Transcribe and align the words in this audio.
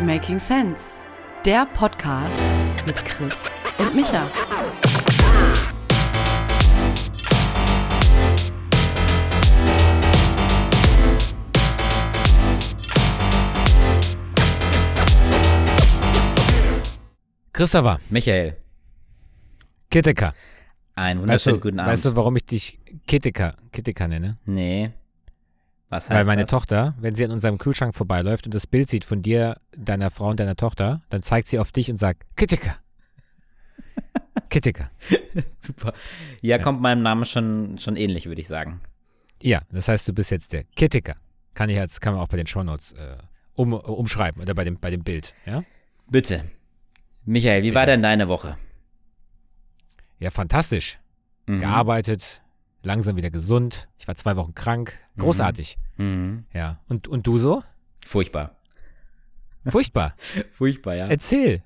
Making 0.00 0.38
Sense, 0.38 1.02
der 1.44 1.66
Podcast 1.66 2.42
mit 2.86 3.04
Chris 3.04 3.44
und 3.78 3.94
Micha. 3.94 4.26
Christopher, 17.52 17.98
Michael, 18.08 18.56
Kitteker. 19.90 20.34
einen 20.94 21.20
Weißt 21.20 21.22
wunderschönen 21.46 21.56
du, 21.56 21.60
guten 21.62 21.80
Abend. 21.80 21.92
weißt 21.92 22.04
du, 22.06 22.16
warum 22.16 22.36
ich 22.36 22.46
dich 22.46 22.78
Kitteker, 23.06 23.56
Kitteker 23.72 24.08
nenne? 24.08 24.32
nee. 24.44 24.90
Was 25.90 26.08
heißt 26.08 26.16
Weil 26.16 26.24
meine 26.24 26.42
das? 26.42 26.50
Tochter, 26.50 26.94
wenn 26.98 27.14
sie 27.16 27.24
an 27.24 27.32
unserem 27.32 27.58
Kühlschrank 27.58 27.94
vorbeiläuft 27.94 28.46
und 28.46 28.54
das 28.54 28.66
Bild 28.66 28.88
sieht 28.88 29.04
von 29.04 29.22
dir, 29.22 29.60
deiner 29.76 30.10
Frau 30.10 30.30
und 30.30 30.38
deiner 30.38 30.56
Tochter, 30.56 31.02
dann 31.10 31.22
zeigt 31.22 31.48
sie 31.48 31.58
auf 31.58 31.72
dich 31.72 31.90
und 31.90 31.96
sagt, 31.96 32.24
Kitteker. 32.36 32.76
Kitteker. 34.50 34.88
Super. 35.58 35.92
Ja, 36.40 36.58
kommt 36.58 36.80
meinem 36.80 37.02
Namen 37.02 37.24
schon, 37.24 37.78
schon 37.78 37.96
ähnlich, 37.96 38.26
würde 38.26 38.40
ich 38.40 38.46
sagen. 38.46 38.80
Ja, 39.42 39.62
das 39.72 39.88
heißt, 39.88 40.08
du 40.08 40.12
bist 40.12 40.30
jetzt 40.30 40.52
der 40.52 40.64
Kitteker. 40.64 41.16
Kann 41.54 41.68
ich 41.68 41.76
jetzt, 41.76 42.00
kann 42.00 42.14
man 42.14 42.22
auch 42.22 42.28
bei 42.28 42.36
den 42.36 42.46
Shownotes 42.46 42.92
äh, 42.92 43.16
um, 43.54 43.72
umschreiben 43.72 44.40
oder 44.40 44.54
bei 44.54 44.62
dem, 44.64 44.78
bei 44.78 44.90
dem 44.90 45.02
Bild, 45.02 45.34
ja? 45.44 45.64
Bitte. 46.08 46.44
Michael, 47.24 47.64
wie 47.64 47.74
war 47.74 47.82
Bitte. 47.82 47.92
denn 47.92 48.02
deine 48.02 48.28
Woche? 48.28 48.56
Ja, 50.20 50.30
fantastisch. 50.30 50.98
Mhm. 51.46 51.60
Gearbeitet, 51.60 52.42
langsam 52.82 53.16
wieder 53.16 53.30
gesund. 53.30 53.88
Ich 53.98 54.08
war 54.08 54.14
zwei 54.14 54.36
Wochen 54.36 54.54
krank. 54.54 54.98
Großartig. 55.18 55.78
Mhm. 55.96 56.44
Ja. 56.52 56.80
Und, 56.88 57.08
und 57.08 57.26
du 57.26 57.38
so? 57.38 57.62
Furchtbar. 58.04 58.56
Furchtbar. 59.66 60.14
Furchtbar, 60.52 60.94
ja. 60.96 61.06
Erzähl. 61.08 61.62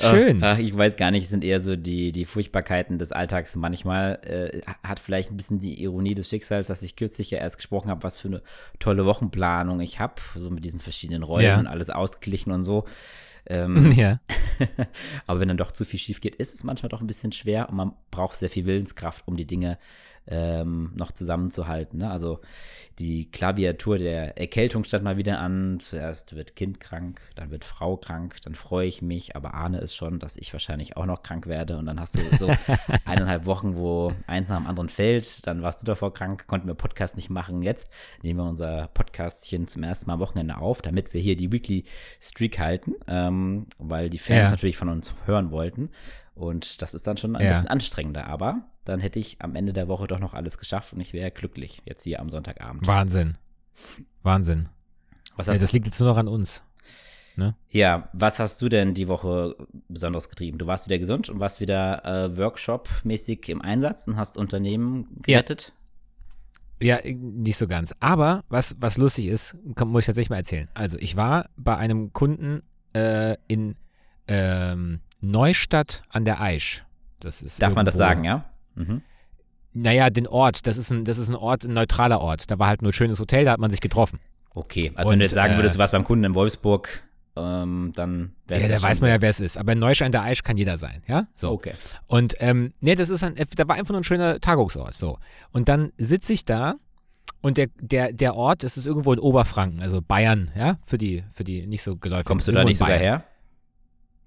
Schön. 0.00 0.44
Ach, 0.44 0.54
ach, 0.54 0.58
ich 0.58 0.76
weiß 0.76 0.96
gar 0.96 1.10
nicht, 1.10 1.24
es 1.24 1.30
sind 1.30 1.42
eher 1.42 1.58
so 1.58 1.74
die, 1.74 2.12
die 2.12 2.24
Furchtbarkeiten 2.24 2.98
des 2.98 3.10
Alltags. 3.10 3.56
Manchmal 3.56 4.20
äh, 4.22 4.60
hat 4.86 5.00
vielleicht 5.00 5.32
ein 5.32 5.36
bisschen 5.36 5.58
die 5.58 5.82
Ironie 5.82 6.14
des 6.14 6.28
Schicksals, 6.28 6.68
dass 6.68 6.84
ich 6.84 6.94
kürzlich 6.94 7.32
ja 7.32 7.38
erst 7.38 7.56
gesprochen 7.56 7.90
habe, 7.90 8.04
was 8.04 8.20
für 8.20 8.28
eine 8.28 8.42
tolle 8.78 9.04
Wochenplanung 9.06 9.80
ich 9.80 9.98
habe, 9.98 10.14
so 10.36 10.50
mit 10.50 10.64
diesen 10.64 10.78
verschiedenen 10.78 11.24
Rollen 11.24 11.44
Ja. 11.46 11.58
und 11.58 11.66
alles 11.66 11.90
ausgeglichen 11.90 12.52
und 12.52 12.62
so. 12.62 12.84
Ähm, 13.46 13.90
ja. 13.96 14.20
Aber 15.26 15.40
wenn 15.40 15.48
dann 15.48 15.56
doch 15.56 15.72
zu 15.72 15.84
viel 15.84 15.98
schief 15.98 16.20
geht, 16.20 16.36
ist 16.36 16.54
es 16.54 16.62
manchmal 16.62 16.90
doch 16.90 17.00
ein 17.00 17.08
bisschen 17.08 17.32
schwer 17.32 17.68
und 17.68 17.74
man 17.74 17.92
braucht 18.12 18.36
sehr 18.36 18.50
viel 18.50 18.66
Willenskraft, 18.66 19.26
um 19.26 19.36
die 19.36 19.46
Dinge 19.48 19.78
ähm, 20.26 20.92
noch 20.94 21.12
zusammenzuhalten. 21.12 21.98
Ne? 21.98 22.10
Also 22.10 22.40
die 22.98 23.30
Klaviatur 23.30 23.98
der 23.98 24.38
Erkältung 24.38 24.84
stand 24.84 25.02
mal 25.02 25.16
wieder 25.16 25.38
an. 25.40 25.80
Zuerst 25.80 26.36
wird 26.36 26.56
Kind 26.56 26.78
krank, 26.78 27.20
dann 27.34 27.50
wird 27.50 27.64
Frau 27.64 27.96
krank, 27.96 28.36
dann 28.44 28.54
freue 28.54 28.86
ich 28.86 29.02
mich, 29.02 29.34
aber 29.34 29.54
ahne 29.54 29.78
es 29.78 29.94
schon, 29.94 30.18
dass 30.18 30.36
ich 30.36 30.52
wahrscheinlich 30.52 30.96
auch 30.96 31.06
noch 31.06 31.22
krank 31.22 31.46
werde. 31.46 31.78
Und 31.78 31.86
dann 31.86 31.98
hast 31.98 32.16
du 32.16 32.36
so 32.36 32.50
eineinhalb 33.06 33.46
Wochen, 33.46 33.74
wo 33.76 34.12
eins 34.26 34.48
nach 34.48 34.58
dem 34.58 34.66
anderen 34.66 34.88
fällt. 34.90 35.46
Dann 35.46 35.62
warst 35.62 35.80
du 35.82 35.86
davor 35.86 36.12
krank, 36.12 36.46
konnten 36.46 36.66
wir 36.68 36.74
Podcast 36.74 37.16
nicht 37.16 37.30
machen. 37.30 37.62
Jetzt 37.62 37.90
nehmen 38.22 38.38
wir 38.40 38.48
unser 38.48 38.88
Podcastchen 38.94 39.66
zum 39.66 39.82
ersten 39.82 40.06
Mal 40.06 40.14
am 40.14 40.20
Wochenende 40.20 40.58
auf, 40.58 40.82
damit 40.82 41.14
wir 41.14 41.20
hier 41.20 41.36
die 41.36 41.50
Weekly 41.50 41.84
Streak 42.20 42.58
halten, 42.58 42.94
ähm, 43.08 43.66
weil 43.78 44.10
die 44.10 44.18
Fans 44.18 44.36
Ja. 44.44 44.50
natürlich 44.50 44.76
von 44.76 44.88
uns 44.90 45.14
hören 45.26 45.50
wollten. 45.50 45.90
Und 46.34 46.80
das 46.82 46.94
ist 46.94 47.06
dann 47.06 47.16
schon 47.16 47.36
ein 47.36 47.42
Ja. 47.44 47.48
bisschen 47.50 47.68
anstrengender. 47.68 48.26
Aber 48.26 48.62
dann 48.84 49.00
hätte 49.00 49.18
ich 49.18 49.36
am 49.40 49.54
Ende 49.54 49.72
der 49.72 49.88
Woche 49.88 50.06
doch 50.06 50.18
noch 50.18 50.34
alles 50.34 50.58
geschafft 50.58 50.92
und 50.92 51.00
ich 51.00 51.12
wäre 51.12 51.30
glücklich 51.30 51.82
jetzt 51.84 52.04
hier 52.04 52.20
am 52.20 52.30
Sonntagabend. 52.30 52.86
Wahnsinn. 52.86 53.36
Wahnsinn. 54.22 54.68
Was 55.36 55.46
Ja, 55.46 55.54
hast, 55.54 55.62
das 55.62 55.72
liegt 55.72 55.86
jetzt 55.86 56.00
nur 56.00 56.08
noch 56.10 56.16
an 56.18 56.28
uns. 56.28 56.62
ja, 57.68 58.08
was 58.12 58.38
hast 58.38 58.60
du 58.60 58.68
denn 58.68 58.92
die 58.94 59.08
Woche 59.08 59.56
besonders 59.88 60.28
getrieben? 60.28 60.58
Du 60.58 60.66
warst 60.66 60.86
wieder 60.86 60.98
gesund 60.98 61.28
und 61.30 61.40
warst 61.40 61.60
wieder 61.60 62.04
äh, 62.04 62.36
Workshop-mäßig 62.36 63.48
im 63.48 63.62
Einsatz 63.62 64.06
und 64.06 64.16
hast 64.16 64.36
Unternehmen 64.36 65.06
Ja. 65.26 65.38
gerettet? 65.38 65.72
Ja, 66.80 66.98
nicht 67.04 67.56
so 67.56 67.68
ganz. 67.68 67.94
Aber 68.00 68.42
was, 68.48 68.74
was 68.80 68.96
lustig 68.98 69.26
ist, 69.28 69.56
muss 69.64 70.02
ich 70.02 70.06
tatsächlich 70.06 70.30
mal 70.30 70.36
erzählen. 70.36 70.68
Also, 70.74 70.98
ich 70.98 71.16
war 71.16 71.48
bei 71.56 71.76
einem 71.76 72.12
Kunden 72.12 72.62
äh, 72.92 73.36
in 73.46 73.76
ähm, 74.26 75.00
Neustadt 75.22 76.02
an 76.10 76.24
der 76.24 76.40
Aisch. 76.40 76.84
Das 77.20 77.40
ist 77.40 77.62
Darf 77.62 77.74
man 77.74 77.86
das 77.86 77.94
sagen, 77.94 78.24
ja? 78.24 78.44
Mhm. 78.74 79.02
Naja, 79.72 80.10
den 80.10 80.26
Ort. 80.26 80.66
Das 80.66 80.76
ist, 80.76 80.90
ein, 80.90 81.04
das 81.04 81.16
ist 81.16 81.28
ein 81.28 81.36
Ort, 81.36 81.64
ein 81.64 81.72
neutraler 81.72 82.20
Ort. 82.20 82.50
Da 82.50 82.58
war 82.58 82.66
halt 82.66 82.82
nur 82.82 82.90
ein 82.90 82.92
schönes 82.92 83.18
Hotel, 83.20 83.44
da 83.44 83.52
hat 83.52 83.60
man 83.60 83.70
sich 83.70 83.80
getroffen. 83.80 84.18
Okay, 84.54 84.92
also 84.94 85.08
Und, 85.08 85.12
wenn 85.12 85.18
du 85.20 85.24
jetzt 85.24 85.34
sagen 85.34 85.54
äh, 85.54 85.56
würdest, 85.56 85.76
du 85.76 85.78
warst 85.78 85.92
beim 85.92 86.04
Kunden 86.04 86.24
in 86.24 86.34
Wolfsburg, 86.34 87.02
ähm, 87.36 87.92
dann 87.94 88.32
wäre 88.46 88.60
Ja, 88.60 88.66
es 88.68 88.80
da 88.80 88.86
weiß 88.86 89.00
man 89.00 89.10
ja, 89.10 89.22
wer 89.22 89.30
es 89.30 89.40
ist. 89.40 89.56
Aber 89.56 89.72
in 89.72 89.78
Neustadt 89.78 90.06
an 90.06 90.12
der 90.12 90.22
Aisch 90.22 90.42
kann 90.42 90.56
jeder 90.56 90.76
sein, 90.76 91.02
ja? 91.06 91.26
So. 91.34 91.52
Okay. 91.52 91.72
Und 92.06 92.34
ähm, 92.40 92.74
nee, 92.80 92.94
das 92.94 93.08
ist 93.08 93.24
ein, 93.24 93.34
da 93.56 93.68
war 93.68 93.76
einfach 93.76 93.92
nur 93.92 94.00
ein 94.00 94.04
schöner 94.04 94.40
Tagungsort. 94.40 94.94
So. 94.94 95.18
Und 95.52 95.68
dann 95.68 95.92
sitze 95.96 96.34
ich 96.34 96.44
da 96.44 96.74
und 97.40 97.56
der, 97.56 97.68
der, 97.80 98.12
der 98.12 98.34
Ort, 98.34 98.64
das 98.64 98.76
ist 98.76 98.86
irgendwo 98.86 99.12
in 99.12 99.18
Oberfranken, 99.18 99.80
also 99.80 100.02
Bayern, 100.02 100.50
ja, 100.56 100.78
für 100.84 100.98
die, 100.98 101.24
für 101.32 101.44
die 101.44 101.66
nicht 101.66 101.82
so 101.82 101.96
geläufigen. 101.96 102.26
Kommst 102.28 102.48
du 102.48 102.52
da 102.52 102.64
nicht 102.64 102.78
sogar 102.78 102.98
her? 102.98 103.24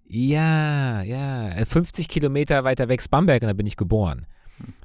Ja, 0.07 1.01
ja. 1.01 1.49
äh, 1.49 1.65
50 1.65 2.07
Kilometer 2.07 2.63
weiter 2.63 2.89
weg 2.89 2.99
ist 2.99 3.09
Bamberg 3.09 3.41
und 3.41 3.47
da 3.47 3.53
bin 3.53 3.65
ich 3.65 3.77
geboren. 3.77 4.27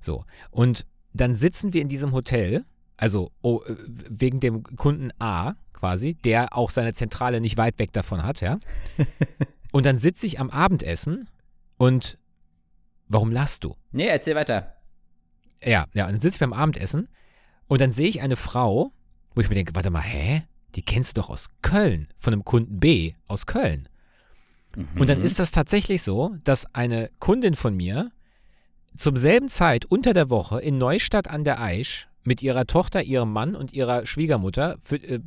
So. 0.00 0.24
Und 0.50 0.86
dann 1.12 1.34
sitzen 1.34 1.72
wir 1.72 1.82
in 1.82 1.88
diesem 1.88 2.12
Hotel, 2.12 2.64
also 2.96 3.30
oh, 3.42 3.60
äh, 3.66 3.76
wegen 3.86 4.40
dem 4.40 4.62
Kunden 4.62 5.10
A 5.18 5.54
quasi, 5.72 6.14
der 6.14 6.56
auch 6.56 6.70
seine 6.70 6.92
Zentrale 6.92 7.40
nicht 7.40 7.56
weit 7.56 7.78
weg 7.78 7.92
davon 7.92 8.22
hat, 8.22 8.40
ja. 8.40 8.58
und 9.72 9.86
dann 9.86 9.98
sitze 9.98 10.26
ich 10.26 10.40
am 10.40 10.50
Abendessen 10.50 11.28
und 11.76 12.18
warum 13.08 13.32
lachst 13.32 13.64
du? 13.64 13.76
Nee, 13.92 14.06
erzähl 14.06 14.34
weiter. 14.34 14.76
Ja, 15.64 15.86
ja, 15.92 16.06
und 16.06 16.12
dann 16.12 16.20
sitze 16.20 16.36
ich 16.36 16.40
beim 16.40 16.52
Abendessen 16.52 17.08
und 17.66 17.80
dann 17.80 17.92
sehe 17.92 18.08
ich 18.08 18.20
eine 18.20 18.36
Frau, 18.36 18.92
wo 19.34 19.40
ich 19.40 19.48
mir 19.48 19.54
denke, 19.54 19.74
warte 19.74 19.90
mal, 19.90 20.02
hä? 20.02 20.42
Die 20.76 20.82
kennst 20.82 21.16
du 21.16 21.20
doch 21.20 21.30
aus 21.30 21.50
Köln, 21.62 22.08
von 22.16 22.32
einem 22.32 22.44
Kunden 22.44 22.78
B 22.78 23.14
aus 23.26 23.46
Köln. 23.46 23.88
Und 24.98 25.08
dann 25.08 25.18
Mhm. 25.18 25.24
ist 25.24 25.38
das 25.38 25.50
tatsächlich 25.50 26.02
so, 26.02 26.36
dass 26.44 26.72
eine 26.74 27.10
Kundin 27.18 27.54
von 27.54 27.74
mir 27.76 28.10
zum 28.96 29.16
selben 29.16 29.48
Zeit 29.48 29.84
unter 29.84 30.14
der 30.14 30.30
Woche 30.30 30.60
in 30.60 30.78
Neustadt 30.78 31.28
an 31.28 31.44
der 31.44 31.60
Aisch 31.60 32.08
mit 32.22 32.42
ihrer 32.42 32.66
Tochter, 32.66 33.02
ihrem 33.02 33.32
Mann 33.32 33.56
und 33.56 33.72
ihrer 33.72 34.04
Schwiegermutter 34.04 34.76
für, 34.82 34.96
äh, 34.96 35.20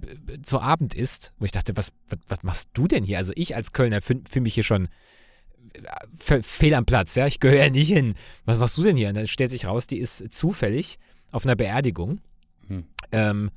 zu 0.43 0.59
Abend 0.59 0.93
isst, 0.93 1.33
wo 1.39 1.45
ich 1.45 1.51
dachte, 1.51 1.75
was, 1.75 1.91
was, 2.07 2.19
was 2.27 2.43
machst 2.43 2.69
du 2.73 2.87
denn 2.87 3.03
hier? 3.03 3.17
Also 3.17 3.33
ich 3.35 3.55
als 3.55 3.73
Kölner 3.73 4.01
fühle 4.01 4.21
fühl 4.29 4.43
mich 4.43 4.53
hier 4.53 4.63
schon 4.63 4.85
äh, 5.73 5.79
fe- 6.15 6.43
fehl 6.43 6.73
am 6.75 6.85
Platz, 6.85 7.15
ja, 7.15 7.25
ich 7.25 7.39
gehöre 7.39 7.65
ja 7.65 7.69
nicht 7.69 7.87
hin. 7.87 8.13
Was 8.45 8.59
machst 8.59 8.77
du 8.77 8.83
denn 8.83 8.95
hier? 8.95 9.09
Und 9.09 9.17
dann 9.17 9.27
stellt 9.27 9.51
sich 9.51 9.65
raus, 9.65 9.87
die 9.87 9.97
ist 9.97 10.31
zufällig 10.31 10.99
auf 11.31 11.45
einer 11.45 11.55
Beerdigung. 11.55 12.21
Hm. 12.67 12.85
Ähm, 13.11 13.49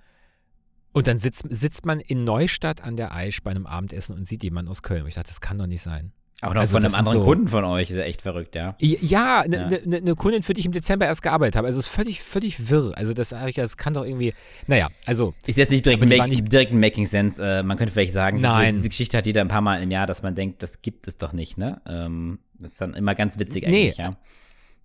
und 0.97 1.07
dann 1.07 1.19
sitzt, 1.19 1.45
sitzt 1.51 1.85
man 1.87 2.01
in 2.01 2.25
Neustadt 2.25 2.83
an 2.83 2.97
der 2.97 3.15
Aisch 3.15 3.43
bei 3.43 3.51
einem 3.51 3.67
Abendessen 3.67 4.15
und 4.17 4.27
sieht 4.27 4.43
jemanden 4.43 4.71
aus 4.71 4.83
Köln. 4.83 5.03
Und 5.03 5.09
ich 5.09 5.15
dachte, 5.15 5.29
das 5.29 5.41
kann 5.41 5.59
doch 5.59 5.67
nicht 5.67 5.83
sein. 5.83 6.13
Auch 6.43 6.53
noch 6.55 6.61
also 6.63 6.73
von 6.77 6.85
einem 6.85 6.95
anderen 6.95 7.19
so- 7.21 7.25
Kunden 7.25 7.49
von 7.49 7.65
euch, 7.65 7.89
ist 7.91 7.97
ja 7.97 8.03
echt 8.03 8.21
verrückt, 8.23 8.55
ja. 8.55 8.77
Ja, 8.81 9.41
eine 9.43 9.57
Ja. 9.57 9.69
ne, 9.69 9.81
ne, 9.87 10.01
ne 10.03 10.15
Kundin, 10.15 10.43
für 10.43 10.53
die 10.53 10.61
ich 10.61 10.67
im 10.67 10.73
Dezember 10.73 11.07
erst 11.07 11.23
gearbeitet 11.23 11.57
habe. 11.57 11.67
Also 11.67 11.79
es 11.79 11.87
ist 11.87 11.93
völlig, 11.93 12.23
völlig 12.23 12.69
wirr. 12.71 12.93
Also 12.97 13.15
das, 13.15 13.35
das 13.55 13.77
kann 13.79 13.95
doch 13.95 14.05
irgendwie. 14.05 14.35
Naja, 14.67 14.89
also 15.07 15.33
Ist 15.47 15.57
jetzt 15.59 15.71
nicht 15.71 15.85
direkt, 15.87 16.07
make, 16.07 16.29
nicht- 16.29 16.53
direkt 16.53 16.73
ein 16.73 16.81
Making 16.81 17.07
Sense. 17.07 17.43
Äh, 17.43 17.63
man 17.63 17.77
könnte 17.79 17.93
vielleicht 17.93 18.13
sagen, 18.13 18.41
Nein. 18.41 18.67
Diese, 18.67 18.77
diese 18.79 18.89
Geschichte 18.91 19.17
hat 19.19 19.27
jeder 19.27 19.41
ein 19.43 19.49
paar 19.49 19.61
Mal 19.63 19.83
im 19.83 19.91
Jahr, 19.91 20.07
dass 20.07 20.23
man 20.23 20.35
denkt, 20.35 20.63
das 20.63 20.83
gibt 20.83 21.07
es 21.09 21.17
doch 21.17 21.33
nicht, 21.33 21.57
ne? 21.59 21.81
Ähm, 21.87 22.39
das 22.59 22.73
ist 22.73 22.81
dann 22.81 22.95
immer 22.95 23.15
ganz 23.15 23.39
witzig 23.39 23.67
Nee. 23.67 23.85
eigentlich, 23.85 23.97
ja. 23.99 24.17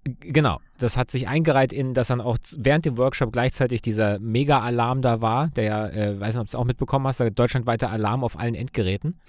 Genau, 0.03 0.59
das 0.79 0.97
hat 0.97 1.12
sich 1.12 1.28
eingereiht 1.28 1.73
in, 1.73 1.94
dass 1.94 2.07
dann 2.07 2.22
auch 2.22 2.38
während 2.57 2.85
dem 2.85 2.97
Workshop 2.97 3.31
gleichzeitig 3.31 3.81
dieser 3.81 4.19
Mega-Alarm 4.19 5.01
da 5.01 5.22
war, 5.22 5.50
der 5.50 5.63
ja, 5.63 5.88
äh, 5.88 6.19
weiß 6.19 6.35
nicht, 6.35 6.41
ob 6.41 6.47
du 6.47 6.51
es 6.51 6.56
auch 6.56 6.66
mitbekommen 6.66 7.07
hast, 7.07 7.19
der 7.19 7.31
deutschlandweite 7.31 7.89
Alarm 7.89 8.23
auf 8.23 8.39
allen 8.39 8.56
Endgeräten. 8.56 9.19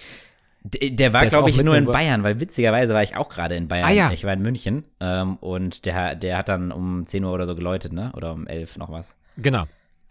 Der 0.64 1.12
war, 1.12 1.20
Der 1.20 1.26
ist 1.26 1.32
glaube 1.32 1.50
ich, 1.50 1.60
nur 1.62 1.76
in 1.76 1.86
Bayern, 1.86 2.22
weil 2.22 2.38
witzigerweise 2.38 2.94
war 2.94 3.02
ich 3.02 3.16
auch 3.16 3.28
gerade 3.28 3.56
in 3.56 3.66
Bayern. 3.66 3.88
Ah, 3.88 3.92
ja. 3.92 4.12
Ich 4.12 4.22
war 4.22 4.32
in 4.32 4.42
München 4.42 4.84
ähm, 5.00 5.36
und 5.38 5.86
der, 5.86 6.14
der 6.14 6.38
hat 6.38 6.48
dann 6.48 6.70
um 6.70 7.04
10 7.04 7.24
Uhr 7.24 7.32
oder 7.32 7.46
so 7.46 7.56
geläutet, 7.56 7.92
ne? 7.92 8.12
Oder 8.14 8.32
um 8.32 8.46
11 8.46 8.76
noch 8.78 8.90
was. 8.90 9.16
Genau. 9.36 9.64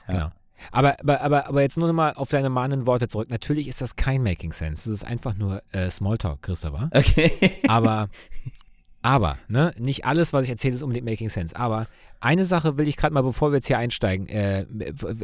Ja. 0.08 0.14
genau. 0.14 0.32
Aber, 0.72 1.00
aber, 1.00 1.22
aber, 1.22 1.48
aber 1.48 1.62
jetzt 1.62 1.78
nur 1.78 1.88
noch 1.88 1.94
mal 1.94 2.14
auf 2.14 2.30
deine 2.30 2.50
mahnenden 2.50 2.86
Worte 2.86 3.08
zurück. 3.08 3.30
Natürlich 3.30 3.68
ist 3.68 3.82
das 3.82 3.96
kein 3.96 4.22
Making 4.22 4.52
Sense. 4.52 4.90
Das 4.90 4.94
ist 4.94 5.04
einfach 5.06 5.36
nur 5.36 5.64
äh, 5.72 5.90
Smalltalk, 5.90 6.42
Christopher. 6.42 6.90
Okay. 6.94 7.32
Aber, 7.68 8.10
aber, 9.02 9.38
ne, 9.48 9.74
nicht 9.78 10.06
alles, 10.06 10.32
was 10.34 10.44
ich 10.44 10.50
erzähle, 10.50 10.76
ist 10.76 10.84
unbedingt 10.84 11.06
Making 11.06 11.30
Sense. 11.30 11.56
Aber 11.56 11.88
eine 12.20 12.46
Sache 12.46 12.78
will 12.78 12.88
ich 12.88 12.98
gerade 12.98 13.14
mal, 13.14 13.24
bevor 13.24 13.52
wir 13.52 13.58
jetzt 13.58 13.68
hier 13.68 13.78
einsteigen, 13.78 14.28
äh, 14.30 14.66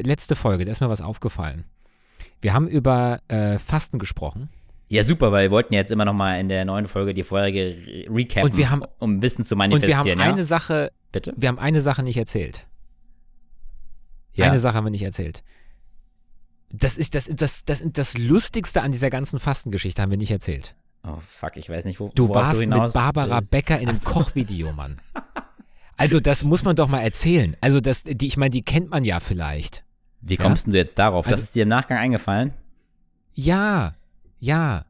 letzte 0.02 0.36
Folge, 0.36 0.66
da 0.66 0.72
ist 0.72 0.82
mir 0.82 0.90
was 0.90 1.02
aufgefallen. 1.02 1.66
Wir 2.42 2.54
haben 2.54 2.68
über 2.68 3.20
äh, 3.28 3.58
Fasten 3.60 4.00
gesprochen. 4.00 4.50
Ja, 4.90 5.04
super, 5.04 5.32
weil 5.32 5.48
wir 5.48 5.52
wollten 5.52 5.74
ja 5.74 5.82
jetzt 5.82 5.92
immer 5.92 6.06
noch 6.06 6.14
mal 6.14 6.40
in 6.40 6.48
der 6.50 6.64
neuen 6.66 6.88
Folge 6.88 7.14
die 7.14 7.24
vorherige 7.24 7.60
re- 7.62 8.06
recappen, 8.16 8.52
Und 8.52 8.58
wir 8.58 8.70
haben- 8.70 8.84
um 9.00 9.22
Wissen 9.22 9.44
zu 9.44 9.56
Und 9.56 9.60
wir 9.60 9.68
manifestieren, 9.70 10.20
haben 10.22 10.30
eine 10.30 10.38
ja? 10.40 10.44
Sache, 10.46 10.92
Bitte? 11.12 11.34
wir 11.36 11.50
haben 11.50 11.60
eine 11.60 11.82
Sache 11.82 12.04
nicht 12.04 12.18
erzählt. 12.18 12.66
Ja. 14.34 14.46
Eine 14.46 14.60
Sache 14.60 14.76
haben 14.78 14.86
wir 14.86 14.92
nicht 14.92 15.04
erzählt. 15.04 15.44
Das 16.72 16.98
ist 16.98 17.16
das, 17.16 17.26
das, 17.34 17.66
das, 17.66 17.84
das 17.86 18.18
Lustigste 18.18 18.82
an 18.82 18.92
dieser 18.92 19.10
ganzen 19.10 19.40
Fastengeschichte 19.40 20.02
haben 20.02 20.12
wir 20.12 20.18
nicht 20.18 20.32
erzählt. 20.32 20.76
Oh 21.08 21.20
fuck, 21.26 21.56
ich 21.58 21.70
weiß 21.70 21.86
nicht, 21.86 22.00
wo 22.00 22.10
Du 22.14 22.30
warst 22.30 22.62
hinaus 22.62 22.94
mit 22.94 23.02
Barbara 23.02 23.38
willst. 23.40 23.52
Becker 23.52 23.80
in 23.80 23.90
einem 23.90 24.04
Kochvideo, 24.04 24.74
Mann. 24.74 25.00
Also 25.96 26.20
das 26.20 26.44
muss 26.44 26.64
man 26.64 26.76
doch 26.76 26.88
mal 26.88 27.00
erzählen. 27.02 27.56
Also 27.62 27.80
das, 27.80 28.04
die, 28.04 28.28
ich 28.28 28.38
meine, 28.38 28.50
die 28.52 28.62
kennt 28.64 28.90
man 28.92 29.04
ja 29.04 29.20
vielleicht. 29.20 29.84
Wie 30.22 30.38
kommst 30.38 30.66
denn 30.68 30.74
du 30.74 30.78
jetzt 30.80 31.00
darauf? 31.00 31.26
das 31.26 31.34
Also- 31.34 31.44
ist 31.44 31.56
dir 31.56 31.64
im 31.64 31.70
Nachgang 31.70 31.98
eingefallen? 31.98 32.54
Ja, 33.34 33.96
ja. 34.40 34.86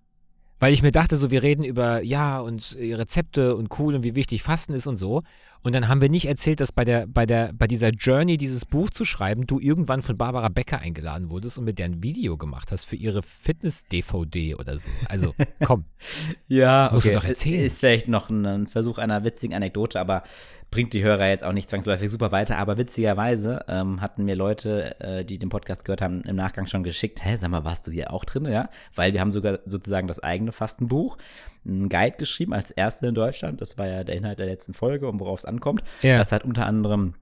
Weil 0.60 0.74
ich 0.74 0.82
mir 0.82 0.92
dachte, 0.92 1.16
so 1.16 1.30
wir 1.30 1.44
reden 1.44 1.64
über 1.64 2.02
ja 2.02 2.40
und 2.40 2.78
Rezepte 2.80 3.56
und 3.56 3.78
cool 3.80 3.96
und 3.96 4.04
wie 4.04 4.16
wichtig 4.16 4.44
Fasten 4.44 4.74
ist 4.74 4.88
und 4.88 4.98
so. 4.98 5.24
Und 5.64 5.74
dann 5.74 5.88
haben 5.88 6.02
wir 6.02 6.10
nicht 6.10 6.28
erzählt, 6.28 6.60
dass 6.60 6.72
bei 6.72 6.86
der 6.86 7.08
bei 7.08 7.26
der 7.26 7.52
bei 7.54 7.68
dieser 7.68 7.90
Journey 7.90 8.38
dieses 8.38 8.66
Buch 8.66 8.90
zu 8.90 9.06
schreiben, 9.06 9.46
du 9.46 9.60
irgendwann 9.60 10.02
von 10.02 10.18
Barbara 10.18 10.50
Becker 10.50 10.80
eingeladen 10.80 11.30
wurdest 11.30 11.58
und 11.58 11.66
mit 11.66 11.78
der 11.78 11.86
ein 11.86 12.04
Video 12.04 12.38
gemacht 12.38 12.72
hast 12.72 12.86
für 12.86 12.96
ihre 12.96 13.22
Fitness 13.22 13.84
DVD 13.86 14.56
oder 14.56 14.78
so. 14.78 14.90
Also 15.10 15.34
komm, 15.64 15.86
Ja, 16.48 16.90
Musst 16.94 17.06
du 17.06 17.10
okay. 17.10 17.20
doch 17.20 17.28
erzählen. 17.28 17.66
Ist 17.66 17.80
vielleicht 17.80 18.08
noch 18.08 18.30
ein 18.30 18.68
Versuch 18.68 18.98
einer 18.98 19.24
witzigen 19.24 19.56
Anekdote, 19.56 20.00
aber 20.00 20.24
bringt 20.70 20.94
die 20.94 21.04
Hörer 21.04 21.28
jetzt 21.28 21.44
auch 21.44 21.54
nicht 21.54 21.70
zwangsläufig 21.70 22.12
super 22.12 22.32
weiter. 22.32 22.58
Aber 22.58 22.78
witzigerweise 22.78 23.66
ähm, 23.68 24.02
hatten 24.02 24.26
mir 24.26 24.36
Leute, 24.36 25.00
äh, 25.00 25.26
die 25.26 25.40
den 25.40 25.50
Podcast 25.50 25.86
gehört 25.86 26.02
haben, 26.02 26.22
im 26.22 26.36
Nachgang 26.36 26.68
schon 26.68 26.84
geschickt, 26.84 27.24
hä, 27.24 27.36
sag 27.36 27.50
mal, 27.50 27.64
warst 27.64 27.88
du 27.88 27.92
hier 27.92 28.14
auch 28.14 28.26
drin? 28.26 28.46
Ja, 28.46 28.70
weil 28.96 29.14
wir 29.14 29.22
haben 29.22 29.32
sogar 29.32 29.60
sozusagen 29.66 30.08
das 30.08 30.20
eigene 30.20 30.52
Fastenbuch, 30.52 31.18
einen 31.66 31.90
Guide 31.90 32.18
geschrieben 32.18 32.54
als 32.54 32.72
erste 32.72 33.08
in 33.08 33.16
Deutschland. 33.16 33.62
Das 33.62 33.78
war 33.78 33.88
ja 33.88 34.04
der 34.04 34.16
Inhalt 34.16 34.40
der 34.40 34.48
letzten 34.48 34.74
Folge 34.74 35.08
und 35.08 35.20
worauf 35.20 35.40
es 35.40 35.46
ankommt. 35.46 35.84
Ja. 36.02 36.18
Das 36.18 36.32
hat 36.32 36.44
unter 36.44 36.66
anderem 36.66 37.14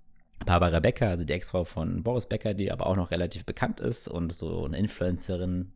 Barbara 0.46 0.80
Becker, 0.80 1.10
also 1.10 1.24
die 1.24 1.34
Ex-Frau 1.34 1.64
von 1.64 2.04
Boris 2.04 2.28
Becker, 2.28 2.54
die 2.54 2.72
aber 2.72 2.88
auch 2.88 2.96
noch 2.96 3.12
relativ 3.12 3.46
bekannt 3.46 3.80
ist 3.80 4.08
und 4.08 4.34
so 4.34 4.66
eine 4.66 4.78
Influencerin 4.78 5.72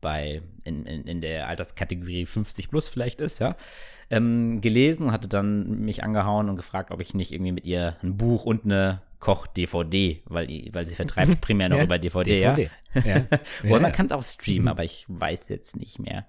bei 0.00 0.42
in, 0.64 0.86
in, 0.86 1.04
in 1.04 1.20
der 1.20 1.48
Alterskategorie 1.48 2.26
50 2.26 2.70
plus 2.70 2.88
vielleicht 2.88 3.20
ist, 3.20 3.38
ja, 3.38 3.56
ähm, 4.10 4.60
gelesen 4.60 5.06
und 5.06 5.12
hatte 5.12 5.28
dann 5.28 5.80
mich 5.80 6.02
angehauen 6.02 6.48
und 6.48 6.56
gefragt, 6.56 6.90
ob 6.90 7.00
ich 7.00 7.14
nicht 7.14 7.32
irgendwie 7.32 7.52
mit 7.52 7.64
ihr 7.64 7.96
ein 8.02 8.16
Buch 8.16 8.44
und 8.44 8.64
eine 8.64 9.02
Koch-DVD, 9.20 10.22
weil, 10.26 10.48
weil 10.72 10.84
sie 10.86 10.94
vertreibt 10.94 11.40
primär 11.40 11.68
noch 11.68 11.78
Ja, 11.78 11.84
über 11.84 11.98
DVD, 11.98 12.40
ja. 12.40 12.54
DVD. 12.54 12.70
Ja. 13.04 13.22
Ja, 13.62 13.70
man 13.70 13.82
ja. 13.82 13.90
kann 13.90 14.06
es 14.06 14.12
auch 14.12 14.22
streamen, 14.22 14.68
aber 14.68 14.82
ich 14.82 15.04
weiß 15.08 15.50
jetzt 15.50 15.76
nicht 15.76 15.98
mehr 15.98 16.26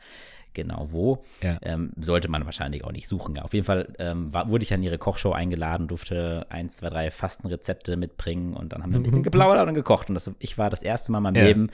genau 0.53 0.87
wo. 0.91 1.21
Ja. 1.41 1.57
Ähm, 1.61 1.91
sollte 1.99 2.27
man 2.29 2.45
wahrscheinlich 2.45 2.83
auch 2.83 2.91
nicht 2.91 3.07
suchen. 3.07 3.37
Auf 3.39 3.53
jeden 3.53 3.65
Fall 3.65 3.93
ähm, 3.99 4.33
war, 4.33 4.49
wurde 4.49 4.63
ich 4.63 4.73
an 4.73 4.81
ihre 4.83 4.97
Kochshow 4.97 5.31
eingeladen, 5.31 5.87
durfte 5.87 6.45
eins, 6.49 6.77
zwei, 6.77 6.89
drei 6.89 7.11
Fastenrezepte 7.11 7.97
mitbringen 7.97 8.53
und 8.55 8.73
dann 8.73 8.83
haben 8.83 8.91
wir 8.91 8.99
ein 8.99 9.03
bisschen 9.03 9.23
geplaudert 9.23 9.67
und 9.67 9.73
gekocht. 9.75 10.09
Und 10.09 10.15
das, 10.15 10.31
ich 10.39 10.57
war 10.57 10.69
das 10.69 10.81
erste 10.83 11.11
Mal 11.11 11.19
in 11.19 11.23
meinem 11.23 11.35
Ja. 11.35 11.43
Leben 11.43 11.69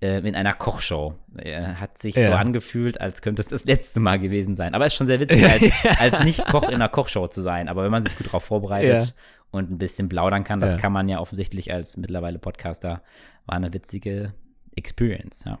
äh, 0.00 0.18
in 0.18 0.34
einer 0.34 0.52
Kochshow. 0.52 1.14
Äh, 1.36 1.62
hat 1.62 1.98
sich 1.98 2.14
so 2.14 2.20
Ja. 2.20 2.36
angefühlt, 2.36 3.00
als 3.00 3.22
könnte 3.22 3.42
es 3.42 3.48
das 3.48 3.64
letzte 3.66 4.00
Mal 4.00 4.18
gewesen 4.18 4.54
sein. 4.54 4.74
Aber 4.74 4.86
es 4.86 4.92
ist 4.92 4.96
schon 4.98 5.06
sehr 5.06 5.20
witzig, 5.20 5.44
als, 5.44 5.72
als 6.00 6.24
Nicht-Koch 6.24 6.68
in 6.68 6.74
einer 6.76 6.88
Kochshow 6.88 7.26
zu 7.28 7.40
sein. 7.40 7.68
Aber 7.68 7.82
wenn 7.84 7.90
man 7.90 8.04
sich 8.04 8.16
gut 8.16 8.26
darauf 8.26 8.44
vorbereitet 8.44 9.14
und 9.50 9.70
ein 9.70 9.78
bisschen 9.78 10.08
plaudern 10.08 10.44
kann, 10.44 10.60
das 10.60 10.76
kann 10.76 10.92
man 10.92 11.08
ja 11.08 11.18
offensichtlich 11.20 11.72
als 11.72 11.96
mittlerweile 11.96 12.38
Podcaster, 12.38 13.02
war 13.46 13.56
eine 13.56 13.72
witzige 13.72 14.32
Experience, 14.76 15.44
ja. 15.44 15.58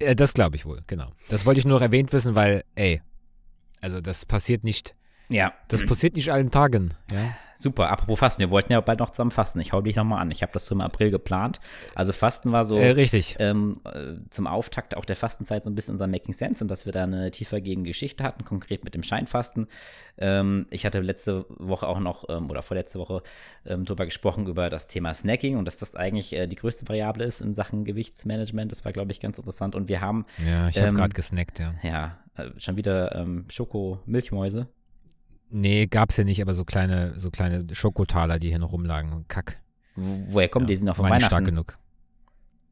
Ja, 0.00 0.14
das 0.14 0.34
glaube 0.34 0.56
ich 0.56 0.66
wohl, 0.66 0.82
genau. 0.86 1.12
Das 1.28 1.46
wollte 1.46 1.60
ich 1.60 1.66
nur 1.66 1.80
erwähnt 1.80 2.12
wissen, 2.12 2.34
weil, 2.34 2.64
ey, 2.74 3.00
also 3.80 4.00
das 4.00 4.26
passiert 4.26 4.64
nicht, 4.64 4.94
Ja, 5.28 5.52
das 5.68 5.84
passiert 5.84 6.14
nicht 6.16 6.30
allen 6.30 6.50
Tagen, 6.50 6.94
ja. 7.10 7.36
super. 7.56 7.88
Apropos 7.90 8.18
Fasten, 8.20 8.40
wir 8.40 8.50
wollten 8.50 8.70
ja 8.72 8.80
bald 8.80 9.00
noch 9.00 9.10
zusammen 9.10 9.32
fasten. 9.32 9.58
Ich 9.60 9.72
hau 9.72 9.80
dich 9.80 9.96
nochmal 9.96 10.20
an. 10.20 10.30
Ich 10.30 10.42
habe 10.42 10.52
das 10.52 10.66
so 10.66 10.74
im 10.74 10.80
April 10.80 11.10
geplant. 11.10 11.58
Also 11.96 12.12
Fasten 12.12 12.52
war 12.52 12.64
so 12.64 12.76
Äh, 12.76 12.90
richtig. 12.90 13.34
ähm, 13.40 13.72
äh, 13.84 14.14
zum 14.30 14.46
Auftakt 14.46 14.96
auch 14.96 15.04
der 15.04 15.16
Fastenzeit 15.16 15.64
so 15.64 15.70
ein 15.70 15.74
bisschen 15.74 15.94
unser 15.94 16.06
Making 16.06 16.32
Sense 16.32 16.62
und 16.62 16.68
dass 16.70 16.86
wir 16.86 16.92
da 16.92 17.02
eine 17.02 17.30
tiefergehende 17.32 17.88
Geschichte 17.88 18.22
hatten, 18.22 18.44
konkret 18.44 18.84
mit 18.84 18.94
dem 18.94 19.02
Scheinfasten. 19.02 19.66
Ähm, 20.18 20.66
ich 20.70 20.86
hatte 20.86 21.00
letzte 21.00 21.44
Woche 21.48 21.88
auch 21.88 21.98
noch 21.98 22.28
ähm, 22.28 22.48
oder 22.48 22.62
vorletzte 22.62 22.98
Woche 23.00 23.22
ähm, 23.64 23.84
drüber 23.84 24.04
gesprochen 24.04 24.46
über 24.46 24.68
das 24.70 24.86
Thema 24.86 25.12
Snacking 25.12 25.56
und 25.56 25.64
dass 25.64 25.76
das 25.78 25.96
eigentlich 25.96 26.34
äh, 26.34 26.46
die 26.46 26.56
größte 26.56 26.88
Variable 26.88 27.24
ist 27.24 27.40
in 27.40 27.52
Sachen 27.52 27.84
Gewichtsmanagement. 27.84 28.70
Das 28.70 28.84
war, 28.84 28.92
glaube 28.92 29.10
ich, 29.10 29.18
ganz 29.18 29.38
interessant. 29.38 29.74
Und 29.74 29.88
wir 29.88 30.00
haben 30.00 30.24
Ja, 30.46 30.68
ich 30.68 30.76
habe 30.78 30.88
ähm, 30.90 30.94
gerade 30.94 31.14
gesnackt, 31.14 31.58
ja. 31.58 31.74
ja 31.82 32.18
äh, 32.36 32.50
schon 32.58 32.76
wieder 32.76 33.14
ähm, 33.16 33.46
Schoko-Milchmäuse. 33.50 34.68
Nee, 35.50 35.86
gab's 35.86 36.16
ja 36.16 36.24
nicht, 36.24 36.42
aber 36.42 36.54
so 36.54 36.64
kleine, 36.64 37.18
so 37.18 37.30
kleine 37.30 37.66
Schokotaler, 37.72 38.38
die 38.38 38.48
hier 38.48 38.58
noch 38.58 38.72
rumlagen. 38.72 39.24
Kack. 39.28 39.60
Wo- 39.94 40.34
Woher 40.34 40.48
kommen 40.48 40.64
ja. 40.66 40.68
die? 40.68 40.76
Sind 40.76 40.86
noch 40.86 40.96
von 40.96 41.06
nicht 41.06 41.16
stark 41.20 41.32
Weihnachten. 41.32 41.44
genug. 41.46 41.78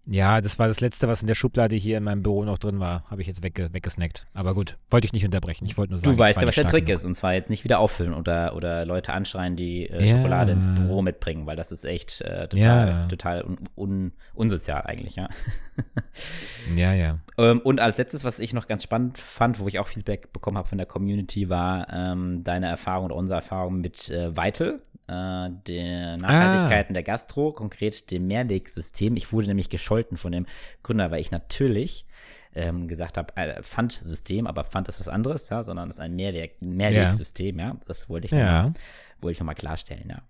Ja, 0.06 0.40
das 0.42 0.58
war 0.58 0.68
das 0.68 0.80
Letzte, 0.80 1.08
was 1.08 1.22
in 1.22 1.26
der 1.28 1.34
Schublade 1.34 1.74
hier 1.76 1.96
in 1.98 2.04
meinem 2.04 2.22
Büro 2.22 2.44
noch 2.44 2.58
drin 2.58 2.78
war. 2.78 3.04
Habe 3.10 3.22
ich 3.22 3.26
jetzt 3.26 3.42
wegge 3.42 3.72
weggesnackt. 3.72 4.26
Aber 4.34 4.54
gut, 4.54 4.76
wollte 4.90 5.06
ich 5.06 5.12
nicht 5.14 5.24
unterbrechen. 5.24 5.64
Ich 5.64 5.78
wollte 5.78 5.92
nur 5.92 5.98
sagen, 5.98 6.14
Du 6.14 6.18
weißt 6.22 6.42
ja, 6.42 6.46
was 6.46 6.54
der 6.56 6.66
Trick 6.66 6.86
genug. 6.86 6.98
ist. 7.00 7.04
Und 7.06 7.14
zwar 7.14 7.32
jetzt 7.34 7.48
nicht 7.48 7.64
wieder 7.64 7.78
auffüllen 7.78 8.12
oder, 8.12 8.54
oder 8.54 8.84
Leute 8.84 9.12
anschreien, 9.14 9.56
die 9.56 9.86
äh, 9.88 10.04
Ja. 10.04 10.16
Schokolade 10.16 10.52
ins 10.52 10.66
Büro 10.66 11.00
mitbringen, 11.00 11.46
weil 11.46 11.56
das 11.56 11.72
ist 11.72 11.84
echt 11.84 12.20
äh, 12.20 12.48
total, 12.48 12.88
Ja. 12.88 13.06
total 13.06 13.44
un, 13.44 13.58
un, 13.76 14.12
unsozial 14.34 14.82
eigentlich, 14.82 15.16
ja. 15.16 15.28
Ja, 16.76 16.92
ja. 16.92 17.18
ähm, 17.38 17.60
und 17.60 17.80
als 17.80 17.98
letztes, 17.98 18.24
was 18.24 18.38
ich 18.38 18.52
noch 18.52 18.66
ganz 18.66 18.82
spannend 18.82 19.18
fand, 19.18 19.58
wo 19.58 19.66
ich 19.68 19.78
auch 19.78 19.86
Feedback 19.88 20.32
bekommen 20.32 20.56
habe 20.56 20.68
von 20.68 20.78
der 20.78 20.86
Community, 20.86 21.48
war 21.48 21.88
ähm, 21.92 22.44
deine 22.44 22.66
Erfahrung 22.66 23.06
oder 23.06 23.16
unsere 23.16 23.36
Erfahrung 23.36 23.80
mit 23.80 24.08
äh, 24.10 24.36
Vital, 24.36 24.80
äh, 25.08 25.50
der 25.66 26.16
Nachhaltigkeit 26.16 26.88
in 26.88 26.94
der 26.94 27.02
Gastro, 27.02 27.52
konkret 27.52 28.10
dem 28.10 28.26
Mehrwegsystem. 28.28 29.16
Ich 29.16 29.32
wurde 29.32 29.48
nämlich 29.48 29.68
gescholten 29.94 30.16
von 30.16 30.32
dem 30.32 30.46
Gründer, 30.82 31.10
weil 31.10 31.20
ich 31.20 31.30
natürlich 31.30 32.06
ähm, 32.54 32.86
gesagt 32.88 33.16
habe, 33.18 33.36
äh, 33.36 33.62
Pfandsystem, 33.62 34.46
aber 34.46 34.64
Pfand 34.64 34.88
ist 34.88 35.00
was 35.00 35.08
anderes, 35.08 35.48
ja, 35.48 35.62
sondern 35.62 35.88
es 35.90 35.96
ist 35.96 36.00
ein 36.00 36.14
Mehrweg, 36.14 36.56
Mehrwegsystem, 36.60 37.58
ja. 37.58 37.76
Das 37.86 38.08
wollte 38.08 38.26
ich 38.26 38.32
Ja. 38.32 38.38
nochmal 38.64 38.74
wollte 39.20 39.32
ich 39.32 39.40
noch 39.40 39.46
mal 39.46 39.54
klarstellen, 39.54 40.08
ja. 40.08 40.22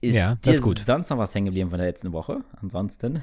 Ist 0.00 0.16
Ja, 0.16 0.36
das 0.42 0.56
ist 0.56 0.62
gut. 0.62 0.78
sonst 0.78 1.10
noch 1.10 1.18
was 1.18 1.34
hängen 1.34 1.46
geblieben 1.46 1.70
von 1.70 1.78
der 1.78 1.86
letzten 1.88 2.12
Woche? 2.12 2.40
Ansonsten 2.60 3.22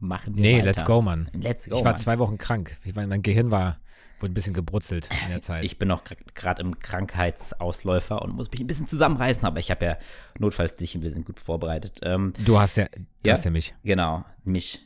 machen 0.00 0.36
wir 0.36 0.42
Nee, 0.42 0.54
weiter. 0.56 0.64
let's 0.66 0.84
go, 0.84 1.00
Mann. 1.02 1.30
Let's 1.34 1.68
go, 1.68 1.76
ich 1.76 1.84
war 1.84 1.92
Mann. 1.92 2.00
zwei 2.00 2.18
Wochen 2.18 2.38
krank. 2.38 2.76
Ich 2.84 2.94
war, 2.96 3.06
mein 3.06 3.22
Gehirn 3.22 3.50
war, 3.50 3.78
wurde 4.20 4.32
ein 4.32 4.34
bisschen 4.34 4.54
gebrutzelt 4.54 5.08
in 5.24 5.30
der 5.30 5.40
Zeit. 5.40 5.64
Ich 5.64 5.78
bin 5.78 5.88
noch 5.88 6.02
gerade 6.34 6.62
im 6.62 6.78
Krankheitsausläufer 6.78 8.22
und 8.22 8.34
muss 8.34 8.50
mich 8.50 8.60
ein 8.60 8.66
bisschen 8.66 8.86
zusammenreißen, 8.86 9.44
aber 9.46 9.58
ich 9.60 9.70
habe 9.70 9.84
ja 9.84 9.98
notfalls 10.38 10.76
dich 10.76 10.94
ein 10.94 11.00
bisschen 11.00 11.24
gut 11.24 11.40
vorbereitet. 11.40 12.00
Ähm, 12.02 12.32
du 12.44 12.58
hast 12.58 12.76
ja, 12.76 12.86
du 12.86 13.00
Ja. 13.28 13.34
hast 13.34 13.44
ja 13.44 13.50
mich. 13.50 13.74
genau, 13.84 14.24
mich, 14.44 14.84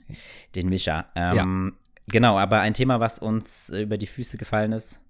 den 0.54 0.68
Mischer. 0.68 1.06
Ähm, 1.14 1.74
Genau, 2.08 2.36
aber 2.36 2.60
ein 2.60 2.74
Thema, 2.74 2.98
was 2.98 3.20
uns 3.20 3.70
äh, 3.70 3.82
über 3.82 3.96
die 3.96 4.08
Füße 4.08 4.36
gefallen 4.36 4.72
ist, 4.72 5.00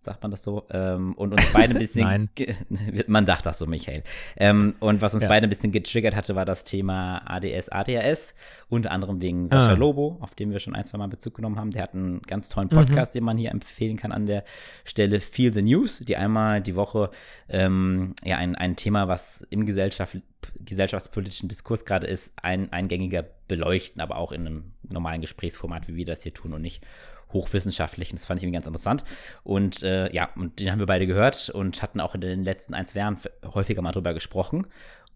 sagt 0.00 0.22
man 0.22 0.30
das 0.30 0.42
so, 0.44 0.64
ähm, 0.70 1.14
und 1.14 1.32
uns 1.32 1.52
beide 1.52 1.74
ein 1.74 1.78
bisschen, 1.78 2.02
Nein. 2.04 2.28
man 3.08 3.26
sagt 3.26 3.46
das 3.46 3.58
so, 3.58 3.66
Michael, 3.66 4.02
ähm, 4.36 4.74
und 4.80 5.02
was 5.02 5.12
uns 5.14 5.24
Ja. 5.24 5.28
beide 5.28 5.46
ein 5.46 5.50
bisschen 5.50 5.72
getriggert 5.72 6.14
hatte, 6.14 6.34
war 6.36 6.44
das 6.44 6.64
Thema 6.64 7.18
ADS, 7.26 7.68
ADHS, 7.68 8.34
unter 8.68 8.90
anderem 8.92 9.20
wegen 9.20 9.48
Sascha 9.48 9.72
Ah. 9.72 9.74
Lobo, 9.74 10.16
auf 10.20 10.34
den 10.34 10.50
wir 10.52 10.60
schon 10.60 10.74
ein, 10.76 10.84
zwei 10.84 10.98
Mal 10.98 11.08
Bezug 11.08 11.34
genommen 11.34 11.58
haben. 11.58 11.70
Der 11.72 11.82
hat 11.82 11.94
einen 11.94 12.22
ganz 12.22 12.48
Mhm. 12.48 12.52
tollen 12.52 12.68
Podcast, 12.68 13.14
den 13.14 13.24
man 13.24 13.36
hier 13.38 13.50
empfehlen 13.50 13.96
kann 13.96 14.12
an 14.12 14.26
der 14.26 14.44
Stelle, 14.84 15.20
Feel 15.20 15.52
the 15.52 15.62
News, 15.62 15.98
die 16.00 16.16
einmal 16.16 16.60
die 16.62 16.76
Woche 16.76 17.10
ähm, 17.48 18.14
ja 18.24 18.36
ein, 18.38 18.54
ein 18.54 18.76
Thema, 18.76 19.08
was 19.08 19.46
im 19.50 19.66
Gesellschaft, 19.66 20.16
gesellschaftspolitischen 20.64 21.48
Diskurs 21.48 21.84
gerade 21.84 22.06
ist, 22.06 22.32
ein, 22.42 22.72
eingängiger 22.72 23.24
beleuchten, 23.48 24.00
aber 24.00 24.16
auch 24.16 24.32
in 24.32 24.46
einem 24.46 24.72
normalen 24.92 25.20
Gesprächsformat, 25.20 25.88
wie 25.88 25.96
wir 25.96 26.04
das 26.04 26.22
hier 26.22 26.32
tun 26.34 26.52
und 26.52 26.62
nicht 26.62 26.84
hochwissenschaftlich. 27.32 28.10
Und 28.10 28.18
das 28.18 28.26
fand 28.26 28.38
ich 28.38 28.44
irgendwie 28.44 28.56
ganz 28.56 28.66
interessant. 28.66 29.04
Und 29.42 29.82
äh, 29.82 30.12
ja, 30.12 30.30
und 30.36 30.60
den 30.60 30.70
haben 30.70 30.78
wir 30.78 30.86
beide 30.86 31.06
gehört 31.06 31.50
und 31.50 31.82
hatten 31.82 32.00
auch 32.00 32.14
in 32.14 32.20
den 32.20 32.44
letzten 32.44 32.74
ein, 32.74 32.86
zwei 32.86 33.00
Jahren 33.00 33.18
häufiger 33.54 33.82
mal 33.82 33.92
drüber 33.92 34.14
gesprochen. 34.14 34.66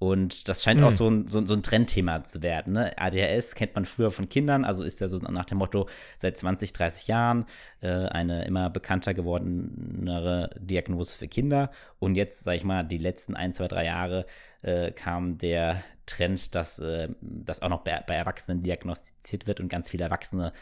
Und 0.03 0.49
das 0.49 0.65
scheint 0.65 0.83
auch 0.83 0.91
so 0.91 1.09
ein, 1.09 1.29
so, 1.29 1.47
so 1.47 1.55
ein 1.55 1.63
Trendthema 1.63 2.25
zu 2.25 2.43
werden. 2.43 2.73
Ne? 2.73 2.91
ADHS 2.99 3.55
kennt 3.55 3.77
man 3.77 3.85
früher 3.85 4.11
von 4.11 4.29
Kindern, 4.29 4.65
also 4.65 4.83
ist 4.83 5.01
ja 5.01 5.07
so 5.07 5.19
nach 5.19 5.45
dem 5.45 5.59
Motto 5.59 5.89
seit 6.17 6.37
20, 6.37 6.73
30 6.73 7.07
Jahren 7.07 7.45
eine 7.89 8.45
immer 8.45 8.71
bekannter 8.71 9.15
gewordenere 9.15 10.51
Diagnose 10.59 11.17
für 11.17 11.29
Kinder. 11.29 11.71
Und 11.99 12.15
jetzt, 12.15 12.45
sag 12.45 12.55
ich 12.55 12.65
mal, 12.65 12.83
die 12.85 12.99
letzten 12.99 13.35
ein, 13.35 13.53
zwei, 13.53 13.69
drei 13.69 13.85
Jahre 13.85 14.27
äh, 14.63 14.93
kam 14.93 15.39
der 15.39 15.83
Trend, 16.07 16.55
dass 16.55 16.79
äh, 16.81 17.09
das 17.21 17.63
auch 17.63 17.69
noch 17.69 17.83
bei, 17.83 18.03
bei 18.07 18.15
Erwachsenen 18.15 18.63
diagnostiziert 18.63 19.47
wird 19.47 19.61
und 19.61 19.69
ganz 19.69 19.91
viele 19.91 20.05
Erwachsene 20.05 20.53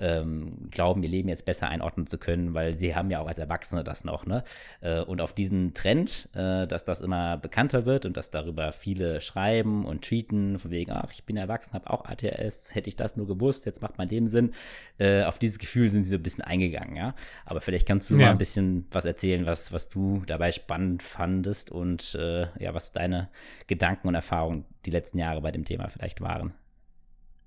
ähm, 0.00 0.68
glauben, 0.70 1.02
ihr 1.02 1.08
Leben 1.08 1.28
jetzt 1.28 1.44
besser 1.44 1.68
einordnen 1.68 2.06
zu 2.06 2.18
können, 2.18 2.54
weil 2.54 2.74
sie 2.74 2.94
haben 2.94 3.10
ja 3.10 3.20
auch 3.20 3.28
als 3.28 3.38
Erwachsene 3.38 3.84
das 3.84 4.04
noch, 4.04 4.26
ne? 4.26 4.42
Äh, 4.80 5.00
und 5.00 5.20
auf 5.20 5.32
diesen 5.32 5.74
Trend, 5.74 6.28
äh, 6.34 6.66
dass 6.66 6.84
das 6.84 7.00
immer 7.00 7.36
bekannter 7.36 7.84
wird 7.86 8.06
und 8.06 8.16
dass 8.16 8.30
darüber 8.30 8.72
viele 8.72 9.20
schreiben 9.20 9.84
und 9.84 10.02
tweeten, 10.02 10.58
von 10.58 10.70
wegen, 10.70 10.92
ach, 10.92 11.12
ich 11.12 11.24
bin 11.24 11.36
erwachsen, 11.36 11.74
habe 11.74 11.90
auch 11.90 12.04
ATS, 12.06 12.74
hätte 12.74 12.88
ich 12.88 12.96
das 12.96 13.16
nur 13.16 13.26
gewusst, 13.26 13.66
jetzt 13.66 13.82
macht 13.82 13.98
mein 13.98 14.08
Leben 14.08 14.26
Sinn. 14.26 14.52
Äh, 14.98 15.24
auf 15.24 15.38
dieses 15.38 15.58
Gefühl 15.58 15.90
sind 15.90 16.02
sie 16.02 16.10
so 16.10 16.16
ein 16.16 16.22
bisschen 16.22 16.44
eingegangen, 16.44 16.69
ja. 16.96 17.14
Aber 17.44 17.60
vielleicht 17.60 17.86
kannst 17.86 18.08
du 18.10 18.14
Ja. 18.16 18.26
mal 18.26 18.30
ein 18.32 18.38
bisschen 18.38 18.86
was 18.90 19.04
erzählen, 19.04 19.46
was, 19.46 19.72
was 19.72 19.88
du 19.88 20.22
dabei 20.26 20.52
spannend 20.52 21.02
fandest 21.02 21.70
und 21.70 22.14
äh, 22.14 22.46
ja, 22.62 22.72
was 22.74 22.92
deine 22.92 23.28
Gedanken 23.66 24.08
und 24.08 24.14
Erfahrungen 24.14 24.64
die 24.86 24.90
letzten 24.90 25.18
Jahre 25.18 25.40
bei 25.40 25.50
dem 25.50 25.64
Thema 25.64 25.88
vielleicht 25.88 26.20
waren. 26.20 26.52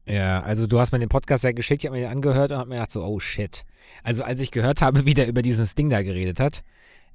Ja, 0.06 0.42
also 0.44 0.68
du 0.68 0.80
hast 0.80 0.92
mir 0.92 1.00
den 1.00 1.08
Podcast 1.10 1.44
ja 1.46 1.54
geschickt, 1.54 1.84
ich 1.84 1.88
habe 1.88 1.98
mir 1.98 2.06
den 2.06 2.12
angehört 2.12 2.52
und 2.52 2.58
habe 2.58 2.70
mir 2.70 2.76
gedacht 2.76 2.92
so, 2.92 3.04
oh 3.06 3.20
shit. 3.20 3.64
Also 4.04 4.24
als 4.24 4.42
ich 4.42 4.52
gehört 4.52 4.82
habe, 4.82 5.06
wie 5.06 5.14
der 5.14 5.28
über 5.28 5.42
dieses 5.42 5.76
Ding 5.76 5.90
da 5.90 6.02
geredet 6.04 6.40
hat, 6.42 6.64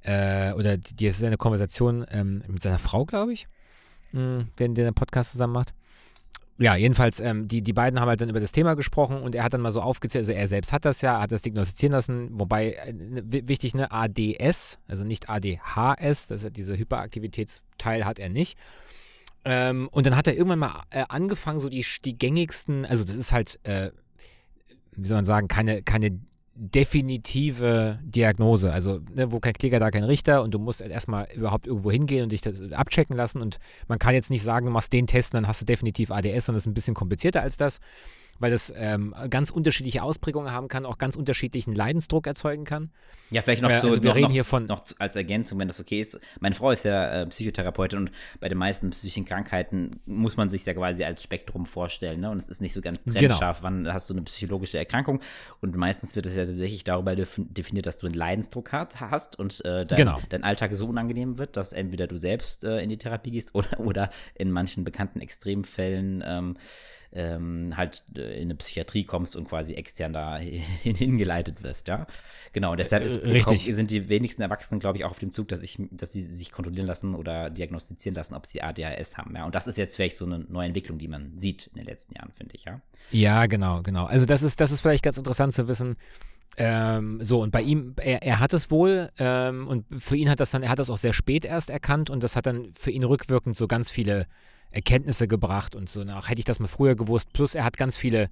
äh, 0.01 0.53
oder 0.53 0.77
die, 0.77 0.95
die 0.95 1.05
ist 1.05 1.23
eine 1.23 1.37
Konversation 1.37 2.05
ähm, 2.09 2.41
mit 2.47 2.61
seiner 2.61 2.79
Frau, 2.79 3.05
glaube 3.05 3.33
ich, 3.33 3.47
mh, 4.13 4.45
den, 4.57 4.73
den 4.73 4.85
der 4.85 4.91
Podcast 4.91 5.31
zusammen 5.33 5.53
macht. 5.53 5.73
Ja, 6.61 6.75
jedenfalls, 6.75 7.21
ähm, 7.21 7.47
die, 7.47 7.61
die 7.61 7.71
beiden 7.71 8.01
haben 8.01 8.09
halt 8.09 8.19
dann 8.19 8.29
über 8.29 8.41
das 8.41 8.51
Thema 8.51 8.73
gesprochen 8.73 9.21
und 9.21 9.33
er 9.33 9.45
hat 9.45 9.53
dann 9.53 9.61
mal 9.61 9.71
so 9.71 9.79
aufgezählt, 9.81 10.23
also 10.23 10.33
er 10.33 10.45
selbst 10.45 10.73
hat 10.73 10.83
das 10.83 10.99
ja, 11.01 11.21
hat 11.21 11.31
das 11.31 11.41
diagnostizieren 11.41 11.93
lassen, 11.93 12.27
wobei, 12.33 12.73
äh, 12.73 12.93
wichtig, 13.47 13.75
ne, 13.75 13.89
ADS, 13.89 14.77
also 14.85 15.05
nicht 15.05 15.29
ADHS, 15.29 16.27
das 16.27 16.43
ist 16.43 16.57
diese 16.57 16.77
Hyperaktivitätsteil 16.77 18.03
hat 18.03 18.19
er 18.19 18.27
nicht. 18.27 18.57
Ähm, 19.45 19.87
und 19.93 20.05
dann 20.05 20.17
hat 20.17 20.27
er 20.27 20.35
irgendwann 20.35 20.59
mal 20.59 20.83
äh, 20.89 21.05
angefangen, 21.07 21.61
so 21.61 21.69
die, 21.69 21.85
die 22.03 22.17
gängigsten, 22.17 22.85
also 22.85 23.05
das 23.05 23.15
ist 23.15 23.31
halt, 23.31 23.61
äh, 23.63 23.91
wie 24.97 25.07
soll 25.07 25.15
man 25.17 25.25
sagen, 25.25 25.47
keine, 25.47 25.81
keine 25.81 26.19
definitive 26.59 27.99
Diagnose. 28.03 28.73
Also, 28.73 28.99
ne, 29.13 29.31
wo 29.31 29.39
kein 29.39 29.53
Kläger, 29.53 29.79
da 29.79 29.91
kein 29.91 30.03
Richter 30.03 30.43
und 30.43 30.53
du 30.53 30.59
musst 30.59 30.81
erstmal 30.81 31.27
überhaupt 31.33 31.67
irgendwo 31.67 31.89
hingehen 31.89 32.23
und 32.23 32.33
dich 32.33 32.41
das 32.41 32.61
abchecken 32.73 33.15
lassen. 33.15 33.41
Und 33.41 33.59
man 33.87 33.97
kann 33.97 34.13
jetzt 34.13 34.29
nicht 34.29 34.43
sagen, 34.43 34.65
du 34.65 34.71
machst 34.71 34.91
den 34.91 35.07
Test 35.07 35.33
dann 35.33 35.47
hast 35.47 35.61
du 35.61 35.65
definitiv 35.65 36.11
ADS 36.11 36.49
und 36.49 36.55
das 36.55 36.63
ist 36.63 36.67
ein 36.67 36.73
bisschen 36.73 36.95
komplizierter 36.95 37.41
als 37.41 37.55
das 37.55 37.79
weil 38.39 38.51
das 38.51 38.73
ähm, 38.75 39.13
ganz 39.29 39.49
unterschiedliche 39.51 40.01
Ausprägungen 40.03 40.51
haben 40.51 40.67
kann, 40.67 40.85
auch 40.85 40.97
ganz 40.97 41.15
unterschiedlichen 41.15 41.73
Leidensdruck 41.75 42.25
erzeugen 42.27 42.63
kann. 42.63 42.91
Ja, 43.31 43.41
vielleicht 43.41 43.61
noch 43.61 43.69
Äh, 43.69 43.77
so, 43.79 43.87
also 43.89 44.01
wir 44.03 44.09
noch, 44.09 44.15
reden 44.15 44.31
hier 44.31 44.43
von- 44.45 44.65
noch 44.65 44.83
als 44.97 45.15
Ergänzung, 45.15 45.59
wenn 45.59 45.67
das 45.67 45.79
okay 45.79 45.99
ist. 46.01 46.19
Meine 46.39 46.55
Frau 46.55 46.71
ist 46.71 46.83
ja 46.85 47.21
äh, 47.21 47.25
Psychotherapeutin 47.27 47.99
und 47.99 48.11
bei 48.39 48.49
den 48.49 48.57
meisten 48.57 48.89
psychischen 48.89 49.25
Krankheiten 49.25 49.99
muss 50.05 50.37
man 50.37 50.49
sich 50.49 50.65
ja 50.65 50.73
quasi 50.73 51.03
als 51.03 51.21
Spektrum 51.23 51.65
vorstellen. 51.65 52.21
Ne? 52.21 52.29
Und 52.31 52.37
es 52.37 52.49
ist 52.49 52.61
nicht 52.61 52.73
so 52.73 52.81
ganz 52.81 53.03
Genau. 53.03 53.19
trennscharf, 53.19 53.61
wann 53.63 53.91
hast 53.91 54.09
du 54.09 54.13
eine 54.13 54.23
psychologische 54.23 54.77
Erkrankung. 54.77 55.19
Und 55.61 55.75
meistens 55.75 56.15
wird 56.15 56.25
es 56.25 56.35
ja 56.35 56.45
tatsächlich 56.45 56.83
darüber 56.83 57.15
def- 57.15 57.35
definiert, 57.37 57.85
dass 57.85 57.97
du 57.99 58.07
einen 58.07 58.15
Leidensdruck 58.15 58.71
hat, 58.71 58.99
hast 58.99 59.37
und 59.37 59.63
äh, 59.65 59.83
dein, 59.85 59.97
Genau. 59.97 60.19
dein 60.29 60.43
Alltag 60.43 60.73
so 60.73 60.87
unangenehm 60.87 61.37
wird, 61.37 61.55
dass 61.57 61.73
entweder 61.73 62.07
du 62.07 62.17
selbst 62.17 62.63
äh, 62.63 62.79
in 62.81 62.89
die 62.89 62.97
Therapie 62.97 63.31
gehst 63.31 63.53
oder, 63.55 63.79
oder 63.79 64.09
in 64.35 64.49
manchen 64.51 64.83
bekannten 64.83 65.19
Extremfällen 65.21 66.23
ähm, 66.25 66.57
ähm, 67.11 67.73
halt 67.75 68.03
äh, 68.15 68.35
in 68.37 68.43
eine 68.43 68.55
Psychiatrie 68.55 69.03
kommst 69.03 69.35
und 69.35 69.47
quasi 69.49 69.73
extern 69.73 70.13
da 70.13 70.37
hin, 70.37 70.95
hingeleitet 70.95 71.63
wirst, 71.63 71.87
ja. 71.87 72.05
Genau, 72.53 72.75
deshalb 72.75 73.03
ist, 73.03 73.17
Äh, 73.17 73.29
richtig. 73.31 73.65
sind 73.75 73.91
die 73.91 74.09
wenigsten 74.09 74.41
Erwachsenen, 74.41 74.79
glaube 74.79 74.97
ich, 74.97 75.05
auch 75.05 75.11
auf 75.11 75.19
dem 75.19 75.31
Zug, 75.33 75.47
dass, 75.47 75.61
ich, 75.61 75.77
dass 75.91 76.13
sie 76.13 76.21
sich 76.21 76.51
kontrollieren 76.51 76.87
lassen 76.87 77.15
oder 77.15 77.49
diagnostizieren 77.49 78.15
lassen, 78.15 78.35
ob 78.35 78.45
sie 78.45 78.61
ADHS 78.61 79.17
haben, 79.17 79.35
ja. 79.35 79.45
Und 79.45 79.55
das 79.55 79.67
ist 79.67 79.77
jetzt 79.77 79.95
vielleicht 79.95 80.17
so 80.17 80.25
eine 80.25 80.39
neue 80.39 80.67
Entwicklung, 80.67 80.97
die 80.99 81.07
man 81.07 81.37
sieht 81.37 81.67
in 81.67 81.77
den 81.77 81.85
letzten 81.85 82.15
Jahren, 82.15 82.31
finde 82.31 82.55
ich, 82.55 82.65
ja. 82.65 82.81
Ja, 83.11 83.45
genau, 83.47 83.81
genau. 83.81 84.05
Also 84.05 84.25
das 84.25 84.43
ist, 84.43 84.59
das 84.61 84.71
ist 84.71 84.81
vielleicht 84.81 85.03
ganz 85.03 85.17
interessant 85.17 85.53
zu 85.53 85.67
wissen. 85.67 85.95
Ähm, 86.57 87.19
so, 87.23 87.41
und 87.41 87.51
bei 87.51 87.61
ihm, 87.61 87.93
er, 87.97 88.21
er 88.21 88.39
hat 88.39 88.53
es 88.53 88.69
wohl 88.69 89.09
ähm, 89.17 89.67
und 89.67 89.85
für 89.97 90.17
ihn 90.17 90.29
hat 90.29 90.39
das 90.41 90.51
dann, 90.51 90.61
er 90.61 90.69
hat 90.69 90.79
das 90.79 90.89
auch 90.89 90.97
sehr 90.97 91.13
spät 91.13 91.45
erst 91.45 91.69
erkannt 91.69 92.09
und 92.09 92.21
das 92.21 92.35
hat 92.35 92.47
dann 92.47 92.73
für 92.73 92.91
ihn 92.91 93.03
rückwirkend 93.03 93.55
so 93.55 93.67
ganz 93.67 93.89
viele 93.89 94.25
Erkenntnisse 94.71 95.27
gebracht 95.27 95.75
und 95.75 95.89
so 95.89 96.03
nach, 96.03 96.29
hätte 96.29 96.39
ich 96.39 96.45
das 96.45 96.59
mal 96.59 96.67
früher 96.67 96.95
gewusst. 96.95 97.33
Plus 97.33 97.55
er 97.55 97.63
hat 97.63 97.77
ganz 97.77 97.97
viele 97.97 98.29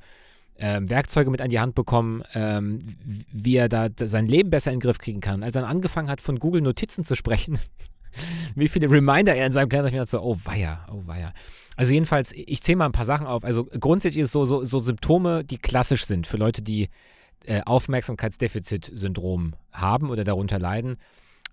ähm, 0.60 0.90
Werkzeuge 0.90 1.30
mit 1.30 1.42
an 1.42 1.50
die 1.50 1.60
Hand 1.60 1.76
bekommen, 1.76 2.24
ähm, 2.34 2.80
wie 3.04 3.56
er 3.56 3.70
da 3.70 3.90
sein 4.00 4.28
Leben 4.28 4.50
besser 4.50 4.72
in 4.72 4.78
den 4.80 4.82
Griff 4.82 4.98
kriegen 4.98 5.22
kann. 5.22 5.44
Als 5.44 5.56
er 5.56 5.68
angefangen 5.68 6.10
hat, 6.10 6.22
von 6.22 6.40
Google 6.40 6.62
Notizen 6.62 7.04
zu 7.04 7.16
sprechen, 7.16 7.60
wie 8.56 8.68
viele 8.68 8.90
Reminder 8.90 9.36
er 9.36 9.46
in 9.46 9.52
seinem 9.52 9.70
Kalender 9.70 10.00
hat, 10.00 10.10
so, 10.10 10.22
oh 10.22 10.38
weia, 10.44 10.86
oh 10.92 11.04
weia. 11.06 11.32
Also 11.76 11.94
jedenfalls, 11.94 12.34
ich 12.34 12.62
zähle 12.62 12.78
mal 12.78 12.86
ein 12.88 12.92
paar 12.92 13.06
Sachen 13.06 13.28
auf. 13.28 13.44
Also 13.44 13.66
grundsätzlich 13.66 14.22
ist 14.22 14.28
es 14.28 14.32
so, 14.32 14.46
so, 14.46 14.64
so 14.64 14.80
Symptome, 14.80 15.44
die 15.44 15.58
klassisch 15.58 16.06
sind 16.06 16.26
für 16.26 16.38
Leute, 16.38 16.62
die 16.62 16.90
äh, 17.46 17.62
Aufmerksamkeitsdefizit-Syndrom 17.66 19.54
haben 19.72 20.10
oder 20.10 20.24
darunter 20.24 20.60
leiden, 20.60 20.98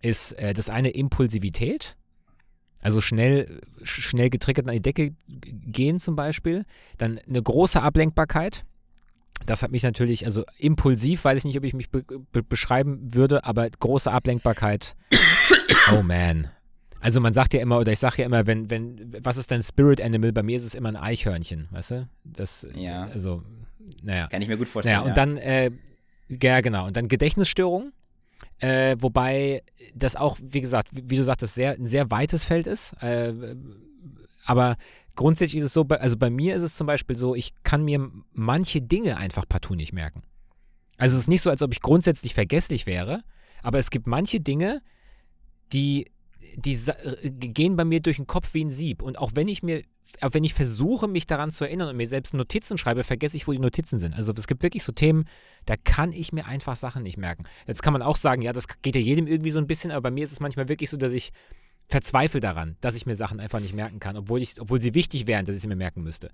ist 0.01 0.33
äh, 0.33 0.55
das 0.55 0.71
eine 0.71 0.91
Impulsivität. 0.91 1.97
Also 2.85 3.01
schnell, 3.01 3.61
sch- 3.83 4.03
schnell 4.03 4.31
getriggert 4.31 4.69
an 4.69 4.75
die 4.75 4.83
Decke 4.83 5.15
gehen 5.27 5.99
zum 5.99 6.15
Beispiel. 6.15 6.65
Dann 6.99 7.19
eine 7.29 7.43
große 7.43 7.83
Ablenkbarkeit. 7.83 8.65
Das 9.47 9.63
hat 9.65 9.73
mich 9.73 9.83
natürlich, 9.83 10.25
also 10.27 10.45
impulsiv, 10.59 11.25
weiß 11.25 11.39
ich 11.39 11.45
nicht, 11.45 11.59
ob 11.59 11.65
ich 11.65 11.75
mich 11.75 11.91
be 11.91 12.03
be 12.05 12.43
beschreiben 12.45 13.13
würde, 13.15 13.45
aber 13.45 13.69
große 13.69 14.11
Ablenkbarkeit. 14.13 14.95
Oh 15.93 16.03
man. 16.03 16.49
Also 17.01 17.21
man 17.21 17.35
sagt 17.35 17.53
ja 17.53 17.61
immer, 17.61 17.79
oder 17.79 17.93
ich 17.93 17.99
sage 17.99 18.23
ja 18.23 18.25
immer, 18.25 18.47
wenn, 18.47 18.71
wenn, 18.71 19.13
was 19.23 19.37
ist 19.37 19.51
dein 19.51 19.63
Spirit 19.63 20.01
Animal? 20.01 20.33
Bei 20.33 20.43
mir 20.43 20.57
ist 20.57 20.65
es 20.65 20.75
immer 20.75 20.89
ein 20.89 20.97
Eichhörnchen, 20.97 21.69
weißt 21.73 21.91
du? 21.91 22.09
Das, 22.25 22.67
Ja. 22.75 23.09
also, 23.13 23.43
naja. 24.03 24.29
Kann 24.29 24.41
ich 24.41 24.49
mir 24.49 24.57
gut 24.57 24.67
vorstellen. 24.69 24.97
Naja, 25.01 25.07
und 25.09 25.15
dann, 25.19 25.37
äh, 25.37 25.71
ja, 26.43 26.63
genau, 26.63 26.87
und 26.87 26.97
dann 26.97 27.09
Gedächtnisstörungen, 27.09 27.93
äh, 28.59 28.97
wobei 28.99 29.63
das 29.95 30.17
auch, 30.17 30.39
wie 30.41 30.61
gesagt, 30.61 30.89
wie, 30.93 31.11
wie 31.11 31.17
du 31.17 31.25
sagtest, 31.25 31.55
sehr, 31.55 31.73
ein 31.73 31.87
sehr 31.87 32.11
weites 32.11 32.45
Feld 32.45 32.67
ist. 32.67 32.93
Äh, 33.03 33.57
aber 34.45 34.77
grundsätzlich 35.17 35.59
ist 35.59 35.65
es 35.65 35.73
so, 35.73 35.87
also 35.89 36.17
bei 36.17 36.31
mir 36.31 36.55
ist 36.55 36.63
es 36.63 36.77
zum 36.77 36.87
Beispiel 36.87 37.17
so, 37.17 37.35
ich 37.35 37.53
kann 37.63 37.85
mir 37.85 38.11
manche 38.33 38.81
Dinge 38.81 39.17
einfach 39.17 39.49
partout 39.49 39.75
nicht 39.75 39.93
merken. 39.93 40.23
Also 40.97 41.17
es 41.17 41.23
ist 41.23 41.29
nicht 41.29 41.43
so, 41.43 41.51
als 41.51 41.63
ob 41.63 41.73
ich 41.73 41.81
grundsätzlich 41.81 42.35
vergesslich 42.35 42.87
wäre, 42.87 43.25
aber 43.63 43.79
es 43.79 43.91
gibt 43.91 44.07
manche 44.07 44.41
Dinge, 44.41 44.83
die, 45.73 46.07
die 46.57 46.75
äh, 46.75 47.31
gehen 47.31 47.77
bei 47.77 47.85
mir 47.85 48.01
durch 48.01 48.17
den 48.17 48.27
Kopf 48.27 48.55
wie 48.55 48.65
ein 48.65 48.71
Sieb. 48.71 49.03
Und 49.03 49.19
auch 49.19 49.33
wenn 49.35 49.49
ich 49.49 49.63
mir, 49.63 49.83
auch 50.21 50.33
wenn 50.33 50.45
ich 50.45 50.55
versuche, 50.55 51.09
mich 51.09 51.27
daran 51.27 51.51
zu 51.51 51.65
erinnern 51.65 51.89
und 51.89 51.97
mir 51.97 52.07
selbst 52.07 52.35
Notizen 52.35 52.79
schreibe, 52.79 53.05
vergesse 53.05 53.37
ich, 53.37 53.47
wo 53.47 53.53
die 53.53 53.59
Notizen 53.59 53.99
sind. 53.99 54.15
Also 54.15 54.33
es 54.37 54.47
gibt 54.47 54.63
wirklich 54.63 54.83
so 54.83 54.93
Themen, 54.93 55.27
da 55.67 55.77
kann 55.77 56.13
ich 56.13 56.33
mir 56.33 56.47
einfach 56.47 56.77
Sachen 56.77 57.03
nicht 57.03 57.17
merken. 57.17 57.45
Jetzt 57.67 57.83
kann 57.83 57.93
man 57.93 58.03
auch 58.03 58.17
sagen, 58.17 58.43
ja, 58.43 58.53
das 58.53 58.67
geht 58.83 58.95
ja 58.95 59.01
jedem 59.01 59.27
irgendwie 59.27 59.51
so 59.51 59.59
ein 59.59 59.67
bisschen, 59.67 59.91
aber 59.91 60.03
bei 60.03 60.11
mir 60.11 60.25
ist 60.25 60.33
es 60.33 60.41
manchmal 60.41 60.69
wirklich 60.69 60.91
so, 60.91 60.97
dass 60.97 61.13
ich 61.13 61.33
verzweifle 61.89 62.41
daran, 62.41 62.77
dass 62.81 62.97
ich 62.97 63.07
mir 63.07 63.15
Sachen 63.15 63.41
einfach 63.41 63.61
nicht 63.61 63.75
merken 63.75 64.01
kann, 64.01 64.17
obwohl, 64.17 64.41
ich, 64.41 64.61
obwohl 64.61 64.81
sie 64.81 64.95
wichtig 64.95 65.27
wären, 65.27 65.45
dass 65.45 65.57
ich 65.57 65.63
sie 65.63 65.69
mir 65.69 65.77
merken 65.77 66.03
müsste. 66.03 66.31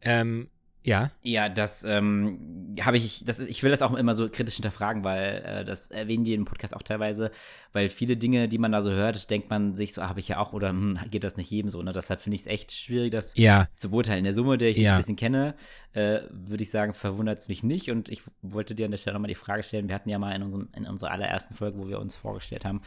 Ähm, 0.00 0.50
ja. 0.84 1.10
Ja, 1.22 1.48
das 1.48 1.84
ähm, 1.84 2.74
habe 2.80 2.96
ich, 2.96 3.24
das 3.24 3.38
ist, 3.38 3.48
ich 3.48 3.62
will 3.62 3.70
das 3.70 3.82
auch 3.82 3.94
immer 3.94 4.14
so 4.14 4.28
kritisch 4.28 4.54
hinterfragen, 4.56 5.04
weil 5.04 5.42
äh, 5.44 5.64
das 5.64 5.90
erwähnen 5.90 6.24
die 6.24 6.34
im 6.34 6.44
Podcast 6.44 6.74
auch 6.74 6.82
teilweise, 6.82 7.30
weil 7.72 7.88
viele 7.88 8.16
Dinge, 8.16 8.48
die 8.48 8.58
man 8.58 8.72
da 8.72 8.82
so 8.82 8.90
hört, 8.90 9.30
denkt 9.30 9.50
man 9.50 9.76
sich 9.76 9.94
so, 9.94 10.02
ah, 10.02 10.08
habe 10.08 10.20
ich 10.20 10.28
ja 10.28 10.38
auch 10.38 10.52
oder 10.52 10.70
hm, 10.70 10.98
geht 11.10 11.24
das 11.24 11.36
nicht 11.36 11.50
jedem 11.50 11.70
so, 11.70 11.82
ne? 11.82 11.92
Deshalb 11.92 12.20
finde 12.20 12.34
ich 12.34 12.42
es 12.42 12.46
echt 12.46 12.72
schwierig, 12.72 13.12
das 13.12 13.34
Ja, 13.36 13.68
zu 13.76 13.90
beurteilen. 13.90 14.18
In 14.18 14.24
der 14.24 14.34
Summe, 14.34 14.58
der 14.58 14.70
ich 14.70 14.78
Ja. 14.78 14.92
ein 14.92 14.96
bisschen 14.98 15.16
kenne, 15.16 15.54
äh, 15.92 16.20
würde 16.30 16.62
ich 16.62 16.70
sagen, 16.70 16.94
verwundert 16.94 17.38
es 17.38 17.48
mich 17.48 17.62
nicht. 17.62 17.90
Und 17.90 18.08
ich 18.08 18.22
wollte 18.40 18.74
dir 18.74 18.86
an 18.86 18.90
der 18.90 18.98
Stelle 18.98 19.14
nochmal 19.14 19.28
die 19.28 19.34
Frage 19.34 19.62
stellen. 19.62 19.88
Wir 19.88 19.94
hatten 19.94 20.08
ja 20.08 20.18
mal 20.18 20.32
in, 20.34 20.42
unserem, 20.42 20.68
in 20.74 20.86
unserer 20.86 21.10
allerersten 21.10 21.54
Folge, 21.54 21.78
wo 21.78 21.88
wir 21.88 22.00
uns 22.00 22.16
vorgestellt 22.16 22.64
haben, 22.64 22.80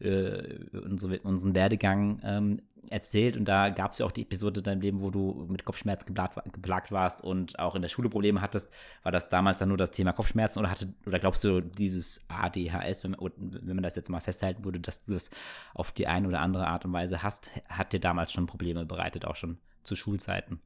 äh, 0.00 0.42
unsere, 0.84 1.18
unseren 1.20 1.54
Werdegang 1.54 2.20
ähm, 2.24 2.62
erzählt. 2.90 3.36
Und 3.36 3.46
da 3.46 3.68
gab 3.70 3.92
es 3.92 3.98
ja 4.00 4.06
auch 4.06 4.10
die 4.12 4.22
Episode 4.22 4.60
in 4.60 4.64
deinem 4.64 4.80
Leben, 4.80 5.00
wo 5.00 5.10
du 5.10 5.46
mit 5.48 5.64
Kopfschmerzen 5.64 6.06
geplagt, 6.06 6.36
wa- 6.36 6.42
geplagt 6.52 6.92
warst 6.92 7.22
und 7.22 7.58
auch 7.58 7.74
in 7.74 7.82
der 7.82 7.88
Schule 7.88 8.08
Probleme 8.08 8.40
hattest. 8.40 8.70
War 9.02 9.12
das 9.12 9.28
damals 9.28 9.58
dann 9.60 9.68
nur 9.68 9.78
das 9.78 9.90
Thema 9.90 10.12
Kopfschmerzen 10.12 10.58
oder, 10.58 10.70
hatte, 10.70 10.92
oder 11.06 11.18
glaubst 11.18 11.44
du, 11.44 11.60
dieses 11.60 12.20
ADHS, 12.28 13.04
wenn, 13.04 13.12
man- 13.12 13.30
wenn 13.38 13.76
man 13.76 13.82
das 13.82 13.96
jetzt 13.96 14.10
mal 14.10 14.20
festhalten 14.20 14.64
würde, 14.64 14.80
dass 14.80 15.04
du 15.04 15.12
das 15.12 15.30
auf 15.74 15.92
die 15.92 16.06
eine 16.06 16.28
oder 16.28 16.40
andere 16.40 16.66
Art 16.66 16.84
und 16.84 16.92
Weise 16.92 17.22
hast, 17.22 17.50
hat 17.68 17.92
dir 17.92 18.00
damals 18.00 18.32
schon 18.32 18.46
Probleme 18.46 18.84
bereitet, 18.84 19.24
auch 19.24 19.36
schon 19.36 19.58
zu 19.82 19.94
Schulzeiten? 19.96 20.60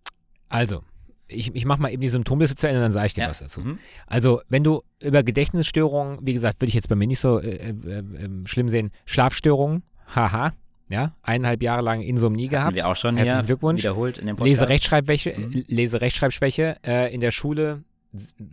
also, 0.48 0.82
ich, 1.28 1.52
ich 1.56 1.64
mache 1.64 1.82
mal 1.82 1.88
eben 1.92 2.02
die 2.02 2.08
Symptomliste 2.08 2.54
zu 2.54 2.68
Ende, 2.68 2.80
dann 2.80 2.92
sage 2.92 3.06
ich 3.08 3.14
dir 3.14 3.26
was 3.28 3.40
dazu. 3.40 3.60
Mhm. 3.60 3.78
Also, 4.06 4.40
wenn 4.48 4.62
du 4.62 4.82
über 5.02 5.24
Gedächtnisstörungen, 5.24 6.18
wie 6.22 6.32
gesagt, 6.32 6.60
würde 6.60 6.68
ich 6.68 6.74
jetzt 6.74 6.88
bei 6.88 6.94
mir 6.94 7.08
nicht 7.08 7.18
so 7.18 7.40
äh, 7.40 7.48
äh, 7.70 7.98
äh, 7.98 8.28
schlimm 8.46 8.68
sehen, 8.68 8.92
Schlafstörungen, 9.06 9.82
haha, 10.14 10.52
ja, 10.88 11.14
eineinhalb 11.22 11.62
Jahre 11.62 11.82
lang 11.82 12.00
Insomnie 12.02 12.48
gehabt. 12.48 12.66
Haben 12.68 12.76
wir 12.76 12.88
auch 12.88 12.96
schon 12.96 13.16
Herzlichen 13.16 13.38
hier 13.40 13.46
Glückwunsch. 13.46 13.82
wiederholt 13.82 14.18
in 14.18 14.26
dem 14.26 14.36
Podcast. 14.36 14.60
Lese-Rechtschreibschwäche, 14.60 15.34
Mhm. 15.38 15.64
Lese-Rechtschreibschwäche 15.66 16.76
äh, 16.86 17.14
in 17.14 17.20
der 17.20 17.30
Schule, 17.32 17.84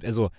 also 0.04 0.30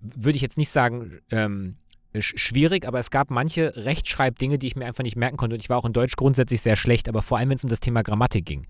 würde 0.00 0.36
ich 0.36 0.42
jetzt 0.42 0.58
nicht 0.58 0.70
sagen, 0.70 1.20
ähm, 1.30 1.76
sch 2.18 2.34
schwierig, 2.36 2.86
aber 2.86 2.98
es 2.98 3.10
gab 3.10 3.30
manche 3.30 3.72
Rechtschreibdinge, 3.76 4.58
die 4.58 4.66
ich 4.66 4.76
mir 4.76 4.86
einfach 4.86 5.04
nicht 5.04 5.16
merken 5.16 5.36
konnte. 5.36 5.54
Und 5.54 5.62
ich 5.62 5.68
war 5.70 5.78
auch 5.78 5.84
in 5.84 5.92
Deutsch 5.92 6.16
grundsätzlich 6.16 6.60
sehr 6.60 6.76
schlecht, 6.76 7.08
aber 7.08 7.22
vor 7.22 7.38
allem, 7.38 7.50
wenn 7.50 7.56
es 7.56 7.64
um 7.64 7.70
das 7.70 7.80
Thema 7.80 8.02
Grammatik 8.02 8.44
ging. 8.44 8.66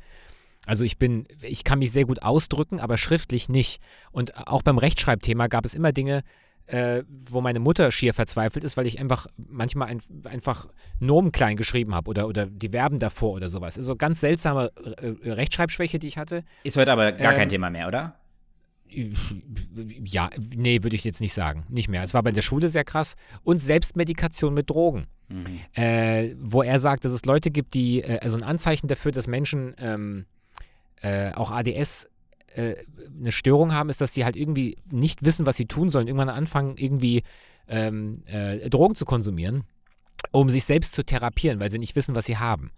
Also 0.66 0.84
ich 0.84 0.96
bin, 0.98 1.26
ich 1.40 1.64
kann 1.64 1.80
mich 1.80 1.90
sehr 1.90 2.04
gut 2.04 2.22
ausdrücken, 2.22 2.78
aber 2.78 2.96
schriftlich 2.98 3.48
nicht. 3.48 3.80
Und 4.12 4.36
auch 4.46 4.62
beim 4.62 4.78
Rechtschreibthema 4.78 5.48
gab 5.48 5.64
es 5.64 5.74
immer 5.74 5.90
Dinge, 5.92 6.22
äh, 6.72 7.04
wo 7.30 7.42
meine 7.42 7.60
Mutter 7.60 7.92
schier 7.92 8.14
verzweifelt 8.14 8.64
ist, 8.64 8.78
weil 8.78 8.86
ich 8.86 8.98
einfach 8.98 9.26
manchmal 9.36 9.88
ein, 9.88 10.00
einfach 10.24 10.68
Nomen 11.00 11.30
klein 11.30 11.56
geschrieben 11.56 11.94
habe 11.94 12.08
oder, 12.08 12.26
oder 12.26 12.46
die 12.46 12.70
Verben 12.70 12.98
davor 12.98 13.32
oder 13.32 13.48
sowas. 13.48 13.76
Also 13.76 13.94
ganz 13.94 14.20
seltsame 14.20 14.72
äh, 15.02 15.30
Rechtschreibschwäche, 15.30 15.98
die 15.98 16.08
ich 16.08 16.16
hatte. 16.16 16.44
Ist 16.64 16.78
heute 16.78 16.90
aber 16.90 17.12
gar 17.12 17.32
Ähm, 17.32 17.38
kein 17.38 17.48
Thema 17.50 17.68
mehr, 17.68 17.88
oder? 17.88 18.16
Ja, 18.88 20.30
nee, 20.54 20.82
würde 20.82 20.96
ich 20.96 21.04
jetzt 21.04 21.20
nicht 21.20 21.34
sagen. 21.34 21.64
Nicht 21.68 21.88
mehr. 21.88 22.02
Es 22.02 22.14
war 22.14 22.22
bei 22.22 22.32
der 22.32 22.42
Schule 22.42 22.68
sehr 22.68 22.84
krass. 22.84 23.16
Und 23.42 23.58
Selbstmedikation 23.58 24.54
mit 24.54 24.70
Drogen. 24.70 25.06
Mhm. 25.28 25.60
Äh, 25.74 26.34
wo 26.38 26.62
er 26.62 26.78
sagt, 26.78 27.04
dass 27.04 27.12
es 27.12 27.24
Leute 27.26 27.50
gibt, 27.50 27.74
die, 27.74 28.02
äh, 28.02 28.18
also 28.20 28.36
ein 28.38 28.42
Anzeichen 28.42 28.88
dafür, 28.88 29.12
dass 29.12 29.26
Menschen 29.26 29.74
ähm, 29.78 30.24
äh, 31.02 31.32
auch 31.32 31.50
ADS 31.50 32.10
äh, 32.54 32.76
eine 33.18 33.32
Störung 33.32 33.72
haben, 33.72 33.88
ist, 33.90 34.00
dass 34.00 34.12
die 34.12 34.24
halt 34.24 34.36
irgendwie 34.36 34.76
nicht 34.90 35.24
wissen, 35.24 35.46
was 35.46 35.56
sie 35.56 35.66
tun 35.66 35.90
sollen, 35.90 36.06
irgendwann 36.06 36.28
anfangen, 36.28 36.76
irgendwie 36.76 37.22
ähm, 37.68 38.22
äh, 38.26 38.68
Drogen 38.70 38.94
zu 38.94 39.04
konsumieren, 39.04 39.64
um 40.30 40.48
sich 40.48 40.64
selbst 40.64 40.92
zu 40.94 41.04
therapieren, 41.04 41.60
weil 41.60 41.70
sie 41.70 41.78
nicht 41.78 41.96
wissen, 41.96 42.14
was 42.14 42.26
sie 42.26 42.36
haben. 42.38 42.70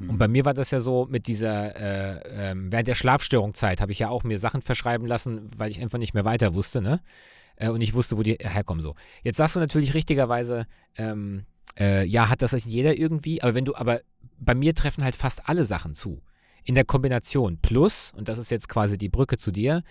Und 0.00 0.12
Mhm. 0.12 0.18
bei 0.18 0.28
mir 0.28 0.44
war 0.44 0.54
das 0.54 0.70
ja 0.70 0.78
so 0.78 1.06
mit 1.10 1.26
dieser, 1.26 1.74
äh, 1.76 2.50
ähm, 2.50 2.70
während 2.70 2.86
der 2.86 2.94
Schlafstörungszeit 2.94 3.80
habe 3.80 3.90
ich 3.90 3.98
ja 3.98 4.08
auch 4.10 4.22
mir 4.22 4.38
Sachen 4.38 4.62
verschreiben 4.62 5.06
lassen, 5.08 5.50
weil 5.56 5.70
ich 5.72 5.80
einfach 5.80 5.98
nicht 5.98 6.14
mehr 6.14 6.24
weiter 6.24 6.54
wusste, 6.54 6.80
ne? 6.80 7.00
Äh, 7.56 7.70
und 7.70 7.80
ich 7.80 7.94
wusste, 7.94 8.16
wo 8.16 8.22
die 8.22 8.38
herkommen 8.40 8.80
so. 8.80 8.94
Jetzt 9.24 9.38
sagst 9.38 9.56
du 9.56 9.60
natürlich 9.60 9.94
richtigerweise, 9.94 10.66
ähm, 10.96 11.46
äh, 11.78 12.04
ja, 12.04 12.28
hat 12.28 12.42
das 12.42 12.52
nicht 12.52 12.66
jeder 12.66 12.96
irgendwie, 12.96 13.42
aber 13.42 13.54
wenn 13.54 13.64
du, 13.64 13.74
aber 13.74 14.00
bei 14.38 14.54
mir 14.54 14.72
treffen 14.72 15.02
halt 15.02 15.16
fast 15.16 15.48
alle 15.48 15.64
Sachen 15.64 15.96
zu. 15.96 16.22
In 16.68 16.74
der 16.74 16.84
Kombination. 16.84 17.58
Plus, 17.62 18.12
und 18.14 18.28
das 18.28 18.36
ist 18.36 18.50
jetzt 18.50 18.68
quasi 18.68 18.98
die 18.98 19.08
Brücke 19.08 19.38
zu 19.38 19.50
dir, 19.50 19.82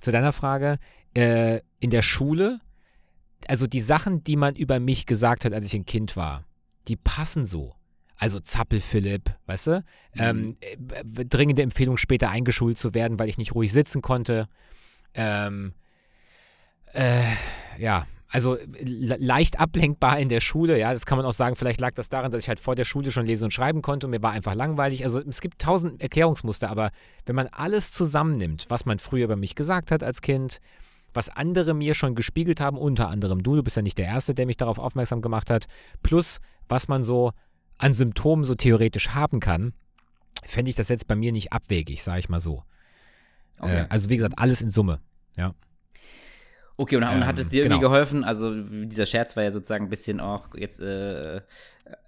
zu 0.00 0.10
deiner 0.10 0.32
Frage, 0.32 0.78
äh, 1.14 1.60
in 1.78 1.90
der 1.90 2.02
Schule, 2.02 2.58
also 3.46 3.68
die 3.68 3.80
Sachen, 3.80 4.24
die 4.24 4.34
man 4.34 4.56
über 4.56 4.80
mich 4.80 5.06
gesagt 5.06 5.44
hat, 5.44 5.52
als 5.52 5.64
ich 5.66 5.74
ein 5.74 5.86
Kind 5.86 6.16
war, 6.16 6.44
die 6.88 6.96
passen 6.96 7.44
so. 7.44 7.76
Also 8.16 8.40
Zappel 8.40 8.80
Philipp, 8.80 9.30
weißt 9.46 9.66
du? 9.68 9.84
Ähm, 10.16 10.56
äh, 10.60 10.76
dringende 11.24 11.62
Empfehlung, 11.62 11.98
später 11.98 12.30
eingeschult 12.30 12.78
zu 12.78 12.94
werden, 12.94 13.18
weil 13.20 13.28
ich 13.28 13.38
nicht 13.38 13.54
ruhig 13.54 13.72
sitzen 13.72 14.02
konnte. 14.02 14.48
Ähm, 15.14 15.72
äh, 16.94 17.22
ja, 17.78 18.06
also 18.34 18.58
le 18.80 19.16
leicht 19.20 19.60
ablenkbar 19.60 20.18
in 20.18 20.28
der 20.28 20.40
Schule, 20.40 20.76
ja, 20.76 20.92
das 20.92 21.06
kann 21.06 21.16
man 21.16 21.24
auch 21.24 21.32
sagen, 21.32 21.54
vielleicht 21.54 21.80
lag 21.80 21.94
das 21.94 22.08
daran, 22.08 22.32
dass 22.32 22.42
ich 22.42 22.48
halt 22.48 22.58
vor 22.58 22.74
der 22.74 22.84
Schule 22.84 23.12
schon 23.12 23.26
lesen 23.26 23.44
und 23.44 23.52
schreiben 23.52 23.80
konnte 23.80 24.08
und 24.08 24.10
mir 24.10 24.22
war 24.22 24.32
einfach 24.32 24.56
langweilig. 24.56 25.04
Also 25.04 25.20
es 25.20 25.40
gibt 25.40 25.60
tausend 25.62 26.02
Erklärungsmuster, 26.02 26.68
aber 26.68 26.90
wenn 27.26 27.36
man 27.36 27.46
alles 27.52 27.92
zusammennimmt, 27.92 28.66
was 28.70 28.86
man 28.86 28.98
früher 28.98 29.26
über 29.26 29.36
mich 29.36 29.54
gesagt 29.54 29.92
hat 29.92 30.02
als 30.02 30.20
Kind, 30.20 30.58
was 31.12 31.28
andere 31.28 31.74
mir 31.74 31.94
schon 31.94 32.16
gespiegelt 32.16 32.60
haben, 32.60 32.76
unter 32.76 33.08
anderem 33.08 33.44
du, 33.44 33.54
du 33.54 33.62
bist 33.62 33.76
ja 33.76 33.82
nicht 33.82 33.98
der 33.98 34.06
Erste, 34.06 34.34
der 34.34 34.46
mich 34.46 34.56
darauf 34.56 34.80
aufmerksam 34.80 35.22
gemacht 35.22 35.48
hat, 35.48 35.66
plus 36.02 36.40
was 36.68 36.88
man 36.88 37.04
so 37.04 37.30
an 37.78 37.94
Symptomen 37.94 38.42
so 38.42 38.56
theoretisch 38.56 39.10
haben 39.10 39.38
kann, 39.38 39.74
fände 40.44 40.70
ich 40.70 40.76
das 40.76 40.88
jetzt 40.88 41.06
bei 41.06 41.14
mir 41.14 41.30
nicht 41.30 41.52
abwegig, 41.52 42.02
sage 42.02 42.18
ich 42.18 42.28
mal 42.28 42.40
so. 42.40 42.64
Okay. 43.60 43.82
Äh, 43.82 43.86
also 43.90 44.10
wie 44.10 44.16
gesagt, 44.16 44.40
alles 44.40 44.60
in 44.60 44.72
Summe. 44.72 44.98
Ja. 45.36 45.54
Okay, 46.76 46.96
und, 46.96 47.04
und 47.04 47.10
Ähm, 47.12 47.26
hat 47.26 47.38
es 47.38 47.48
dir 47.48 47.62
irgendwie 47.64 47.78
genau. 47.80 47.90
geholfen? 47.90 48.24
Also 48.24 48.52
dieser 48.60 49.06
Scherz 49.06 49.36
war 49.36 49.44
ja 49.44 49.52
sozusagen 49.52 49.84
ein 49.86 49.90
bisschen 49.90 50.18
auch, 50.20 50.48
jetzt 50.56 50.80
äh, 50.80 51.40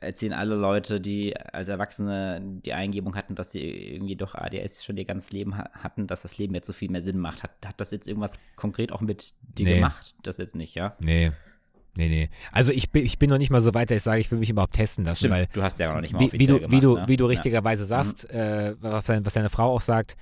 erzählen 0.01 0.33
alle 0.33 0.55
Leute, 0.57 1.01
die 1.01 1.37
als 1.37 1.69
Erwachsene 1.69 2.41
die 2.65 2.73
Eingebung 2.73 3.15
hatten, 3.15 3.35
dass 3.37 3.53
sie 3.53 3.61
irgendwie 3.61 4.17
doch 4.17 4.35
ADS 4.35 4.85
schon 4.85 4.97
ihr 4.97 5.05
ganzes 5.05 5.31
Leben 5.33 5.57
ha 5.57 5.71
hatten, 5.73 6.07
dass 6.07 6.23
das 6.23 6.39
Leben 6.39 6.55
jetzt 6.55 6.67
so 6.67 6.73
viel 6.73 6.91
mehr 6.91 7.03
Sinn 7.03 7.19
macht. 7.19 7.43
Hat, 7.43 7.53
hat 7.65 7.81
das 7.81 7.91
jetzt 7.93 8.09
irgendwas 8.09 8.35
konkret 8.57 8.91
auch 8.91 9.01
mit 9.03 9.35
dir 9.43 9.67
Nee. 9.67 9.75
gemacht? 9.77 10.15
Das 10.23 10.39
jetzt 10.39 10.57
nicht, 10.57 10.75
ja? 10.75 10.97
Nee. 11.01 11.31
Nee, 11.99 12.09
nee. 12.09 12.29
Also 12.53 12.73
ich 12.73 12.91
bin, 12.91 13.07
ich 13.07 13.19
bin 13.19 13.31
noch 13.31 13.39
nicht 13.39 13.51
mal 13.51 13.61
so 13.63 13.73
weit, 13.73 13.91
dass 13.91 13.99
ich 13.99 14.03
sage, 14.03 14.21
ich 14.21 14.31
will 14.31 14.39
mich 14.39 14.51
überhaupt 14.51 14.75
testen 14.75 15.05
lassen, 15.05 15.19
Stimmt, 15.19 15.35
weil 15.35 15.47
du 15.53 15.63
hast 15.63 15.79
ja 15.79 15.89
auch 15.91 15.95
noch 15.95 16.01
nicht 16.03 16.13
mal 16.13 16.21
wie, 16.21 16.33
wie, 16.33 16.47
du, 16.47 16.57
gemacht, 16.57 16.73
wie, 16.73 16.81
du, 16.81 16.97
ne? 16.97 17.05
wie 17.07 17.17
du 17.17 17.25
Ja. 17.25 17.27
Mhm. 17.29 17.31
richtigerweise 17.31 17.85
sagst, 17.87 18.29
äh, 18.31 18.75
was, 18.81 19.05
dein, 19.05 19.25
was 19.25 19.33
deine 19.35 19.49
Frau 19.49 19.73
auch 19.73 19.81
sagt, 19.81 20.17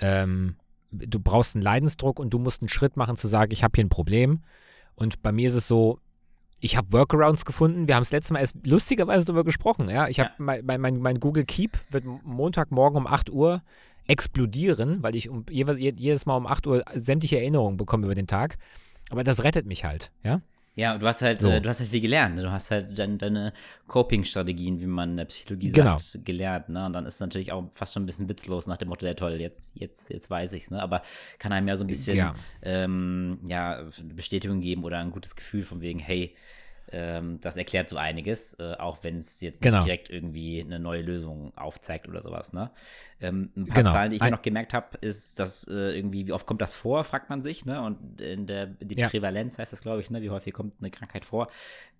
ähm, 0.00 0.56
du 0.92 1.20
brauchst 1.20 1.54
einen 1.56 1.62
Leidensdruck 1.62 2.18
und 2.18 2.30
du 2.30 2.38
musst 2.38 2.62
einen 2.62 2.68
Schritt 2.68 2.96
machen 2.96 3.16
zu 3.16 3.28
sagen, 3.28 3.52
ich 3.52 3.62
habe 3.62 3.72
hier 3.76 3.84
ein 3.84 3.88
Problem. 3.90 4.42
Und 4.94 5.22
bei 5.22 5.32
mir 5.32 5.48
ist 5.48 5.54
es 5.54 5.68
so, 5.68 5.98
ich 6.60 6.76
habe 6.76 6.92
Workarounds 6.92 7.44
gefunden. 7.44 7.88
Wir 7.88 7.94
haben 7.94 8.02
es 8.02 8.12
letztes 8.12 8.32
Mal 8.32 8.40
erst 8.40 8.56
lustigerweise 8.66 9.24
darüber 9.24 9.44
gesprochen. 9.44 9.88
Ja, 9.88 10.08
ich 10.08 10.20
habe 10.20 10.30
Ja. 10.30 10.34
mein, 10.38 10.64
mein, 10.66 10.80
mein, 10.80 10.96
mein 10.98 11.20
Google 11.20 11.44
Keep 11.44 11.78
wird 11.90 12.04
Montagmorgen 12.24 12.98
um 12.98 13.06
8 13.06 13.30
Uhr 13.30 13.62
explodieren, 14.06 15.02
weil 15.02 15.14
ich 15.16 15.28
um, 15.30 15.46
jeweils, 15.48 15.78
jedes 15.78 16.26
Mal 16.26 16.36
um 16.36 16.46
8 16.46 16.66
Uhr 16.66 16.84
sämtliche 16.94 17.38
Erinnerungen 17.38 17.76
bekomme 17.76 18.04
über 18.06 18.14
den 18.14 18.26
Tag. 18.26 18.58
Aber 19.08 19.24
das 19.24 19.42
rettet 19.44 19.66
mich 19.66 19.84
halt, 19.84 20.12
ja. 20.22 20.40
Ja, 20.76 20.96
du 20.96 21.06
hast 21.06 21.20
halt, 21.22 21.40
So. 21.40 21.50
äh, 21.50 21.60
du 21.60 21.68
hast 21.68 21.80
halt 21.80 21.90
viel 21.90 22.00
gelernt. 22.00 22.36
ne? 22.36 22.42
Du 22.42 22.50
hast 22.50 22.70
halt 22.70 22.98
dein, 22.98 23.18
deine 23.18 23.52
Coping-Strategien, 23.88 24.80
wie 24.80 24.86
man 24.86 25.10
in 25.10 25.16
der 25.16 25.24
Psychologie 25.26 25.72
Genau. 25.72 25.98
sagt, 25.98 26.24
gelernt. 26.24 26.68
Ne? 26.68 26.86
Und 26.86 26.92
dann 26.92 27.06
ist 27.06 27.14
es 27.14 27.20
natürlich 27.20 27.52
auch 27.52 27.68
fast 27.72 27.92
schon 27.92 28.04
ein 28.04 28.06
bisschen 28.06 28.28
witzlos 28.28 28.66
nach 28.66 28.76
dem 28.78 28.88
Motto, 28.88 29.04
ja 29.04 29.14
toll, 29.14 29.32
jetzt, 29.40 29.76
jetzt, 29.76 30.10
jetzt 30.10 30.30
weiß 30.30 30.52
ich's, 30.52 30.70
ne? 30.70 30.80
Aber 30.80 31.02
kann 31.38 31.52
einem 31.52 31.68
ja 31.68 31.76
so 31.76 31.84
ein 31.84 31.88
bisschen 31.88 32.16
Ja. 32.16 32.34
ähm, 32.62 33.40
ja, 33.48 33.82
Bestätigung 34.14 34.60
geben 34.60 34.84
oder 34.84 34.98
ein 35.00 35.10
gutes 35.10 35.34
Gefühl 35.36 35.64
von 35.64 35.80
wegen, 35.80 35.98
hey, 35.98 36.34
ähm, 36.92 37.38
das 37.40 37.56
erklärt 37.56 37.88
so 37.88 37.96
einiges, 37.96 38.54
äh, 38.54 38.74
auch 38.78 39.02
wenn 39.02 39.16
es 39.18 39.40
jetzt 39.40 39.60
Genau. 39.62 39.78
nicht 39.78 39.86
direkt 39.86 40.10
irgendwie 40.10 40.60
eine 40.62 40.78
neue 40.78 41.02
Lösung 41.02 41.56
aufzeigt 41.56 42.08
oder 42.08 42.22
sowas. 42.22 42.52
Ne? 42.52 42.70
Ähm, 43.20 43.50
ein 43.56 43.66
paar 43.66 43.76
Genau. 43.76 43.92
Zahlen, 43.92 44.10
die 44.10 44.16
ich 44.16 44.22
Ein- 44.22 44.32
noch 44.32 44.42
gemerkt 44.42 44.74
habe, 44.74 44.96
ist, 45.00 45.38
dass 45.38 45.66
äh, 45.68 45.96
irgendwie, 45.96 46.26
wie 46.26 46.32
oft 46.32 46.46
kommt 46.46 46.60
das 46.60 46.74
vor, 46.74 47.04
fragt 47.04 47.30
man 47.30 47.42
sich, 47.42 47.64
ne? 47.64 47.82
Und 47.82 48.20
in 48.20 48.46
der 48.46 48.66
die 48.66 48.98
Ja. 48.98 49.08
Prävalenz 49.08 49.58
heißt 49.58 49.72
das, 49.72 49.80
glaube 49.82 50.00
ich, 50.00 50.10
ne? 50.10 50.22
Wie 50.22 50.30
häufig 50.30 50.52
kommt 50.54 50.74
eine 50.80 50.90
Krankheit 50.90 51.24
vor, 51.24 51.48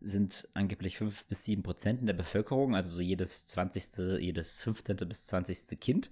sind 0.00 0.48
angeblich 0.54 0.96
5 0.98 1.24
bis 1.26 1.44
7 1.44 1.62
Prozent 1.62 2.00
in 2.00 2.06
der 2.06 2.14
Bevölkerung, 2.14 2.74
also 2.74 2.90
so 2.90 3.00
jedes 3.00 3.46
20., 3.46 4.18
jedes 4.20 4.60
15. 4.62 4.96
bis 5.06 5.26
20. 5.26 5.78
Kind. 5.80 6.10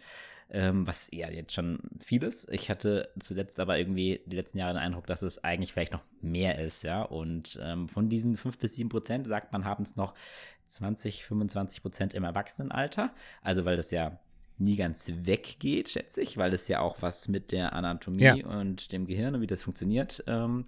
Ähm, 0.51 0.87
was 0.87 1.11
ja 1.13 1.29
jetzt 1.31 1.53
schon 1.53 1.79
viel 2.03 2.23
ist. 2.23 2.49
Ich 2.51 2.71
hatte 2.71 3.11
zuletzt 3.21 3.61
aber 3.61 3.79
irgendwie 3.79 4.23
die 4.25 4.37
letzten 4.37 4.57
Jahre 4.57 4.73
den 4.73 4.79
Eindruck, 4.83 5.07
dass 5.07 5.21
es 5.21 5.45
eigentlich 5.45 5.75
vielleicht 5.75 5.93
noch 5.93 6.03
mehr 6.23 6.59
ist, 6.59 6.85
ja. 6.85 7.03
Und 7.03 7.59
ähm, 7.63 7.87
von 7.89 8.09
diesen 8.09 8.37
5 8.39 8.57
bis 8.59 8.75
7 8.77 8.89
Prozent 8.89 9.27
sagt 9.27 9.53
man, 9.53 9.67
haben 9.67 9.83
es 9.83 9.97
noch 9.97 10.15
20, 10.69 11.25
25 11.27 11.83
Prozent 11.83 12.15
im 12.15 12.25
Erwachsenenalter. 12.25 13.13
Also 13.43 13.67
weil 13.67 13.77
das 13.77 13.91
ja 13.91 14.19
nie 14.57 14.77
ganz 14.77 15.05
weggeht, 15.09 15.91
schätze 15.91 16.21
ich, 16.23 16.37
weil 16.39 16.53
es 16.55 16.67
ja 16.67 16.81
auch 16.81 17.03
was 17.03 17.29
mit 17.29 17.53
der 17.53 17.75
Anatomie 17.75 18.23
Ja. 18.23 18.35
und 18.47 18.91
dem 18.93 19.07
Gehirn 19.07 19.35
und 19.35 19.41
wie 19.43 19.47
das 19.47 19.63
funktioniert 19.63 20.25
ähm, 20.27 20.65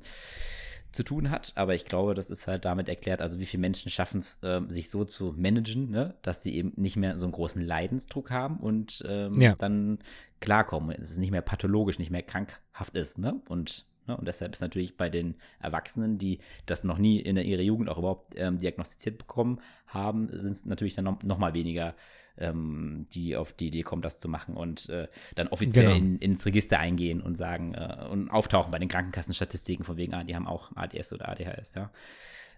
zu 0.92 1.02
tun 1.04 1.30
hat. 1.30 1.52
Aber 1.54 1.74
ich 1.74 1.84
glaube, 1.84 2.14
das 2.14 2.30
ist 2.30 2.46
halt 2.46 2.64
damit 2.64 2.88
erklärt, 2.88 3.20
also 3.22 3.38
wie 3.38 3.46
viele 3.46 3.60
Menschen 3.60 3.90
schaffen 3.90 4.18
es, 4.18 4.38
ähm, 4.42 4.68
sich 4.70 4.90
so 4.90 5.04
zu 5.04 5.34
managen, 5.36 5.90
ne, 5.90 6.14
dass 6.22 6.42
sie 6.42 6.54
eben 6.54 6.72
nicht 6.76 6.96
mehr 6.96 7.18
so 7.18 7.26
einen 7.26 7.32
großen 7.32 7.62
Leidensdruck 7.62 8.30
haben 8.30 8.56
und 8.58 9.04
ähm, 9.08 9.40
Ja. 9.40 9.54
dann 9.54 9.98
klarkommen. 10.40 10.96
Es 11.00 11.10
ist 11.10 11.18
nicht 11.18 11.30
mehr 11.30 11.42
pathologisch, 11.42 11.98
nicht 11.98 12.10
mehr 12.10 12.22
krankhaft 12.22 12.94
ist, 12.94 13.18
ne? 13.18 13.40
Und 13.48 13.86
Ne? 14.06 14.16
Und 14.16 14.26
deshalb 14.26 14.52
ist 14.54 14.60
natürlich 14.60 14.96
bei 14.96 15.08
den 15.08 15.36
Erwachsenen, 15.60 16.18
die 16.18 16.40
das 16.66 16.84
noch 16.84 16.98
nie 16.98 17.20
in 17.20 17.36
ihrer 17.36 17.62
Jugend 17.62 17.88
auch 17.88 17.98
überhaupt 17.98 18.34
ähm, 18.36 18.58
diagnostiziert 18.58 19.18
bekommen 19.18 19.60
haben, 19.86 20.28
sind 20.32 20.52
es 20.52 20.64
natürlich 20.66 20.94
dann 20.94 21.04
noch, 21.04 21.22
noch 21.22 21.38
mal 21.38 21.54
weniger, 21.54 21.94
ähm, 22.40 23.06
die 23.12 23.36
auf 23.36 23.52
die 23.52 23.68
Idee 23.68 23.82
kommen, 23.82 24.02
das 24.02 24.18
zu 24.18 24.28
machen 24.28 24.56
und 24.56 24.88
äh, 24.88 25.08
dann 25.34 25.48
offiziell 25.48 25.84
Genau. 25.86 25.96
in, 25.96 26.16
ins 26.18 26.44
Register 26.46 26.78
eingehen 26.78 27.20
und 27.20 27.36
sagen 27.36 27.74
äh, 27.74 28.06
und 28.10 28.30
auftauchen 28.30 28.70
bei 28.72 28.78
den 28.78 28.88
Krankenkassenstatistiken 28.88 29.84
von 29.84 29.96
wegen, 29.96 30.14
ah, 30.14 30.24
die 30.24 30.34
haben 30.34 30.46
auch 30.46 30.70
ADS 30.74 31.12
oder 31.12 31.28
ADHS, 31.28 31.74
ja. 31.74 31.90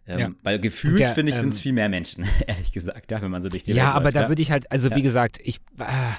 Ähm, 0.06 0.18
Ja. 0.18 0.30
Weil 0.42 0.58
gefühlt, 0.58 1.00
finde 1.10 1.30
ich, 1.32 1.38
sind 1.38 1.50
es 1.50 1.56
ähm, 1.58 1.62
viel 1.62 1.72
mehr 1.72 1.88
Menschen, 1.88 2.24
ehrlich 2.46 2.72
gesagt, 2.72 3.10
ja, 3.10 3.20
wenn 3.22 3.30
man 3.30 3.42
so 3.42 3.48
durch 3.48 3.62
die 3.64 3.72
Ja, 3.72 3.86
Welt 3.86 3.94
aber 3.96 4.04
läuft, 4.04 4.16
da 4.16 4.20
ja. 4.22 4.28
würde 4.28 4.42
ich 4.42 4.50
halt, 4.50 4.70
also 4.72 4.88
Ja. 4.90 4.96
wie 4.96 5.02
gesagt, 5.02 5.38
ich, 5.42 5.60
ah, 5.78 6.14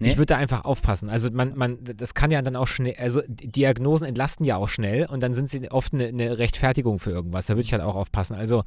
Nee? 0.00 0.08
ich 0.08 0.16
würde 0.16 0.26
da 0.34 0.38
einfach 0.38 0.64
aufpassen. 0.64 1.08
Also 1.08 1.30
man, 1.30 1.56
man, 1.56 1.78
das 1.82 2.14
kann 2.14 2.32
ja 2.32 2.42
dann 2.42 2.56
auch 2.56 2.66
schnell, 2.66 2.96
also 2.98 3.22
Diagnosen 3.28 4.08
entlasten 4.08 4.44
ja 4.44 4.56
auch 4.56 4.68
schnell 4.68 5.06
und 5.06 5.22
dann 5.22 5.34
sind 5.34 5.48
sie 5.48 5.70
oft 5.70 5.94
eine, 5.94 6.06
eine 6.08 6.36
Rechtfertigung 6.38 6.98
für 6.98 7.12
irgendwas. 7.12 7.46
Da 7.46 7.54
würde 7.54 7.62
ich 7.64 7.72
halt 7.72 7.82
auch 7.82 7.94
aufpassen. 7.94 8.34
Also, 8.34 8.64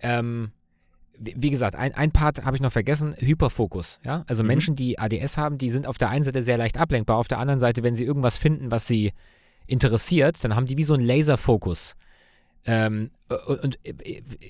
ähm, 0.00 0.50
wie 1.18 1.34
wie 1.36 1.50
gesagt, 1.50 1.76
ein, 1.76 1.94
ein 1.94 2.10
Part 2.10 2.44
habe 2.44 2.56
ich 2.56 2.62
noch 2.62 2.72
vergessen, 2.72 3.14
Hyperfokus. 3.18 4.00
Ja? 4.04 4.24
Also 4.26 4.42
Mhm. 4.42 4.46
Menschen, 4.48 4.76
die 4.76 4.98
ADS 4.98 5.36
haben, 5.38 5.58
die 5.58 5.68
sind 5.70 5.86
auf 5.86 5.98
der 5.98 6.10
einen 6.10 6.24
Seite 6.24 6.42
sehr 6.42 6.58
leicht 6.58 6.78
ablenkbar, 6.78 7.16
auf 7.18 7.28
der 7.28 7.38
anderen 7.38 7.60
Seite, 7.60 7.82
wenn 7.82 7.94
sie 7.94 8.04
irgendwas 8.04 8.36
finden, 8.38 8.70
was 8.70 8.86
sie 8.86 9.12
interessiert, 9.66 10.42
dann 10.44 10.54
haben 10.56 10.66
die 10.66 10.76
wie 10.76 10.84
so 10.84 10.94
einen 10.94 11.04
Laserfokus. 11.06 11.94
Ähm, 12.66 13.10
und, 13.46 13.78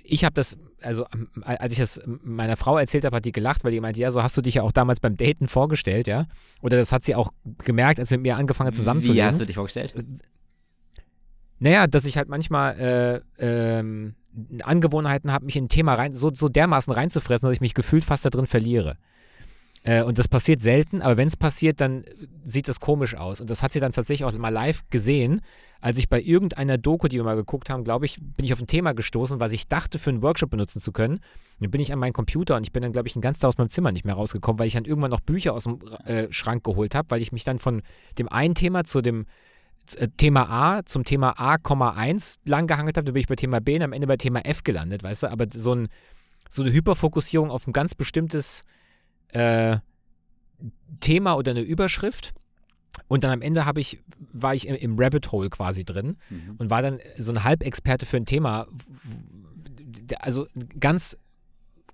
ich 0.05 0.25
habe 0.25 0.35
das, 0.35 0.57
also 0.81 1.05
als 1.43 1.73
ich 1.73 1.79
das 1.81 2.01
meiner 2.23 2.57
Frau 2.57 2.79
erzählt 2.79 3.05
habe, 3.05 3.17
hat 3.17 3.25
die 3.25 3.33
gelacht, 3.33 3.65
weil 3.65 3.73
die 3.73 3.81
meinte, 3.81 4.01
ja, 4.01 4.11
so 4.13 4.23
hast 4.23 4.37
du 4.37 4.41
dich 4.43 4.55
ja 4.55 4.63
auch 4.63 4.71
damals 4.73 5.01
beim 5.01 5.17
Daten 5.17 5.49
vorgestellt, 5.49 6.07
ja. 6.07 6.27
Oder 6.63 6.77
das 6.77 6.93
hat 6.93 7.03
sie 7.05 7.15
auch 7.17 7.33
gemerkt, 7.65 7.99
als 7.99 8.11
sie 8.11 8.17
mit 8.17 8.23
mir 8.23 8.37
angefangen 8.37 8.69
hat 8.69 8.75
Wie 8.75 8.79
zusammenzulegen. 8.79 9.27
hast 9.27 9.41
du 9.41 9.47
dich 9.47 9.57
vorgestellt? 9.57 9.95
Naja, 11.59 11.87
dass 11.87 12.05
ich 12.05 12.17
halt 12.17 12.29
manchmal 12.29 13.23
äh, 13.39 13.79
ähm, 13.79 14.15
Angewohnheiten 14.63 15.33
habe, 15.33 15.45
mich 15.45 15.57
in 15.57 15.65
ein 15.65 15.69
Thema 15.69 15.95
rein, 15.95 16.13
so, 16.13 16.33
so 16.33 16.49
dermaßen 16.49 16.93
reinzufressen, 16.93 17.49
dass 17.49 17.57
ich 17.57 17.61
mich 17.61 17.75
gefühlt 17.75 18.05
fast 18.05 18.25
da 18.25 18.31
drin 18.31 18.47
verliere. 18.47 18.97
Äh, 19.85 20.03
und 20.03 20.19
das 20.19 20.29
passiert 20.29 20.61
selten, 20.61 21.03
aber 21.03 21.17
wenn 21.17 21.29
es 21.29 21.37
passiert, 21.37 21.81
dann 21.81 22.05
sieht 22.43 22.69
das 22.69 22.81
komisch 22.81 23.15
aus. 23.15 23.41
Und 23.41 23.51
das 23.51 23.63
hat 23.63 23.73
sie 23.73 23.81
dann 23.81 23.93
tatsächlich 23.93 24.25
auch 24.25 24.37
mal 24.39 24.49
live 24.49 24.83
gesehen, 24.91 25.41
als 25.81 25.99
ich 25.99 26.09
bei 26.09 26.21
irgendeiner 26.21 26.79
Doku, 26.79 27.09
die 27.09 27.19
wir 27.19 27.25
mal 27.25 27.37
geguckt 27.37 27.69
haben, 27.69 27.85
glaube 27.85 28.07
ich, 28.07 28.19
bin 28.19 28.47
ich 28.47 28.55
auf 28.55 28.61
ein 28.61 28.67
Thema 28.67 28.95
gestoßen, 28.95 29.39
was 29.39 29.53
ich 29.53 29.69
dachte, 29.69 29.99
für 29.99 30.09
einen 30.09 30.23
Workshop 30.23 30.49
benutzen 30.49 30.81
zu 30.81 30.93
können. 30.93 31.21
Dann 31.61 31.71
bin 31.71 31.83
ich 31.83 31.93
an 31.93 31.99
meinen 31.99 32.15
Computer 32.15 32.57
und 32.57 32.63
ich 32.63 32.73
bin 32.73 32.83
dann, 32.83 32.93
glaube 32.93 33.07
ich, 33.07 33.17
ein 33.17 33.21
ganzes 33.21 33.43
Tag 33.43 33.49
aus 33.49 33.59
meinem 33.59 33.69
Zimmer 33.69 33.93
nicht 33.93 34.07
mehr 34.07 34.15
rausgekommen, 34.15 34.59
weil 34.59 34.67
ich 34.67 34.73
dann 34.73 34.87
irgendwann 34.87 35.11
noch 35.11 35.21
Bücher 35.21 35.53
aus 35.53 35.65
dem 35.65 35.81
äh, 36.07 36.33
Schrank 36.33 36.65
geholt 36.65 36.95
habe, 36.95 37.11
weil 37.11 37.21
ich 37.21 37.33
mich 37.33 37.45
dann 37.45 37.59
von 37.59 37.83
dem 38.19 38.31
einen 38.31 38.55
Thema 38.55 38.85
zu 38.85 39.03
dem 39.03 39.27
Thema 40.17 40.49
A 40.49 40.85
zum 40.85 41.05
Thema 41.05 41.33
A,1 41.39 42.39
lang 42.45 42.67
gehangelt 42.67 42.97
habe, 42.97 43.05
dann 43.05 43.15
bin 43.15 43.21
ich 43.21 43.27
bei 43.29 43.37
Thema 43.37 43.61
B 43.61 43.77
und 43.77 43.83
am 43.83 43.93
Ende 43.93 44.07
bei 44.07 44.17
Thema 44.17 44.41
F 44.45 44.63
gelandet, 44.65 45.03
weißt 45.03 45.25
du? 45.25 45.31
Aber 45.31 45.47
so, 45.53 45.75
ein, 45.75 45.89
so 46.49 46.63
eine 46.63 46.73
Hyperfokussierung 46.73 47.51
auf 47.51 47.67
ein 47.67 47.73
ganz 47.73 47.95
bestimmtes 47.95 48.63
äh, 49.29 49.79
Thema 51.01 51.35
oder 51.35 51.51
eine 51.51 51.61
Überschrift, 51.63 52.33
Und 53.09 53.25
dann 53.25 53.33
am 53.33 53.43
Ende 53.43 53.65
habe 53.67 53.81
ich, 53.81 53.99
war 54.33 54.55
ich 54.55 54.69
im, 54.69 54.77
im 54.77 54.97
Rabbit 54.99 55.33
Hole 55.33 55.51
quasi 55.51 55.85
drin 55.85 56.17
Mhm. 56.31 56.55
und 56.59 56.71
war 56.71 56.81
dann 56.81 56.99
so 57.19 57.33
ein 57.33 57.43
Halbexperte 57.45 58.07
für 58.07 58.17
ein 58.19 58.25
Thema. 58.27 58.67
Also 60.21 60.47
ganz, 60.81 61.17
ga- 61.17 61.19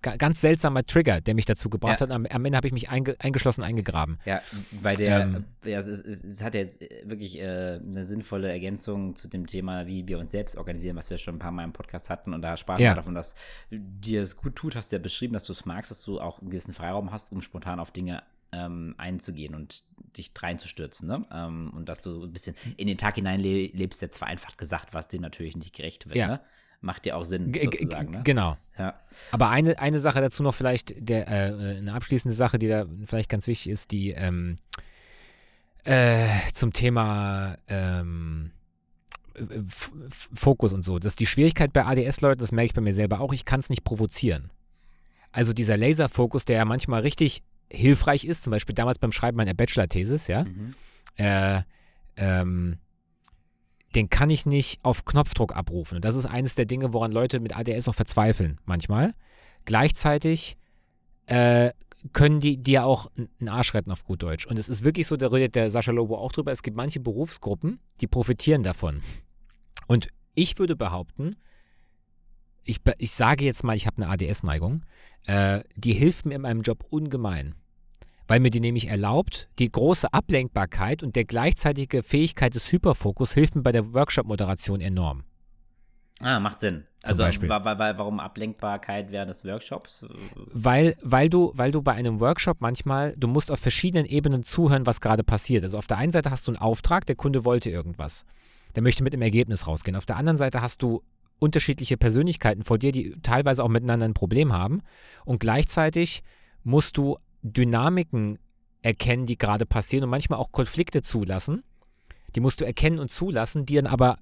ganz 0.02 0.40
seltsamer 0.40 0.84
Trigger, 0.84 1.20
der 1.20 1.34
mich 1.34 1.44
dazu 1.46 1.68
gebracht 1.70 2.00
Ja. 2.00 2.06
hat. 2.06 2.12
Am, 2.12 2.26
am 2.26 2.44
Ende 2.44 2.56
habe 2.56 2.66
ich 2.66 2.72
mich 2.72 2.88
einge, 2.88 3.16
eingeschlossen 3.18 3.62
eingegraben. 3.62 4.18
Ja, 4.24 4.40
bei 4.82 4.94
der, 4.96 5.20
Ähm. 5.20 5.44
ja, 5.64 5.78
es, 5.78 5.88
es, 5.88 6.24
es 6.24 6.42
hat 6.42 6.54
jetzt 6.54 6.80
äh, 6.82 7.02
wirklich 7.04 7.38
äh, 7.38 7.80
eine 7.82 8.04
sinnvolle 8.04 8.50
Ergänzung 8.50 9.14
zu 9.16 9.28
dem 9.28 9.46
Thema, 9.46 9.86
wie 9.86 10.06
wir 10.08 10.18
uns 10.18 10.30
selbst 10.30 10.56
organisieren, 10.56 10.96
was 10.96 11.10
wir 11.10 11.18
schon 11.18 11.36
ein 11.36 11.38
paar 11.38 11.52
Mal 11.52 11.64
im 11.64 11.72
Podcast 11.72 12.10
hatten. 12.10 12.32
Und 12.34 12.42
da 12.42 12.56
sprachen 12.56 12.82
Ja. 12.82 12.90
wir 12.92 12.96
davon, 12.96 13.14
dass 13.14 13.34
dir 13.70 14.22
es 14.22 14.36
gut 14.36 14.56
tut, 14.56 14.76
hast 14.76 14.92
du 14.92 14.96
ja 14.96 15.02
beschrieben, 15.02 15.34
dass 15.34 15.44
du 15.44 15.52
es 15.52 15.64
magst, 15.64 15.90
dass 15.90 16.02
du 16.02 16.20
auch 16.20 16.40
einen 16.40 16.50
gewissen 16.50 16.74
Freiraum 16.74 17.12
hast, 17.12 17.32
um 17.32 17.40
spontan 17.42 17.80
auf 17.80 17.90
Dinge 17.90 18.22
ähm, 18.52 18.94
einzugehen 18.98 19.54
und 19.54 19.84
dich 20.16 20.32
reinzustürzen. 20.36 21.06
Ne? 21.08 21.24
Ähm, 21.32 21.70
und 21.74 21.88
dass 21.88 22.00
du 22.00 22.24
ein 22.24 22.32
bisschen 22.32 22.56
in 22.76 22.88
den 22.88 22.98
Tag 22.98 23.14
hinein 23.14 23.40
le 23.40 23.66
lebst, 23.66 24.02
jetzt 24.02 24.18
vereinfacht 24.18 24.58
gesagt, 24.58 24.92
was 24.92 25.06
dem 25.08 25.20
natürlich 25.22 25.56
nicht 25.56 25.74
gerecht 25.74 26.06
wird. 26.06 26.16
Ja. 26.16 26.26
Ne? 26.26 26.40
Macht 26.82 27.04
dir 27.04 27.16
auch 27.16 27.24
Sinn, 27.24 27.52
sozusagen. 27.52 28.10
Ne? 28.10 28.22
Genau. 28.24 28.56
Ja. 28.78 28.98
Aber 29.32 29.50
eine, 29.50 29.78
eine 29.78 30.00
Sache 30.00 30.20
dazu 30.20 30.42
noch 30.42 30.54
vielleicht, 30.54 30.94
der, 30.96 31.28
äh, 31.28 31.76
eine 31.78 31.92
abschließende 31.92 32.34
Sache, 32.34 32.58
die 32.58 32.68
da 32.68 32.86
vielleicht 33.04 33.28
ganz 33.28 33.46
wichtig 33.46 33.70
ist, 33.70 33.90
die 33.90 34.10
ähm, 34.12 34.56
äh, 35.84 36.26
zum 36.54 36.72
Thema 36.72 37.56
ähm, 37.68 38.52
F 39.34 39.92
Fokus 40.34 40.72
und 40.72 40.82
so. 40.82 40.98
Das 40.98 41.12
ist 41.12 41.20
die 41.20 41.26
Schwierigkeit 41.26 41.72
bei 41.72 41.84
ADS-Leuten, 41.84 42.40
das 42.40 42.52
merke 42.52 42.66
ich 42.66 42.74
bei 42.74 42.80
mir 42.80 42.94
selber 42.94 43.20
auch, 43.20 43.32
ich 43.32 43.44
kann 43.44 43.60
es 43.60 43.70
nicht 43.70 43.84
provozieren. 43.84 44.50
Also 45.32 45.52
dieser 45.52 45.76
Laserfokus, 45.76 46.44
der 46.44 46.56
ja 46.56 46.64
manchmal 46.64 47.02
richtig 47.02 47.42
hilfreich 47.70 48.24
ist, 48.24 48.42
zum 48.42 48.50
Beispiel 48.50 48.74
damals 48.74 48.98
beim 48.98 49.12
Schreiben 49.12 49.36
meiner 49.36 49.54
Bachelor-Thesis, 49.54 50.26
ja, 50.26 50.44
Mhm. 50.44 50.70
äh, 51.16 51.62
ähm, 52.16 52.78
den 53.94 54.08
kann 54.08 54.30
ich 54.30 54.46
nicht 54.46 54.80
auf 54.84 55.04
Knopfdruck 55.04 55.54
abrufen. 55.54 55.96
Und 55.96 56.04
das 56.04 56.14
ist 56.14 56.26
eines 56.26 56.54
der 56.54 56.66
Dinge, 56.66 56.92
woran 56.92 57.12
Leute 57.12 57.40
mit 57.40 57.56
ADS 57.56 57.88
auch 57.88 57.94
verzweifeln, 57.94 58.60
manchmal. 58.64 59.14
Gleichzeitig 59.64 60.56
äh, 61.26 61.72
können 62.12 62.40
die 62.40 62.56
dir 62.56 62.84
auch 62.84 63.10
einen 63.16 63.48
Arsch 63.48 63.74
retten 63.74 63.90
auf 63.90 64.04
gut 64.04 64.22
Deutsch. 64.22 64.46
Und 64.46 64.58
es 64.58 64.68
ist 64.68 64.84
wirklich 64.84 65.06
so, 65.06 65.16
da 65.16 65.28
redet 65.28 65.54
der 65.54 65.70
Sascha 65.70 65.92
Lobo 65.92 66.16
auch 66.16 66.32
drüber, 66.32 66.52
es 66.52 66.62
gibt 66.62 66.76
manche 66.76 67.00
Berufsgruppen, 67.00 67.80
die 68.00 68.06
profitieren 68.06 68.62
davon. 68.62 69.02
Und 69.86 70.08
ich 70.34 70.58
würde 70.58 70.76
behaupten, 70.76 71.36
ich, 72.64 72.80
ich 72.98 73.12
sage 73.12 73.44
jetzt 73.44 73.64
mal, 73.64 73.76
ich 73.76 73.86
habe 73.86 74.02
eine 74.02 74.12
ADS-Neigung, 74.12 74.84
äh, 75.26 75.60
die 75.76 75.92
hilft 75.92 76.26
mir 76.26 76.36
in 76.36 76.42
meinem 76.42 76.62
Job 76.62 76.84
ungemein. 76.88 77.54
Weil 78.30 78.38
mir 78.38 78.50
die 78.50 78.60
nämlich 78.60 78.86
erlaubt, 78.86 79.48
die 79.58 79.72
große 79.72 80.12
Ablenkbarkeit 80.12 81.02
und 81.02 81.16
der 81.16 81.24
gleichzeitige 81.24 82.04
Fähigkeit 82.04 82.54
des 82.54 82.70
Hyperfokus 82.70 83.34
hilft 83.34 83.56
mir 83.56 83.62
bei 83.62 83.72
der 83.72 83.92
Workshop-Moderation 83.92 84.80
enorm. 84.80 85.24
Ah, 86.20 86.38
macht 86.38 86.60
Sinn. 86.60 86.84
Zum 87.00 87.10
also, 87.10 87.22
Beispiel. 87.24 87.48
wa 87.48 87.64
wa 87.64 87.76
wa 87.76 87.98
warum 87.98 88.20
Ablenkbarkeit 88.20 89.10
während 89.10 89.30
des 89.30 89.44
Workshops? 89.44 90.06
Weil, 90.52 90.96
weil, 91.02 91.28
du, 91.28 91.50
weil 91.56 91.72
du 91.72 91.82
bei 91.82 91.94
einem 91.94 92.20
Workshop 92.20 92.58
manchmal, 92.60 93.16
du 93.16 93.26
musst 93.26 93.50
auf 93.50 93.58
verschiedenen 93.58 94.06
Ebenen 94.06 94.44
zuhören, 94.44 94.86
was 94.86 95.00
gerade 95.00 95.24
passiert. 95.24 95.64
Also 95.64 95.76
auf 95.76 95.88
der 95.88 95.98
einen 95.98 96.12
Seite 96.12 96.30
hast 96.30 96.46
du 96.46 96.52
einen 96.52 96.60
Auftrag, 96.60 97.06
der 97.06 97.16
Kunde 97.16 97.44
wollte 97.44 97.68
irgendwas. 97.68 98.24
Der 98.76 98.84
möchte 98.84 99.02
mit 99.02 99.12
einem 99.12 99.22
Ergebnis 99.22 99.66
rausgehen. 99.66 99.96
Auf 99.96 100.06
der 100.06 100.16
anderen 100.16 100.36
Seite 100.36 100.62
hast 100.62 100.84
du 100.84 101.02
unterschiedliche 101.40 101.96
Persönlichkeiten 101.96 102.62
vor 102.62 102.78
dir, 102.78 102.92
die 102.92 103.16
teilweise 103.24 103.64
auch 103.64 103.68
miteinander 103.68 104.04
ein 104.06 104.14
Problem 104.14 104.52
haben. 104.52 104.82
Und 105.24 105.40
gleichzeitig 105.40 106.22
musst 106.62 106.96
du 106.96 107.18
Dynamiken 107.42 108.38
erkennen, 108.82 109.26
die 109.26 109.38
gerade 109.38 109.66
passieren 109.66 110.04
und 110.04 110.10
manchmal 110.10 110.38
auch 110.38 110.52
Konflikte 110.52 111.02
zulassen. 111.02 111.62
Die 112.34 112.40
musst 112.40 112.60
du 112.60 112.64
erkennen 112.64 112.98
und 112.98 113.10
zulassen, 113.10 113.66
die 113.66 113.74
dann 113.74 113.86
aber 113.86 114.18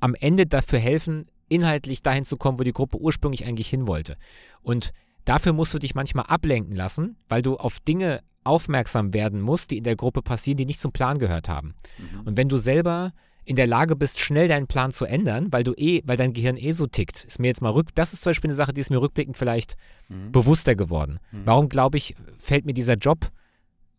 am 0.00 0.14
Ende 0.14 0.46
dafür 0.46 0.78
helfen, 0.78 1.26
inhaltlich 1.48 2.02
dahin 2.02 2.24
zu 2.24 2.36
kommen, 2.36 2.58
wo 2.58 2.62
die 2.62 2.72
Gruppe 2.72 2.98
ursprünglich 2.98 3.46
eigentlich 3.46 3.68
hin 3.68 3.86
wollte. 3.86 4.16
Und 4.62 4.92
dafür 5.24 5.52
musst 5.52 5.72
du 5.74 5.78
dich 5.78 5.94
manchmal 5.94 6.26
ablenken 6.26 6.76
lassen, 6.76 7.16
weil 7.28 7.42
du 7.42 7.56
auf 7.56 7.80
Dinge 7.80 8.22
aufmerksam 8.44 9.12
werden 9.12 9.40
musst, 9.40 9.70
die 9.70 9.78
in 9.78 9.84
der 9.84 9.96
Gruppe 9.96 10.22
passieren, 10.22 10.56
die 10.56 10.66
nicht 10.66 10.80
zum 10.80 10.92
Plan 10.92 11.18
gehört 11.18 11.48
haben. 11.48 11.74
Mhm. 11.98 12.20
Und 12.26 12.36
wenn 12.36 12.48
du 12.48 12.56
selber 12.56 13.12
in 13.48 13.56
der 13.56 13.66
Lage 13.66 13.96
bist, 13.96 14.20
schnell 14.20 14.46
deinen 14.46 14.66
Plan 14.66 14.92
zu 14.92 15.06
ändern, 15.06 15.48
weil 15.50 15.64
du 15.64 15.72
eh, 15.76 16.02
weil 16.04 16.16
dein 16.18 16.34
Gehirn 16.34 16.56
eh 16.58 16.72
so 16.72 16.86
tickt, 16.86 17.24
ist 17.24 17.38
mir 17.40 17.46
jetzt 17.48 17.62
mal 17.62 17.70
rück, 17.72 17.94
das 17.94 18.12
ist 18.12 18.22
zum 18.22 18.30
Beispiel 18.30 18.48
eine 18.50 18.54
Sache, 18.54 18.72
die 18.74 18.80
ist 18.82 18.90
mir 18.90 19.00
rückblickend 19.00 19.36
vielleicht 19.38 19.76
Mhm. 20.10 20.32
bewusster 20.32 20.74
geworden. 20.74 21.18
Mhm. 21.32 21.42
Warum 21.46 21.68
glaube 21.68 21.96
ich, 21.96 22.14
fällt 22.38 22.66
mir 22.66 22.74
dieser 22.74 22.94
Job, 22.96 23.30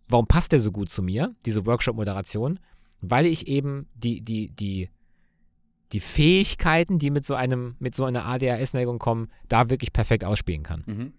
warum 0.08 0.28
passt 0.28 0.52
der 0.52 0.60
so 0.60 0.72
gut 0.72 0.90
zu 0.90 1.02
mir, 1.02 1.36
diese 1.46 1.66
Workshop-Moderation? 1.66 2.60
Weil 3.02 3.26
ich 3.26 3.48
eben 3.48 3.88
die, 3.96 4.22
die, 4.22 4.50
die, 4.50 4.90
die 5.94 6.00
Fähigkeiten, 6.00 7.00
die 7.00 7.10
mit 7.10 7.26
so 7.26 7.34
einem, 7.36 7.76
mit 7.80 7.96
so 7.96 8.06
einer 8.06 8.26
ADHS-Neigung 8.26 9.00
kommen, 9.00 9.30
da 9.48 9.70
wirklich 9.70 9.94
perfekt 9.94 10.24
ausspielen 10.24 10.64
kann. 10.64 10.84
Mhm. 10.86 11.14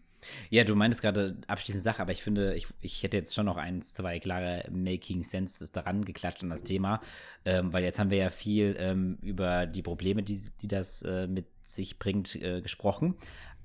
Ja, 0.50 0.64
du 0.64 0.74
meintest 0.74 1.02
gerade 1.02 1.37
abschließende 1.46 1.83
Sache, 1.85 2.02
aber 2.02 2.12
ich 2.12 2.22
finde, 2.22 2.54
ich, 2.54 2.66
ich 2.80 3.02
hätte 3.02 3.16
jetzt 3.16 3.35
schon 3.35 3.46
noch 3.46 3.56
eins, 3.56 3.94
zwei 3.94 4.18
klare 4.18 4.64
Making 4.70 5.24
Senses 5.24 5.72
daran 5.72 6.04
geklatscht 6.04 6.42
an 6.42 6.50
das 6.50 6.62
Thema, 6.62 7.00
ähm, 7.44 7.72
weil 7.72 7.85
jetzt 7.85 7.98
haben 7.98 8.11
wir 8.11 8.18
ja 8.18 8.30
viel 8.30 8.76
ähm, 8.78 9.18
über 9.22 9.66
die 9.66 9.83
Probleme, 9.83 10.22
die, 10.22 10.40
die 10.61 10.68
das 10.68 11.02
äh, 11.02 11.26
mit 11.26 11.46
sich 11.62 11.98
bringt, 11.98 12.35
äh, 12.37 12.61
gesprochen. 12.61 13.14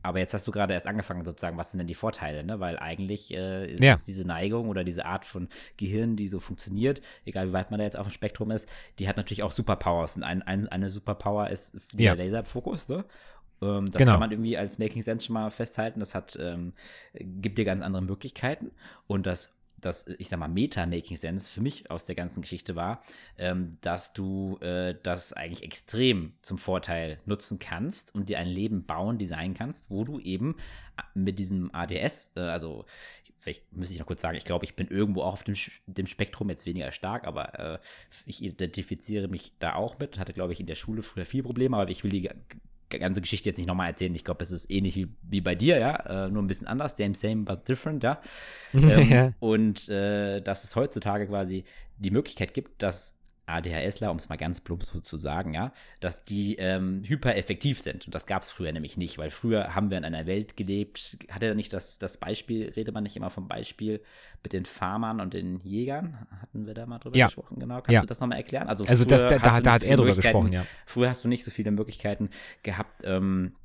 Aber 0.03 0.19
jetzt 0.19 0.35
hast 0.35 0.45
du 0.45 0.51
gerade 0.51 0.71
erst 0.73 0.85
angefangen, 0.85 1.25
sozusagen, 1.25 1.57
was 1.57 1.71
sind 1.71 1.79
denn 1.79 1.87
die 1.87 1.95
Vorteile, 1.95 2.43
ne? 2.43 2.59
Weil 2.59 2.77
eigentlich 2.77 3.33
äh, 3.33 3.71
ist 3.71 3.81
Ja. 3.81 3.97
diese 4.05 4.23
Neigung 4.23 4.69
oder 4.69 4.83
diese 4.83 5.03
Art 5.03 5.25
von 5.25 5.49
Gehirn, 5.77 6.15
die 6.15 6.27
so 6.27 6.39
funktioniert, 6.39 7.01
egal 7.25 7.47
wie 7.47 7.53
weit 7.53 7.71
man 7.71 7.79
da 7.79 7.85
jetzt 7.85 7.97
auf 7.97 8.05
dem 8.05 8.11
Spektrum 8.11 8.51
ist, 8.51 8.69
die 8.99 9.07
hat 9.09 9.17
natürlich 9.17 9.41
auch 9.41 9.51
Superpowers. 9.51 10.15
Und 10.17 10.21
ein, 10.21 10.43
ein, 10.43 10.67
eine 10.67 10.91
Superpower 10.91 11.49
ist 11.49 11.73
der 11.93 12.05
Ja. 12.05 12.13
Laserfokus, 12.13 12.87
ne? 12.87 13.03
Ähm, 13.61 13.85
das 13.87 13.99
Genau. 13.99 14.11
kann 14.13 14.19
man 14.19 14.31
irgendwie 14.31 14.57
als 14.57 14.79
Making 14.79 15.03
Sense 15.03 15.25
schon 15.25 15.33
mal 15.33 15.49
festhalten. 15.51 15.99
Das 15.99 16.15
hat, 16.15 16.37
ähm, 16.41 16.73
gibt 17.13 17.57
dir 17.57 17.65
ganz 17.65 17.81
andere 17.81 18.03
Möglichkeiten. 18.03 18.71
Und 19.07 19.25
das, 19.25 19.57
das 19.79 20.07
ich 20.17 20.29
sag 20.29 20.39
mal, 20.39 20.47
Meta-Making 20.47 21.17
Sense 21.17 21.47
für 21.49 21.61
mich 21.61 21.91
aus 21.91 22.05
der 22.05 22.15
ganzen 22.15 22.41
Geschichte 22.41 22.75
war, 22.75 23.01
ähm, 23.37 23.71
dass 23.81 24.13
du 24.13 24.57
äh, 24.61 24.95
das 25.03 25.33
eigentlich 25.33 25.63
extrem 25.63 26.33
zum 26.41 26.57
Vorteil 26.57 27.19
nutzen 27.25 27.59
kannst 27.59 28.15
und 28.15 28.29
dir 28.29 28.39
ein 28.39 28.47
Leben 28.47 28.85
bauen, 28.85 29.17
designen 29.17 29.53
kannst, 29.53 29.85
wo 29.89 30.03
du 30.03 30.19
eben 30.19 30.55
mit 31.13 31.39
diesem 31.39 31.73
ADS, 31.73 32.31
äh, 32.35 32.39
also 32.41 32.85
vielleicht 33.37 33.71
müsste 33.73 33.93
ich 33.93 33.99
noch 33.99 34.07
kurz 34.07 34.21
sagen, 34.21 34.37
ich 34.37 34.45
glaube, 34.45 34.65
ich 34.65 34.75
bin 34.75 34.87
irgendwo 34.87 35.21
auch 35.21 35.33
auf 35.33 35.43
dem, 35.43 35.55
dem 35.85 36.07
Spektrum, 36.07 36.49
jetzt 36.49 36.65
weniger 36.65 36.91
stark, 36.91 37.27
aber 37.27 37.59
äh, 37.59 37.79
ich 38.25 38.43
identifiziere 38.43 39.27
mich 39.27 39.51
da 39.59 39.75
auch 39.75 39.99
mit. 39.99 40.17
Hatte, 40.17 40.33
glaube 40.33 40.53
ich, 40.53 40.59
in 40.59 40.65
der 40.65 40.73
Schule 40.73 41.03
früher 41.03 41.25
viel 41.25 41.43
Probleme, 41.43 41.77
aber 41.77 41.91
ich 41.91 42.03
will 42.03 42.09
die 42.11 42.27
ganze 42.89 43.21
Geschichte 43.21 43.49
jetzt 43.49 43.57
nicht 43.57 43.67
nochmal 43.67 43.89
erzählen. 43.89 44.13
Ich 44.15 44.23
glaube, 44.23 44.43
es 44.43 44.51
ist 44.51 44.71
ähnlich 44.71 44.95
wie, 44.95 45.07
wie 45.23 45.41
bei 45.41 45.55
dir, 45.55 45.77
ja, 45.77 46.25
äh, 46.25 46.29
nur 46.29 46.41
ein 46.43 46.47
bisschen 46.47 46.67
anders, 46.67 46.97
same, 46.97 47.15
same, 47.15 47.43
but 47.43 47.67
different, 47.67 48.03
ja. 48.03 48.21
Ähm. 48.73 49.33
Und 49.39 49.89
äh, 49.89 50.41
dass 50.41 50.63
es 50.63 50.75
heutzutage 50.75 51.27
quasi 51.27 51.63
die 51.97 52.11
Möglichkeit 52.11 52.53
gibt, 52.53 52.83
dass 52.83 53.15
ADHSler, 53.47 54.12
um 54.12 54.17
es 54.17 54.29
mal 54.29 54.36
ganz 54.38 54.62
plump 54.62 54.84
so 54.84 54.99
zu 54.99 55.17
sagen, 55.17 55.53
ja, 55.53 55.71
dass 55.99 56.25
die 56.25 56.55
ähm, 56.58 57.03
hypereffektiv 57.05 57.79
sind. 57.79 58.05
Und 58.05 58.15
das 58.15 58.25
gab 58.25 58.41
es 58.41 58.51
früher 58.51 58.71
nämlich 58.71 58.97
nicht, 58.97 59.17
weil 59.17 59.29
früher 59.29 59.75
haben 59.75 59.89
wir 59.89 59.97
in 59.97 60.05
einer 60.05 60.25
Welt 60.25 60.58
gelebt, 60.58 61.17
hat 61.29 61.43
er 61.43 61.55
nicht 61.55 61.73
das, 61.73 61.99
das 61.99 62.17
Beispiel, 62.17 62.71
redet 62.75 62.93
man 62.93 63.03
nicht 63.03 63.15
immer 63.15 63.29
vom 63.29 63.47
Beispiel 63.47 64.01
mit 64.43 64.53
den 64.53 64.65
Farmern 64.65 65.19
und 65.19 65.34
den 65.34 65.60
Jägern? 65.62 66.27
Hatten 66.41 66.65
wir 66.65 66.73
da 66.73 66.86
mal 66.86 66.99
drüber 66.99 67.17
Ja. 67.17 67.27
gesprochen, 67.27 67.60
genau. 67.60 67.75
Kannst 67.75 67.89
Ja. 67.91 68.01
du 68.01 68.08
das 68.08 68.19
nochmal 68.19 68.38
erklären? 68.38 68.67
Also, 68.67 68.86
Also 68.86 69.05
das, 69.05 69.21
da, 69.21 69.38
da, 69.39 69.60
da 69.62 69.73
hat 69.73 69.84
er 69.84 69.97
drüber 69.97 70.15
gesprochen, 70.15 70.51
ja. 70.51 70.65
Früher 70.86 71.10
hast 71.10 71.23
du 71.23 71.27
nicht 71.27 71.43
so 71.43 71.51
viele 71.51 71.71
Möglichkeiten 71.71 72.29
gehabt, 72.63 73.03
ähm, 73.05 73.55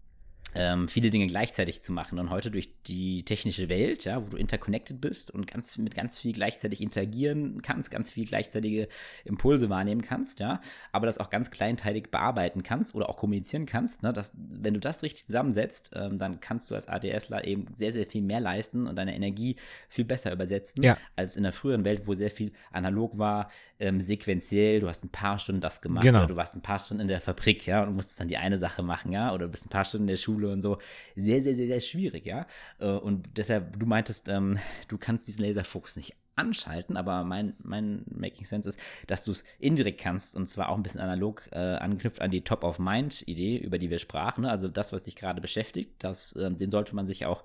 ähm, 0.52 0.88
viele 0.88 1.10
Dinge 1.10 1.28
gleichzeitig 1.28 1.80
zu 1.82 1.92
machen. 1.92 2.18
Und 2.18 2.30
heute 2.30 2.50
durch 2.50 2.70
die 2.82 3.24
technische 3.24 3.68
Welt, 3.68 4.04
ja, 4.04 4.20
wo 4.24 4.30
du 4.30 4.36
interconnected 4.36 5.00
bist 5.00 5.30
und 5.30 5.46
ganz, 5.46 5.78
mit 5.78 5.94
ganz 5.94 6.18
viel 6.18 6.32
gleichzeitig 6.32 6.80
interagieren 6.80 7.62
kannst, 7.62 7.92
ganz 7.92 8.10
viel 8.10 8.26
gleichzeitige 8.26 8.88
Impulse 9.24 9.70
wahrnehmen 9.70 10.02
kannst, 10.02 10.40
ja, 10.40 10.60
aber 10.90 11.06
das 11.06 11.18
auch 11.18 11.30
ganz 11.30 11.52
kleinteilig 11.52 12.10
bearbeiten 12.10 12.64
kannst 12.64 12.96
oder 12.96 13.08
auch 13.08 13.16
kommunizieren 13.16 13.64
kannst, 13.64 14.02
ne, 14.02 14.12
dass, 14.12 14.32
wenn 14.34 14.74
du 14.74 14.80
das 14.80 15.04
richtig 15.04 15.26
zusammensetzt, 15.26 15.92
ähm, 15.94 16.18
dann 16.18 16.40
kannst 16.40 16.68
du 16.70 16.74
als 16.74 16.88
ADSler 16.88 17.44
eben 17.46 17.66
sehr, 17.76 17.92
sehr 17.92 18.06
viel 18.06 18.22
mehr 18.22 18.40
leisten 18.40 18.88
und 18.88 18.96
deine 18.96 19.14
Energie 19.14 19.54
viel 19.88 20.04
besser 20.04 20.32
übersetzen, 20.32 20.82
Ja. 20.82 20.96
als 21.14 21.36
in 21.36 21.44
der 21.44 21.52
früheren 21.52 21.84
Welt, 21.84 22.08
wo 22.08 22.14
sehr 22.14 22.30
viel 22.30 22.50
analog 22.72 23.18
war, 23.18 23.52
ähm, 23.78 24.00
sequenziell, 24.00 24.80
du 24.80 24.88
hast 24.88 25.04
ein 25.04 25.10
paar 25.10 25.38
Stunden 25.38 25.60
das 25.60 25.80
gemacht 25.80 26.02
Genau. 26.02 26.18
oder 26.18 26.26
du 26.28 26.36
warst 26.36 26.56
ein 26.56 26.60
paar 26.62 26.80
Stunden 26.80 27.02
in 27.02 27.08
der 27.08 27.20
Fabrik, 27.20 27.66
ja, 27.66 27.84
und 27.84 27.94
musstest 27.94 28.18
dann 28.18 28.26
die 28.26 28.36
eine 28.36 28.58
Sache 28.58 28.82
machen, 28.82 29.12
ja, 29.12 29.32
oder 29.32 29.46
du 29.46 29.52
bist 29.52 29.64
ein 29.66 29.70
paar 29.70 29.84
Stunden 29.84 30.04
in 30.08 30.08
der 30.08 30.16
Schule 30.16 30.29
und 30.30 30.62
so. 30.62 30.78
Sehr, 31.16 31.42
sehr, 31.42 31.54
sehr, 31.54 31.66
sehr 31.66 31.80
schwierig, 31.80 32.26
ja. 32.26 32.46
Äh, 32.78 32.86
Und 32.86 33.36
deshalb, 33.36 33.78
du 33.78 33.86
meintest, 33.86 34.28
ähm, 34.28 34.58
du 34.88 34.98
kannst 34.98 35.26
diesen 35.28 35.44
Laserfokus 35.44 35.96
nicht 35.96 36.14
anschalten, 36.36 36.96
aber 36.96 37.24
mein, 37.24 37.54
mein 37.62 38.04
Making 38.10 38.46
Sense 38.46 38.68
ist, 38.68 38.78
dass 39.06 39.24
du 39.24 39.32
es 39.32 39.44
indirekt 39.58 40.00
kannst 40.00 40.34
und 40.34 40.46
zwar 40.46 40.70
auch 40.70 40.76
ein 40.76 40.82
bisschen 40.82 41.00
analog 41.00 41.48
äh, 41.52 41.58
angeknüpft 41.58 42.20
an 42.22 42.30
die 42.30 42.42
Top-of-Mind-Idee, 42.42 43.58
über 43.58 43.78
die 43.78 43.90
wir 43.90 43.98
sprachen. 43.98 44.42
ne? 44.42 44.50
Also 44.50 44.68
das, 44.68 44.92
was 44.92 45.02
dich 45.04 45.16
gerade 45.16 45.40
beschäftigt, 45.40 45.92
das, 45.98 46.34
ähm, 46.36 46.56
den 46.56 46.70
sollte 46.70 46.94
man 46.94 47.06
sich 47.06 47.26
auch 47.26 47.44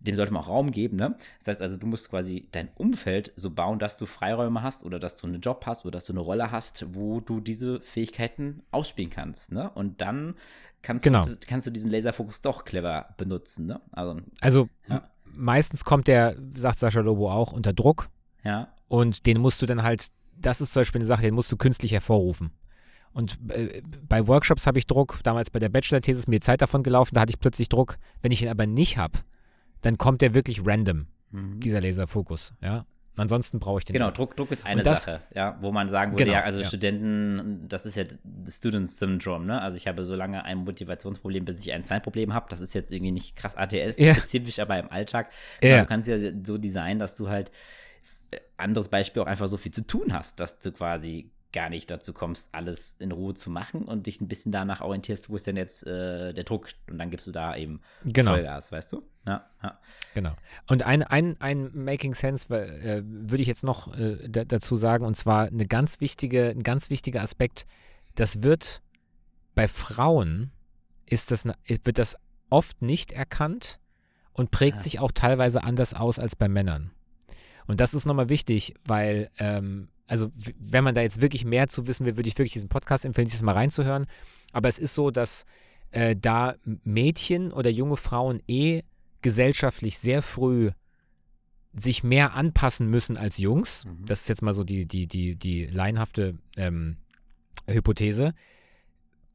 dem 0.00 0.14
sollte 0.16 0.32
man 0.32 0.42
auch 0.42 0.48
Raum 0.48 0.70
geben, 0.70 0.96
ne? 0.96 1.16
Das 1.38 1.48
heißt 1.48 1.62
also, 1.62 1.76
du 1.76 1.86
musst 1.86 2.08
quasi 2.10 2.48
dein 2.52 2.68
Umfeld 2.76 3.32
so 3.36 3.50
bauen, 3.50 3.78
dass 3.78 3.98
du 3.98 4.06
Freiräume 4.06 4.62
hast 4.62 4.82
oder 4.84 4.98
dass 4.98 5.16
du 5.18 5.26
einen 5.26 5.40
Job 5.40 5.64
hast 5.66 5.84
oder 5.84 5.92
dass 5.92 6.06
du 6.06 6.12
eine 6.14 6.20
Rolle 6.20 6.50
hast, 6.50 6.86
wo 6.94 7.20
du 7.20 7.40
diese 7.40 7.80
Fähigkeiten 7.82 8.62
ausspielen 8.70 9.10
kannst, 9.10 9.52
ne? 9.52 9.70
Und 9.70 10.00
dann 10.00 10.34
kannst, 10.82 11.04
Genau. 11.04 11.24
du, 11.24 11.36
kannst 11.46 11.66
du 11.66 11.70
diesen 11.70 11.90
Laserfokus 11.90 12.40
doch 12.40 12.64
clever 12.64 13.14
benutzen, 13.18 13.66
ne? 13.66 13.80
Also, 13.92 14.16
Also 14.40 14.68
Ja. 14.88 15.08
meistens 15.24 15.84
kommt 15.84 16.08
der, 16.08 16.34
sagt 16.54 16.78
Sascha 16.78 17.00
Lobo 17.00 17.30
auch, 17.30 17.52
unter 17.52 17.72
Druck 17.74 18.08
ja. 18.42 18.72
und 18.88 19.26
den 19.26 19.38
musst 19.38 19.60
du 19.60 19.66
dann 19.66 19.82
halt, 19.82 20.08
das 20.38 20.62
ist 20.62 20.72
zum 20.72 20.80
Beispiel 20.80 21.00
eine 21.00 21.06
Sache, 21.06 21.22
den 21.22 21.34
musst 21.34 21.52
du 21.52 21.56
künstlich 21.58 21.92
hervorrufen. 21.92 22.52
Und 23.12 23.38
äh, 23.50 23.82
bei 24.08 24.26
Workshops 24.28 24.66
habe 24.66 24.78
ich 24.78 24.86
Druck, 24.86 25.18
damals 25.24 25.50
bei 25.50 25.58
der 25.58 25.68
Bachelor-These 25.68 26.20
ist 26.20 26.28
mir 26.28 26.36
die 26.36 26.44
Zeit 26.46 26.62
davon 26.62 26.82
gelaufen, 26.82 27.14
da 27.16 27.22
hatte 27.22 27.30
ich 27.30 27.40
plötzlich 27.40 27.68
Druck. 27.68 27.98
Wenn 28.22 28.30
ich 28.32 28.40
ihn 28.42 28.48
aber 28.48 28.66
nicht 28.66 28.96
habe, 28.98 29.18
dann 29.82 29.98
kommt 29.98 30.20
der 30.22 30.34
wirklich 30.34 30.62
random, 30.64 31.06
Mhm. 31.32 31.60
dieser 31.60 31.80
Laserfokus, 31.80 32.52
ja. 32.62 32.86
Ansonsten 33.16 33.58
brauche 33.60 33.80
ich 33.80 33.84
den 33.84 33.92
Genau, 33.92 34.06
nicht. 34.06 34.16
Druck, 34.18 34.34
Druck 34.36 34.50
ist 34.50 34.64
eine 34.64 34.82
das- 34.82 35.02
Sache, 35.02 35.20
ja, 35.34 35.58
wo 35.60 35.72
man 35.72 35.88
sagen 35.90 36.12
würde, 36.12 36.24
Genau, 36.24 36.36
ja, 36.38 36.42
also 36.44 36.60
ja. 36.60 36.66
Studenten, 36.66 37.66
das 37.68 37.84
ist 37.84 37.96
ja 37.96 38.04
das 38.24 38.56
Student 38.56 38.88
Syndrome, 38.88 39.44
ne? 39.44 39.60
Also 39.60 39.76
ich 39.76 39.86
habe 39.86 40.04
so 40.04 40.14
lange 40.14 40.42
ein 40.44 40.58
Motivationsproblem, 40.58 41.44
bis 41.44 41.58
ich 41.58 41.72
ein 41.72 41.84
Zeitproblem 41.84 42.32
habe. 42.32 42.46
Das 42.48 42.60
ist 42.60 42.72
jetzt 42.72 42.90
irgendwie 42.92 43.12
nicht 43.12 43.36
krass 43.36 43.56
ATS-spezifisch, 43.56 44.58
aber 44.60 44.78
im 44.78 44.90
Alltag. 44.90 45.30
Ja. 45.62 45.68
Genau, 45.70 45.82
du 45.82 45.86
kannst 45.88 46.08
ja 46.08 46.16
so 46.44 46.56
designen, 46.56 46.98
dass 46.98 47.16
du 47.16 47.28
halt, 47.28 47.50
äh, 48.30 48.38
anderes 48.56 48.88
Beispiel, 48.88 49.22
auch 49.22 49.26
einfach 49.26 49.48
so 49.48 49.56
viel 49.58 49.72
zu 49.72 49.86
tun 49.86 50.14
hast, 50.14 50.40
dass 50.40 50.58
du 50.60 50.72
quasi 50.72 51.30
gar 51.52 51.68
nicht 51.68 51.90
dazu 51.90 52.12
kommst, 52.12 52.48
alles 52.52 52.96
in 52.98 53.10
Ruhe 53.12 53.34
zu 53.34 53.50
machen 53.50 53.84
und 53.84 54.06
dich 54.06 54.20
ein 54.20 54.28
bisschen 54.28 54.52
danach 54.52 54.80
orientierst, 54.80 55.28
wo 55.30 55.36
ist 55.36 55.46
denn 55.46 55.56
jetzt 55.56 55.86
äh, 55.86 56.32
der 56.32 56.44
Druck? 56.44 56.68
Und 56.88 56.98
dann 56.98 57.10
gibst 57.10 57.26
du 57.26 57.32
da 57.32 57.56
eben 57.56 57.80
Genau. 58.04 58.32
Vollgas, 58.32 58.70
weißt 58.72 58.92
du? 58.92 59.02
Ja, 59.26 59.50
ja. 59.62 59.78
Genau. 60.14 60.34
Und 60.68 60.84
ein, 60.84 61.02
ein, 61.02 61.36
ein 61.40 61.70
Making 61.74 62.14
Sense 62.14 62.48
äh, 62.54 63.02
würde 63.04 63.42
ich 63.42 63.48
jetzt 63.48 63.64
noch 63.64 63.92
äh, 63.98 64.28
da, 64.28 64.44
dazu 64.44 64.76
sagen, 64.76 65.04
und 65.04 65.14
zwar 65.14 65.46
eine 65.46 65.66
ganz 65.66 66.00
wichtige, 66.00 66.50
ein 66.50 66.62
ganz 66.62 66.88
wichtiger 66.90 67.22
Aspekt, 67.22 67.66
das 68.14 68.42
wird 68.42 68.80
bei 69.54 69.66
Frauen 69.68 70.52
ist 71.06 71.30
das, 71.32 71.44
ne- 71.44 71.56
wird 71.66 71.98
das 71.98 72.16
oft 72.48 72.80
nicht 72.82 73.12
erkannt 73.12 73.80
und 74.32 74.50
prägt 74.52 74.76
Ja. 74.78 74.82
sich 74.82 75.00
auch 75.00 75.12
teilweise 75.12 75.64
anders 75.64 75.92
aus 75.94 76.18
als 76.20 76.36
bei 76.36 76.48
Männern. 76.48 76.92
Und 77.66 77.80
das 77.80 77.94
ist 77.94 78.06
nochmal 78.06 78.28
wichtig, 78.28 78.74
weil, 78.84 79.30
ähm, 79.38 79.88
also 80.10 80.32
wenn 80.58 80.82
man 80.82 80.96
da 80.96 81.02
jetzt 81.02 81.22
wirklich 81.22 81.44
mehr 81.44 81.68
zu 81.68 81.86
wissen 81.86 82.04
will, 82.04 82.16
würde 82.16 82.28
ich 82.28 82.36
wirklich 82.36 82.52
diesen 82.52 82.68
Podcast 82.68 83.04
empfehlen, 83.04 83.28
sich 83.28 83.36
das 83.36 83.44
mal 83.44 83.52
reinzuhören. 83.52 84.06
Aber 84.52 84.68
es 84.68 84.80
ist 84.80 84.96
so, 84.96 85.12
dass 85.12 85.44
äh, 85.92 86.16
da 86.16 86.56
Mädchen 86.82 87.52
oder 87.52 87.70
junge 87.70 87.96
Frauen 87.96 88.42
eh 88.48 88.82
gesellschaftlich 89.22 89.98
sehr 89.98 90.22
früh 90.22 90.72
sich 91.72 92.02
mehr 92.02 92.34
anpassen 92.34 92.88
müssen 92.88 93.16
als 93.16 93.38
Jungs. 93.38 93.84
Mhm. 93.84 94.04
Das 94.04 94.22
ist 94.22 94.28
jetzt 94.28 94.42
mal 94.42 94.52
so 94.52 94.64
die, 94.64 94.84
die, 94.86 95.06
die, 95.06 95.36
die 95.36 95.66
laienhafte 95.66 96.36
ähm, 96.56 96.96
Hypothese. 97.68 98.34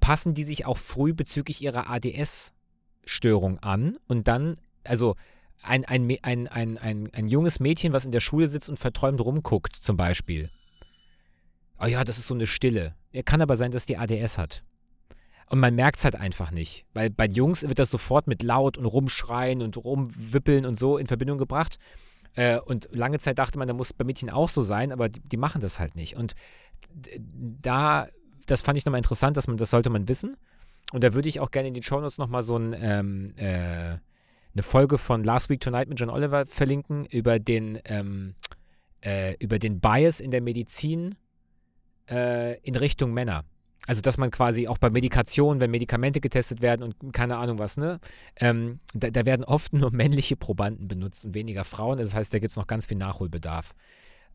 Passen 0.02 0.34
die 0.34 0.44
sich 0.44 0.66
auch 0.66 0.78
früh 0.78 1.14
bezüglich 1.14 1.62
ihrer 1.62 1.90
ADS-Störung 1.90 3.60
an 3.60 3.98
und 4.08 4.28
dann, 4.28 4.56
also 4.84 5.16
ein, 5.64 5.86
ein, 5.86 6.18
ein, 6.22 6.50
ein, 6.50 6.78
ein, 6.78 7.10
ein 7.14 7.28
junges 7.30 7.62
Mädchen, 7.62 7.94
was 7.94 8.04
in 8.04 8.12
der 8.12 8.20
Schule 8.20 8.50
sitzt 8.50 8.68
und 8.68 8.78
verträumt 8.78 9.22
rumguckt, 9.22 9.74
zum 9.74 9.96
Beispiel. 9.96 10.50
Oh 11.80 11.86
ja, 11.86 12.04
das 12.04 12.18
ist 12.18 12.28
so 12.28 12.34
eine 12.34 12.48
Stille. 12.48 12.96
Ja, 13.12 13.24
kann 13.24 13.42
aber 13.42 13.58
sein, 13.58 13.72
dass 13.72 13.86
die 13.86 13.98
ADS 13.98 14.38
hat. 14.38 14.64
Und 15.50 15.60
man 15.60 15.76
merkt 15.76 16.00
es 16.00 16.06
halt 16.06 16.16
einfach 16.16 16.52
nicht. 16.52 16.86
Weil 16.94 17.10
bei 17.10 17.28
Jungs 17.28 17.68
wird 17.68 17.80
das 17.80 17.90
sofort 17.90 18.28
mit 18.28 18.44
laut 18.44 18.78
und 18.78 18.86
rumschreien 18.86 19.62
und 19.62 19.78
rumwippeln 19.78 20.66
und 20.66 20.78
so 20.78 20.98
in 20.98 21.08
Verbindung 21.08 21.38
gebracht. 21.38 21.78
Äh, 22.34 22.60
und 22.60 22.90
lange 22.92 23.20
Zeit 23.20 23.38
dachte 23.38 23.60
man, 23.60 23.68
da 23.68 23.74
muss 23.74 23.94
bei 23.94 24.04
Mädchen 24.04 24.30
auch 24.30 24.50
so 24.50 24.62
sein, 24.62 24.92
aber 24.92 25.10
die, 25.10 25.22
die 25.22 25.38
machen 25.38 25.62
das 25.62 25.80
halt 25.80 25.96
nicht. 25.96 26.16
Und 26.16 26.34
da, 27.62 28.08
das 28.46 28.62
fand 28.62 28.78
ich 28.78 28.86
nochmal 28.86 29.00
interessant, 29.00 29.38
dass 29.38 29.48
man, 29.48 29.58
das 29.58 29.70
sollte 29.70 29.90
man 29.90 30.08
wissen. 30.08 30.36
Und 30.92 31.04
da 31.04 31.14
würde 31.14 31.30
ich 31.30 31.40
auch 31.40 31.52
gerne 31.52 31.70
in 31.70 31.74
die 31.74 31.84
Shownotes 31.84 32.18
nochmal 32.18 32.44
so 32.44 32.58
ein, 32.58 32.76
ähm, 32.78 33.34
äh, 33.38 33.98
eine 34.54 34.64
Folge 34.64 34.98
von 34.98 35.24
Last 35.24 35.50
Week 35.50 35.60
Tonight 35.60 35.90
mit 35.90 36.00
John 36.00 36.10
Oliver 36.10 36.46
verlinken 36.46 37.06
über 37.06 37.40
den, 37.40 37.80
ähm, 37.86 38.36
äh, 39.02 39.36
über 39.40 39.60
den 39.60 39.80
Bias 39.80 40.20
in 40.20 40.32
der 40.32 40.42
Medizin 40.42 41.16
äh, 42.10 42.58
in 42.60 42.76
Richtung 42.76 43.14
Männer. 43.14 43.44
Also, 43.88 44.02
dass 44.02 44.18
man 44.18 44.32
quasi 44.32 44.68
auch 44.68 44.80
bei 44.80 44.90
Medikation, 44.90 45.62
wenn 45.62 45.70
Medikamente 45.70 46.20
getestet 46.20 46.62
werden 46.62 46.82
und 46.82 47.14
keine 47.14 47.38
Ahnung 47.38 47.60
was, 47.60 47.78
ne, 47.78 48.00
ähm, 48.38 48.80
da, 48.94 49.12
da 49.12 49.26
werden 49.26 49.44
oft 49.44 49.74
nur 49.74 49.92
männliche 49.94 50.36
Probanden 50.36 50.88
benutzt 50.88 51.26
und 51.26 51.36
weniger 51.36 51.64
Frauen. 51.64 52.00
Das 52.00 52.16
heißt, 52.16 52.34
da 52.34 52.40
gibt 52.40 52.52
es 52.52 52.58
noch 52.58 52.68
ganz 52.68 52.88
viel 52.88 52.98
Nachholbedarf. 52.98 53.74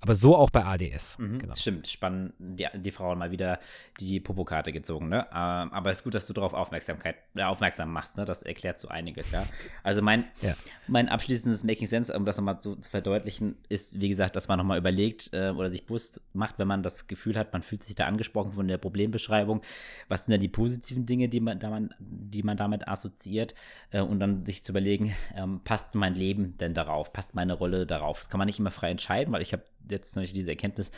Aber 0.01 0.15
so 0.15 0.37
auch 0.37 0.51
bei 0.51 0.65
ADS. 0.65 1.19
Mhm, 1.19 1.39
Genau. 1.39 1.55
Stimmt, 1.55 1.87
spannend, 1.89 2.33
die, 2.39 2.67
die 2.75 2.91
Frauen 2.91 3.19
mal 3.19 3.31
wieder 3.31 3.59
die 4.01 4.19
Popokarte 4.21 4.73
gezogen, 4.73 5.09
ne? 5.09 5.27
Ähm, 5.31 5.73
aber 5.73 5.91
es 5.91 5.99
ist 5.99 6.05
gut, 6.05 6.15
dass 6.15 6.27
du 6.27 6.33
darauf 6.33 6.55
Aufmerksamkeit, 6.55 7.17
äh, 7.35 7.43
aufmerksam 7.43 7.93
machst, 7.93 8.17
ne? 8.17 8.25
Das 8.25 8.43
erklärt 8.43 8.79
so 8.79 8.89
einiges, 8.89 9.31
ja. 9.31 9.47
Also 9.83 10.01
mein, 10.03 10.25
Ja. 10.43 10.55
mein 10.87 11.09
abschließendes 11.09 11.65
Making 11.65 11.87
Sense, 11.87 12.17
um 12.17 12.25
das 12.25 12.37
nochmal 12.39 12.61
zu, 12.61 12.77
zu 12.77 12.89
verdeutlichen, 12.91 13.57
ist, 13.69 14.01
wie 14.01 14.09
gesagt, 14.09 14.37
dass 14.37 14.49
man 14.49 14.59
nochmal 14.59 14.79
überlegt 14.79 15.31
äh, 15.33 15.51
oder 15.51 15.71
sich 15.71 15.85
bewusst 15.87 16.21
macht, 16.33 16.59
wenn 16.59 16.69
man 16.69 16.83
das 16.83 17.07
Gefühl 17.07 17.37
hat, 17.37 17.53
man 17.53 17.63
fühlt 17.63 17.83
sich 17.83 17.95
da 17.95 18.07
angesprochen 18.07 18.53
von 18.53 18.67
der 18.69 18.79
Problembeschreibung, 18.79 19.61
was 20.09 20.25
sind 20.25 20.33
denn 20.33 20.41
die 20.41 20.49
positiven 20.49 21.05
Dinge, 21.07 21.29
die 21.29 21.41
man, 21.41 21.59
da 21.59 21.69
man, 21.69 21.95
die 21.99 22.43
man 22.43 22.57
damit 22.57 22.89
assoziiert 22.89 23.55
äh, 23.91 24.01
und 24.01 24.19
dann 24.21 24.47
sich 24.47 24.63
zu 24.65 24.73
überlegen, 24.73 25.15
ähm, 25.37 25.61
passt 25.63 25.95
mein 25.95 26.15
Leben 26.15 26.57
denn 26.57 26.73
darauf, 26.75 27.13
passt 27.13 27.35
meine 27.35 27.53
Rolle 27.53 27.87
darauf? 27.87 28.19
Das 28.19 28.29
kann 28.31 28.39
man 28.39 28.47
nicht 28.47 28.59
immer 28.59 28.71
frei 28.71 28.91
entscheiden, 28.91 29.33
weil 29.33 29.43
ich 29.43 29.53
habe 29.53 29.63
jetzt 29.89 30.13
zum 30.13 30.23
Beispiel 30.23 30.41
diese 30.41 30.51
Erkenntnis 30.51 30.91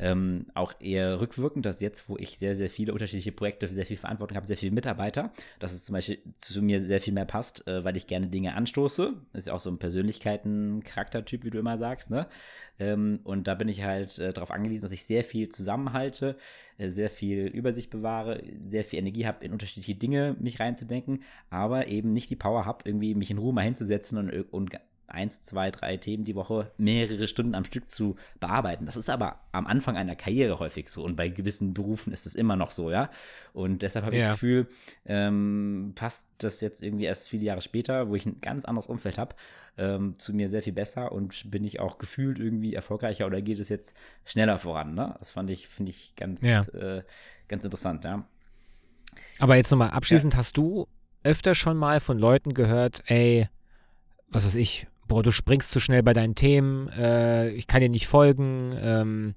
ähm, 0.00 0.46
auch 0.54 0.74
eher 0.80 1.20
rückwirkend, 1.20 1.66
dass 1.66 1.80
jetzt, 1.80 2.08
wo 2.08 2.16
ich 2.16 2.38
sehr, 2.38 2.54
sehr 2.54 2.70
viele 2.70 2.92
unterschiedliche 2.92 3.32
Projekte, 3.32 3.66
sehr 3.68 3.86
viel 3.86 3.96
Verantwortung 3.96 4.36
habe, 4.36 4.46
sehr 4.46 4.56
viele 4.56 4.72
Mitarbeiter, 4.72 5.32
dass 5.58 5.72
es 5.72 5.84
zum 5.84 5.94
Beispiel 5.94 6.18
zu 6.38 6.62
mir 6.62 6.80
sehr 6.80 7.00
viel 7.00 7.12
mehr 7.12 7.24
passt, 7.24 7.66
äh, 7.66 7.84
weil 7.84 7.96
ich 7.96 8.06
gerne 8.06 8.28
Dinge 8.28 8.54
anstoße. 8.54 9.14
Das 9.32 9.40
ist 9.40 9.46
ja 9.48 9.54
auch 9.54 9.60
so 9.60 9.70
ein 9.70 9.78
Persönlichkeiten-Charaktertyp, 9.78 11.44
wie 11.44 11.50
du 11.50 11.58
immer 11.58 11.78
sagst, 11.78 12.10
ne? 12.10 12.28
Ähm, 12.78 13.20
und 13.24 13.48
da 13.48 13.54
bin 13.54 13.68
ich 13.68 13.82
halt 13.82 14.18
äh, 14.18 14.32
darauf 14.32 14.50
angewiesen, 14.50 14.82
dass 14.82 14.92
ich 14.92 15.04
sehr 15.04 15.24
viel 15.24 15.48
zusammenhalte, 15.48 16.36
äh, 16.78 16.88
sehr 16.88 17.10
viel 17.10 17.46
Übersicht 17.46 17.90
bewahre, 17.90 18.42
sehr 18.66 18.84
viel 18.84 19.00
Energie 19.00 19.26
habe, 19.26 19.44
in 19.44 19.52
unterschiedliche 19.52 19.96
Dinge 19.96 20.36
mich 20.38 20.60
reinzudenken, 20.60 21.24
aber 21.50 21.88
eben 21.88 22.12
nicht 22.12 22.30
die 22.30 22.36
Power 22.36 22.66
habe, 22.66 22.84
irgendwie 22.84 23.14
mich 23.14 23.30
in 23.30 23.38
Ruhe 23.38 23.52
mal 23.52 23.62
hinzusetzen 23.62 24.18
und, 24.18 24.30
und 24.52 24.70
eins, 25.08 25.42
zwei, 25.42 25.70
drei 25.70 25.96
Themen 25.96 26.24
die 26.24 26.34
Woche 26.34 26.70
mehrere 26.76 27.26
Stunden 27.26 27.54
am 27.54 27.64
Stück 27.64 27.90
zu 27.90 28.16
bearbeiten. 28.40 28.86
Das 28.86 28.96
ist 28.96 29.08
aber 29.10 29.40
am 29.52 29.66
Anfang 29.66 29.96
einer 29.96 30.14
Karriere 30.16 30.58
häufig 30.58 30.88
so 30.90 31.02
und 31.02 31.16
bei 31.16 31.28
gewissen 31.28 31.72
Berufen 31.74 32.12
ist 32.12 32.26
es 32.26 32.34
immer 32.34 32.56
noch 32.56 32.70
so, 32.70 32.90
ja. 32.90 33.10
Und 33.52 33.82
deshalb 33.82 34.04
habe 34.04 34.16
ich 34.16 34.22
Ja. 34.22 34.28
das 34.28 34.36
Gefühl, 34.36 34.68
ähm, 35.06 35.92
passt 35.94 36.26
das 36.38 36.60
jetzt 36.60 36.82
irgendwie 36.82 37.06
erst 37.06 37.28
viele 37.28 37.44
Jahre 37.44 37.62
später, 37.62 38.08
wo 38.08 38.14
ich 38.14 38.26
ein 38.26 38.40
ganz 38.40 38.64
anderes 38.64 38.86
Umfeld 38.86 39.18
habe, 39.18 39.34
ähm, 39.78 40.18
zu 40.18 40.34
mir 40.34 40.48
sehr 40.48 40.62
viel 40.62 40.72
besser 40.72 41.12
und 41.12 41.50
bin 41.50 41.64
ich 41.64 41.80
auch 41.80 41.98
gefühlt 41.98 42.38
irgendwie 42.38 42.74
erfolgreicher 42.74 43.26
oder 43.26 43.40
geht 43.40 43.58
es 43.58 43.68
jetzt 43.68 43.94
schneller 44.24 44.58
voran, 44.58 44.94
ne? 44.94 45.16
Das 45.18 45.30
fand 45.30 45.48
ich, 45.50 45.68
finde 45.68 45.90
ich 45.90 46.14
ganz, 46.16 46.42
Ja. 46.42 46.62
äh, 46.74 47.02
ganz 47.48 47.64
interessant, 47.64 48.04
ja. 48.04 48.24
Aber 49.38 49.56
jetzt 49.56 49.70
nochmal 49.70 49.90
abschließend, 49.90 50.36
hast 50.36 50.56
du 50.56 50.86
öfter 51.22 51.54
schon 51.54 51.76
mal 51.76 52.00
von 52.00 52.18
Leuten 52.18 52.54
gehört, 52.54 53.02
ey, 53.06 53.48
was 54.28 54.44
weiß 54.46 54.54
ich, 54.56 54.86
boah, 55.08 55.22
du 55.22 55.32
springst 55.32 55.70
zu 55.70 55.80
schnell 55.80 56.02
bei 56.02 56.12
deinen 56.12 56.34
Themen, 56.34 56.88
äh, 56.90 57.50
ich 57.50 57.66
kann 57.66 57.80
dir 57.80 57.88
nicht 57.88 58.06
folgen, 58.06 58.74
ähm, 58.80 59.34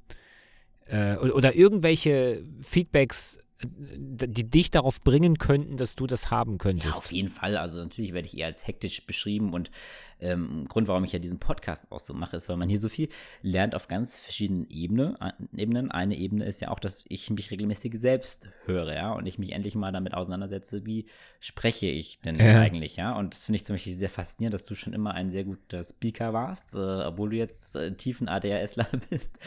äh, 0.86 1.16
oder, 1.16 1.56
irgendwelche 1.56 2.44
Feedbacks, 2.62 3.40
die 3.64 4.50
dich 4.50 4.72
darauf 4.72 5.02
bringen 5.02 5.38
könnten, 5.38 5.78
dass 5.78 5.96
du 5.96 6.08
das 6.08 6.32
haben 6.32 6.54
Ja, 6.54 6.58
könntest. 6.58 6.96
auf 6.98 7.12
jeden 7.12 7.30
Fall. 7.30 7.58
Also 7.58 7.80
natürlich 7.80 8.14
werde 8.14 8.28
ich 8.28 8.38
eher 8.38 8.48
als 8.48 8.66
hektisch 8.68 9.06
beschrieben 9.06 9.54
und 9.54 9.72
ähm, 10.20 10.66
Grund, 10.68 10.88
warum 10.88 11.04
ich 11.04 11.14
ja 11.14 11.20
diesen 11.20 11.40
Podcast 11.40 11.92
auch 11.92 12.00
so 12.00 12.14
mache, 12.14 12.38
ist, 12.38 12.48
weil 12.48 12.58
man 12.58 12.70
hier 12.70 12.78
so 12.80 12.90
viel 12.90 13.10
lernt 13.42 13.74
auf 13.74 13.88
ganz 13.88 14.20
verschiedenen 14.20 14.70
Ebene, 14.70 15.18
Ebenen. 15.56 15.90
Eine 15.90 16.16
Ebene 16.16 16.46
ist 16.46 16.62
ja 16.62 16.70
auch, 16.70 16.80
dass 16.80 17.06
ich 17.10 17.30
mich 17.32 17.50
regelmäßig 17.50 17.94
selbst 18.00 18.48
höre, 18.66 18.94
ja, 18.94 19.14
und 19.14 19.26
ich 19.26 19.40
mich 19.40 19.52
endlich 19.54 19.74
mal 19.76 19.92
damit 19.92 20.14
auseinandersetze, 20.14 20.86
wie 20.86 21.06
spreche 21.40 21.88
ich 21.88 22.20
denn 22.22 22.40
Ja. 22.40 22.60
eigentlich, 22.60 22.98
ja. 22.98 23.16
Und 23.18 23.34
das 23.34 23.46
finde 23.46 23.56
ich 23.58 23.66
zum 23.66 23.74
Beispiel 23.76 23.94
sehr 23.94 24.10
faszinierend, 24.12 24.54
dass 24.54 24.66
du 24.66 24.76
schon 24.76 24.94
immer 24.94 25.14
ein 25.16 25.32
sehr 25.32 25.44
guter 25.44 25.84
Speaker 25.84 26.34
warst, 26.34 26.76
äh, 26.76 26.78
obwohl 26.78 27.32
du 27.32 27.38
jetzt 27.38 27.76
äh, 27.76 27.92
tiefen 27.96 28.28
ADHSler 28.30 28.88
bist. 29.10 29.40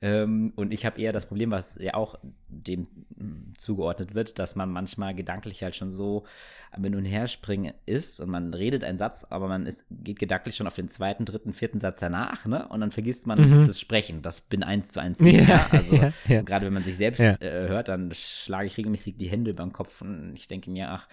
Ähm, 0.00 0.52
und 0.54 0.72
ich 0.72 0.86
habe 0.86 1.00
eher 1.00 1.12
das 1.12 1.26
Problem, 1.26 1.50
was 1.50 1.76
ja 1.80 1.94
auch 1.94 2.14
dem 2.48 2.82
mm, 3.16 3.52
zugeordnet 3.60 4.14
wird, 4.14 4.38
dass 4.38 4.56
man 4.56 4.70
manchmal 4.72 5.14
gedanklich 5.14 5.62
halt 5.62 5.76
schon 5.76 5.90
so 5.90 6.24
am 6.72 6.82
Hin 6.84 6.94
und 6.94 7.04
Herspringen 7.04 7.74
ist 7.84 8.20
und 8.20 8.30
man 8.30 8.54
redet 8.54 8.82
einen 8.84 8.96
Satz, 8.96 9.26
aber 9.28 9.48
man 9.48 9.66
ist, 9.66 9.84
geht 9.90 10.18
gedanklich 10.18 10.56
schon 10.56 10.66
auf 10.66 10.74
den 10.74 10.88
zweiten, 10.88 11.24
dritten, 11.24 11.52
vierten 11.52 11.78
Satz 11.78 11.98
danach, 12.00 12.46
ne? 12.46 12.66
Und 12.68 12.80
dann 12.80 12.90
vergisst 12.90 13.26
man 13.26 13.38
Mhm. 13.40 13.66
das 13.66 13.78
Sprechen. 13.80 14.22
Das 14.22 14.40
bin 14.40 14.62
eins 14.62 14.92
zu 14.92 15.00
eins 15.00 15.20
nicht, 15.20 15.40
Ja, 15.48 15.56
ja. 15.56 15.66
Also 15.72 15.94
ja, 15.96 16.12
ja. 16.28 16.42
gerade 16.42 16.66
wenn 16.66 16.72
man 16.72 16.84
sich 16.84 16.96
selbst 16.96 17.20
äh, 17.20 17.68
hört, 17.68 17.88
dann 17.88 18.10
schlage 18.14 18.66
ich 18.66 18.76
regelmäßig 18.76 19.16
die 19.18 19.28
Hände 19.28 19.50
über 19.50 19.62
den 19.62 19.72
Kopf 19.72 20.00
und 20.00 20.32
ich 20.34 20.48
denke 20.48 20.70
mir, 20.70 20.90
ach, 20.90 21.06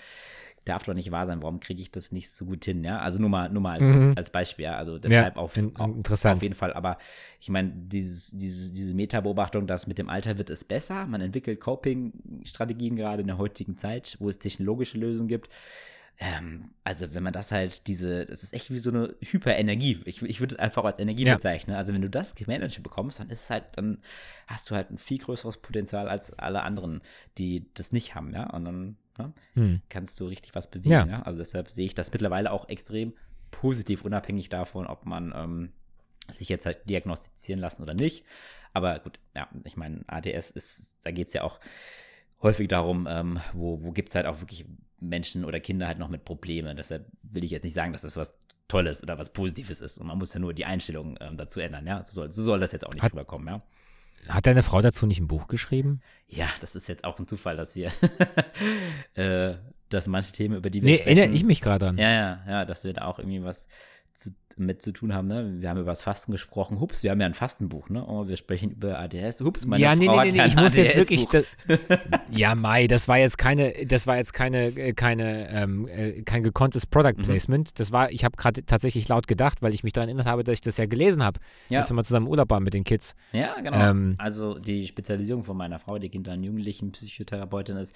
darf 0.67 0.84
doch 0.84 0.93
nicht 0.93 1.12
wahr 1.12 1.25
sein, 1.25 1.41
warum 1.41 1.60
kriege 1.60 1.82
ich 1.82 1.91
das 1.91 2.12
nicht 2.12 2.30
so 2.30 2.45
gut 2.45 2.65
hin, 2.65 2.84
ja? 2.84 2.99
Also 2.99 3.19
nur 3.19 3.30
mal, 3.30 3.49
nur 3.49 3.62
mal 3.62 3.80
als, 3.80 3.91
Mhm. 3.91 4.13
als 4.15 4.30
Beispiel, 4.30 4.65
ja. 4.65 4.77
Also 4.77 4.99
deshalb 4.99 5.36
Ja, 5.36 5.41
auf, 5.41 5.56
in- 5.58 5.75
auf, 5.75 5.95
interessant. 5.95 6.38
auf 6.38 6.43
jeden 6.43 6.56
Fall. 6.56 6.73
Aber 6.73 6.97
ich 7.39 7.49
meine, 7.49 7.71
dieses, 7.75 8.32
dieses, 8.38 8.71
diese 8.73 8.93
Meta-Beobachtung, 8.95 9.67
dass 9.67 9.88
mit 9.88 9.97
dem 9.97 10.10
Alter 10.10 10.38
wird 10.38 10.49
es 10.49 10.63
besser, 10.63 11.06
man 11.08 11.21
entwickelt 11.21 11.60
Coping-Strategien 11.60 12.95
gerade 12.95 13.21
in 13.21 13.27
der 13.27 13.38
heutigen 13.38 13.75
Zeit, 13.75 14.15
wo 14.19 14.30
es 14.30 14.39
technologische 14.39 14.97
Lösungen 14.97 15.27
gibt. 15.27 15.49
Ähm, 16.19 16.71
also 16.84 17.13
wenn 17.13 17.21
man 17.21 17.32
das 17.34 17.51
halt, 17.51 17.86
diese, 17.86 18.25
das 18.25 18.41
ist 18.41 18.51
echt 18.53 18.71
wie 18.71 18.80
so 18.80 18.89
eine 18.89 19.15
Hyperenergie. 19.21 20.01
Ich, 20.06 20.23
ich 20.23 20.39
würde 20.39 20.56
es 20.56 20.60
einfach 20.60 20.84
als 20.84 20.97
Energie 20.97 21.25
Ja. 21.25 21.36
bezeichnen. 21.36 21.75
Also 21.75 21.93
wenn 21.93 22.01
du 22.01 22.10
das 22.10 22.34
gemanagt 22.34 22.82
bekommst, 22.82 23.19
dann 23.19 23.30
ist 23.30 23.43
es 23.43 23.49
halt, 23.51 23.65
dann 23.75 23.99
hast 24.47 24.69
du 24.71 24.75
halt 24.75 24.89
ein 24.89 24.97
viel 24.97 25.19
größeres 25.19 25.58
Potenzial 25.58 26.10
als 26.10 26.34
alle 26.34 26.63
anderen, 26.63 27.01
die 27.38 27.67
das 27.75 27.91
nicht 27.91 28.15
haben, 28.15 28.34
ja. 28.34 28.49
Und 28.49 28.65
dann 28.65 28.97
ne, 29.17 29.34
Hm. 29.53 29.82
kannst 29.89 30.19
du 30.19 30.25
richtig 30.25 30.56
was 30.56 30.69
bewegen, 30.69 30.91
Ja. 30.91 31.06
ja. 31.06 31.21
Also 31.23 31.39
deshalb 31.39 31.69
sehe 31.69 31.86
ich 31.86 31.95
das 31.95 32.12
mittlerweile 32.12 32.51
auch 32.51 32.69
extrem 32.69 33.13
positiv, 33.51 34.03
unabhängig 34.06 34.49
davon, 34.49 34.88
ob 34.88 35.06
man 35.06 35.34
ähm, 35.36 35.71
sich 36.32 36.49
jetzt 36.49 36.65
halt 36.65 36.89
diagnostizieren 36.89 37.62
lassen 37.62 37.82
oder 37.84 37.93
nicht. 37.93 38.25
Aber 38.73 38.99
gut, 38.99 39.19
ja, 39.36 39.47
ich 39.63 39.77
meine, 39.77 40.03
ADS 40.08 40.51
ist, 40.51 40.97
da 41.03 41.12
geht 41.12 41.27
es 41.27 41.34
ja 41.34 41.43
auch 41.43 41.60
häufig 42.41 42.67
darum, 42.67 43.08
ähm, 43.10 43.39
wo, 43.53 43.82
wo 43.82 43.91
gibt 43.91 44.10
es 44.10 44.15
halt 44.15 44.25
auch 44.25 44.39
wirklich 44.41 44.65
Menschen 44.99 45.45
oder 45.45 45.60
Kinder 45.60 45.88
halt 45.88 45.99
noch 45.99 46.10
mit 46.10 46.25
Problemen. 46.25 46.75
Deshalb 46.77 47.08
will 47.23 47.43
ich 47.43 47.51
jetzt 47.51 47.63
nicht 47.63 47.73
sagen, 47.73 47.93
dass 47.93 48.01
das 48.01 48.17
was 48.17 48.38
Tolles 48.67 49.01
oder 49.01 49.17
was 49.17 49.32
Positives 49.32 49.80
ist. 49.80 49.97
Und 49.97 50.08
man 50.08 50.17
muss 50.17 50.34
ja 50.34 50.39
nur 50.41 50.53
die 50.53 50.65
Einstellung 50.65 51.17
ähm, 51.21 51.38
dazu 51.38 51.60
ändern, 51.62 51.88
ja. 51.88 52.03
So 52.03 52.13
soll, 52.15 52.32
so 52.32 52.43
soll 52.43 52.60
das 52.60 52.73
jetzt 52.73 52.86
auch 52.86 52.93
nicht 52.93 53.03
Hat- 53.03 53.13
rüberkommen, 53.13 53.47
ja. 53.47 53.62
Hat 54.30 54.46
deine 54.46 54.63
Frau 54.63 54.82
dazu 54.82 55.06
nicht 55.06 55.20
ein 55.20 55.28
Buch 55.28 55.48
geschrieben? 55.48 56.02
Ja, 56.28 56.48
das 56.62 56.76
ist 56.76 56.88
jetzt 56.90 57.04
auch 57.04 57.20
ein 57.20 57.28
Zufall, 57.28 57.58
dass 57.58 57.76
wir, 57.76 57.92
äh, 59.16 59.56
dass 59.90 60.08
manche 60.08 60.32
Themen, 60.32 60.58
über 60.58 60.70
die 60.70 60.82
wir 60.82 60.90
Nee, 60.90 60.98
sprechen, 60.98 61.18
erinnere 61.18 61.36
ich 61.36 61.44
mich 61.44 61.62
gerade 61.62 61.88
an. 61.88 61.98
Ja, 61.98 62.12
ja, 62.12 62.42
ja, 62.48 62.66
dass 62.66 62.84
wir 62.84 62.94
da 62.94 63.06
auch 63.06 63.20
irgendwie 63.20 63.44
was 63.44 63.68
zu, 64.17 64.32
mit 64.58 64.82
zu 64.82 64.91
tun 64.91 65.13
haben. 65.13 65.27
Ne? 65.27 65.58
Wir 65.60 65.69
haben 65.69 65.80
über 65.80 65.91
das 65.91 66.01
Fasten 66.01 66.32
gesprochen. 66.32 66.80
Hups, 66.80 67.03
wir 67.03 67.12
haben 67.12 67.21
ja 67.21 67.27
ein 67.27 67.36
Fastenbuch, 67.36 67.89
ne? 67.89 68.03
Oh, 68.08 68.27
wir 68.27 68.36
sprechen 68.38 68.71
über 68.71 68.97
ADHS. 68.99 69.41
Hups, 69.41 69.65
meine 69.67 69.84
ja, 69.84 69.95
nee, 69.95 70.08
Frau 70.08 70.21
nee, 70.21 70.32
nee, 70.32 70.38
nee, 70.39 70.45
ich 70.47 70.56
muss 70.56 70.75
jetzt 70.75 70.95
wirklich. 70.95 71.27
Das, 71.27 71.45
ja, 72.32 72.56
Mai, 72.56 72.88
das 72.88 73.08
war 73.08 73.17
jetzt 73.19 73.38
keine, 73.38 73.73
das 73.86 74.08
war 74.08 74.17
jetzt 74.17 74.34
keine, 74.34 74.67
äh, 74.75 74.93
keine, 74.93 75.49
ähm, 75.51 75.88
äh, 75.88 76.23
kein 76.23 76.41
gekonntes 76.43 76.86
Product 76.88 77.13
Mhm. 77.17 77.23
Placement. 77.23 77.80
Das 77.80 77.91
war, 77.91 78.12
ich 78.12 78.23
habe 78.25 78.36
gerade 78.36 78.65
tatsächlich 78.65 79.08
laut 79.08 79.27
gedacht, 79.27 79.62
weil 79.62 79.73
ich 79.73 79.84
mich 79.84 79.93
daran 79.93 80.10
erinnert 80.10 80.25
habe, 80.27 80.43
dass 80.43 80.53
ich 80.53 80.62
das 80.62 80.77
ja 80.77 80.88
gelesen 80.88 81.23
habe, 81.23 81.39
Ja. 81.69 81.82
als 81.82 81.89
wir 81.91 81.95
mal 81.95 82.03
zusammen 82.03 82.27
Urlaub 82.27 82.49
waren 82.49 82.63
mit 82.63 82.73
den 82.73 82.84
Kids. 82.84 83.15
Ja, 83.34 83.53
genau. 83.62 83.77
Ähm, 83.77 84.15
also 84.17 84.58
die 84.58 84.88
Spezialisierung 84.88 85.43
von 85.43 85.56
meiner 85.56 85.77
Frau, 85.77 85.99
die 85.99 86.10
Kinder- 86.10 86.34
und 86.34 86.43
Jugendlichen-Psychotherapeutin 86.43 87.77
ist, 87.77 87.95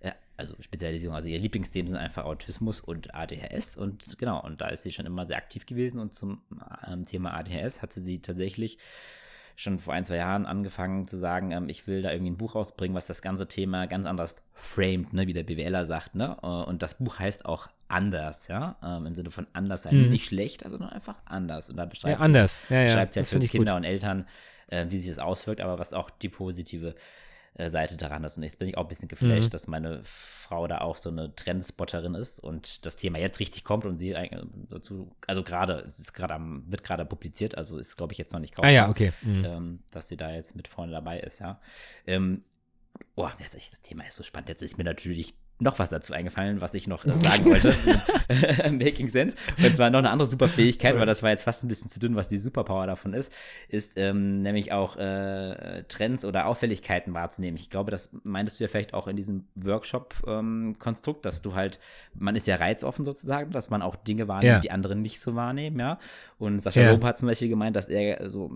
äh, 0.00 0.10
also 0.40 0.56
Spezialisierung, 0.60 1.14
also 1.14 1.28
ihr 1.28 1.38
Lieblingsthemen 1.38 1.86
sind 1.88 1.96
einfach 1.96 2.24
Autismus 2.24 2.80
und 2.80 3.14
ADHS 3.14 3.76
und 3.76 4.18
genau, 4.18 4.42
und 4.42 4.60
da 4.60 4.68
ist 4.68 4.82
sie 4.82 4.92
schon 4.92 5.06
immer 5.06 5.24
sehr 5.26 5.36
aktiv 5.36 5.66
gewesen 5.66 6.00
und 6.00 6.12
zum 6.12 6.42
ähm, 6.86 7.04
Thema 7.06 7.34
ADHS 7.34 7.82
hatte 7.82 8.00
sie 8.00 8.20
tatsächlich 8.20 8.78
schon 9.56 9.78
vor 9.78 9.92
ein, 9.92 10.04
zwei 10.06 10.16
Jahren 10.16 10.46
angefangen 10.46 11.06
zu 11.06 11.18
sagen, 11.18 11.50
ähm, 11.52 11.68
ich 11.68 11.86
will 11.86 12.00
da 12.02 12.10
irgendwie 12.12 12.30
ein 12.30 12.38
Buch 12.38 12.54
rausbringen, 12.54 12.96
was 12.96 13.06
das 13.06 13.20
ganze 13.20 13.46
Thema 13.46 13.86
ganz 13.86 14.06
anders 14.06 14.36
framed, 14.54 15.12
ne, 15.12 15.26
wie 15.26 15.34
der 15.34 15.42
BWLer 15.44 15.84
sagt, 15.84 16.14
ne? 16.14 16.36
Äh, 16.42 16.46
Und 16.46 16.82
das 16.82 16.94
Buch 16.94 17.18
heißt 17.18 17.44
auch 17.44 17.68
anders, 17.86 18.48
ja, 18.48 18.76
ähm, 18.82 19.04
im 19.06 19.14
Sinne 19.14 19.30
von 19.30 19.46
anders 19.52 19.82
sein, 19.82 20.04
Mhm. 20.04 20.08
nicht 20.10 20.24
schlecht, 20.26 20.64
also 20.64 20.78
nur 20.78 20.90
einfach 20.90 21.20
anders. 21.26 21.68
Und 21.68 21.76
da 21.76 21.84
beschreibt 21.84 22.12
Ja, 22.12 22.16
sie- 22.18 22.22
anders. 22.24 22.62
Ja, 22.70 22.80
ja. 22.80 22.92
schreibt 22.92 23.10
es 23.10 23.16
ja 23.16 23.22
das 23.22 23.30
für 23.30 23.38
Kinder 23.40 23.72
gut. 23.72 23.78
und 23.80 23.84
Eltern, 23.84 24.26
äh, 24.68 24.86
wie 24.88 24.98
sich 24.98 25.10
das 25.10 25.18
auswirkt, 25.18 25.60
aber 25.60 25.78
was 25.78 25.92
auch 25.92 26.08
die 26.08 26.28
positive 26.30 26.94
Seite 27.58 27.96
daran 27.96 28.24
ist. 28.24 28.36
Und 28.36 28.44
jetzt 28.44 28.58
bin 28.58 28.68
ich 28.68 28.78
auch 28.78 28.82
ein 28.82 28.88
bisschen 28.88 29.08
geflasht, 29.08 29.46
Mhm. 29.46 29.50
dass 29.50 29.66
meine 29.66 30.00
Frau 30.04 30.66
da 30.68 30.80
auch 30.80 30.96
so 30.96 31.10
eine 31.10 31.34
Trendspotterin 31.34 32.14
ist 32.14 32.38
und 32.40 32.86
das 32.86 32.96
Thema 32.96 33.18
jetzt 33.18 33.40
richtig 33.40 33.64
kommt 33.64 33.84
und 33.84 33.98
sie 33.98 34.14
dazu, 34.70 35.10
also 35.26 35.42
gerade, 35.42 35.74
es 35.84 35.98
ist 35.98 36.12
gerade 36.12 36.34
am, 36.34 36.64
wird 36.70 36.84
gerade 36.84 37.04
publiziert, 37.04 37.56
also 37.58 37.76
ist, 37.78 37.96
glaube 37.96 38.12
ich, 38.12 38.18
jetzt 38.18 38.32
noch 38.32 38.40
nicht 38.40 38.58
Ah 38.62 38.68
ja, 38.68 38.88
okay. 38.88 39.12
Mhm. 39.22 39.44
ähm, 39.44 39.78
dass 39.90 40.08
sie 40.08 40.16
da 40.16 40.30
jetzt 40.32 40.54
mit 40.56 40.68
vorne 40.68 40.92
dabei 40.92 41.20
ist, 41.20 41.40
ja. 41.40 41.60
Ähm, 42.06 42.44
oh, 43.16 43.28
jetzt, 43.38 43.54
das 43.54 43.80
Thema 43.82 44.06
ist 44.06 44.16
so 44.16 44.22
spannend. 44.22 44.48
Jetzt 44.48 44.62
ist 44.62 44.78
mir 44.78 44.84
natürlich 44.84 45.34
noch 45.60 45.78
was 45.78 45.90
dazu 45.90 46.12
eingefallen, 46.12 46.60
was 46.60 46.74
ich 46.74 46.86
noch 46.88 47.04
äh, 47.04 47.12
sagen 47.20 47.44
wollte. 47.44 47.74
Making 48.72 49.08
Sense. 49.08 49.36
Und 49.62 49.74
zwar 49.74 49.90
noch 49.90 49.98
eine 49.98 50.10
andere 50.10 50.28
Superfähigkeit, 50.28 50.96
weil 50.98 51.06
das 51.06 51.22
war 51.22 51.30
jetzt 51.30 51.44
fast 51.44 51.62
ein 51.64 51.68
bisschen 51.68 51.90
zu 51.90 52.00
dünn, 52.00 52.16
was 52.16 52.28
die 52.28 52.38
Superpower 52.38 52.86
davon 52.86 53.12
ist, 53.12 53.32
ist 53.68 53.92
ähm, 53.96 54.42
nämlich 54.42 54.72
auch 54.72 54.96
äh, 54.96 55.84
Trends 55.88 56.24
oder 56.24 56.46
Auffälligkeiten 56.46 57.14
wahrzunehmen. 57.14 57.56
Ich 57.56 57.70
glaube, 57.70 57.90
das 57.90 58.10
meintest 58.24 58.58
du 58.58 58.64
ja 58.64 58.68
vielleicht 58.68 58.94
auch 58.94 59.06
in 59.06 59.16
diesem 59.16 59.44
Workshop-Konstrukt, 59.54 61.24
dass 61.26 61.42
du 61.42 61.54
halt, 61.54 61.78
man 62.14 62.36
ist 62.36 62.46
ja 62.46 62.56
reizoffen 62.56 63.04
sozusagen, 63.04 63.50
dass 63.52 63.70
man 63.70 63.82
auch 63.82 63.96
Dinge 63.96 64.28
wahrnimmt, 64.28 64.44
Ja. 64.50 64.58
die 64.60 64.70
andere 64.70 64.96
nicht 64.96 65.20
so 65.20 65.34
wahrnehmen, 65.34 65.78
ja. 65.78 65.98
Und 66.38 66.60
Sascha 66.60 66.80
Ja. 66.80 66.90
Lob 66.92 67.04
hat 67.04 67.18
zum 67.18 67.28
Beispiel 67.28 67.48
gemeint, 67.48 67.76
dass 67.76 67.88
er 67.88 68.28
so 68.30 68.50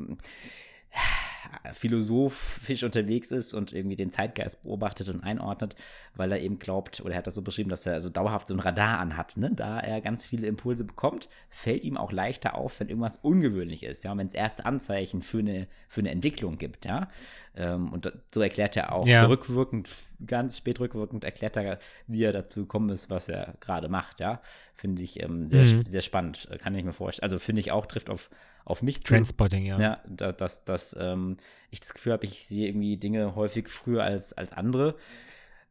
philosophisch 1.73 2.83
unterwegs 2.83 3.31
ist 3.31 3.55
und 3.55 3.73
irgendwie 3.73 3.97
den 3.97 4.11
Zeitgeist 4.11 4.63
beobachtet 4.63 5.09
und 5.09 5.23
einordnet, 5.23 5.77
weil 6.15 6.33
er 6.33 6.41
eben 6.41 6.59
glaubt, 6.59 7.01
oder 7.01 7.13
er 7.13 7.19
hat 7.19 7.27
das 7.27 7.35
so 7.35 7.43
beschrieben, 7.43 7.71
dass 7.71 7.87
er 7.87 8.01
so 8.01 8.09
dauerhaft 8.11 8.49
so 8.49 8.55
ein 8.55 8.61
Radar 8.61 8.99
anhat, 8.99 9.37
ne? 9.37 9.51
Da 9.55 9.81
er 9.81 10.01
ganz 10.01 10.27
viele 10.27 10.47
Impulse 10.47 10.85
bekommt, 10.85 11.29
fällt 11.51 11.85
ihm 11.85 11.97
auch 11.97 12.13
leichter 12.13 12.55
auf, 12.55 12.81
wenn 12.81 12.89
irgendwas 12.89 13.17
ungewöhnlich 13.17 13.83
ist, 13.83 14.05
ja, 14.05 14.17
wenn 14.17 14.27
es 14.27 14.35
erste 14.35 14.65
Anzeichen 14.67 15.23
für 15.23 15.39
eine, 15.41 15.67
für 15.89 16.01
eine 16.01 16.11
Entwicklung 16.11 16.59
gibt, 16.59 16.85
ja. 16.87 17.09
Ähm, 17.57 17.93
und 17.93 18.13
so 18.33 18.41
erklärt 18.41 18.77
er 18.77 18.93
auch 18.93 19.07
Ja. 19.07 19.21
so 19.23 19.27
rückwirkend, 19.27 19.89
ganz 20.27 20.57
spät 20.59 20.81
rückwirkend 20.81 21.25
erklärt 21.25 21.57
er, 21.57 21.79
wie 22.07 22.23
er 22.25 22.33
dazu 22.33 22.61
gekommen 22.63 22.89
ist, 22.91 23.11
was 23.11 23.29
er 23.29 23.55
gerade 23.61 23.89
macht, 23.89 24.21
ja. 24.21 24.41
Finde 24.75 25.03
ich 25.03 25.23
ähm, 25.23 25.49
sehr, 25.49 25.65
Mhm. 25.65 25.85
sehr 25.85 26.01
spannend, 26.03 26.49
äh, 26.51 26.59
kann 26.59 26.75
ich 26.75 26.85
mir 26.85 26.93
vorstellen. 26.93 27.25
Also 27.25 27.39
finde 27.39 27.61
ich 27.61 27.71
auch, 27.73 27.87
trifft 27.87 28.11
auf, 28.11 28.29
auf 28.65 28.83
mich 28.83 29.03
zu. 29.03 29.09
Trendspotting, 29.09 29.65
ja. 29.67 29.81
Ja, 29.81 30.03
da- 30.09 30.33
dass, 30.33 30.65
dass 30.65 30.97
ähm, 30.99 31.37
ich 31.71 31.81
das 31.81 31.95
Gefühl 31.95 32.13
habe, 32.13 32.25
ich 32.25 32.47
sehe 32.47 32.69
irgendwie 32.69 32.97
Dinge 32.97 33.35
häufig 33.35 33.69
früher 33.69 34.03
als, 34.05 34.33
als 34.33 34.53
andere. 34.53 34.97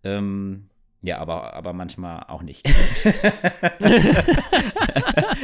Ähm, 0.03 0.69
ja, 1.03 1.19
aber, 1.19 1.53
aber 1.53 1.73
manchmal 1.73 2.23
auch 2.29 2.43
nicht. 2.43 2.65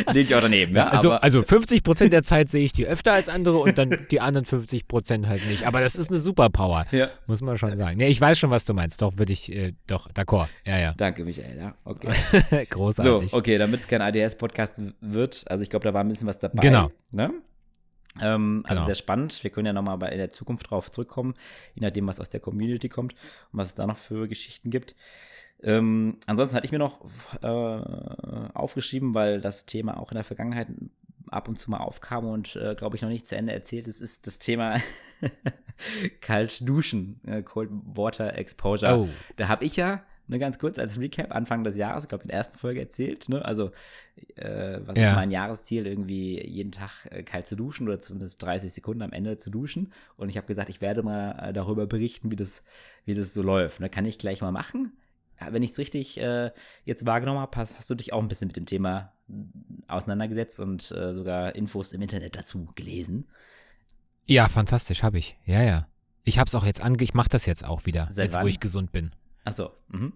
Liege 0.08 0.20
ich 0.22 0.36
auch 0.36 0.42
daneben, 0.42 0.74
ja. 0.74 0.88
also, 0.88 1.12
aber, 1.12 1.24
also 1.24 1.42
50 1.42 1.84
Prozent 1.84 2.14
der 2.14 2.24
Zeit 2.24 2.50
sehe 2.50 2.64
ich 2.64 2.72
die 2.72 2.88
öfter 2.88 3.12
als 3.12 3.28
andere 3.28 3.58
und 3.58 3.78
dann 3.78 4.08
die 4.10 4.22
anderen 4.22 4.46
50 4.46 4.88
Prozent 4.88 5.28
halt 5.28 5.46
nicht. 5.48 5.68
Aber 5.68 5.82
das 5.82 5.98
ist 5.98 6.12
eine 6.12 6.20
Superpower, 6.20 6.86
ja. 6.92 7.10
muss 7.28 7.42
man 7.42 7.58
schon 7.58 7.76
sagen. 7.76 7.98
Nee, 7.98 8.08
ich 8.08 8.22
weiß 8.22 8.40
schon, 8.40 8.52
was 8.52 8.64
du 8.64 8.74
meinst. 8.74 9.02
Doch, 9.02 9.18
würde 9.18 9.34
ich, 9.34 9.52
äh, 9.52 9.74
doch, 9.86 10.10
d'accord. 10.12 10.48
Ja, 10.66 10.80
ja. 10.80 10.94
Danke, 10.96 11.26
Michael, 11.26 11.58
ja. 11.58 11.76
Okay. 11.84 12.14
Großartig. 12.70 13.32
So, 13.32 13.38
okay, 13.38 13.58
damit 13.58 13.82
es 13.82 13.88
kein 13.88 14.02
ADS-Podcast 14.02 14.82
wird, 15.02 15.44
also 15.50 15.62
ich 15.62 15.70
glaube, 15.70 15.84
da 15.84 15.94
war 15.94 16.02
ein 16.02 16.08
bisschen 16.08 16.28
was 16.28 16.40
dabei. 16.40 16.62
Genau. 16.62 16.90
Ne? 17.12 17.34
Ähm, 18.22 18.64
also 18.66 18.80
Genau. 18.80 18.86
sehr 18.86 18.96
spannend. 18.96 19.44
Wir 19.44 19.52
können 19.52 19.68
ja 19.68 19.74
nochmal 19.74 20.02
in 20.12 20.18
der 20.18 20.30
Zukunft 20.30 20.70
drauf 20.70 20.90
zurückkommen, 20.90 21.36
je 21.76 21.82
nachdem, 21.82 22.08
was 22.08 22.20
aus 22.20 22.30
der 22.30 22.40
Community 22.40 22.90
kommt 22.90 23.14
und 23.52 23.60
was 23.60 23.70
es 23.70 23.76
da 23.76 23.86
noch 23.86 23.98
für 23.98 24.28
Geschichten 24.28 24.70
gibt. 24.70 24.96
Ähm, 25.62 26.18
ansonsten 26.26 26.56
hatte 26.56 26.66
ich 26.66 26.72
mir 26.72 26.80
noch 26.80 27.02
äh, 27.42 27.48
aufgeschrieben, 28.54 29.14
weil 29.14 29.42
das 29.42 29.66
Thema 29.66 30.00
auch 30.00 30.12
in 30.12 30.16
der 30.16 30.24
Vergangenheit 30.24 30.68
ab 31.30 31.48
und 31.48 31.60
zu 31.60 31.70
mal 31.70 31.78
aufkam 31.78 32.26
und 32.26 32.56
äh, 32.56 32.76
glaube 32.76 32.96
ich 32.96 33.02
noch 33.02 33.10
nicht 33.10 33.26
zu 33.28 33.36
Ende 33.36 33.54
erzählt 33.54 33.88
ist, 33.88 34.02
ist 34.02 34.26
das 34.26 34.40
Thema 34.40 34.78
kalt 36.22 36.68
duschen, 36.68 37.20
äh, 37.26 37.42
Cold 37.44 37.70
Water 37.72 38.38
Exposure. 38.38 38.98
Oh. 38.98 39.10
Da 39.38 39.48
habe 39.48 39.66
ich 39.66 39.76
ja, 39.76 40.04
ne, 40.28 40.40
ganz 40.40 40.60
kurz 40.60 40.80
als 40.80 41.00
Recap, 41.00 41.34
Anfang 41.36 41.64
des 41.64 41.76
Jahres, 41.76 42.06
ich 42.06 42.10
glaube 42.10 42.24
in 42.24 42.30
der 42.30 42.38
ersten 42.38 42.58
Folge 42.58 42.80
erzählt, 42.80 43.30
ne, 43.30 43.44
also 43.46 43.72
äh, 44.36 44.80
was 44.86 44.98
Ja. 44.98 45.10
ist 45.10 45.16
mein 45.16 45.32
Jahresziel, 45.32 45.86
irgendwie 45.88 46.44
jeden 46.48 46.72
Tag 46.72 47.06
äh, 47.12 47.24
kalt 47.24 47.46
zu 47.46 47.56
duschen 47.56 47.88
oder 47.88 48.00
zumindest 48.00 48.42
30 48.42 48.74
Sekunden 48.74 49.02
am 49.04 49.12
Ende 49.12 49.38
zu 49.38 49.50
duschen. 49.50 49.94
Und 50.18 50.30
ich 50.30 50.38
habe 50.38 50.48
gesagt, 50.48 50.70
ich 50.70 50.82
werde 50.82 51.04
mal 51.04 51.50
äh, 51.50 51.54
darüber 51.54 51.86
berichten, 51.86 52.32
wie 52.32 52.36
das, 52.36 52.64
wie 53.06 53.14
das 53.14 53.34
so 53.34 53.42
läuft. 53.44 53.80
Ne, 53.82 53.90
kann 53.90 54.06
ich 54.06 54.18
gleich 54.18 54.42
mal 54.42 54.52
machen. 54.52 54.94
Wenn 55.52 55.64
ich 55.64 55.72
es 55.72 55.78
richtig 55.78 56.20
äh, 56.20 56.52
jetzt 56.86 57.06
wahrgenommen 57.06 57.40
habe, 57.40 57.56
hast, 57.58 57.78
hast 57.78 57.90
du 57.90 57.96
dich 57.96 58.12
auch 58.14 58.22
ein 58.22 58.28
bisschen 58.28 58.48
mit 58.48 58.58
dem 58.58 58.66
Thema 58.66 59.14
auseinandergesetzt 59.88 60.60
und 60.60 60.92
äh, 60.92 61.14
sogar 61.14 61.56
Infos 61.56 61.94
im 61.94 62.02
Internet 62.02 62.36
dazu 62.36 62.68
gelesen. 62.76 63.28
Ja, 64.26 64.48
fantastisch, 64.48 65.04
habe 65.04 65.18
ich. 65.18 65.38
Ja, 65.46 65.62
ja. 65.64 65.88
Ich 66.24 66.38
habe 66.38 66.48
es 66.48 66.56
auch 66.56 66.66
jetzt 66.66 66.82
ange... 66.82 67.02
Ich 67.02 67.14
mache 67.14 67.30
das 67.30 67.46
jetzt 67.46 67.66
auch 67.66 67.86
wieder, 67.86 68.08
Seit 68.12 68.26
jetzt 68.26 68.36
wann? 68.36 68.44
wo 68.44 68.48
ich 68.48 68.60
gesund 68.60 68.92
bin. 68.92 69.12
Achso. 69.46 69.72
Mhm. 69.88 70.14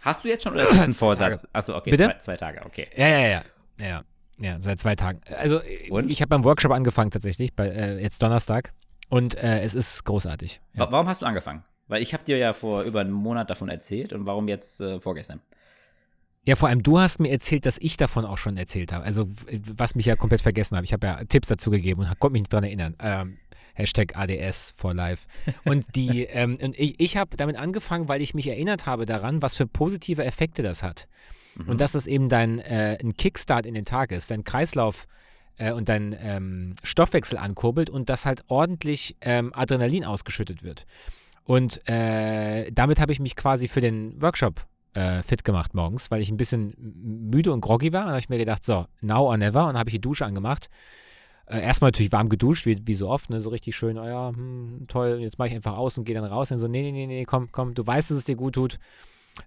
Hast 0.00 0.24
du 0.24 0.28
jetzt 0.28 0.44
schon 0.44 0.52
oder 0.54 0.62
ist 0.62 0.72
das 0.72 0.86
ein 0.86 0.94
Vorsatz? 0.94 1.46
Achso, 1.52 1.76
okay. 1.76 1.90
Bitte? 1.90 2.04
Zwei, 2.04 2.18
zwei 2.18 2.36
Tage, 2.36 2.64
okay. 2.64 2.86
Ja, 2.96 3.08
ja, 3.08 3.26
ja. 3.28 3.42
Ja, 3.78 4.04
ja 4.38 4.60
seit 4.60 4.78
zwei 4.78 4.94
Tagen. 4.94 5.20
Also, 5.36 5.60
Und? 5.90 6.10
ich 6.10 6.20
habe 6.22 6.28
beim 6.28 6.44
Workshop 6.44 6.70
angefangen 6.72 7.10
tatsächlich, 7.10 7.54
bei, 7.54 7.68
äh, 7.68 8.00
jetzt 8.00 8.22
Donnerstag. 8.22 8.72
Und 9.08 9.34
äh, 9.34 9.60
es 9.60 9.74
ist 9.74 10.04
großartig. 10.04 10.60
Ja. 10.74 10.80
Wa- 10.86 10.92
Warum 10.92 11.08
hast 11.08 11.22
du 11.22 11.26
angefangen? 11.26 11.64
Weil 11.88 12.02
ich 12.02 12.12
habe 12.14 12.24
dir 12.24 12.36
ja 12.36 12.52
vor 12.52 12.82
über 12.82 13.00
einem 13.00 13.12
Monat 13.12 13.50
davon 13.50 13.68
erzählt 13.68 14.12
und 14.12 14.26
warum 14.26 14.48
jetzt 14.48 14.80
äh, 14.80 15.00
vorgestern? 15.00 15.40
Ja, 16.46 16.54
vor 16.54 16.68
allem 16.68 16.82
du 16.82 16.98
hast 16.98 17.18
mir 17.18 17.30
erzählt, 17.30 17.66
dass 17.66 17.76
ich 17.78 17.96
davon 17.96 18.24
auch 18.24 18.38
schon 18.38 18.56
erzählt 18.56 18.92
habe. 18.92 19.04
Also, 19.04 19.28
was 19.76 19.96
mich 19.96 20.06
ja 20.06 20.14
komplett 20.14 20.40
vergessen 20.40 20.76
habe. 20.76 20.84
Ich 20.84 20.92
habe 20.92 21.06
ja 21.06 21.24
Tipps 21.24 21.48
dazu 21.48 21.70
gegeben 21.70 22.02
und 22.02 22.18
konnte 22.20 22.32
mich 22.32 22.42
nicht 22.42 22.52
dran 22.52 22.62
erinnern. 22.62 22.94
Ähm, 23.00 23.38
Hashtag 23.74 24.16
ADS 24.16 24.74
for 24.76 24.94
life. 24.94 25.26
Und 25.64 25.84
die, 25.96 26.24
ähm, 26.30 26.56
und 26.60 26.78
ich, 26.78 26.98
ich 26.98 27.16
habe 27.16 27.36
damit 27.36 27.56
angefangen, 27.56 28.08
weil 28.08 28.22
ich 28.22 28.32
mich 28.32 28.48
erinnert 28.48 28.86
habe 28.86 29.06
daran, 29.06 29.42
was 29.42 29.56
für 29.56 29.66
positive 29.66 30.24
Effekte 30.24 30.62
das 30.62 30.84
hat. 30.84 31.08
Mhm. 31.56 31.70
Und 31.70 31.80
dass 31.80 31.92
das 31.92 32.06
eben 32.06 32.28
dein 32.28 32.60
äh, 32.60 32.96
ein 33.00 33.16
Kickstart 33.16 33.66
in 33.66 33.74
den 33.74 33.84
Tag 33.84 34.12
ist, 34.12 34.30
dein 34.30 34.44
Kreislauf 34.44 35.06
äh, 35.58 35.72
und 35.72 35.88
dein 35.88 36.16
ähm, 36.20 36.74
Stoffwechsel 36.82 37.38
ankurbelt 37.38 37.90
und 37.90 38.08
dass 38.08 38.24
halt 38.24 38.44
ordentlich 38.48 39.16
ähm, 39.20 39.52
Adrenalin 39.54 40.04
ausgeschüttet 40.04 40.62
wird. 40.62 40.86
Und 41.46 41.88
äh, 41.88 42.70
damit 42.72 43.00
habe 43.00 43.12
ich 43.12 43.20
mich 43.20 43.36
quasi 43.36 43.68
für 43.68 43.80
den 43.80 44.20
Workshop 44.20 44.66
äh, 44.94 45.22
fit 45.22 45.44
gemacht 45.44 45.74
morgens, 45.74 46.10
weil 46.10 46.20
ich 46.20 46.30
ein 46.30 46.36
bisschen 46.36 46.74
müde 46.76 47.52
und 47.52 47.60
groggy 47.60 47.92
war. 47.92 48.02
Und 48.02 48.08
habe 48.08 48.18
ich 48.18 48.28
mir 48.28 48.38
gedacht, 48.38 48.64
so, 48.64 48.86
now 49.00 49.26
or 49.26 49.36
never. 49.36 49.68
Und 49.68 49.78
habe 49.78 49.88
ich 49.88 49.94
die 49.94 50.00
Dusche 50.00 50.26
angemacht. 50.26 50.68
Äh, 51.46 51.60
erstmal 51.60 51.88
natürlich 51.88 52.10
warm 52.10 52.28
geduscht, 52.28 52.66
wie, 52.66 52.80
wie 52.84 52.94
so 52.94 53.08
oft, 53.08 53.30
ne? 53.30 53.38
so 53.38 53.50
richtig 53.50 53.76
schön, 53.76 53.98
oh 53.98 54.04
ja, 54.04 54.30
hm, 54.30 54.86
toll, 54.88 55.18
jetzt 55.20 55.38
mache 55.38 55.48
ich 55.48 55.54
einfach 55.54 55.76
aus 55.76 55.96
und 55.96 56.04
gehe 56.04 56.16
dann 56.16 56.24
raus. 56.24 56.50
Und 56.50 56.58
so, 56.58 56.66
nee, 56.66 56.82
nee, 56.82 56.90
nee, 56.90 57.06
nee, 57.06 57.24
komm, 57.24 57.52
komm, 57.52 57.74
du 57.74 57.86
weißt, 57.86 58.10
dass 58.10 58.18
es 58.18 58.24
dir 58.24 58.34
gut 58.34 58.56
tut. 58.56 58.78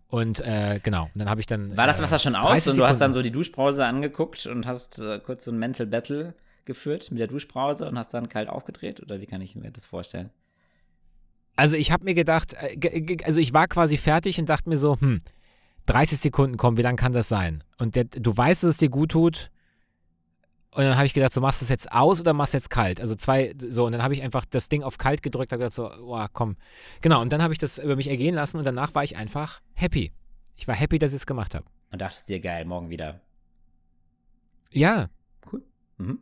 Und 0.08 0.40
äh, 0.40 0.80
genau, 0.82 1.06
und 1.14 1.20
dann 1.20 1.30
habe 1.30 1.42
ich 1.42 1.48
dann. 1.48 1.76
War 1.76 1.88
das 1.88 2.00
äh, 2.00 2.04
Wasser 2.04 2.20
schon 2.20 2.34
30 2.34 2.52
aus 2.52 2.68
und 2.68 2.78
du 2.78 2.86
hast 2.86 3.02
dann 3.02 3.12
so 3.12 3.22
die 3.22 3.32
Duschbrause 3.32 3.86
angeguckt 3.86 4.46
und 4.46 4.66
hast 4.66 5.00
äh, 5.00 5.20
kurz 5.20 5.44
so 5.44 5.52
ein 5.52 5.60
Mental 5.60 5.88
Battle 5.88 6.36
geführt 6.64 7.12
mit 7.12 7.20
der 7.20 7.28
Duschbrause 7.28 7.90
und 7.90 7.98
hast 7.98 8.14
dann 8.14 8.30
kalt 8.30 8.48
aufgedreht? 8.48 9.02
Oder 9.02 9.20
wie 9.20 9.26
kann 9.26 9.42
ich 9.42 9.56
mir 9.56 9.72
das 9.72 9.86
vorstellen? 9.86 10.30
Also 11.60 11.76
ich 11.76 11.92
habe 11.92 12.06
mir 12.06 12.14
gedacht, 12.14 12.54
äh, 12.54 13.18
also 13.26 13.42
ich 13.42 13.54
war 13.54 13.68
quasi 13.68 13.98
fertig 13.98 14.40
und 14.40 14.48
dachte 14.48 14.70
mir 14.70 14.78
so, 14.78 15.00
hm, 15.00 15.20
30 15.88 16.18
Sekunden 16.18 16.56
kommen, 16.56 16.78
wie 16.78 16.82
lang 16.82 16.96
kann 16.96 17.12
das 17.12 17.28
sein? 17.28 17.66
Und 17.78 17.96
der, 17.96 18.06
du 18.06 18.36
weißt, 18.36 18.64
dass 18.64 18.70
es 18.72 18.78
dir 18.78 18.90
gut 18.90 19.12
tut. 19.12 19.52
Und 20.72 20.84
dann 20.84 20.96
habe 20.96 21.06
ich 21.06 21.14
gedacht, 21.14 21.34
so 21.34 21.42
machst 21.42 21.62
du 21.62 21.66
es 21.66 21.70
jetzt 21.70 21.92
aus 21.92 22.22
oder 22.22 22.32
machst 22.32 22.54
du 22.54 22.58
jetzt 22.58 22.70
kalt? 22.70 23.02
Also 23.02 23.14
zwei, 23.16 23.54
so, 23.58 23.86
und 23.86 23.92
dann 23.92 24.04
habe 24.04 24.14
ich 24.14 24.22
einfach 24.22 24.46
das 24.46 24.70
Ding 24.70 24.84
auf 24.84 24.98
kalt 24.98 25.22
gedrückt, 25.22 25.52
habe 25.52 25.60
gedacht 25.60 25.74
so, 25.74 25.92
oh, 25.92 26.26
komm. 26.32 26.56
Genau, 27.02 27.22
und 27.22 27.34
dann 27.34 27.42
habe 27.42 27.52
ich 27.52 27.60
das 27.60 27.78
über 27.78 27.98
mich 27.98 28.08
ergehen 28.08 28.36
lassen 28.36 28.58
und 28.58 28.64
danach 28.64 28.96
war 28.96 29.04
ich 29.04 29.18
einfach 29.18 29.60
happy. 29.74 30.14
Ich 30.56 30.66
war 30.66 30.76
happy, 30.76 30.98
dass 30.98 31.12
ich 31.12 31.18
es 31.18 31.26
gemacht 31.26 31.56
habe. 31.56 31.66
Und 31.92 32.00
dachtest 32.00 32.30
dir, 32.30 32.40
geil, 32.40 32.64
morgen 32.64 32.90
wieder. 32.90 33.20
Ja, 34.72 35.10
Mhm. 35.98 36.20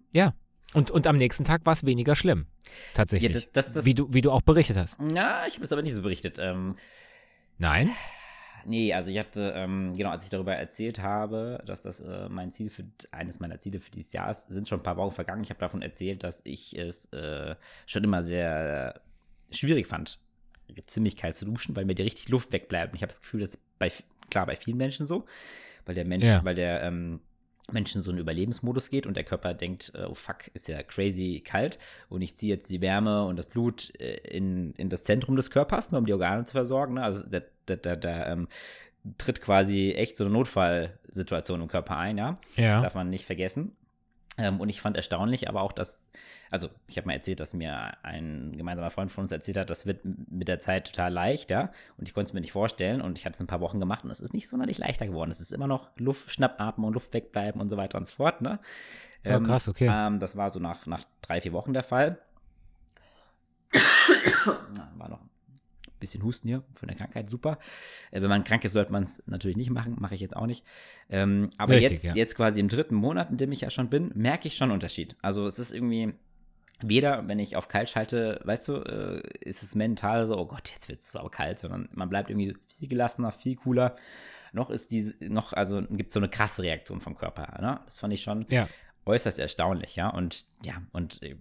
Und, 0.73 0.91
und 0.91 1.07
am 1.07 1.17
nächsten 1.17 1.43
Tag 1.45 1.65
war 1.65 1.73
es 1.73 1.85
weniger 1.85 2.15
schlimm. 2.15 2.47
Tatsächlich. 2.93 3.33
Ja, 3.35 3.41
das- 3.53 3.73
das- 3.73 3.85
wie, 3.85 3.93
du, 3.93 4.13
wie 4.13 4.21
du 4.21 4.31
auch 4.31 4.41
berichtet 4.41 4.77
hast. 4.77 4.97
Ja, 5.13 5.45
ich 5.47 5.55
habe 5.55 5.63
es 5.65 5.71
aber 5.71 5.81
nicht 5.81 5.95
so 5.95 6.01
berichtet. 6.01 6.37
Ähm, 6.39 6.75
Nein? 7.57 7.89
Nee, 8.65 8.93
also 8.93 9.09
ich 9.09 9.17
hatte, 9.17 9.53
ähm, 9.55 9.93
genau, 9.95 10.09
als 10.09 10.25
ich 10.25 10.29
darüber 10.29 10.53
erzählt 10.53 10.99
habe, 10.99 11.63
dass 11.65 11.83
das 11.83 12.01
äh, 12.01 12.27
mein 12.27 12.51
Ziel 12.51 12.69
für, 12.69 12.83
eines 13.11 13.39
meiner 13.39 13.59
Ziele 13.59 13.79
für 13.79 13.91
dieses 13.91 14.11
Jahr 14.11 14.29
ist, 14.29 14.49
sind 14.49 14.67
schon 14.67 14.79
ein 14.81 14.83
paar 14.83 14.97
Wochen 14.97 15.11
vergangen. 15.15 15.41
Ich 15.41 15.49
habe 15.49 15.59
davon 15.61 15.81
erzählt, 15.81 16.23
dass 16.23 16.41
ich 16.43 16.77
es 16.77 17.05
äh, 17.13 17.55
schon 17.85 18.03
immer 18.03 18.23
sehr 18.23 18.99
schwierig 19.51 19.87
fand, 19.87 20.19
ziemlich 20.85 21.15
kalt 21.15 21.35
zu 21.35 21.45
duschen, 21.45 21.77
weil 21.77 21.85
mir 21.85 21.95
die 21.95 22.03
richtig 22.03 22.27
Luft 22.27 22.51
wegbleibt. 22.51 22.91
Und 22.91 22.97
ich 22.97 23.03
habe 23.03 23.11
das 23.11 23.21
Gefühl, 23.21 23.39
das 23.39 23.51
ist 23.51 23.59
bei, 23.79 23.89
klar, 24.29 24.45
bei 24.45 24.57
vielen 24.57 24.75
Menschen 24.77 25.07
so, 25.07 25.23
weil 25.85 25.95
der 25.95 26.03
Mensch, 26.05 26.25
Ja. 26.25 26.43
weil 26.43 26.55
der 26.55 26.83
ähm, 26.83 27.21
Mensch 27.71 27.95
in 27.95 28.01
so 28.01 28.11
einen 28.11 28.19
Überlebensmodus 28.19 28.89
geht 28.89 29.05
und 29.05 29.17
der 29.17 29.23
Körper 29.23 29.53
denkt, 29.53 29.91
äh, 29.95 30.05
oh 30.05 30.13
fuck, 30.13 30.47
ist 30.53 30.67
ja 30.67 30.81
crazy 30.83 31.41
kalt 31.43 31.77
und 32.09 32.21
ich 32.21 32.35
ziehe 32.37 32.53
jetzt 32.53 32.69
die 32.69 32.81
Wärme 32.81 33.25
und 33.25 33.37
das 33.37 33.45
Blut 33.45 33.91
äh, 33.99 34.15
in, 34.27 34.73
in 34.73 34.89
das 34.89 35.03
Zentrum 35.03 35.35
des 35.35 35.51
Körpers, 35.51 35.91
ne, 35.91 35.97
um 35.97 36.05
die 36.05 36.13
Organe 36.13 36.45
zu 36.45 36.53
versorgen. 36.53 36.95
Ne? 36.95 37.03
Also 37.03 37.25
da, 37.27 37.41
da, 37.65 37.75
da, 37.75 37.95
da 37.95 38.27
ähm, 38.27 38.47
tritt 39.17 39.41
quasi 39.41 39.91
echt 39.91 40.17
so 40.17 40.23
eine 40.23 40.33
Notfallsituation 40.33 41.61
im 41.61 41.67
Körper 41.67 41.97
ein, 41.97 42.17
ja. 42.17 42.37
Ja. 42.55 42.81
Darf 42.81 42.95
man 42.95 43.09
nicht 43.09 43.25
vergessen. 43.25 43.75
Ähm, 44.37 44.59
und 44.59 44.69
ich 44.69 44.81
fand 44.81 44.95
erstaunlich 44.95 45.49
aber 45.49 45.61
auch, 45.61 45.71
dass, 45.71 45.99
also 46.51 46.69
ich 46.87 46.97
habe 46.97 47.07
mal 47.07 47.13
erzählt, 47.13 47.39
dass 47.39 47.53
mir 47.53 47.93
ein 48.03 48.53
gemeinsamer 48.55 48.91
Freund 48.91 49.11
von 49.11 49.23
uns 49.23 49.31
erzählt 49.31 49.57
hat, 49.57 49.69
das 49.69 49.85
wird 49.87 50.01
mit 50.03 50.47
der 50.47 50.59
Zeit 50.59 50.85
total 50.85 51.11
leicht, 51.11 51.49
ja. 51.49 51.71
Und 51.97 52.07
ich 52.07 52.13
konnte 52.13 52.29
es 52.29 52.33
mir 52.33 52.41
nicht 52.41 52.51
vorstellen 52.51 53.01
und 53.01 53.17
ich 53.17 53.25
hatte 53.25 53.33
es 53.33 53.41
ein 53.41 53.47
paar 53.47 53.61
Wochen 53.61 53.79
gemacht 53.79 54.03
und 54.03 54.11
es 54.11 54.19
ist 54.19 54.33
nicht 54.33 54.47
sonderlich 54.47 54.77
leichter 54.77 55.07
geworden. 55.07 55.31
Es 55.31 55.39
ist 55.39 55.51
immer 55.51 55.67
noch 55.67 55.89
Luft, 55.97 56.31
Schnappatmen 56.31 56.85
und 56.85 56.93
Luft 56.93 57.13
wegbleiben 57.13 57.59
und 57.59 57.69
so 57.69 57.77
weiter 57.77 57.97
und 57.97 58.05
so 58.05 58.15
fort, 58.15 58.41
ne? 58.41 58.59
Ja, 59.23 59.39
krass, 59.39 59.67
okay. 59.67 59.89
Ähm, 59.91 60.19
das 60.19 60.37
war 60.37 60.49
so 60.49 60.59
nach, 60.59 60.85
nach 60.85 61.03
drei, 61.21 61.41
vier 61.41 61.53
Wochen 61.53 61.73
der 61.73 61.83
Fall. 61.83 62.19
War 64.95 65.09
noch 65.09 65.19
bisschen 65.99 66.23
Husten 66.23 66.47
hier 66.47 66.63
von 66.73 66.87
der 66.87 66.97
Krankheit, 66.97 67.29
super. 67.29 67.57
Äh, 68.11 68.21
wenn 68.21 68.29
man 68.29 68.43
krank 68.43 68.63
ist, 68.65 68.73
sollte 68.73 68.91
man 68.91 69.03
es 69.03 69.21
natürlich 69.25 69.57
nicht 69.57 69.69
machen, 69.69 69.95
mache 69.99 70.15
ich 70.15 70.21
jetzt 70.21 70.35
auch 70.35 70.45
nicht. 70.47 70.63
Ähm, 71.09 71.49
aber 71.57 71.75
Richtig, 71.75 71.91
jetzt, 71.91 72.03
ja. 72.05 72.15
jetzt 72.15 72.35
quasi 72.35 72.59
im 72.59 72.67
dritten 72.69 72.95
Monat, 72.95 73.29
in 73.31 73.37
dem 73.37 73.51
ich 73.51 73.61
ja 73.61 73.69
schon 73.69 73.89
bin, 73.89 74.11
merke 74.15 74.47
ich 74.47 74.55
schon 74.55 74.65
einen 74.65 74.73
Unterschied. 74.73 75.15
Also 75.21 75.45
es 75.47 75.59
ist 75.59 75.71
irgendwie, 75.71 76.13
weder, 76.81 77.27
wenn 77.27 77.39
ich 77.39 77.55
auf 77.55 77.67
kalt 77.67 77.89
schalte, 77.89 78.39
weißt 78.43 78.67
du, 78.67 78.73
äh, 78.75 79.21
ist 79.41 79.63
es 79.63 79.75
mental 79.75 80.27
so, 80.27 80.37
oh 80.37 80.45
Gott, 80.45 80.69
jetzt 80.71 80.89
wird 80.89 81.01
es 81.01 81.15
aber 81.15 81.29
kalt, 81.31 81.59
sondern 81.59 81.89
man 81.93 82.09
bleibt 82.09 82.29
irgendwie 82.29 82.55
viel 82.65 82.87
gelassener, 82.87 83.31
viel 83.31 83.55
cooler. 83.55 83.95
Noch 84.53 84.69
ist 84.69 84.91
diese, 84.91 85.13
noch, 85.21 85.53
also 85.53 85.81
gibt 85.89 86.09
es 86.09 86.13
so 86.13 86.19
eine 86.19 86.29
krasse 86.29 86.63
Reaktion 86.63 87.01
vom 87.01 87.15
Körper. 87.15 87.61
Ne? 87.61 87.79
Das 87.85 87.99
fand 87.99 88.13
ich 88.13 88.23
schon 88.23 88.45
Ja. 88.49 88.67
äußerst 89.05 89.39
erstaunlich, 89.39 89.95
ja. 89.95 90.09
Und 90.09 90.45
ja, 90.63 90.75
und 90.93 91.21
äh, 91.23 91.35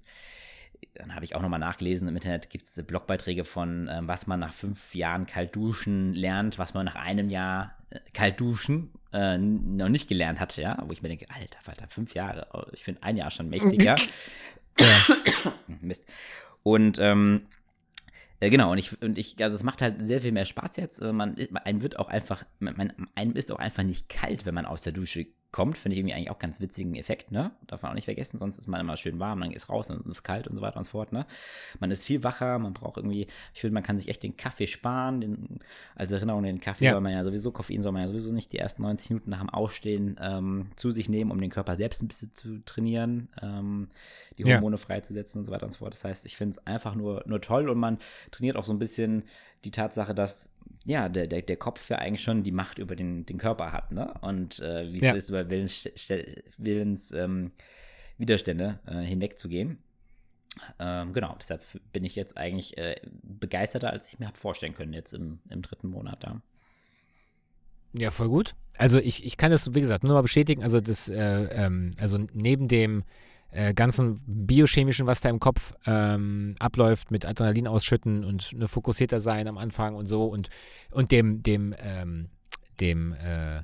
dann 0.95 1.15
habe 1.15 1.25
ich 1.25 1.35
auch 1.35 1.43
nochmal 1.43 1.61
nachgelesen, 1.61 2.09
im 2.09 2.15
Internet 2.15 2.51
gibt 2.51 2.65
es 2.65 2.83
Blogbeiträge 2.87 3.45
von, 3.45 3.89
ähm, 3.91 4.09
was 4.09 4.27
man 4.27 4.41
nach 4.41 4.53
fünf 4.53 4.95
Jahren 4.95 5.27
kalt 5.27 5.55
duschen 5.57 6.13
lernt, 6.15 6.59
was 6.59 6.75
man 6.75 6.85
nach 6.87 6.97
einem 6.97 7.31
Jahr 7.31 7.77
äh, 7.91 8.01
kalt 8.15 8.41
duschen 8.41 8.91
äh, 9.13 9.39
noch 9.39 9.89
nicht 9.89 10.09
gelernt 10.09 10.41
hatte, 10.41 10.63
ja. 10.63 10.83
Wo 10.87 10.93
ich 10.93 11.03
mir 11.03 11.09
denke, 11.09 11.27
alter 11.31 11.59
Falter, 11.63 11.87
fünf 11.89 12.15
Jahre, 12.15 12.49
oh, 12.53 12.63
ich 12.73 12.83
finde 12.85 13.03
ein 13.03 13.17
Jahr 13.17 13.31
schon 13.31 13.49
mächtiger. 13.49 13.97
Mist. 15.81 16.05
Und 16.63 16.99
ähm, 16.99 17.47
äh, 18.41 18.51
genau, 18.51 18.73
und 18.73 18.79
ich, 18.79 19.01
und 19.03 19.19
ich, 19.19 19.43
also 19.43 19.57
es 19.57 19.63
macht 19.63 19.81
halt 19.83 20.05
sehr 20.05 20.21
viel 20.21 20.33
mehr 20.33 20.45
Spaß 20.45 20.77
jetzt. 20.77 21.01
Äh, 21.01 21.13
Man, 21.13 21.37
ist- 21.37 21.55
einem 21.57 21.83
wird 21.83 21.99
auch 21.99 22.09
einfach, 22.09 22.45
man, 22.59 22.77
man, 22.77 22.93
einem 23.15 23.33
ist 23.37 23.51
auch 23.53 23.59
einfach 23.59 23.83
nicht 23.83 24.09
kalt, 24.09 24.47
wenn 24.47 24.55
man 24.55 24.67
aus 24.67 24.83
der 24.83 24.93
Dusche 24.93 25.27
kommt. 25.57 25.77
Finde 25.79 25.95
ich 25.95 25.99
irgendwie 26.01 26.15
eigentlich 26.15 26.31
auch 26.31 26.39
ganz 26.39 26.61
witzigen 26.61 26.95
Effekt, 26.95 27.33
ne? 27.33 27.51
Darf 27.67 27.83
man 27.83 27.91
auch 27.91 27.95
nicht 27.97 28.05
vergessen, 28.05 28.37
sonst 28.39 28.59
ist 28.59 28.67
man 28.69 28.81
immer 28.81 28.97
schön 28.97 29.19
warm, 29.19 29.41
dann 29.41 29.51
ist 29.53 29.69
raus, 29.71 29.89
dann 29.89 30.01
ist 30.01 30.07
es 30.07 30.23
kalt 30.23 30.47
und 30.47 30.55
so 30.55 30.63
weiter 30.63 30.77
und 30.77 30.85
so 30.85 30.91
fort, 30.93 31.13
ne? 31.13 31.27
Man 31.81 31.91
ist 31.91 32.05
viel 32.05 32.23
wacher, 32.23 32.59
man 32.59 32.75
braucht 32.75 32.99
irgendwie, 32.99 33.27
ich 33.55 33.61
finde, 33.63 33.75
man 33.75 33.83
kann 33.83 33.99
sich 33.99 34.09
echt 34.09 34.23
den 34.23 34.37
Kaffee 34.37 34.67
sparen, 34.67 35.21
den, 35.23 35.59
als 35.95 36.13
Erinnerung 36.13 36.41
an 36.41 36.45
den 36.45 36.61
Kaffee 36.61 36.85
Ja. 36.85 36.93
soll 36.93 37.01
man 37.01 37.13
ja 37.13 37.25
sowieso, 37.25 37.51
Koffein 37.51 37.83
soll 37.83 37.93
man 37.93 38.03
ja 38.03 38.09
sowieso 38.09 38.31
nicht 38.33 38.53
die 38.53 38.59
ersten 38.59 38.83
90 38.83 39.11
Minuten 39.11 39.31
nach 39.31 39.41
dem 39.41 39.51
Aufstehen 39.51 40.17
ähm, 40.21 40.67
zu 40.77 40.91
sich 40.91 41.09
nehmen, 41.09 41.31
um 41.31 41.41
den 41.41 41.51
Körper 41.51 41.75
selbst 41.75 42.03
ein 42.03 42.09
bisschen 42.09 42.35
zu 42.35 42.63
trainieren, 42.65 43.29
ähm, 43.43 43.89
die 44.39 44.43
Ja. 44.43 44.57
Hormone 44.57 44.77
freizusetzen 44.79 45.39
und 45.41 45.45
so 45.47 45.51
weiter 45.53 45.65
und 45.67 45.73
so 45.73 45.79
fort. 45.79 45.95
Das 45.95 46.05
heißt, 46.05 46.27
ich 46.27 46.37
finde 46.37 46.53
es 46.53 46.67
einfach 46.67 46.95
nur, 46.95 47.25
nur 47.27 47.41
toll 47.41 47.71
und 47.71 47.79
man 47.79 47.99
trainiert 48.31 48.57
auch 48.57 48.65
so 48.65 48.73
ein 48.73 48.79
bisschen 48.79 49.25
die 49.65 49.71
Tatsache, 49.71 50.15
dass 50.15 50.51
ja, 50.85 51.09
der, 51.09 51.27
der, 51.27 51.43
der 51.43 51.57
Kopf 51.57 51.89
ja 51.91 51.99
eigentlich 51.99 52.23
schon 52.23 52.45
die 52.45 52.53
Macht 52.53 52.79
über 52.79 52.95
den, 52.95 53.27
den 53.27 53.39
Körper 53.39 53.73
hat, 53.73 53.91
ne? 53.91 54.15
Und 54.21 54.61
äh, 54.61 54.93
wie 54.93 54.99
es 54.99 55.03
Ja. 55.03 55.13
ist, 55.15 55.31
über 55.31 55.51
Willens, 55.51 55.89
Willens 56.59 57.11
ähm, 57.13 57.51
Widerstände 58.19 58.79
äh, 58.87 59.03
hinwegzugehen. 59.03 59.79
Ähm, 60.79 61.13
genau, 61.13 61.37
deshalb 61.39 61.63
bin 61.93 62.05
ich 62.05 62.17
jetzt 62.17 62.37
eigentlich 62.37 62.79
äh, 62.79 62.97
begeisterter, 63.23 63.91
als 63.91 64.13
ich 64.13 64.19
mir 64.21 64.27
habe 64.27 64.39
vorstellen 64.39 64.75
können, 64.75 64.93
jetzt 64.93 65.13
im, 65.13 65.41
im 65.51 65.61
dritten 65.61 65.89
Monat 65.89 66.23
da. 66.25 66.41
Ja, 67.93 68.11
voll 68.11 68.29
gut. 68.29 68.55
Also 68.79 68.99
ich, 68.99 69.25
ich 69.25 69.37
kann 69.37 69.51
das, 69.51 69.75
wie 69.75 69.81
gesagt, 69.81 70.05
nur 70.05 70.15
mal 70.15 70.23
bestätigen. 70.23 70.63
Also 70.63 70.81
das, 70.81 71.09
äh, 71.09 71.45
ähm, 71.51 71.93
also 71.99 72.19
neben 72.33 72.69
dem 72.69 73.05
äh, 73.57 73.75
ganzen 73.75 74.21
biochemischen, 74.27 75.07
was 75.07 75.21
da 75.21 75.29
im 75.31 75.41
Kopf 75.41 75.73
ähm, 75.87 76.55
abläuft, 76.59 77.11
mit 77.11 77.25
Adrenalin 77.25 77.67
ausschütten 77.67 78.25
und 78.25 78.53
ne, 78.53 78.69
fokussierter 78.69 79.19
sein 79.21 79.49
am 79.49 79.59
Anfang 79.59 79.95
und 79.95 80.07
so 80.07 80.25
und, 80.27 80.49
und 80.91 81.11
dem, 81.11 81.43
dem, 81.43 81.75
ähm, 81.79 82.29
dem, 82.81 83.13
äh, 83.15 83.63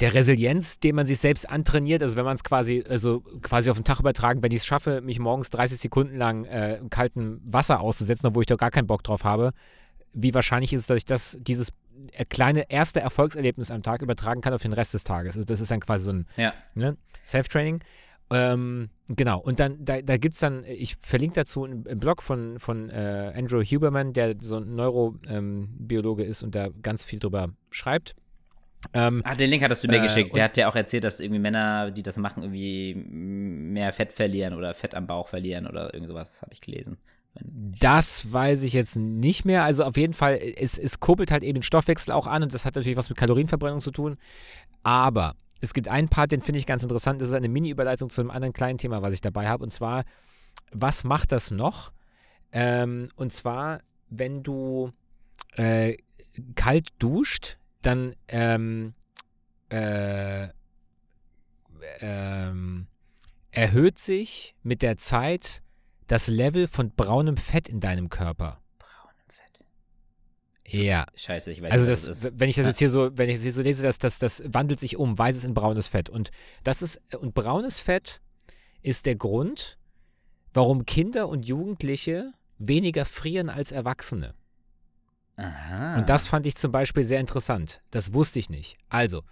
der 0.00 0.14
Resilienz, 0.14 0.78
den 0.80 0.94
man 0.94 1.04
sich 1.06 1.18
selbst 1.18 1.48
antrainiert, 1.48 2.02
also 2.02 2.16
wenn 2.16 2.24
man 2.24 2.34
es 2.34 2.42
quasi, 2.44 2.82
also 2.88 3.20
quasi 3.42 3.70
auf 3.70 3.76
den 3.76 3.84
Tag 3.84 4.00
übertragen, 4.00 4.42
wenn 4.42 4.52
ich 4.52 4.58
es 4.58 4.66
schaffe, 4.66 5.00
mich 5.02 5.18
morgens 5.18 5.50
30 5.50 5.78
Sekunden 5.78 6.16
lang 6.16 6.44
äh, 6.46 6.76
im 6.76 6.88
kalten 6.88 7.40
Wasser 7.44 7.80
auszusetzen, 7.80 8.28
obwohl 8.28 8.42
ich 8.42 8.46
da 8.46 8.56
gar 8.56 8.70
keinen 8.70 8.86
Bock 8.86 9.02
drauf 9.02 9.24
habe, 9.24 9.52
wie 10.12 10.32
wahrscheinlich 10.32 10.72
ist 10.72 10.80
es, 10.80 10.86
dass 10.86 10.96
ich 10.96 11.04
das, 11.04 11.36
dieses 11.40 11.72
äh, 12.12 12.24
kleine 12.24 12.70
erste 12.70 13.00
Erfolgserlebnis 13.00 13.70
am 13.70 13.82
Tag 13.82 14.00
übertragen 14.00 14.40
kann 14.40 14.54
auf 14.54 14.62
den 14.62 14.72
Rest 14.72 14.94
des 14.94 15.04
Tages. 15.04 15.36
Also 15.36 15.44
das 15.44 15.60
ist 15.60 15.70
dann 15.70 15.80
quasi 15.80 16.04
so 16.04 16.12
ein 16.12 16.26
Ja. 16.36 16.54
ne? 16.74 16.96
Self-Training. 17.26 17.80
Ähm, 18.32 18.90
genau, 19.08 19.40
und 19.40 19.58
dann, 19.58 19.84
da, 19.84 20.00
da 20.02 20.16
gibt 20.16 20.34
es 20.34 20.40
dann, 20.40 20.64
ich 20.64 20.96
verlinke 21.00 21.34
dazu 21.34 21.64
einen 21.64 21.86
einen 21.86 21.98
Blog 21.98 22.22
von, 22.22 22.58
von 22.60 22.88
äh, 22.90 23.32
Andrew 23.34 23.62
Huberman, 23.62 24.12
der 24.12 24.36
so 24.40 24.58
ein 24.58 24.74
Neurobiologe 24.76 26.22
ist 26.22 26.42
und 26.42 26.54
da 26.54 26.68
ganz 26.82 27.02
viel 27.02 27.18
drüber 27.18 27.50
schreibt. 27.70 28.14
Ähm, 28.94 29.20
Ach, 29.24 29.36
den 29.36 29.50
Link 29.50 29.62
hattest 29.62 29.84
du 29.84 29.88
mir 29.88 29.98
Äh, 29.98 30.02
geschickt. 30.02 30.34
Der 30.34 30.44
hat 30.44 30.56
ja 30.56 30.68
auch 30.68 30.76
erzählt, 30.76 31.04
dass 31.04 31.20
irgendwie 31.20 31.40
Männer, 31.40 31.90
die 31.90 32.02
das 32.02 32.16
machen, 32.16 32.42
irgendwie 32.42 32.94
mehr 32.94 33.92
Fett 33.92 34.12
verlieren 34.12 34.54
oder 34.54 34.72
Fett 34.74 34.94
am 34.94 35.06
Bauch 35.06 35.28
verlieren 35.28 35.66
oder 35.66 35.92
irgend 35.92 36.08
sowas, 36.08 36.40
habe 36.40 36.52
ich 36.52 36.60
gelesen. 36.60 36.96
Das 37.34 38.32
weiß 38.32 38.62
ich 38.62 38.72
jetzt 38.72 38.96
nicht 38.96 39.44
mehr. 39.44 39.64
Also 39.64 39.84
auf 39.84 39.96
jeden 39.96 40.14
Fall, 40.14 40.38
es, 40.56 40.78
es 40.78 40.98
kurbelt 40.98 41.30
halt 41.30 41.42
eben 41.42 41.58
den 41.58 41.62
Stoffwechsel 41.62 42.12
auch 42.12 42.26
an 42.26 42.42
und 42.42 42.54
das 42.54 42.64
hat 42.64 42.74
natürlich 42.74 42.96
was 42.96 43.08
mit 43.08 43.18
Kalorienverbrennung 43.18 43.80
zu 43.80 43.90
tun. 43.90 44.16
Aber 44.82 45.34
es 45.60 45.74
gibt 45.74 45.88
einen 45.88 46.08
Part, 46.08 46.32
den 46.32 46.42
finde 46.42 46.58
ich 46.58 46.66
ganz 46.66 46.82
interessant. 46.82 47.20
Das 47.20 47.28
ist 47.28 47.34
eine 47.34 47.48
Mini-Überleitung 47.48 48.10
zu 48.10 48.20
einem 48.20 48.30
anderen 48.30 48.52
kleinen 48.52 48.78
Thema, 48.78 49.02
was 49.02 49.14
ich 49.14 49.20
dabei 49.20 49.48
habe. 49.48 49.62
Und 49.62 49.70
zwar 49.70 50.04
was 50.72 51.04
macht 51.04 51.32
das 51.32 51.50
noch? 51.50 51.92
Ähm, 52.52 53.08
und 53.16 53.32
zwar, 53.32 53.80
wenn 54.08 54.42
du 54.42 54.92
äh, 55.56 55.96
kalt 56.54 56.88
duscht, 56.98 57.58
dann 57.82 58.14
ähm, 58.28 58.94
äh, 59.70 60.48
ähm, 62.00 62.86
erhöht 63.50 63.98
sich 63.98 64.54
mit 64.62 64.82
der 64.82 64.96
Zeit 64.96 65.62
das 66.06 66.28
Level 66.28 66.66
von 66.68 66.90
braunem 66.90 67.36
Fett 67.36 67.68
in 67.68 67.80
deinem 67.80 68.08
Körper. 68.08 68.60
Ja. 70.72 71.06
Scheiße, 71.14 71.50
ich 71.52 71.62
weiß 71.62 71.70
Also 71.72 71.84
nicht, 71.86 71.92
das, 71.92 72.08
was 72.08 72.20
das 72.20 72.30
ist. 72.32 72.40
wenn 72.40 72.48
ich 72.48 72.56
das 72.56 72.66
jetzt 72.66 72.78
hier 72.78 72.88
so, 72.90 73.10
wenn 73.16 73.28
ich 73.28 73.36
das 73.36 73.42
hier 73.42 73.52
so 73.52 73.62
lese, 73.62 73.82
das, 73.82 73.98
das, 73.98 74.18
das 74.18 74.42
wandelt 74.46 74.80
sich 74.80 74.96
um, 74.96 75.16
weißes 75.18 75.44
in 75.44 75.54
braunes 75.54 75.88
Fett. 75.88 76.08
Und 76.08 76.30
das 76.64 76.82
ist, 76.82 77.00
und 77.14 77.34
braunes 77.34 77.80
Fett 77.80 78.20
ist 78.82 79.06
der 79.06 79.16
Grund, 79.16 79.78
warum 80.52 80.86
Kinder 80.86 81.28
und 81.28 81.46
Jugendliche 81.46 82.32
weniger 82.58 83.04
frieren 83.04 83.48
als 83.50 83.72
Erwachsene. 83.72 84.34
Aha. 85.36 85.96
Und 85.98 86.08
das 86.08 86.26
fand 86.26 86.44
ich 86.46 86.56
zum 86.56 86.70
Beispiel 86.72 87.04
sehr 87.04 87.20
interessant. 87.20 87.80
Das 87.90 88.12
wusste 88.12 88.38
ich 88.38 88.50
nicht. 88.50 88.76
Also, 88.90 89.22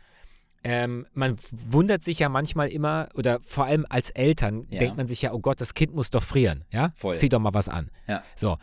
ähm, 0.64 1.07
man 1.12 1.36
wundert 1.53 2.03
sich 2.03 2.18
ja 2.18 2.28
manchmal 2.28 2.68
immer, 2.68 3.09
oder 3.14 3.41
vor 3.45 3.66
allem 3.66 3.86
als 3.89 4.11
Eltern, 4.11 4.66
Ja. 4.70 4.78
denkt 4.80 4.97
man 4.97 5.07
sich 5.07 5.22
ja, 5.22 5.32
oh 5.32 5.39
Gott, 5.39 5.61
das 5.61 5.74
Kind 5.74 5.95
muss 5.95 6.11
doch 6.11 6.22
frieren, 6.22 6.64
ja? 6.72 6.91
Voll. 6.95 7.18
Zieh 7.18 7.28
doch 7.28 7.39
mal 7.39 7.55
was 7.55 7.68
an. 7.68 7.91
Ja. 8.07 8.22
So. 8.34 8.57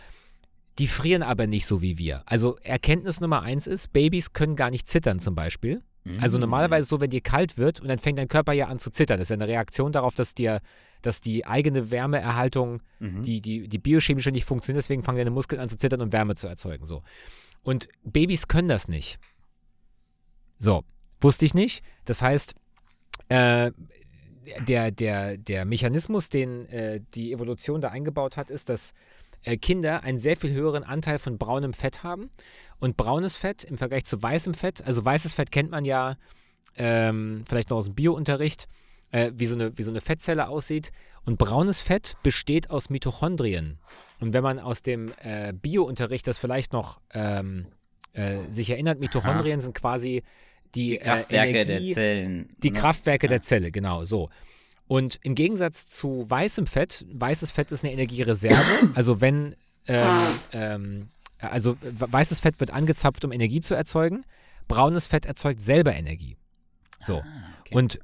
Die 0.79 0.87
frieren 0.87 1.23
aber 1.23 1.47
nicht 1.47 1.65
so 1.65 1.81
wie 1.81 1.97
wir. 1.97 2.23
Also 2.25 2.57
Erkenntnis 2.63 3.21
Nummer 3.21 3.41
eins 3.43 3.65
ist, 3.67 3.93
Babys 3.93 4.33
können 4.33 4.55
gar 4.55 4.69
nicht 4.69 4.87
zittern 4.87 5.19
zum 5.19 5.33
Beispiel. 5.35 5.81
Also 6.19 6.37
Mm. 6.37 6.41
normalerweise 6.41 6.87
so, 6.87 6.99
wenn 7.01 7.09
dir 7.09 7.21
kalt 7.21 7.57
wird 7.57 7.79
und 7.79 7.87
dann 7.87 7.97
fängt 7.97 8.19
dein 8.19 8.27
Körper 8.27 8.53
ja 8.53 8.67
an 8.67 8.77
zu 8.77 8.91
zittern. 8.91 9.17
Das 9.17 9.25
ist 9.27 9.29
ja 9.29 9.35
eine 9.41 9.47
Reaktion 9.47 9.91
darauf, 9.91 10.13
dass 10.15 10.35
dir, 10.35 10.59
dass 11.01 11.21
die 11.21 11.45
eigene 11.47 11.89
Wärmeerhaltung, 11.91 12.81
Mhm. 12.99 13.23
die, 13.23 13.41
die, 13.41 13.67
die 13.67 13.77
biochemische 13.79 14.31
nicht 14.31 14.45
funktioniert, 14.45 14.83
deswegen 14.83 15.01
fangen 15.01 15.17
deine 15.17 15.31
Muskeln 15.31 15.59
an 15.61 15.69
zu 15.69 15.77
zittern 15.77 16.01
und 16.01 16.13
Wärme 16.13 16.35
zu 16.35 16.47
erzeugen. 16.47 16.85
So. 16.85 17.01
Und 17.63 17.87
Babys 18.03 18.47
können 18.47 18.67
das 18.67 18.87
nicht. 18.87 19.17
So, 20.59 20.83
wusste 21.21 21.45
ich 21.45 21.53
nicht. 21.53 21.83
Das 22.05 22.21
heißt, 22.21 22.53
äh, 23.29 23.71
der, 24.67 24.91
der, 24.91 25.37
der 25.37 25.65
Mechanismus, 25.65 26.29
den 26.29 26.67
äh, 26.69 27.01
die 27.15 27.31
Evolution 27.33 27.81
da 27.81 27.89
eingebaut 27.89 28.37
hat, 28.37 28.49
ist, 28.51 28.69
dass 28.69 28.93
Kinder 29.57 30.03
einen 30.03 30.19
sehr 30.19 30.37
viel 30.37 30.51
höheren 30.51 30.83
Anteil 30.83 31.19
von 31.19 31.37
braunem 31.37 31.73
Fett 31.73 32.03
haben. 32.03 32.29
Und 32.79 32.97
braunes 32.97 33.37
Fett 33.37 33.63
im 33.63 33.77
Vergleich 33.77 34.05
zu 34.05 34.21
weißem 34.21 34.53
Fett, 34.53 34.85
also 34.85 35.03
weißes 35.03 35.33
Fett 35.33 35.51
kennt 35.51 35.71
man 35.71 35.85
ja 35.85 36.17
ähm, 36.75 37.43
vielleicht 37.47 37.69
noch 37.69 37.77
aus 37.77 37.85
dem 37.85 37.95
Biounterricht, 37.95 38.67
äh, 39.11 39.31
wie, 39.35 39.45
so 39.45 39.55
eine, 39.55 39.77
wie 39.77 39.83
so 39.83 39.91
eine 39.91 40.01
Fettzelle 40.01 40.47
aussieht. 40.49 40.91
Und 41.25 41.37
braunes 41.37 41.81
Fett 41.81 42.15
besteht 42.23 42.69
aus 42.69 42.89
Mitochondrien. 42.89 43.79
Und 44.19 44.33
wenn 44.33 44.43
man 44.43 44.59
aus 44.59 44.81
dem 44.81 45.13
äh, 45.23 45.53
Biounterricht 45.53 46.27
das 46.27 46.37
vielleicht 46.37 46.73
noch 46.73 46.99
ähm, 47.13 47.67
äh, 48.13 48.39
sich 48.49 48.69
erinnert, 48.69 48.99
Mitochondrien 48.99 49.61
sind 49.61 49.73
quasi 49.73 50.23
die, 50.75 50.89
Die 50.89 50.97
Kraftwerke 50.97 51.57
äh, 51.57 51.61
Energie, 51.61 51.85
der 51.85 51.93
Zellen. 51.93 52.49
die 52.57 52.71
ne? 52.71 52.79
Kraftwerke 52.79 53.27
Ja. 53.27 53.29
der 53.29 53.41
Zelle, 53.41 53.71
genau 53.71 54.03
so. 54.03 54.29
Und 54.87 55.19
im 55.23 55.35
Gegensatz 55.35 55.87
zu 55.87 56.29
weißem 56.29 56.67
Fett, 56.67 57.05
weißes 57.11 57.51
Fett 57.51 57.71
ist 57.71 57.83
eine 57.83 57.93
Energiereserve. 57.93 58.89
also 58.93 59.21
wenn, 59.21 59.55
ähm, 59.87 60.07
ähm, 60.51 61.09
also 61.39 61.75
weißes 61.81 62.39
Fett 62.39 62.59
wird 62.59 62.71
angezapft, 62.71 63.25
um 63.25 63.31
Energie 63.31 63.61
zu 63.61 63.75
erzeugen. 63.75 64.25
Braunes 64.67 65.07
Fett 65.07 65.25
erzeugt 65.25 65.61
selber 65.61 65.93
Energie. 65.93 66.37
So. 67.01 67.17
Ah, 67.17 67.23
okay. 67.61 67.75
Und 67.75 67.99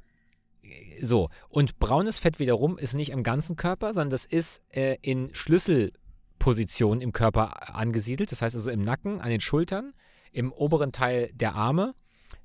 äh, 0.62 1.04
so. 1.04 1.28
Und 1.48 1.78
braunes 1.78 2.18
Fett 2.18 2.38
wiederum 2.38 2.78
ist 2.78 2.94
nicht 2.94 3.12
am 3.12 3.22
ganzen 3.22 3.56
Körper, 3.56 3.94
sondern 3.94 4.10
das 4.10 4.24
ist 4.24 4.62
äh, 4.70 4.96
in 5.02 5.34
Schlüsselpositionen 5.34 7.00
im 7.00 7.12
Körper 7.12 7.74
angesiedelt. 7.74 8.32
Das 8.32 8.42
heißt 8.42 8.56
also 8.56 8.70
im 8.70 8.82
Nacken, 8.82 9.20
an 9.20 9.30
den 9.30 9.40
Schultern, 9.40 9.92
im 10.32 10.52
oberen 10.52 10.92
Teil 10.92 11.30
der 11.34 11.54
Arme, 11.54 11.94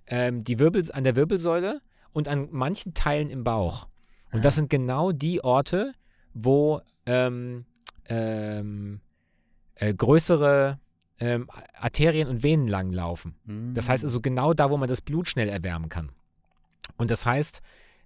ähm, 0.08 0.44
die 0.44 0.60
Wirbel, 0.60 0.84
an 0.92 1.04
der 1.04 1.16
Wirbelsäule 1.16 1.82
und 2.12 2.28
an 2.28 2.50
manchen 2.52 2.94
Teilen 2.94 3.30
im 3.30 3.44
Bauch. 3.44 3.88
Und 4.32 4.44
das 4.44 4.56
sind 4.56 4.70
genau 4.70 5.12
die 5.12 5.44
Orte, 5.44 5.94
wo 6.34 6.82
ähm, 7.06 7.66
ähm, 8.10 9.02
äh, 9.76 9.94
größere 9.94 10.80
ähm, 11.20 11.50
Arterien 11.74 12.28
und 12.28 12.44
Venen 12.44 12.68
lang 12.68 12.92
laufen. 12.92 13.36
Das 13.74 13.90
heißt 13.90 14.04
also 14.04 14.22
genau 14.22 14.54
da, 14.54 14.70
wo 14.70 14.78
man 14.78 14.90
das 14.90 15.02
Blut 15.02 15.28
schnell 15.28 15.50
erwärmen 15.50 15.90
kann. 15.90 16.12
Und 16.98 17.12
das 17.12 17.26
heißt, 17.26 17.62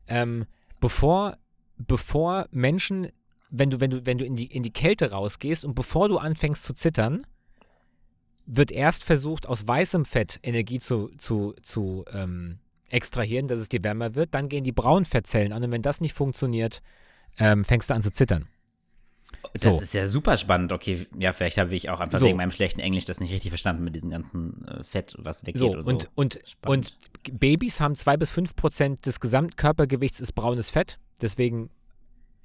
ähm, 0.08 0.46
bevor, 0.80 1.38
bevor 1.78 2.48
Menschen, 2.52 3.12
wenn 3.50 3.70
du, 3.70 3.80
wenn 3.80 3.92
du, 3.92 4.06
wenn 4.06 4.18
du 4.18 4.26
in 4.26 4.36
die, 4.36 4.48
in 4.48 4.64
die 4.64 4.72
Kälte 4.74 5.12
rausgehst 5.12 5.66
und 5.66 5.76
bevor 5.76 6.08
du 6.08 6.18
anfängst 6.18 6.64
zu 6.64 6.74
zittern, 6.74 7.26
wird 8.46 8.72
erst 8.72 9.04
versucht, 9.04 9.48
aus 9.48 9.68
weißem 9.68 10.06
Fett 10.06 10.40
Energie 10.44 10.80
zu, 10.80 11.10
zu, 11.18 11.54
zu 11.62 12.06
ähm, 12.14 12.60
extrahieren, 12.92 13.48
dass 13.48 13.60
es 13.60 13.70
dir 13.70 13.84
wärmer 13.84 14.16
wird. 14.16 14.34
Dann 14.34 14.50
gehen 14.50 14.64
die 14.64 14.72
braunen 14.72 15.06
Fettzellen 15.06 15.54
an 15.54 15.64
und 15.64 15.72
wenn 15.72 15.82
das 15.82 16.02
nicht 16.02 16.14
funktioniert, 16.16 16.82
ähm, 17.40 17.64
fängst 17.64 17.90
du 17.90 17.94
an 17.94 18.02
zu 18.02 18.12
zittern. 18.12 18.48
Das 19.54 19.62
So. 19.64 19.82
ist 19.82 19.94
ja 19.94 20.08
super 20.08 20.36
spannend. 20.36 20.72
Okay, 20.74 21.08
ja, 21.18 21.32
vielleicht 21.32 21.58
habe 21.58 21.74
ich 21.74 21.90
auch 21.90 22.00
einfach 22.02 22.20
So. 22.20 22.26
wegen 22.26 22.38
meinem 22.38 22.52
schlechten 22.52 22.82
Englisch 22.82 23.06
das 23.06 23.20
nicht 23.22 23.32
richtig 23.32 23.50
verstanden 23.52 23.84
mit 23.84 23.96
diesem 23.96 24.10
ganzen 24.10 24.66
äh, 24.68 24.84
Fett, 24.84 25.16
was 25.20 25.44
weggeht 25.46 25.58
So, 25.60 25.72
oder 25.72 25.84
so. 25.84 25.90
und, 25.90 26.10
und, 26.16 26.40
Spannend. 26.46 26.96
und 27.30 27.40
Babys 27.40 27.80
haben 27.80 27.96
zwei 27.96 28.18
bis 28.18 28.30
fünf 28.32 28.56
Prozent 28.56 29.06
des 29.06 29.20
Gesamtkörpergewichts 29.20 30.20
ist 30.20 30.34
braunes 30.34 30.70
Fett. 30.70 31.00
Deswegen 31.22 31.70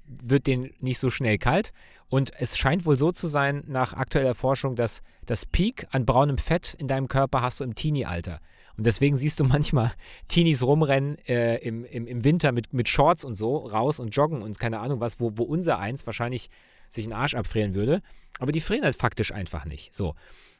wird 0.05 0.47
denen 0.47 0.71
nicht 0.79 0.99
so 0.99 1.09
schnell 1.09 1.37
kalt. 1.37 1.73
Und 2.07 2.31
es 2.39 2.57
scheint 2.57 2.85
wohl 2.85 2.95
so 2.97 3.11
zu 3.11 3.27
sein, 3.27 3.63
nach 3.67 3.93
aktueller 3.93 4.35
Forschung, 4.35 4.75
dass 4.75 5.01
das 5.25 5.45
Peak 5.45 5.87
an 5.91 6.05
braunem 6.05 6.37
Fett 6.37 6.73
in 6.79 6.87
deinem 6.87 7.09
Körper 7.09 7.41
hast 7.41 7.59
du 7.59 7.65
im 7.65 7.75
Teenie-Alter. 7.75 8.39
Und 8.77 8.85
deswegen 8.85 9.15
siehst 9.15 9.39
du 9.39 9.43
manchmal 9.43 9.91
Teenies 10.27 10.63
rumrennen 10.63 11.17
äh, 11.27 11.57
im, 11.57 11.83
im, 11.83 12.07
im 12.07 12.23
Winter 12.23 12.51
mit, 12.51 12.73
mit 12.73 12.87
Shorts 12.87 13.23
und 13.23 13.35
so 13.35 13.57
raus 13.57 13.99
und 13.99 14.15
joggen 14.15 14.41
und 14.41 14.59
keine 14.59 14.79
Ahnung 14.79 14.99
was, 14.99 15.19
wo, 15.19 15.31
wo 15.35 15.43
unser 15.43 15.79
eins 15.79 16.05
wahrscheinlich 16.05 16.49
sich 16.89 17.05
einen 17.05 17.13
Arsch 17.13 17.33
abfrieren 17.33 17.73
würde. 17.73 18.01
Aber 18.39 18.51
die 18.51 18.61
frieren 18.61 18.83
halt 18.83 18.95
faktisch 18.95 19.31
einfach 19.31 19.65
nicht. 19.65 19.93
So. 19.93 20.13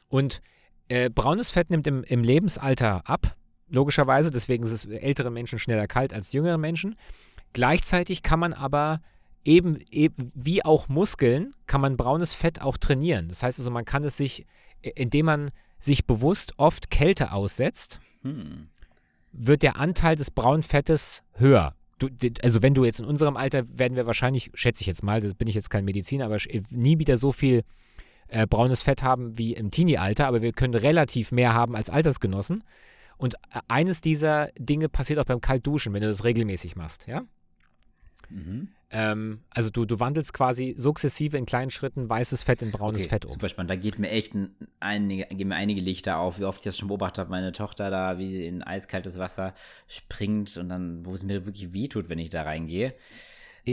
Und 0.08 0.42
äh, 0.88 1.10
braunes 1.10 1.50
Fett 1.50 1.70
nimmt 1.70 1.86
im, 1.86 2.02
im 2.02 2.24
Lebensalter 2.24 3.08
ab, 3.08 3.36
logischerweise. 3.68 4.30
Deswegen 4.30 4.64
ist 4.64 4.72
es 4.72 4.84
älteren 4.86 5.32
Menschen 5.32 5.58
schneller 5.58 5.86
kalt 5.86 6.12
als 6.12 6.32
jüngeren 6.32 6.60
Menschen. 6.60 6.96
Gleichzeitig 7.52 8.22
kann 8.22 8.40
man 8.40 8.52
aber 8.52 9.00
eben, 9.44 9.78
eben 9.90 10.32
wie 10.34 10.64
auch 10.64 10.88
Muskeln, 10.88 11.54
kann 11.66 11.80
man 11.80 11.96
braunes 11.96 12.34
Fett 12.34 12.62
auch 12.62 12.76
trainieren. 12.76 13.28
Das 13.28 13.42
heißt 13.42 13.58
also, 13.58 13.70
man 13.70 13.84
kann 13.84 14.02
es 14.02 14.16
sich, 14.16 14.46
äh, 14.82 14.90
indem 14.96 15.26
man 15.26 15.50
sich 15.78 16.06
bewusst 16.06 16.54
oft 16.58 16.90
Kälte 16.90 17.32
aussetzt, 17.32 18.00
Hm. 18.22 18.68
wird 19.32 19.62
der 19.62 19.76
Anteil 19.76 20.16
des 20.16 20.30
braunen 20.30 20.62
Fettes 20.62 21.22
höher. 21.34 21.74
Du, 21.98 22.08
also 22.42 22.62
wenn 22.62 22.74
du 22.74 22.84
jetzt 22.84 23.00
in 23.00 23.06
unserem 23.06 23.36
Alter 23.36 23.64
werden 23.76 23.96
wir 23.96 24.06
wahrscheinlich, 24.06 24.50
schätze 24.54 24.82
ich 24.82 24.86
jetzt 24.86 25.02
mal, 25.02 25.20
das 25.20 25.34
bin 25.34 25.48
ich 25.48 25.54
jetzt 25.54 25.70
kein 25.70 25.84
Mediziner, 25.84 26.26
aber 26.26 26.36
nie 26.70 26.98
wieder 26.98 27.16
so 27.16 27.32
viel 27.32 27.62
äh, 28.28 28.46
braunes 28.46 28.82
Fett 28.82 29.02
haben 29.02 29.36
wie 29.38 29.54
im 29.54 29.70
Teenie-Alter, 29.70 30.26
aber 30.26 30.42
wir 30.42 30.52
können 30.52 30.74
relativ 30.74 31.32
mehr 31.32 31.54
haben 31.54 31.74
als 31.74 31.90
Altersgenossen. 31.90 32.62
Und 33.16 33.34
äh, 33.34 33.60
eines 33.68 34.00
dieser 34.00 34.48
Dinge 34.58 34.88
passiert 34.88 35.18
auch 35.18 35.24
beim 35.24 35.40
Kaltduschen, 35.40 35.92
wenn 35.92 36.02
du 36.02 36.08
das 36.08 36.24
regelmäßig 36.24 36.76
machst, 36.76 37.06
ja? 37.06 37.22
Mhm. 38.30 38.68
Ähm, 38.90 39.40
also 39.50 39.68
du, 39.70 39.84
du 39.84 40.00
wandelst 40.00 40.32
quasi 40.32 40.74
sukzessive 40.76 41.36
in 41.36 41.44
kleinen 41.44 41.70
Schritten 41.70 42.08
weißes 42.08 42.42
Fett 42.42 42.62
in 42.62 42.70
braunes 42.70 43.02
Okay, 43.02 43.10
Fett 43.10 43.24
um. 43.26 43.32
super 43.32 43.48
spannend. 43.48 43.70
Da 43.70 43.76
geht 43.76 43.98
mir 43.98 44.10
echt 44.10 44.34
ein, 44.34 44.50
einige, 44.80 45.26
gehen 45.26 45.48
mir 45.48 45.56
einige 45.56 45.80
Lichter 45.80 46.20
auf, 46.20 46.38
wie 46.38 46.44
oft 46.44 46.60
ich 46.60 46.64
das 46.64 46.78
schon 46.78 46.88
beobachtet 46.88 47.18
habe. 47.18 47.30
Meine 47.30 47.52
Tochter 47.52 47.90
da, 47.90 48.18
wie 48.18 48.30
sie 48.30 48.46
in 48.46 48.62
eiskaltes 48.62 49.18
Wasser 49.18 49.54
springt 49.86 50.56
und 50.56 50.68
dann, 50.70 51.04
wo 51.04 51.12
es 51.12 51.22
mir 51.22 51.44
wirklich 51.44 51.72
wehtut, 51.74 52.08
wenn 52.08 52.18
ich 52.18 52.30
da 52.30 52.42
reingehe. 52.42 52.94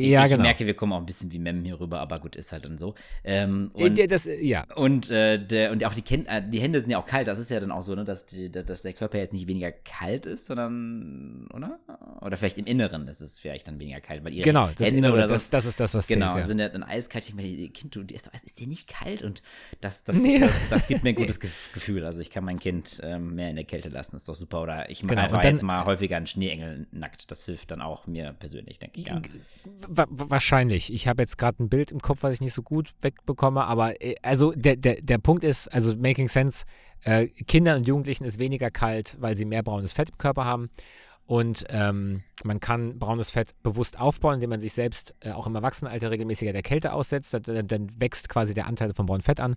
Ich, 0.01 0.09
ja, 0.09 0.25
ich 0.25 0.31
genau. 0.31 0.43
merke, 0.43 0.65
wir 0.65 0.73
kommen 0.73 0.93
auch 0.93 0.97
ein 0.99 1.05
bisschen 1.05 1.31
wie 1.31 1.39
Mem 1.39 1.63
hier 1.63 1.79
rüber, 1.79 1.99
aber 1.99 2.19
gut, 2.19 2.35
ist 2.35 2.51
halt 2.51 2.65
dann 2.65 2.77
so. 2.77 2.95
Ähm, 3.23 3.71
Äh, 3.75 3.83
und, 3.85 3.97
der- 3.97 4.07
das, 4.07 4.27
äh, 4.27 4.43
ja, 4.43 4.65
und, 4.75 5.09
äh, 5.09 5.37
der, 5.43 5.71
und 5.71 5.83
auch 5.85 5.93
die, 5.93 6.01
Ken 6.01 6.25
äh, 6.25 6.43
die 6.47 6.59
Hände 6.59 6.79
sind 6.81 6.89
ja 6.89 6.97
auch 6.99 7.05
kalt. 7.05 7.27
Das 7.27 7.39
ist 7.39 7.49
ja 7.49 7.59
dann 7.59 7.71
auch 7.71 7.83
so, 7.83 7.95
ne, 7.95 8.03
dass, 8.05 8.25
die, 8.25 8.51
dass 8.51 8.81
der 8.81 8.93
Körper 8.93 9.17
jetzt 9.17 9.33
nicht 9.33 9.47
weniger 9.47 9.71
kalt 9.71 10.25
ist, 10.25 10.47
sondern, 10.47 11.47
oder? 11.53 11.79
Oder 12.21 12.37
vielleicht 12.37 12.57
im 12.57 12.65
Inneren 12.65 13.07
ist 13.07 13.21
es 13.21 13.39
vielleicht 13.39 13.67
dann 13.67 13.79
weniger 13.79 14.01
kalt, 14.01 14.23
weil 14.23 14.33
ihre 14.33 14.43
genau, 14.43 14.69
das 14.77 14.87
Hände 14.87 14.97
Innere, 14.99 15.13
oder 15.13 15.21
das, 15.27 15.29
sonst- 15.43 15.53
das 15.53 15.65
ist 15.65 15.79
das, 15.79 15.93
was 15.95 16.07
Genau, 16.07 16.31
zählt. 16.31 16.41
Ja. 16.43 16.47
sind 16.47 16.59
ja 16.59 16.69
dann 16.69 16.83
eiskalt. 16.83 17.27
Ich 17.27 17.33
mir, 17.35 17.69
Kind, 17.69 17.95
du, 17.95 18.01
ist, 18.01 18.27
doch- 18.27 18.33
ist 18.43 18.59
dir 18.59 18.67
nicht 18.67 18.87
kalt? 18.89 19.21
Und 19.23 19.41
das, 19.81 20.03
das, 20.03 20.17
Nee. 20.17 20.39
das, 20.39 20.53
das 20.69 20.87
gibt 20.87 21.03
mir 21.03 21.09
ein 21.11 21.15
gutes 21.15 21.41
Gef- 21.41 21.71
Gefühl. 21.73 22.05
Also 22.05 22.19
ich 22.21 22.29
kann 22.31 22.43
mein 22.43 22.59
Kind 22.59 22.99
ähm, 23.03 23.35
mehr 23.35 23.49
in 23.49 23.55
der 23.55 23.65
Kälte 23.65 23.89
lassen, 23.89 24.15
ist 24.15 24.27
doch 24.27 24.35
super. 24.35 24.61
Oder 24.61 24.89
ich 24.89 25.03
mache 25.03 25.15
Genau, 25.15 25.23
einfach 25.23 25.41
dann- 25.41 25.53
jetzt 25.53 25.63
mal 25.63 25.85
häufiger 25.85 26.17
einen 26.17 26.27
Schneeengel 26.27 26.87
nackt. 26.91 27.29
Das 27.31 27.45
hilft 27.45 27.71
dann 27.71 27.81
auch 27.81 28.07
mir 28.07 28.33
persönlich, 28.37 28.79
denke 28.79 28.99
ich. 28.99 29.07
Ja. 29.07 29.21
Wa- 29.87 30.07
wa- 30.09 30.25
Wahrscheinlich. 30.29 30.91
Ich 30.93 31.07
habe 31.07 31.21
jetzt 31.21 31.37
gerade 31.37 31.63
ein 31.63 31.69
Bild 31.69 31.91
im 31.91 31.99
Kopf, 31.99 32.19
was 32.21 32.33
ich 32.33 32.41
nicht 32.41 32.53
so 32.53 32.61
gut 32.61 32.93
wegbekomme, 33.01 33.65
aber 33.65 34.01
äh, 34.01 34.15
also 34.21 34.51
der, 34.53 34.75
der, 34.75 35.01
der 35.01 35.17
Punkt 35.17 35.43
ist, 35.43 35.67
also 35.67 35.95
making 35.95 36.27
sense, 36.27 36.65
äh, 37.03 37.27
Kindern 37.27 37.77
und 37.79 37.87
Jugendlichen 37.87 38.25
ist 38.25 38.39
weniger 38.39 38.71
kalt, 38.71 39.17
weil 39.19 39.35
sie 39.35 39.45
mehr 39.45 39.63
braunes 39.63 39.93
Fett 39.93 40.09
im 40.09 40.17
Körper 40.17 40.45
haben. 40.45 40.69
Und 41.27 41.65
ähm, 41.69 42.21
man 42.43 42.59
kann 42.59 42.99
braunes 42.99 43.31
Fett 43.31 43.55
bewusst 43.63 43.99
aufbauen, 43.99 44.35
indem 44.35 44.51
man 44.51 44.59
sich 44.59 44.73
selbst 44.73 45.15
äh, 45.21 45.31
auch 45.31 45.47
im 45.47 45.55
Erwachsenenalter 45.55 46.11
regelmäßiger 46.11 46.53
der 46.53 46.61
Kälte 46.61 46.93
aussetzt. 46.93 47.33
Dann, 47.33 47.67
dann 47.67 47.89
wächst 47.99 48.29
quasi 48.29 48.53
der 48.53 48.67
Anteil 48.67 48.93
von 48.93 49.07
braunem 49.07 49.23
Fett 49.23 49.39
an. 49.39 49.55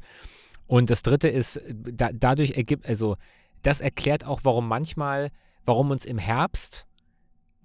Und 0.66 0.88
das 0.88 1.02
dritte 1.02 1.28
ist, 1.28 1.60
da, 1.74 2.10
dadurch 2.12 2.52
ergibt, 2.52 2.86
also 2.86 3.16
das 3.62 3.80
erklärt 3.80 4.24
auch, 4.24 4.40
warum 4.44 4.66
manchmal, 4.66 5.30
warum 5.66 5.90
uns 5.90 6.06
im 6.06 6.18
Herbst 6.18 6.86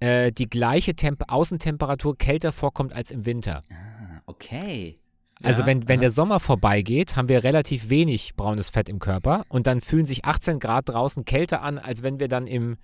äh, 0.00 0.32
die 0.32 0.48
gleiche 0.48 0.94
Temp 0.94 1.24
Außentemperatur 1.28 2.16
kälter 2.18 2.52
vorkommt 2.52 2.94
als 2.94 3.10
im 3.10 3.26
Winter. 3.26 3.60
Ah, 3.70 4.20
okay. 4.26 4.98
Also 5.42 5.62
Ja, 5.62 5.66
wenn, 5.66 5.88
wenn 5.88 5.96
aha. 5.98 6.02
der 6.02 6.10
Sommer 6.10 6.40
vorbeigeht, 6.40 7.16
haben 7.16 7.28
wir 7.28 7.44
relativ 7.44 7.88
wenig 7.90 8.34
braunes 8.36 8.70
Fett 8.70 8.88
im 8.88 8.98
Körper 8.98 9.44
und 9.48 9.66
dann 9.66 9.80
fühlen 9.80 10.04
sich 10.04 10.24
18 10.24 10.58
Grad 10.60 10.88
draußen 10.88 11.24
kälter 11.24 11.62
an, 11.62 11.78
als 11.78 12.02
wenn 12.02 12.20
wir 12.20 12.28
dann 12.28 12.46
im 12.46 12.76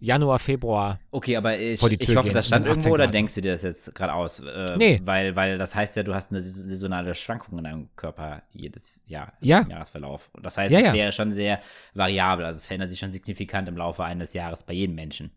Januar, 0.00 0.38
Februar. 0.38 0.98
Okay, 1.12 1.36
aber 1.36 1.56
ich, 1.56 1.80
vor 1.80 1.88
die 1.88 1.96
ich 1.98 2.14
hoffe, 2.14 2.30
das 2.32 2.48
stand 2.48 2.66
und 2.66 2.72
18 2.72 2.82
irgendwo 2.90 2.94
oder 2.94 3.06
denkst 3.10 3.36
du 3.36 3.40
dir 3.40 3.52
das 3.52 3.62
jetzt 3.62 3.94
gerade 3.94 4.12
aus? 4.12 4.40
Äh, 4.40 4.76
Nee. 4.76 5.00
Weil, 5.04 5.34
weil 5.34 5.56
das 5.56 5.74
heißt 5.74 5.96
ja, 5.96 6.02
du 6.02 6.12
hast 6.14 6.30
eine 6.30 6.40
sais- 6.42 6.68
saisonale 6.68 7.14
Schwankung 7.14 7.56
in 7.58 7.64
deinem 7.64 7.88
Körper 7.96 8.42
jedes 8.50 9.00
Jahr 9.06 9.32
Ja. 9.40 9.60
im 9.60 9.70
Jahresverlauf. 9.70 10.28
Und 10.34 10.44
das 10.44 10.58
heißt, 10.58 10.72
Ja, 10.72 10.80
es 10.80 10.86
ja. 10.88 10.92
wäre 10.92 11.12
schon 11.12 11.32
sehr 11.32 11.60
variabel. 11.94 12.44
Also 12.44 12.58
es 12.58 12.66
verändert 12.66 12.90
sich 12.90 12.98
schon 12.98 13.12
signifikant 13.12 13.66
im 13.68 13.76
Laufe 13.78 14.04
eines 14.04 14.34
Jahres 14.34 14.64
bei 14.64 14.74
jedem 14.74 14.96
Menschen. 14.96 15.30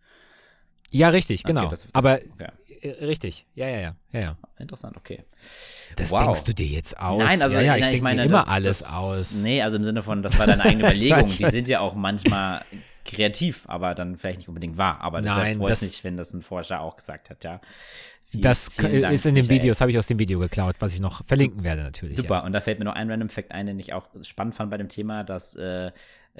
Ja, 0.91 1.09
richtig, 1.09 1.41
Okay, 1.45 1.53
genau. 1.53 1.69
das- 1.69 1.81
das- 1.83 1.89
Aber 1.95 2.19
okay. 2.33 2.47
äh, 2.81 3.05
richtig, 3.05 3.45
ja, 3.55 3.67
ja, 3.67 3.79
ja, 3.79 3.95
ja, 4.13 4.19
ja. 4.19 4.37
Interessant, 4.57 4.95
okay. 4.97 5.23
Das 5.95 6.11
Wow. 6.11 6.23
denkst 6.23 6.43
du 6.45 6.53
dir 6.53 6.67
jetzt 6.67 6.97
aus? 6.99 7.21
Nein, 7.23 7.41
also 7.41 7.55
ja, 7.55 7.61
ja, 7.61 7.77
nein, 7.77 7.93
ich 7.93 8.01
meine, 8.01 8.21
mir 8.21 8.27
immer 8.27 8.39
das, 8.39 8.47
alles 8.47 8.79
das, 8.79 8.93
aus. 8.93 9.33
Nee, 9.43 9.61
also 9.61 9.77
im 9.77 9.83
Sinne 9.83 10.01
von, 10.03 10.21
das 10.21 10.37
war 10.39 10.47
deine 10.47 10.63
eigene 10.63 10.83
Überlegung. 10.89 11.25
Die 11.25 11.45
sind 11.49 11.67
ja 11.67 11.79
auch 11.81 11.93
manchmal 11.95 12.63
kreativ, 13.05 13.63
aber 13.67 13.95
dann 13.95 14.17
vielleicht 14.17 14.39
nicht 14.39 14.49
unbedingt 14.49 14.77
wahr. 14.77 14.99
Aber 15.01 15.21
deshalb 15.21 15.43
Nein, 15.43 15.57
freut 15.57 15.69
das- 15.69 15.81
mich, 15.81 16.03
wenn 16.03 16.17
das 16.17 16.33
ein 16.33 16.41
Forscher 16.41 16.81
auch 16.81 16.95
gesagt 16.97 17.29
hat, 17.29 17.43
ja. 17.43 17.61
Viel- 18.29 18.41
Das 18.41 18.67
vielen 18.73 19.01
Dank, 19.01 19.13
ist 19.13 19.25
in 19.25 19.35
dem. 19.35 19.47
Video, 19.47 19.69
das 19.71 19.79
habe 19.79 19.89
ich 19.89 19.97
aus 19.97 20.07
dem 20.07 20.19
Video 20.19 20.37
geklaut, 20.39 20.75
was 20.79 20.93
ich 20.93 20.99
noch 20.99 21.25
verlinken 21.25 21.63
werde 21.63 21.83
natürlich. 21.83 22.17
Super, 22.17 22.43
und 22.43 22.51
da 22.51 22.59
fällt 22.59 22.77
mir 22.79 22.83
noch 22.83 22.95
ein 22.95 23.09
Random 23.09 23.29
Fact 23.29 23.53
ein, 23.53 23.67
den 23.67 23.79
ich 23.79 23.93
auch 23.93 24.09
spannend 24.23 24.53
fand 24.53 24.69
bei 24.69 24.77
dem 24.77 24.89
Thema, 24.89 25.23
dass, 25.23 25.55
äh, 25.55 25.91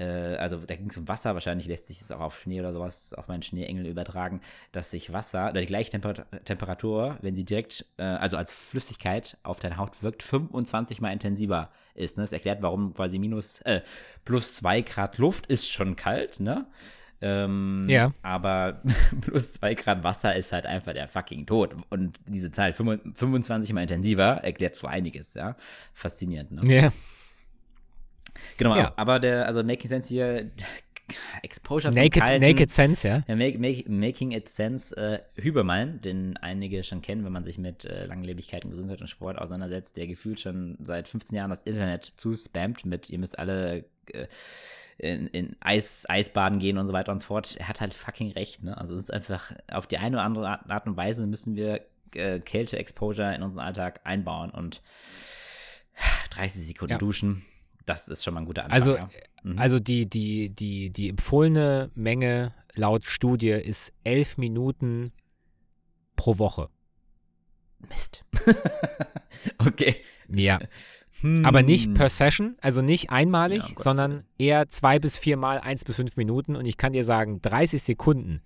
also 0.04 0.58
da 0.58 0.76
ging 0.76 0.90
es 0.90 0.98
um 0.98 1.08
Wasser, 1.08 1.34
wahrscheinlich 1.34 1.68
lässt 1.68 1.88
sich 1.88 2.00
das 2.00 2.12
auch 2.12 2.20
auf 2.20 2.40
Schnee 2.40 2.60
oder 2.60 2.74
sowas, 2.74 3.14
auf 3.14 3.28
meinen 3.28 3.42
Schneeengel 3.42 3.88
übertragen, 3.88 4.42
dass 4.72 4.92
sich 4.92 5.12
Wasser, 5.14 5.50
oder 5.50 5.62
die 5.62 5.68
gleiche 5.68 5.92
Temper 5.92 6.14
Temperatur, 6.46 7.18
wenn 7.22 7.36
sie 7.36 7.46
direkt, 7.46 7.86
äh, 7.98 8.04
also 8.04 8.38
als 8.38 8.54
Flüssigkeit 8.54 9.38
auf 9.44 9.60
deine 9.60 9.78
Haut 9.78 10.04
wirkt, 10.04 10.24
25 10.24 11.02
mal 11.02 11.12
intensiver 11.12 11.72
ist. 11.96 12.18
Ne? 12.18 12.24
Das 12.24 12.32
erklärt, 12.32 12.62
warum 12.62 12.94
quasi 12.94 13.20
minus, 13.20 13.62
äh, 13.62 13.82
plus 14.26 14.56
2 14.56 14.82
Grad 14.82 15.18
Luft 15.18 15.48
ist 15.48 15.70
schon 15.70 15.96
kalt, 15.96 16.40
ne? 16.40 16.68
Ähm, 17.20 17.86
Ja. 17.90 18.14
Aber 18.22 18.82
plus 19.22 19.54
2 19.54 19.74
Grad 19.74 20.04
Wasser 20.04 20.36
ist 20.36 20.52
halt 20.52 20.66
einfach 20.68 20.94
der 20.94 21.08
fucking 21.08 21.46
Tod. 21.48 21.76
Und 21.90 22.20
diese 22.28 22.52
Zahl 22.52 22.74
25 22.74 23.74
mal 23.74 23.82
intensiver 23.82 24.44
erklärt 24.44 24.76
so 24.76 24.88
einiges, 24.88 25.34
ja. 25.34 25.56
Faszinierend, 25.94 26.52
ne? 26.52 26.62
Ja. 26.74 26.92
Genau, 28.58 28.76
Ja. 28.76 28.94
aber 28.96 29.20
der, 29.20 29.46
also 29.46 29.64
Making 29.64 29.90
Sense 29.90 30.10
hier, 30.10 30.52
Exposure 31.42 31.94
Naked, 31.94 32.22
Kalten. 32.24 32.42
Naked 32.46 32.70
Sense, 32.70 33.08
ja. 33.08 33.24
Ja, 33.28 33.36
make, 33.38 33.58
make, 33.60 33.90
Making 33.90 34.32
It 34.32 34.50
Sense 34.50 34.96
äh, 34.98 35.20
Hübermann, 35.42 36.02
den 36.02 36.36
einige 36.38 36.84
schon 36.84 37.02
kennen, 37.02 37.24
wenn 37.24 37.32
man 37.32 37.46
sich 37.46 37.58
mit 37.58 37.86
äh, 37.86 38.06
Langlebigkeit 38.06 38.66
und 38.66 38.72
Gesundheit 38.72 39.00
und 39.02 39.08
Sport 39.08 39.38
auseinandersetzt, 39.38 39.96
der 39.96 40.08
gefühlt 40.08 40.40
schon 40.42 40.78
seit 40.84 41.08
15 41.08 41.38
Jahren 41.38 41.50
das 41.50 41.62
Internet 41.62 42.12
zuspammt 42.18 42.86
mit, 42.86 43.10
ihr 43.10 43.20
müsst 43.20 43.40
alle 43.40 43.86
äh, 44.12 44.28
in, 44.98 45.28
in 45.28 45.56
Eis, 45.62 46.06
Eisbaden 46.10 46.60
gehen 46.60 46.78
und 46.78 46.88
so 46.88 46.94
weiter 46.94 47.12
und 47.14 47.20
so 47.20 47.28
fort. 47.28 47.56
Er 47.58 47.68
hat 47.70 47.80
halt 47.82 47.94
fucking 47.94 48.32
recht, 48.32 48.64
ne? 48.64 48.76
Also 48.78 48.96
es 48.96 49.04
ist 49.04 49.14
einfach, 49.14 49.54
auf 49.72 49.86
die 49.88 50.00
eine 50.00 50.18
oder 50.18 50.26
andere 50.26 50.50
Art, 50.50 50.70
Art 50.70 50.88
und 50.88 50.98
Weise 50.98 51.26
müssen 51.28 51.56
wir 51.56 51.82
äh, 52.16 52.40
Kälte-Exposure 52.40 53.34
in 53.36 53.44
unseren 53.44 53.64
Alltag 53.64 54.02
einbauen 54.04 54.50
und 54.50 54.82
30 56.32 56.68
Sekunden 56.68 56.94
Ja. 56.94 56.98
duschen, 56.98 57.46
das 57.88 58.08
ist 58.08 58.24
schon 58.24 58.34
mal 58.36 58.42
ein 58.42 58.46
guter 58.46 58.64
Anfang. 58.66 58.74
Also, 58.74 58.96
ja. 58.98 59.10
Mhm. 59.44 59.58
also 59.60 59.80
die, 59.80 60.08
die, 60.08 60.50
die, 60.50 60.92
die 60.92 61.10
empfohlene 61.10 61.90
Menge 61.96 62.54
laut 62.76 63.06
Studie 63.06 63.50
ist 63.50 63.92
elf 64.04 64.38
Minuten 64.38 65.12
pro 66.16 66.38
Woche. 66.38 66.70
Mist. 67.90 68.24
okay. 69.60 69.96
Ja. 70.30 70.60
Aber 71.44 71.64
nicht 71.64 71.88
Hm. 71.88 71.94
per 71.96 72.10
Session, 72.10 72.58
also 72.62 72.84
nicht 72.84 73.10
einmalig, 73.10 73.64
Ja, 73.64 73.76
sondern 73.80 74.24
eher 74.38 74.70
zwei 74.70 75.00
bis 75.00 75.18
viermal, 75.18 75.60
eins 75.60 75.84
bis 75.84 75.96
fünf 75.96 76.16
Minuten. 76.16 76.56
Und 76.56 76.66
ich 76.68 76.78
kann 76.78 76.94
dir 76.94 77.04
sagen, 77.04 77.42
30 77.42 77.82
Sekunden 77.82 78.42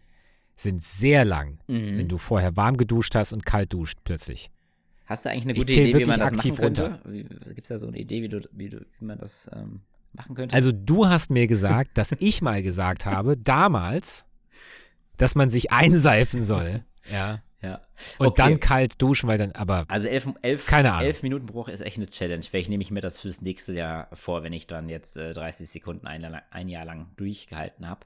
sind 0.55 0.81
sehr 0.81 1.25
lang, 1.25 1.59
Mhm. 1.67 1.97
wenn 1.97 2.07
du 2.07 2.17
vorher 2.17 2.55
warm 2.55 2.77
geduscht 2.77 3.15
hast 3.15 3.33
und 3.33 3.45
kalt 3.45 3.73
duscht 3.73 3.97
plötzlich. 4.05 4.49
Hast 5.11 5.25
du 5.25 5.29
eigentlich 5.29 5.43
eine 5.43 5.53
gute 5.55 5.73
Idee, 5.73 5.99
wie 5.99 6.05
man 6.05 6.19
das 6.21 6.31
aktiv 6.31 6.57
machen 6.57 6.73
könnte? 6.73 6.99
Gibt 7.53 7.63
es 7.63 7.67
da 7.67 7.77
so 7.77 7.87
eine 7.87 7.97
Idee, 7.97 8.21
wie, 8.21 8.29
du, 8.29 8.39
wie, 8.53 8.69
du, 8.69 8.85
wie 8.97 9.05
man 9.05 9.17
das 9.17 9.51
ähm, 9.53 9.81
machen 10.13 10.35
könnte? 10.35 10.55
Also 10.55 10.71
du 10.71 11.05
hast 11.05 11.29
mir 11.31 11.47
gesagt, 11.47 11.97
dass 11.97 12.13
ich 12.13 12.41
mal 12.41 12.63
gesagt 12.63 13.05
habe, 13.05 13.35
damals, 13.43 14.23
dass 15.17 15.35
man 15.35 15.49
sich 15.49 15.73
einseifen 15.73 16.41
soll. 16.41 16.85
Ja. 17.11 17.41
ja. 17.61 17.81
Und 18.19 18.27
Okay. 18.27 18.41
dann 18.43 18.59
kalt 18.59 19.01
duschen, 19.01 19.27
weil 19.27 19.37
dann, 19.37 19.51
aber 19.53 19.85
Also 19.87 20.07
elf, 20.07 20.27
elf, 20.41 20.67
Keine 20.67 20.91
Ahnung. 20.93 21.05
elf 21.05 21.23
Minuten 21.23 21.45
Bruch 21.47 21.67
ist 21.67 21.81
echt 21.81 21.97
eine 21.97 22.07
Challenge. 22.09 22.43
Vielleicht 22.43 22.69
nehme 22.69 22.83
ich 22.83 22.91
mir 22.91 23.01
das 23.01 23.19
fürs 23.19 23.41
nächste 23.41 23.73
Jahr 23.73 24.07
vor, 24.13 24.43
wenn 24.43 24.53
ich 24.53 24.67
dann 24.67 24.87
jetzt 24.89 25.17
äh, 25.17 25.33
30 25.33 25.69
Sekunden 25.69 26.05
ein, 26.07 26.21
Jahr 26.21 26.31
lang- 26.31 26.41
ein 26.51 26.69
Jahr 26.69 26.85
lang 26.85 27.07
durchgehalten 27.17 27.87
habe. 27.89 28.01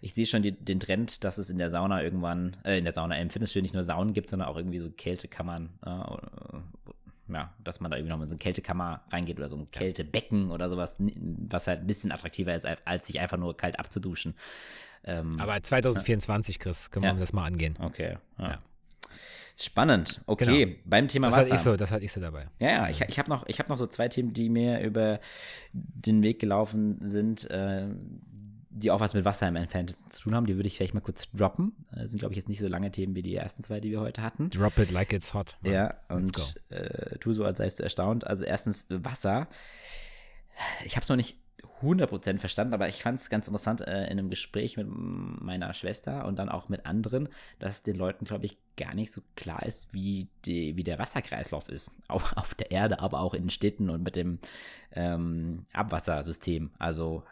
Ich 0.00 0.14
sehe 0.14 0.26
schon 0.26 0.42
die, 0.42 0.52
den 0.52 0.80
Trend, 0.80 1.22
dass 1.24 1.38
es 1.38 1.50
in 1.50 1.58
der 1.58 1.70
Sauna 1.70 2.02
irgendwann, 2.02 2.56
äh, 2.64 2.78
in 2.78 2.84
der 2.84 2.92
Sauna 2.94 3.16
im 3.20 3.30
Fitnessstudio 3.30 3.62
nicht 3.62 3.74
nur 3.74 3.84
Saunen 3.84 4.12
gibt, 4.14 4.28
sondern 4.28 4.48
auch 4.48 4.56
irgendwie 4.56 4.80
so 4.80 4.90
Kältekammern. 4.90 5.68
Äh, 5.86 7.32
ja, 7.32 7.54
dass 7.64 7.80
man 7.80 7.90
da 7.90 7.96
irgendwie 7.96 8.12
noch 8.14 8.20
in 8.22 8.28
so 8.28 8.34
eine 8.34 8.38
Kältekammer 8.42 9.02
reingeht 9.10 9.38
oder 9.38 9.48
so 9.48 9.56
ein 9.56 9.70
Kältebecken 9.70 10.50
oder 10.50 10.68
sowas, 10.68 10.96
was 10.98 11.66
halt 11.66 11.80
ein 11.80 11.86
bisschen 11.86 12.12
attraktiver 12.12 12.54
ist, 12.54 12.66
als 12.84 13.06
sich 13.06 13.20
einfach 13.20 13.38
nur 13.38 13.56
kalt 13.56 13.78
abzuduschen. 13.78 14.34
Ähm, 15.04 15.38
aber 15.40 15.60
2024, 15.62 16.58
Chris, 16.58 16.90
können 16.90 17.04
Ja. 17.04 17.14
wir 17.14 17.20
das 17.20 17.32
mal 17.32 17.44
angehen. 17.44 17.76
okay. 17.80 18.16
Ja. 18.38 18.44
Ja. 18.48 18.58
Spannend. 19.56 20.22
Okay, 20.26 20.64
Genau. 20.66 20.76
beim 20.86 21.08
Thema 21.08 21.26
Das 21.28 21.36
Wasser. 21.36 21.44
hatte 21.46 21.54
ich 21.54 21.60
so, 21.60 21.76
das 21.76 21.92
hatte 21.92 22.04
ich 22.04 22.12
so 22.12 22.20
dabei. 22.20 22.48
Ja, 22.58 22.68
ja, 22.68 22.88
ich, 22.88 23.00
ich 23.02 23.18
habe 23.18 23.28
noch, 23.28 23.46
ich 23.46 23.58
hab 23.58 23.68
noch 23.68 23.76
so 23.78 23.86
zwei 23.86 24.08
Themen, 24.08 24.32
die 24.32 24.48
mir 24.48 24.80
über 24.80 25.20
den 25.72 26.22
Weg 26.22 26.38
gelaufen 26.40 26.98
sind, 27.02 27.48
äh, 27.50 27.86
die 28.70 28.90
auch 28.90 29.00
was 29.00 29.12
mit 29.12 29.24
Wasser 29.26 29.46
im 29.46 29.56
Entferntesten 29.56 30.10
zu 30.10 30.22
tun 30.22 30.34
haben. 30.34 30.46
Die 30.46 30.56
würde 30.56 30.66
ich 30.66 30.76
vielleicht 30.78 30.94
mal 30.94 31.00
kurz 31.00 31.30
droppen. 31.32 31.72
Das 31.94 32.10
sind, 32.10 32.18
glaube 32.20 32.32
ich, 32.32 32.36
jetzt 32.38 32.48
nicht 32.48 32.58
so 32.60 32.66
lange 32.66 32.90
Themen 32.90 33.14
wie 33.14 33.22
die 33.22 33.34
ersten 33.36 33.62
zwei, 33.62 33.78
die 33.80 33.90
wir 33.90 34.00
heute 34.00 34.22
hatten. 34.22 34.48
Drop 34.48 34.78
it 34.78 34.90
like 34.90 35.12
it's 35.12 35.34
hot. 35.34 35.56
Ja, 35.62 35.94
Let's 36.08 36.32
go. 36.32 36.42
und 36.42 36.72
äh, 36.76 37.18
tu 37.18 37.32
so, 37.32 37.44
als 37.44 37.58
seist 37.58 37.78
du 37.78 37.82
erstaunt. 37.82 38.26
Also 38.26 38.44
erstens 38.44 38.86
Wasser. 38.88 39.46
Ich 40.86 40.96
habe 40.96 41.02
es 41.02 41.08
noch 41.10 41.16
nicht 41.16 41.36
100% 41.82 42.38
verstanden, 42.38 42.74
aber 42.74 42.88
ich 42.88 43.02
fand 43.02 43.20
es 43.20 43.28
ganz 43.28 43.46
interessant 43.46 43.80
äh, 43.80 44.04
in 44.04 44.18
einem 44.18 44.30
Gespräch 44.30 44.76
mit 44.76 44.86
meiner 44.88 45.72
Schwester 45.74 46.26
und 46.26 46.38
dann 46.38 46.48
auch 46.48 46.68
mit 46.68 46.86
anderen, 46.86 47.28
dass 47.58 47.82
den 47.82 47.96
Leuten, 47.96 48.24
glaube 48.24 48.46
ich, 48.46 48.56
gar 48.76 48.94
nicht 48.94 49.12
so 49.12 49.20
klar 49.34 49.64
ist, 49.64 49.92
wie, 49.92 50.28
die, 50.44 50.76
wie 50.76 50.84
der 50.84 50.98
Wasserkreislauf 50.98 51.68
ist. 51.68 51.90
Auch 52.08 52.36
auf 52.36 52.54
der 52.54 52.70
Erde, 52.70 53.00
aber 53.00 53.20
auch 53.20 53.34
in 53.34 53.48
Städten 53.48 53.88
und 53.88 54.02
mit 54.02 54.16
dem 54.16 54.38
ähm, 54.92 55.66
Abwassersystem. 55.72 56.70
Also 56.78 57.22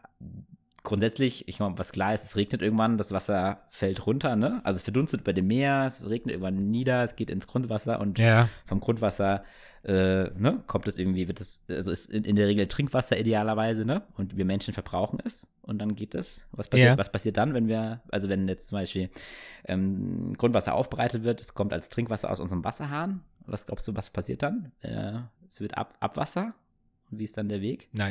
grundsätzlich, 0.82 1.46
ich 1.48 1.58
meine, 1.60 1.78
was 1.78 1.92
klar 1.92 2.14
ist, 2.14 2.24
es 2.24 2.36
regnet 2.36 2.62
irgendwann, 2.62 2.98
das 2.98 3.12
Wasser 3.12 3.62
fällt 3.70 4.06
runter, 4.06 4.36
ne? 4.36 4.60
Also 4.64 4.76
es 4.78 4.82
verdunstet 4.82 5.24
bei 5.24 5.32
dem 5.32 5.46
Meer, 5.46 5.84
es 5.86 6.08
regnet 6.08 6.32
irgendwann 6.34 6.70
nieder, 6.70 7.02
es 7.04 7.16
geht 7.16 7.30
ins 7.30 7.46
Grundwasser 7.46 8.00
und 8.00 8.18
Ja, 8.18 8.48
vom 8.66 8.80
Grundwasser 8.80 9.44
äh, 9.82 10.30
ne, 10.38 10.62
kommt 10.66 10.88
es 10.88 10.98
irgendwie, 10.98 11.26
wird 11.26 11.40
es, 11.40 11.64
also 11.68 11.90
ist 11.90 12.10
in, 12.10 12.24
in 12.24 12.36
der 12.36 12.46
Regel 12.48 12.66
Trinkwasser 12.66 13.18
idealerweise, 13.18 13.84
ne? 13.86 14.02
Und 14.16 14.36
wir 14.36 14.44
Menschen 14.44 14.74
verbrauchen 14.74 15.18
es 15.24 15.50
und 15.62 15.78
dann 15.78 15.94
geht 15.94 16.14
es. 16.14 16.46
Was 16.52 16.68
passiert, 16.68 16.88
Ja. 16.90 16.98
was 16.98 17.10
passiert 17.12 17.36
dann, 17.38 17.54
wenn 17.54 17.66
wir, 17.68 18.02
also 18.10 18.28
wenn 18.28 18.46
jetzt 18.48 18.68
zum 18.68 18.76
Beispiel 18.78 19.08
ähm, 19.66 20.34
Grundwasser 20.36 20.74
aufbereitet 20.74 21.24
wird, 21.24 21.40
es 21.40 21.54
kommt 21.54 21.72
als 21.72 21.88
Trinkwasser 21.88 22.30
aus 22.30 22.40
unserem 22.40 22.62
Wasserhahn. 22.64 23.22
Was 23.46 23.64
glaubst 23.66 23.88
du, 23.88 23.96
was 23.96 24.10
passiert 24.10 24.42
dann? 24.42 24.72
Äh, 24.82 25.20
es 25.48 25.60
wird 25.60 25.76
Ab 25.78 25.94
Abwasser. 26.00 26.52
Und 27.10 27.18
wie 27.18 27.24
ist 27.24 27.36
dann 27.36 27.48
der 27.48 27.60
Weg? 27.60 27.88
na, 27.92 28.10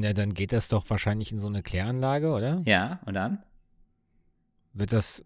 na, 0.00 0.12
dann 0.12 0.34
geht 0.34 0.52
das 0.52 0.68
doch 0.68 0.88
wahrscheinlich 0.90 1.32
in 1.32 1.38
so 1.38 1.48
eine 1.48 1.62
Kläranlage, 1.62 2.30
oder? 2.30 2.62
Ja, 2.64 3.00
und 3.06 3.14
dann? 3.14 3.42
Wird 4.72 4.92
das 4.92 5.24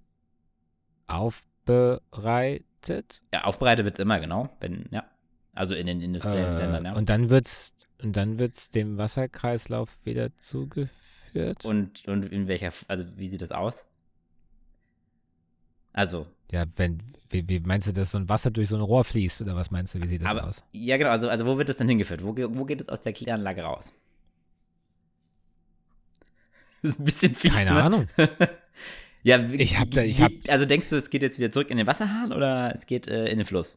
aufbereitet? 1.06 3.22
Ja, 3.32 3.44
aufbereitet 3.44 3.84
wird 3.84 3.94
es 3.96 4.00
immer, 4.00 4.20
genau. 4.20 4.48
Wenn, 4.60 4.86
ja. 4.90 5.04
Also 5.54 5.74
in 5.74 5.86
den 5.86 6.00
industriellen 6.00 6.56
Ländern, 6.56 6.84
ja. 6.84 6.92
Äh, 6.92 6.98
Und 6.98 7.08
dann 7.08 7.30
wird's 7.30 7.74
und 8.02 8.16
dann 8.16 8.38
wird's 8.38 8.70
dem 8.70 8.96
Wasserkreislauf 8.96 9.98
wieder 10.04 10.34
zugeführt. 10.38 11.64
Und, 11.64 12.06
und 12.08 12.32
in 12.32 12.48
welcher, 12.48 12.72
also 12.88 13.04
wie 13.16 13.28
sieht 13.28 13.42
das 13.42 13.52
aus? 13.52 13.84
Also, 15.92 16.26
ja, 16.50 16.64
wenn 16.76 16.98
wie, 17.28 17.48
wie 17.48 17.60
meinst 17.60 17.88
du, 17.88 17.92
dass 17.92 18.12
so 18.12 18.18
ein 18.18 18.28
Wasser 18.28 18.50
durch 18.50 18.68
so 18.68 18.76
ein 18.76 18.82
Rohr 18.82 19.04
fließt 19.04 19.42
oder 19.42 19.54
was 19.54 19.70
meinst 19.70 19.94
du, 19.94 20.02
wie 20.02 20.08
sieht 20.08 20.22
das 20.22 20.30
aber, 20.30 20.46
aus? 20.46 20.64
ja 20.72 20.96
genau, 20.96 21.10
also, 21.10 21.28
also 21.28 21.46
wo 21.46 21.58
wird 21.58 21.68
das 21.68 21.76
denn 21.76 21.88
hingeführt? 21.88 22.24
Wo, 22.24 22.34
wo 22.36 22.64
geht 22.64 22.80
es 22.80 22.88
aus 22.88 23.02
der 23.02 23.12
Kläranlage 23.12 23.62
raus? 23.62 23.92
Das 26.82 26.90
ist 26.92 27.00
ein 27.00 27.04
bisschen 27.04 27.34
fies, 27.34 27.52
Keine 27.52 27.72
ne? 27.72 27.82
Ahnung. 27.82 28.08
Ja, 29.22 29.38
Ich 29.52 29.78
hab 29.78 29.90
da- 29.90 30.00
ich 30.02 30.16
wie- 30.18 30.22
hab- 30.22 30.32
Also 30.48 30.64
denkst 30.64 30.88
du, 30.88 30.96
es 30.96 31.10
geht 31.10 31.20
jetzt 31.20 31.38
wieder 31.38 31.52
zurück 31.52 31.70
in 31.70 31.76
den 31.76 31.86
Wasserhahn 31.86 32.32
oder 32.32 32.72
es 32.74 32.86
geht 32.86 33.06
äh, 33.06 33.26
in 33.26 33.36
den 33.36 33.44
Fluss? 33.46 33.76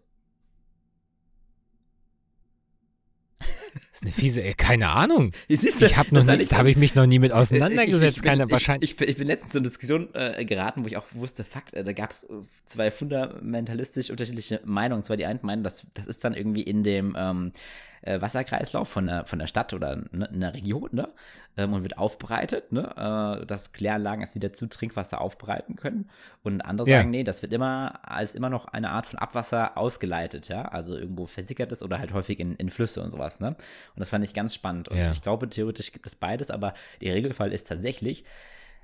Das 3.40 3.48
ist 3.92 4.04
eine 4.04 4.12
fiese, 4.12 4.42
ey, 4.44 4.54
keine 4.54 4.90
Ahnung. 4.90 5.32
Siehst 5.50 5.82
du, 5.82 5.86
Ich 5.86 5.98
habe 5.98 6.16
noch 6.16 6.26
das 6.26 6.38
nie, 6.38 6.46
da 6.46 6.58
habe 6.58 6.70
ich 6.70 6.78
mich 6.78 6.96
noch 6.96 7.06
nie 7.06 7.20
mit 7.20 7.32
Ich- 7.32 7.36
auseinandergesetzt. 7.36 8.18
ich, 8.18 8.22
bin, 8.24 8.30
keine, 8.32 8.46
ich, 8.46 8.52
wahrscheinlich. 8.52 8.92
Ich, 8.92 8.96
bin, 8.96 9.10
ich 9.10 9.18
bin 9.18 9.28
letztens 9.28 9.54
in 9.54 9.60
eine 9.60 9.68
Diskussion 9.68 10.10
äh, 10.14 10.46
geraten, 10.46 10.84
wo 10.84 10.88
ich 10.88 10.96
auch 10.98 11.06
wusste, 11.12 11.44
Fakt, 11.44 11.74
äh, 11.74 11.84
da 11.84 11.92
gab 11.92 12.12
es 12.12 12.26
zwei 12.66 12.90
fundamentalistisch 12.92 14.10
unterschiedliche 14.12 14.62
Meinungen. 14.64 15.04
Zwar 15.04 15.18
die 15.18 15.26
einen 15.26 15.40
meinen, 15.42 15.64
dass 15.64 15.86
das 15.94 16.06
ist 16.08 16.24
dann 16.24 16.34
irgendwie 16.34 16.62
in 16.64 16.84
dem 16.84 17.16
ähm, 17.18 17.52
äh, 18.04 18.22
Wasserkreislauf 18.22 18.88
von 18.90 19.08
der, 19.08 19.26
von 19.26 19.40
der 19.40 19.48
Stadt 19.48 19.74
oder 19.74 19.98
ne, 20.12 20.30
in 20.32 20.42
der 20.42 20.54
Region, 20.54 20.90
ne? 20.92 21.10
Ähm, 21.58 21.74
und 21.74 21.84
wird 21.84 21.98
aufbereitet, 21.98 22.72
ne? 22.72 23.40
Äh, 23.42 23.46
dass 23.46 23.74
Kläranlagen 23.74 24.24
es 24.24 24.36
wieder 24.36 24.54
zu 24.54 24.68
Trinkwasser 24.68 25.22
aufbereiten 25.22 25.76
können. 25.76 26.10
Und 26.44 26.62
andere 26.62 26.90
Ja. 26.90 26.98
sagen, 26.98 27.10
nee, 27.12 27.24
das 27.24 27.42
wird 27.42 27.54
immer 27.54 28.00
als 28.04 28.36
immer 28.36 28.50
noch 28.50 28.66
eine 28.66 28.90
Art 28.90 29.06
von 29.08 29.20
Abwasser 29.20 29.78
ausgeleitet, 29.78 30.48
ja. 30.50 30.64
Also 30.64 30.98
irgendwo 30.98 31.26
versickert 31.26 31.72
ist 31.72 31.84
oder 31.84 32.00
halt 32.00 32.14
häufig 32.14 32.40
in, 32.40 32.56
in 32.56 32.70
Flüsse 32.70 33.02
und 33.02 33.12
sowas, 33.12 33.40
ne? 33.40 33.50
Und 33.50 33.58
das 34.00 34.10
fand 34.10 34.24
ich 34.24 34.34
ganz 34.34 34.54
spannend. 34.54 34.90
Und 34.90 34.98
Ja. 34.98 35.12
ich 35.12 35.22
glaube, 35.22 35.50
theoretisch 35.50 35.92
gibt 35.92 36.08
es 36.08 36.16
beides, 36.16 36.50
aber 36.52 36.74
der 37.02 37.16
Regelfall 37.16 37.52
ist 37.52 37.68
tatsächlich, 37.68 38.24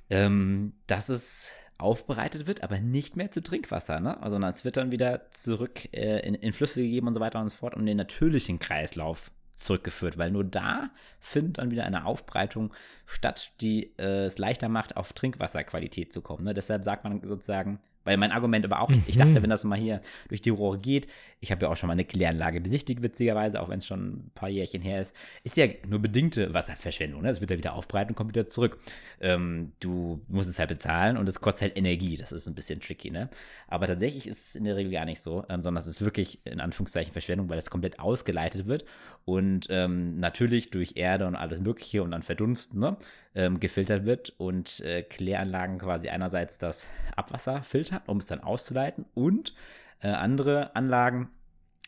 ähm, 0.09 0.73
dass 0.87 1.09
es 1.09 1.53
aufbereitet 1.79 2.45
wird, 2.45 2.61
aber 2.63 2.79
nicht 2.79 3.15
mehr 3.15 3.31
zu 3.31 3.41
Trinkwasser, 3.41 3.99
ne? 3.99 4.17
Sondern 4.25 4.51
es 4.51 4.65
wird 4.65 4.77
dann 4.77 4.91
wieder 4.91 5.31
zurück 5.31 5.91
äh, 5.93 6.19
in, 6.19 6.35
in 6.35 6.53
Flüsse 6.53 6.81
gegeben 6.81 7.07
und 7.07 7.13
so 7.13 7.19
weiter 7.19 7.39
und 7.39 7.49
so 7.49 7.57
fort 7.57 7.75
in 7.75 7.85
den 7.85 7.97
natürlichen 7.97 8.59
Kreislauf 8.59 9.31
zurückgeführt, 9.55 10.17
weil 10.17 10.31
nur 10.31 10.43
da 10.43 10.89
findet 11.19 11.57
dann 11.57 11.71
wieder 11.71 11.85
eine 11.85 12.05
Aufbreitung 12.05 12.73
statt, 13.05 13.51
die 13.61 13.93
äh, 13.97 14.25
es 14.25 14.37
leichter 14.37 14.69
macht, 14.69 14.97
auf 14.97 15.13
Trinkwasserqualität 15.13 16.13
zu 16.13 16.21
kommen. 16.21 16.45
Ne? 16.45 16.53
Deshalb 16.53 16.83
sagt 16.83 17.03
man 17.03 17.25
sozusagen, 17.25 17.79
weil 18.09 18.17
mein 18.17 18.31
Argument 18.31 18.65
aber 18.65 18.79
auch, 18.81 18.89
ich 19.05 19.17
dachte, 19.17 19.43
wenn 19.43 19.51
das 19.51 19.63
mal 19.63 19.77
hier 19.77 20.01
durch 20.29 20.41
die 20.41 20.49
Rohre 20.49 20.79
geht, 20.79 21.05
ich 21.41 21.51
habe 21.51 21.63
ja 21.63 21.71
auch 21.71 21.75
schon 21.77 21.85
mal 21.85 21.93
eine 21.93 22.05
Kläranlage 22.05 22.59
besichtigt, 22.59 23.03
witzigerweise, 23.03 23.61
auch 23.61 23.69
wenn 23.69 23.77
es 23.77 23.85
schon 23.85 23.99
ein 23.99 24.31
paar 24.33 24.49
Jährchen 24.49 24.81
her 24.81 24.99
ist, 24.99 25.15
ist 25.43 25.57
ja 25.57 25.67
nur 25.87 25.99
bedingte 25.99 26.51
Wasserverschwendung. 26.51 27.21
Ne? 27.21 27.29
Es 27.29 27.39
wird 27.39 27.51
ja 27.51 27.57
wieder 27.57 27.75
aufbreiten 27.75 28.09
und 28.09 28.15
kommt 28.15 28.31
wieder 28.31 28.47
zurück. 28.47 28.79
Ähm, 29.21 29.73
du 29.79 30.21
musst 30.27 30.49
es 30.49 30.57
halt 30.57 30.69
bezahlen 30.69 31.17
und 31.17 31.29
es 31.29 31.39
kostet 31.39 31.61
halt 31.61 31.77
Energie. 31.77 32.17
Das 32.17 32.31
ist 32.31 32.47
ein 32.47 32.55
bisschen 32.55 32.79
tricky, 32.79 33.11
ne? 33.11 33.29
Aber 33.67 33.85
tatsächlich 33.85 34.27
ist 34.27 34.49
es 34.49 34.55
in 34.55 34.63
der 34.63 34.75
Regel 34.75 34.91
gar 34.91 35.05
nicht 35.05 35.21
so, 35.21 35.45
ähm, 35.49 35.61
sondern 35.61 35.79
es 35.81 35.87
ist 35.87 36.03
wirklich 36.03 36.43
in 36.45 36.59
Anführungszeichen 36.59 37.13
Verschwendung, 37.13 37.47
weil 37.47 37.59
es 37.59 37.69
komplett 37.69 37.99
ausgeleitet 37.99 38.65
wird 38.65 38.85
und 39.25 39.67
ähm, 39.69 40.19
natürlich 40.19 40.71
durch 40.71 40.93
Erde 40.95 41.27
und 41.27 41.35
alles 41.35 41.59
Mögliche 41.59 42.01
und 42.01 42.09
dann 42.09 42.23
Verdunsten 42.23 42.79
ne, 42.79 42.97
ähm, 43.35 43.59
gefiltert 43.59 44.05
wird 44.05 44.33
und 44.37 44.79
äh, 44.79 45.03
Kläranlagen 45.03 45.77
quasi 45.77 46.09
einerseits 46.09 46.57
das 46.57 46.87
Abwasser 47.15 47.61
filtern, 47.61 47.98
um 48.07 48.17
es 48.17 48.25
dann 48.27 48.41
auszuleiten 48.41 49.05
und 49.13 49.53
äh, 50.01 50.07
andere 50.09 50.75
Anlagen 50.75 51.29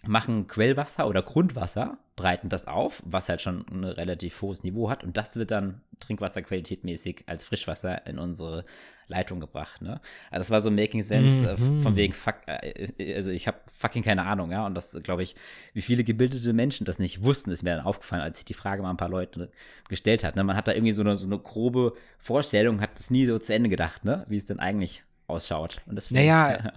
machen 0.05 0.47
Quellwasser 0.47 1.07
oder 1.07 1.21
Grundwasser, 1.21 1.99
breiten 2.15 2.49
das 2.49 2.67
auf, 2.67 3.03
was 3.05 3.29
halt 3.29 3.39
schon 3.41 3.65
ein 3.71 3.83
relativ 3.83 4.41
hohes 4.41 4.63
Niveau 4.63 4.89
hat 4.89 5.03
und 5.03 5.15
das 5.17 5.35
wird 5.37 5.51
dann 5.51 5.81
trinkwasserqualitätmäßig 5.99 7.23
als 7.27 7.45
Frischwasser 7.45 8.05
in 8.07 8.17
unsere 8.17 8.65
Leitung 9.07 9.39
gebracht. 9.39 9.81
Ne? 9.81 10.01
Also 10.31 10.39
das 10.39 10.51
war 10.51 10.61
so 10.61 10.71
Making 10.71 11.03
Sense 11.03 11.47
äh, 11.47 11.59
Mhm. 11.59 11.81
von 11.81 11.95
wegen, 11.95 12.13
fuck, 12.13 12.35
äh, 12.47 13.13
also 13.15 13.29
ich 13.29 13.47
habe 13.47 13.57
fucking 13.71 14.03
keine 14.03 14.23
Ahnung, 14.25 14.51
ja, 14.51 14.65
und 14.65 14.73
das 14.75 14.97
glaube 15.03 15.21
ich, 15.23 15.35
wie 15.73 15.81
viele 15.81 16.03
gebildete 16.03 16.53
Menschen 16.53 16.85
das 16.85 16.97
nicht 16.97 17.23
wussten, 17.23 17.51
ist 17.51 17.63
mir 17.63 17.75
dann 17.75 17.85
aufgefallen, 17.85 18.21
als 18.23 18.39
ich 18.39 18.45
die 18.45 18.53
Frage 18.53 18.81
mal 18.81 18.89
ein 18.89 18.97
paar 18.97 19.09
Leute 19.09 19.51
gestellt 19.89 20.23
hat. 20.23 20.35
Ne? 20.35 20.43
Man 20.43 20.55
hat 20.55 20.67
da 20.67 20.73
irgendwie 20.73 20.93
so 20.93 21.03
eine, 21.03 21.15
so 21.15 21.27
eine 21.27 21.37
grobe 21.39 21.93
Vorstellung, 22.17 22.81
hat 22.81 22.97
es 22.99 23.11
nie 23.11 23.25
so 23.27 23.37
zu 23.37 23.53
Ende 23.53 23.69
gedacht, 23.69 24.03
ne? 24.05 24.25
wie 24.27 24.37
es 24.37 24.45
denn 24.47 24.59
eigentlich 24.59 25.03
ausschaut. 25.31 25.81
Und 25.85 26.01
find 26.01 26.11
Naja, 26.11 26.55
ich, 26.55 26.71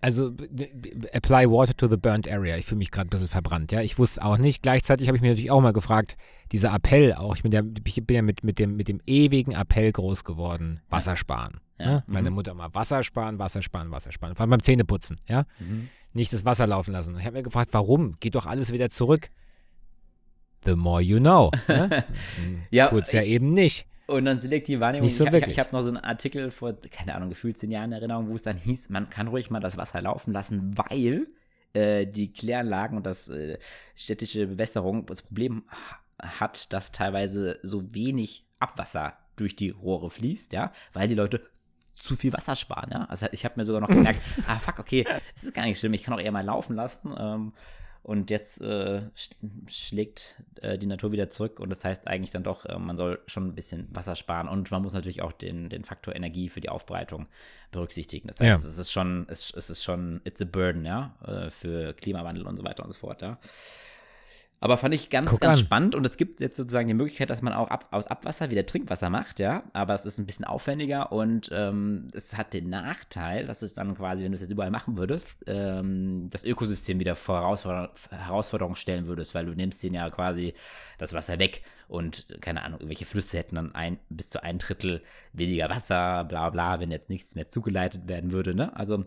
Also 0.00 0.32
apply 1.12 1.50
water 1.50 1.76
to 1.76 1.88
the 1.88 1.96
burnt 1.96 2.30
area. 2.30 2.56
Ich 2.56 2.66
fühle 2.66 2.78
mich 2.78 2.90
gerade 2.90 3.08
ein 3.08 3.10
bisschen 3.10 3.28
verbrannt, 3.28 3.72
ja. 3.72 3.80
Ich 3.80 3.98
wusste 3.98 4.24
auch 4.24 4.38
nicht. 4.38 4.62
Gleichzeitig 4.62 5.08
habe 5.08 5.16
ich 5.16 5.22
mir 5.22 5.30
natürlich 5.30 5.50
auch 5.50 5.60
mal 5.60 5.72
gefragt, 5.72 6.16
dieser 6.52 6.72
Appell 6.74 7.14
auch, 7.14 7.34
ich 7.34 7.42
bin 7.42 7.50
ja, 7.50 7.62
ich 7.84 8.06
bin 8.06 8.14
ja 8.14 8.22
mit, 8.22 8.44
mit, 8.44 8.58
dem, 8.58 8.76
mit 8.76 8.88
dem 8.88 9.00
ewigen 9.06 9.52
Appell 9.52 9.90
groß 9.90 10.24
geworden, 10.24 10.80
Wasser 10.88 11.16
sparen. 11.16 11.60
Ja, 11.78 11.86
Ne? 11.86 12.04
Meine 12.06 12.30
mhm. 12.30 12.36
Mutter 12.36 12.52
immer 12.52 12.74
Wasser 12.74 13.02
sparen, 13.02 13.38
Wasser 13.38 13.62
sparen, 13.62 13.90
Wasser 13.90 14.12
sparen. 14.12 14.34
Vor 14.34 14.42
allem 14.42 14.50
beim 14.50 14.62
Zähneputzen, 14.62 15.20
ja. 15.26 15.44
Mhm. 15.58 15.88
Nicht 16.12 16.32
das 16.32 16.44
Wasser 16.44 16.66
laufen 16.66 16.92
lassen. 16.92 17.16
Ich 17.18 17.26
habe 17.26 17.36
mir 17.36 17.42
gefragt, 17.42 17.70
warum? 17.72 18.14
Geht 18.20 18.34
doch 18.34 18.46
alles 18.46 18.72
wieder 18.72 18.88
zurück. 18.88 19.28
The 20.64 20.74
more 20.74 21.02
you 21.02 21.18
know. 21.18 21.50
Ne? 21.68 22.04
Ja, 22.70 22.88
Tut's 22.88 23.12
ja 23.12 23.22
eben 23.22 23.48
nicht. 23.48 23.86
Und 24.06 24.24
dann 24.24 24.40
selektive 24.40 24.80
Wahrnehmung. 24.80 25.06
Nicht 25.06 25.16
so 25.16 25.24
ich 25.24 25.28
ich, 25.28 25.32
wirklich. 25.32 25.56
ich 25.56 25.58
habe 25.58 25.70
noch 25.72 25.82
so 25.82 25.88
einen 25.88 25.96
Artikel 25.98 26.50
vor, 26.50 26.74
keine 26.90 27.14
Ahnung, 27.14 27.28
gefühlt 27.28 27.58
zehn 27.58 27.70
Jahren 27.70 27.90
in 27.90 27.98
Erinnerung, 27.98 28.28
wo 28.28 28.34
es 28.36 28.44
dann 28.44 28.56
hieß, 28.56 28.88
man 28.90 29.10
kann 29.10 29.28
ruhig 29.28 29.50
mal 29.50 29.60
das 29.60 29.76
Wasser 29.76 30.00
laufen 30.00 30.32
lassen, 30.32 30.76
weil 30.78 31.26
äh, 31.72 32.06
die 32.06 32.32
Kläranlagen 32.32 32.96
und 32.96 33.04
das 33.04 33.28
äh, 33.28 33.58
städtische 33.96 34.46
Bewässerung 34.46 35.06
das 35.06 35.22
Problem 35.22 35.64
ha- 35.68 36.40
hat, 36.40 36.72
dass 36.72 36.92
teilweise 36.92 37.58
so 37.62 37.92
wenig 37.94 38.46
Abwasser 38.60 39.14
durch 39.34 39.56
die 39.56 39.70
Rohre 39.70 40.08
fließt, 40.08 40.52
ja, 40.52 40.72
weil 40.92 41.08
die 41.08 41.14
Leute 41.14 41.42
zu 41.98 42.14
viel 42.14 42.32
Wasser 42.32 42.54
sparen, 42.54 42.90
ja. 42.92 43.04
Also 43.06 43.26
ich 43.32 43.44
habe 43.44 43.54
mir 43.56 43.64
sogar 43.64 43.80
noch 43.80 43.88
gemerkt, 43.88 44.20
ah 44.46 44.58
fuck, 44.58 44.78
okay, 44.78 45.04
es 45.34 45.44
ist 45.44 45.54
gar 45.54 45.64
nicht 45.64 45.78
schlimm, 45.80 45.94
ich 45.94 46.04
kann 46.04 46.14
auch 46.14 46.20
eher 46.20 46.32
mal 46.32 46.44
laufen 46.44 46.76
lassen. 46.76 47.12
Ähm, 47.18 47.52
und 48.06 48.30
jetzt 48.30 48.60
äh, 48.60 49.02
sch 49.16 49.30
schlägt 49.68 50.36
äh, 50.62 50.78
die 50.78 50.86
Natur 50.86 51.10
wieder 51.10 51.28
zurück 51.28 51.58
und 51.58 51.70
das 51.70 51.84
heißt 51.84 52.06
eigentlich 52.06 52.30
dann 52.30 52.44
doch, 52.44 52.64
äh, 52.64 52.78
man 52.78 52.96
soll 52.96 53.18
schon 53.26 53.48
ein 53.48 53.54
bisschen 53.56 53.88
Wasser 53.90 54.14
sparen 54.14 54.46
und 54.46 54.70
man 54.70 54.80
muss 54.82 54.92
natürlich 54.94 55.22
auch 55.22 55.32
den, 55.32 55.68
den 55.68 55.82
Faktor 55.82 56.14
Energie 56.14 56.48
für 56.48 56.60
die 56.60 56.68
Aufbereitung 56.68 57.26
berücksichtigen. 57.72 58.28
Das 58.28 58.38
heißt, 58.38 58.62
Ja. 58.62 58.68
es 58.68 58.78
ist 58.78 58.92
schon, 58.92 59.26
es, 59.28 59.52
es 59.54 59.70
ist 59.70 59.82
schon, 59.82 60.20
it's 60.24 60.40
a 60.40 60.44
burden, 60.44 60.84
ja, 60.86 61.16
äh, 61.26 61.50
für 61.50 61.94
Klimawandel 61.94 62.46
und 62.46 62.56
so 62.56 62.62
weiter 62.64 62.84
und 62.84 62.92
so 62.92 62.98
fort, 63.00 63.22
ja. 63.22 63.38
Aber 64.58 64.78
fand 64.78 64.94
ich 64.94 65.10
ganz, 65.10 65.30
Guck 65.30 65.40
ganz 65.40 65.58
an. 65.58 65.64
spannend 65.64 65.94
und 65.94 66.06
es 66.06 66.16
gibt 66.16 66.40
jetzt 66.40 66.56
sozusagen 66.56 66.88
die 66.88 66.94
Möglichkeit, 66.94 67.28
dass 67.28 67.42
man 67.42 67.52
auch 67.52 67.68
ab, 67.68 67.88
aus 67.90 68.06
Abwasser 68.06 68.50
wieder 68.50 68.64
Trinkwasser 68.64 69.10
macht, 69.10 69.38
ja. 69.38 69.62
Aber 69.74 69.92
es 69.94 70.06
ist 70.06 70.18
ein 70.18 70.24
bisschen 70.24 70.46
aufwendiger 70.46 71.12
und 71.12 71.50
ähm, 71.52 72.08
es 72.14 72.36
hat 72.36 72.54
den 72.54 72.70
Nachteil, 72.70 73.44
dass 73.44 73.60
es 73.60 73.74
dann 73.74 73.94
quasi, 73.94 74.24
wenn 74.24 74.32
du 74.32 74.36
es 74.36 74.40
jetzt 74.40 74.50
überall 74.50 74.70
machen 74.70 74.96
würdest, 74.96 75.36
ähm, 75.46 76.28
das 76.30 76.42
Ökosystem 76.42 76.98
wieder 76.98 77.16
vor 77.16 77.40
Herausforder 77.40 77.92
Herausforderungen 78.10 78.76
stellen 78.76 79.06
würdest, 79.06 79.34
weil 79.34 79.44
du 79.44 79.52
nimmst 79.52 79.82
denen 79.82 79.94
ja 79.94 80.08
quasi 80.08 80.54
das 80.96 81.12
Wasser 81.12 81.38
weg 81.38 81.62
und 81.86 82.38
keine 82.40 82.62
Ahnung, 82.62 82.80
irgendwelche 82.80 83.04
Flüsse 83.04 83.36
hätten 83.38 83.56
dann 83.56 83.74
ein, 83.74 83.98
bis 84.08 84.30
zu 84.30 84.42
ein 84.42 84.58
Drittel 84.58 85.02
weniger 85.34 85.68
Wasser, 85.68 86.24
bla 86.24 86.48
bla, 86.48 86.80
wenn 86.80 86.90
jetzt 86.90 87.10
nichts 87.10 87.34
mehr 87.34 87.50
zugeleitet 87.50 88.08
werden 88.08 88.32
würde, 88.32 88.54
ne? 88.54 88.74
Also 88.74 89.04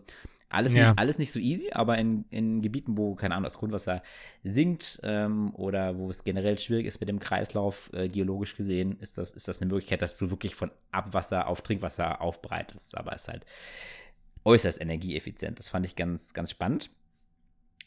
alles, 0.50 0.72
Ja. 0.74 0.88
nicht, 0.90 0.98
alles 0.98 1.18
nicht 1.18 1.32
so 1.32 1.38
easy, 1.38 1.70
aber 1.72 1.96
in, 1.96 2.24
in 2.30 2.60
Gebieten, 2.60 2.98
wo, 2.98 3.14
keine 3.14 3.34
Ahnung, 3.34 3.44
das 3.44 3.56
Grundwasser 3.56 4.02
sinkt 4.42 5.00
ähm, 5.02 5.54
oder 5.54 5.96
wo 5.96 6.10
es 6.10 6.24
generell 6.24 6.58
schwierig 6.58 6.86
ist 6.86 7.00
mit 7.00 7.08
dem 7.08 7.18
Kreislauf, 7.20 7.90
äh, 7.92 8.08
geologisch 8.08 8.56
gesehen, 8.56 8.98
ist 9.00 9.16
das, 9.16 9.30
ist 9.30 9.48
das 9.48 9.60
eine 9.60 9.70
Möglichkeit, 9.70 10.02
dass 10.02 10.16
du 10.16 10.30
wirklich 10.30 10.54
von 10.54 10.70
Abwasser 10.90 11.46
auf 11.46 11.62
Trinkwasser 11.62 12.20
aufbereitest. 12.20 12.98
Aber 12.98 13.14
es 13.14 13.22
ist 13.22 13.28
halt 13.28 13.46
äußerst 14.44 14.80
energieeffizient. 14.80 15.58
Das 15.58 15.68
fand 15.68 15.86
ich 15.86 15.96
ganz, 15.96 16.34
ganz 16.34 16.50
spannend. 16.50 16.90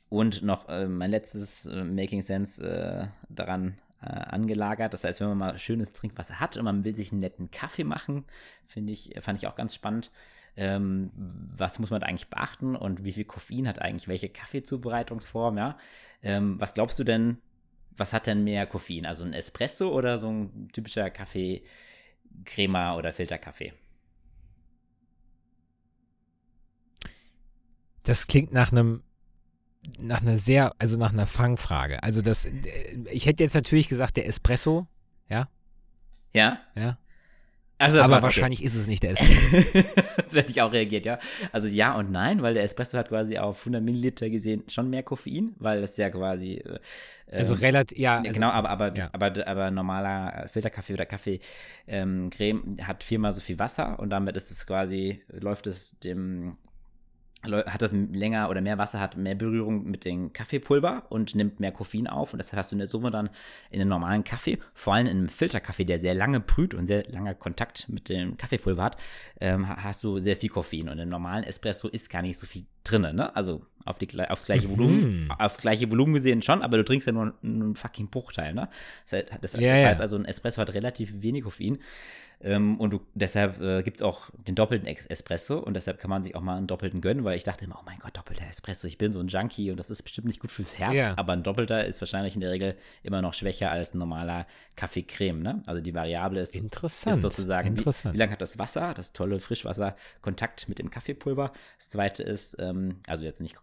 Und 0.09 0.43
noch 0.43 0.70
äh, 0.70 0.88
mein 0.88 1.11
letztes 1.11 1.66
äh, 1.66 1.84
Making 1.84 2.22
Sense 2.22 2.64
äh, 2.64 3.07
daran 3.30 3.76
äh, 4.01 4.05
angelagert. 4.05 4.93
Das 4.93 5.03
heißt, 5.03 5.20
wenn 5.20 5.30
man 5.30 5.38
mal 5.38 5.57
schönes 5.59 5.91
Trinkwasser 5.91 6.39
hat 6.39 6.55
und 6.55 6.66
man 6.66 6.84
will 6.84 6.95
sich 6.95 7.11
einen 7.11 7.22
netten 7.22 7.49
Kaffee 7.51 7.84
machen, 7.84 8.26
finde 8.68 8.93
ich, 8.93 9.16
fand 9.22 9.39
ich 9.41 9.47
auch 9.47 9.55
ganz 9.55 9.74
spannend. 9.74 10.11
Ähm, 10.55 11.11
was 11.55 11.79
muss 11.79 11.89
man 11.89 12.01
da 12.01 12.07
eigentlich 12.07 12.29
beachten 12.29 12.75
und 12.75 13.03
wie 13.05 13.13
viel 13.13 13.25
Koffein 13.25 13.67
hat 13.67 13.81
eigentlich 13.81 14.07
welche 14.07 14.29
Kaffeezubereitungsform, 14.29 15.57
ja? 15.57 15.77
Ähm, 16.21 16.59
was 16.59 16.73
glaubst 16.73 16.99
du 16.99 17.03
denn, 17.03 17.37
was 17.97 18.13
hat 18.13 18.27
denn 18.27 18.43
mehr 18.43 18.67
Koffein? 18.67 19.05
Also 19.05 19.23
ein 19.23 19.33
Espresso 19.33 19.89
oder 19.89 20.17
so 20.17 20.29
ein 20.29 20.69
typischer 20.73 21.09
Kaffee, 21.09 21.63
Crema 22.45 22.95
oder 22.97 23.13
Filterkaffee? 23.13 23.73
Das 28.03 28.27
klingt 28.27 28.51
nach 28.53 28.71
einem 28.71 29.03
nach 29.99 30.21
einer 30.21 30.37
sehr, 30.37 30.73
also 30.79 30.97
nach 30.97 31.11
einer 31.11 31.27
Fangfrage. 31.27 32.01
Also 32.03 32.21
das, 32.21 32.45
äh, 32.45 33.03
ich 33.11 33.25
hätte 33.25 33.43
jetzt 33.43 33.53
natürlich 33.53 33.89
gesagt, 33.89 34.17
der 34.17 34.27
Espresso, 34.27 34.87
ja, 35.29 35.49
Ja? 36.33 36.59
ja. 36.75 36.97
Also 37.84 37.99
aber 37.99 38.13
war's, 38.13 38.23
okay. 38.23 38.23
wahrscheinlich 38.23 38.63
ist 38.63 38.75
es 38.75 38.88
nicht 38.88 39.03
der 39.03 39.11
Espresso. 39.13 39.88
das 40.17 40.34
werde 40.34 40.49
ich 40.49 40.61
auch 40.61 40.71
reagiert, 40.71 41.05
ja. 41.05 41.19
Also 41.51 41.67
ja 41.67 41.95
und 41.95 42.11
nein, 42.11 42.41
weil 42.41 42.53
der 42.53 42.63
Espresso 42.63 42.97
hat 42.97 43.09
quasi 43.09 43.38
auf 43.38 43.59
100 43.59 43.84
Milliliter 43.84 44.29
gesehen 44.29 44.63
schon 44.67 44.89
mehr 44.89 45.03
Koffein, 45.03 45.55
weil 45.59 45.81
das 45.81 45.97
ja 45.97 46.09
quasi. 46.09 46.55
Äh, 46.55 46.79
Also 47.31 47.53
ähm, 47.53 47.59
relativ, 47.59 47.97
ja, 47.97 48.17
also, 48.17 48.31
genau, 48.31 48.49
aber, 48.49 48.69
aber, 48.69 48.95
ja. 48.95 49.09
aber, 49.11 49.47
aber 49.47 49.71
normaler 49.71 50.47
Filterkaffee 50.51 50.93
oder 50.93 51.05
Kaffee 51.05 51.39
ähm, 51.88 52.29
hat 52.81 53.03
viermal 53.03 53.31
so 53.31 53.41
viel 53.41 53.59
Wasser 53.59 53.99
und 53.99 54.09
damit 54.09 54.38
ist 54.38 54.51
es 54.51 54.65
quasi, 54.65 55.21
läuft 55.27 55.67
es 55.67 55.97
dem 55.99 56.53
hat 57.43 57.81
das 57.81 57.91
länger 57.91 58.49
oder 58.49 58.61
mehr 58.61 58.77
Wasser, 58.77 58.99
hat 58.99 59.17
mehr 59.17 59.35
Berührung 59.35 59.83
mit 59.85 60.05
dem 60.05 60.33
Kaffeepulver 60.33 61.03
und 61.09 61.35
nimmt 61.35 61.59
mehr 61.59 61.71
Koffein 61.71 62.07
auf. 62.07 62.33
Und 62.33 62.39
deshalb 62.39 62.59
hast 62.59 62.71
du 62.71 62.75
in 62.75 62.79
der 62.79 62.87
Summe 62.87 63.11
dann 63.11 63.29
in 63.69 63.81
einem 63.81 63.89
normalen 63.89 64.23
Kaffee, 64.23 64.59
vor 64.73 64.93
allem 64.93 65.07
in 65.07 65.17
einem 65.17 65.29
Filterkaffee, 65.29 65.85
der 65.85 65.99
sehr 65.99 66.13
lange 66.13 66.39
brüht 66.39 66.73
und 66.73 66.85
sehr 66.85 67.03
lange 67.09 67.35
Kontakt 67.35 67.89
mit 67.89 68.09
dem 68.09 68.37
Kaffeepulver 68.37 68.83
hat, 68.83 68.97
ähm, 69.39 69.67
hast 69.67 70.03
du 70.03 70.19
sehr 70.19 70.35
viel 70.35 70.49
Koffein. 70.49 70.89
Und 70.89 70.99
im 70.99 71.09
normalen 71.09 71.43
Espresso 71.43 71.87
ist 71.87 72.09
gar 72.09 72.21
nicht 72.21 72.37
so 72.37 72.47
viel 72.47 72.65
drin. 72.83 73.15
Ne? 73.15 73.35
Also 73.35 73.65
auf 73.86 73.97
die, 73.97 74.07
aufs 74.29 74.45
gleiche 74.45 74.69
Volumen, 74.69 75.25
mhm. 75.25 75.31
aufs 75.31 75.61
gleiche 75.61 75.89
Volumen 75.89 76.13
gesehen 76.13 76.41
schon, 76.41 76.61
aber 76.61 76.77
du 76.77 76.86
trinkst 76.86 77.07
ja 77.07 77.13
nur 77.13 77.34
einen 77.43 77.75
fucking 77.75 78.09
Bruchteil. 78.09 78.53
Ne? 78.53 78.69
Das, 79.09 79.25
das, 79.41 79.51
das 79.53 79.61
ja, 79.61 79.73
heißt 79.73 80.01
also, 80.01 80.15
ein 80.15 80.25
Espresso 80.25 80.61
hat 80.61 80.73
relativ 80.73 81.21
wenig 81.21 81.43
Koffein. 81.43 81.79
Ähm, 82.43 82.77
und 82.79 82.91
du, 82.91 82.99
deshalb 83.13 83.61
äh, 83.61 83.84
gibt 83.84 83.97
es 83.97 84.01
auch 84.01 84.29
den 84.47 84.55
doppelten 84.55 84.88
Espresso 84.88 85.59
und 85.59 85.75
deshalb 85.75 85.99
kann 85.99 86.09
man 86.09 86.23
sich 86.23 86.36
auch 86.36 86.41
mal 86.41 86.57
einen 86.57 86.67
doppelten 86.67 86.99
gönnen, 86.99 87.23
weil 87.23 87.38
ich 87.38 87.43
dachte 87.43 87.63
immer, 87.63 87.77
oh 87.79 87.84
mein 87.86 87.99
Gott, 87.99 88.17
doppelter 88.17 88.45
Espresso, 88.45 88.86
ich 88.86 88.97
bin 88.97 89.13
so 89.13 89.19
ein 89.21 89.27
Junkie 89.27 89.71
und 89.71 89.77
das 89.77 89.89
ist 89.89 90.03
bestimmt 90.03 90.27
nicht 90.27 90.41
gut 90.41 90.51
fürs 90.51 90.77
Herz, 90.77 90.93
yeah. 90.93 91.13
aber 91.15 91.34
ein 91.34 91.43
doppelter 91.43 91.86
ist 91.86 92.01
wahrscheinlich 92.01 92.36
in 92.36 92.41
der 92.41 92.51
Regel 92.51 92.75
immer 93.01 93.21
noch 93.21 93.34
schwächer 93.34 93.71
als 93.71 93.93
ein 93.93 93.99
normaler 93.99 94.45
Kaffee-Creme. 94.75 95.41
Ne? 95.41 95.63
Also 95.65 95.81
die 95.81 95.95
Variable 95.95 96.41
ist, 96.41 96.53
Interessant. 96.53 97.15
ist 97.15 97.21
sozusagen, 97.21 97.69
Interessant. 97.69 98.13
Wie, 98.13 98.17
wie 98.17 98.19
lange 98.19 98.34
hat 98.34 98.41
das 98.41 98.59
Wasser, 98.59 98.93
das 98.93 99.13
tolle 99.13 99.39
Frischwasser, 99.39 99.95
Kontakt 100.21 100.67
mit 100.67 100.79
dem 100.79 100.89
Kaffeepulver. 100.89 101.53
Das 101.77 101.91
zweite 101.91 102.23
ist, 102.23 102.57
ähm, 102.59 102.97
also 103.07 103.23
jetzt 103.23 103.39
nicht 103.39 103.55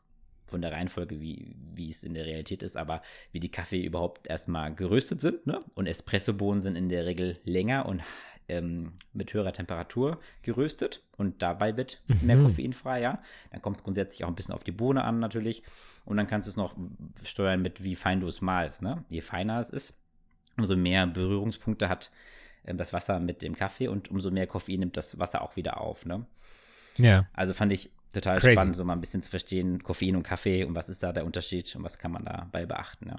von 0.51 0.63
der 0.63 0.73
Reihenfolge, 0.73 1.21
wie, 1.21 1.57
wie 1.75 1.91
es 1.91 2.05
in 2.05 2.15
der 2.15 2.27
Realität 2.27 2.63
ist, 2.63 2.77
aber 2.77 3.03
wie 3.33 3.41
die 3.41 3.51
Kaffee 3.51 3.85
überhaupt 3.85 4.27
erstmal 4.27 4.75
geröstet 4.75 5.21
sind. 5.21 5.47
Ne? 5.47 5.63
Und 5.75 5.87
Espressobohnen 5.87 6.61
sind 6.61 6.77
in 6.77 6.89
der 6.89 7.07
Regel 7.07 7.39
länger 7.45 7.87
und 7.87 8.03
ähm, 8.51 8.93
mit 9.13 9.33
höherer 9.33 9.53
Temperatur 9.53 10.19
geröstet 10.43 11.03
und 11.17 11.41
dabei 11.41 11.77
wird 11.77 12.03
mhm. 12.09 12.27
mehr 12.27 12.37
Koffein 12.39 12.73
frei, 12.73 13.01
ja. 13.01 13.23
Dann 13.53 13.63
kommt 13.63 13.77
es 13.77 13.85
grundsätzlich 13.85 14.25
auch 14.25 14.29
ein 14.29 14.35
bisschen 14.35 14.55
auf 14.55 14.65
die 14.65 14.73
Bohne 14.73 15.05
an 15.05 15.21
natürlich 15.21 15.63
und 16.05 16.17
dann 16.17 16.27
kannst 16.27 16.49
du 16.49 16.51
es 16.51 16.57
noch 16.57 16.75
steuern 17.25 17.63
mit, 17.63 17.83
wie 17.83 17.95
fein 17.95 18.21
du 18.21 18.27
es 18.27 18.41
malst, 18.41 18.83
ne? 18.83 19.05
Je 19.09 19.21
feiner 19.21 19.61
es 19.61 19.71
ist, 19.71 19.99
umso 20.59 20.77
mehr 20.77 21.07
Berührungspunkte 21.07 21.89
hat 21.89 22.11
äh, 22.65 22.75
das 22.75 22.93
Wasser 22.93 23.21
mit 23.21 23.43
dem 23.43 23.55
Kaffee 23.55 23.89
und 23.89 24.11
umso 24.11 24.31
mehr 24.31 24.47
Koffein 24.47 24.81
nimmt 24.81 24.97
das 24.97 25.19
Wasser 25.19 25.43
auch 25.43 25.57
wieder 25.57 25.81
auf, 25.81 26.05
ne? 26.05 26.27
Ja. 26.97 27.29
Also 27.33 27.55
fand 27.55 27.73
ich 27.73 27.91
total 28.13 28.39
Crazy. 28.39 28.53
spannend, 28.53 28.77
so 28.77 28.85
mal 28.85 28.95
ein 28.95 29.01
bisschen 29.01 29.23
zu 29.23 29.31
verstehen, 29.31 29.83
Koffein 29.83 30.17
und 30.17 30.23
Kaffee 30.23 30.65
und 30.65 30.75
was 30.75 30.89
ist 30.89 31.03
da 31.03 31.13
der 31.13 31.25
Unterschied 31.25 31.75
und 31.77 31.83
was 31.83 31.99
kann 31.99 32.13
man 32.13 32.25
dabei 32.25 32.67
beachten, 32.67 33.09
ja. 33.09 33.17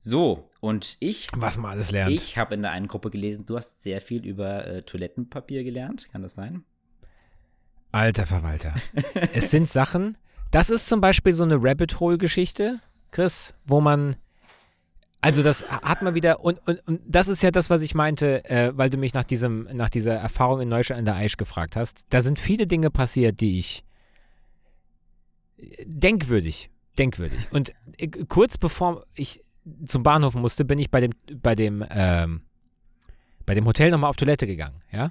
So, 0.00 0.48
und 0.60 0.96
ich. 1.00 1.28
Was 1.34 1.58
man 1.58 1.72
alles 1.72 1.90
lernt. 1.90 2.12
Ich 2.12 2.38
habe 2.38 2.54
in 2.54 2.62
der 2.62 2.70
einen 2.70 2.86
Gruppe 2.86 3.10
gelesen, 3.10 3.46
du 3.46 3.56
hast 3.56 3.82
sehr 3.82 4.00
viel 4.00 4.24
über 4.24 4.66
äh, 4.66 4.82
Toilettenpapier 4.82 5.64
gelernt. 5.64 6.08
Kann 6.12 6.22
das 6.22 6.34
sein? 6.34 6.64
Alter 7.90 8.26
Verwalter. 8.26 8.74
es 9.34 9.50
sind 9.50 9.68
Sachen. 9.68 10.16
Das 10.50 10.70
ist 10.70 10.88
zum 10.88 11.00
Beispiel 11.00 11.32
so 11.32 11.44
eine 11.44 11.58
Rabbit 11.60 12.00
Hole-Geschichte, 12.00 12.80
Chris, 13.10 13.54
wo 13.66 13.80
man. 13.80 14.16
Also 15.20 15.42
das 15.42 15.68
hat 15.68 16.02
man 16.02 16.14
wieder, 16.14 16.44
und, 16.44 16.60
und, 16.68 16.86
und 16.86 17.00
das 17.04 17.26
ist 17.26 17.42
ja 17.42 17.50
das, 17.50 17.70
was 17.70 17.82
ich 17.82 17.94
meinte, 17.94 18.44
äh, 18.44 18.70
weil 18.76 18.88
du 18.88 18.98
mich 18.98 19.14
nach 19.14 19.24
diesem, 19.24 19.68
nach 19.72 19.90
dieser 19.90 20.14
Erfahrung 20.14 20.60
in 20.60 20.68
Neustadt 20.68 20.98
an 20.98 21.04
der 21.04 21.16
Aisch 21.16 21.36
gefragt 21.36 21.74
hast. 21.74 22.04
Da 22.10 22.20
sind 22.20 22.38
viele 22.38 22.68
Dinge 22.68 22.90
passiert, 22.90 23.40
die 23.40 23.58
ich 23.58 23.82
denkwürdig, 25.84 26.70
denkwürdig. 26.98 27.48
Und 27.50 27.72
äh, 27.96 28.06
kurz 28.08 28.58
bevor 28.58 29.06
ich 29.14 29.42
zum 29.84 30.04
Bahnhof 30.04 30.34
musste, 30.34 30.64
bin 30.64 30.78
ich 30.78 30.90
bei 30.90 31.00
dem, 31.00 31.12
bei 31.42 31.54
dem, 31.54 31.84
ähm, 31.90 32.42
bei 33.44 33.54
dem 33.54 33.66
Hotel 33.66 33.90
nochmal 33.90 34.08
auf 34.10 34.16
Toilette 34.16 34.46
gegangen, 34.46 34.82
ja. 34.92 35.10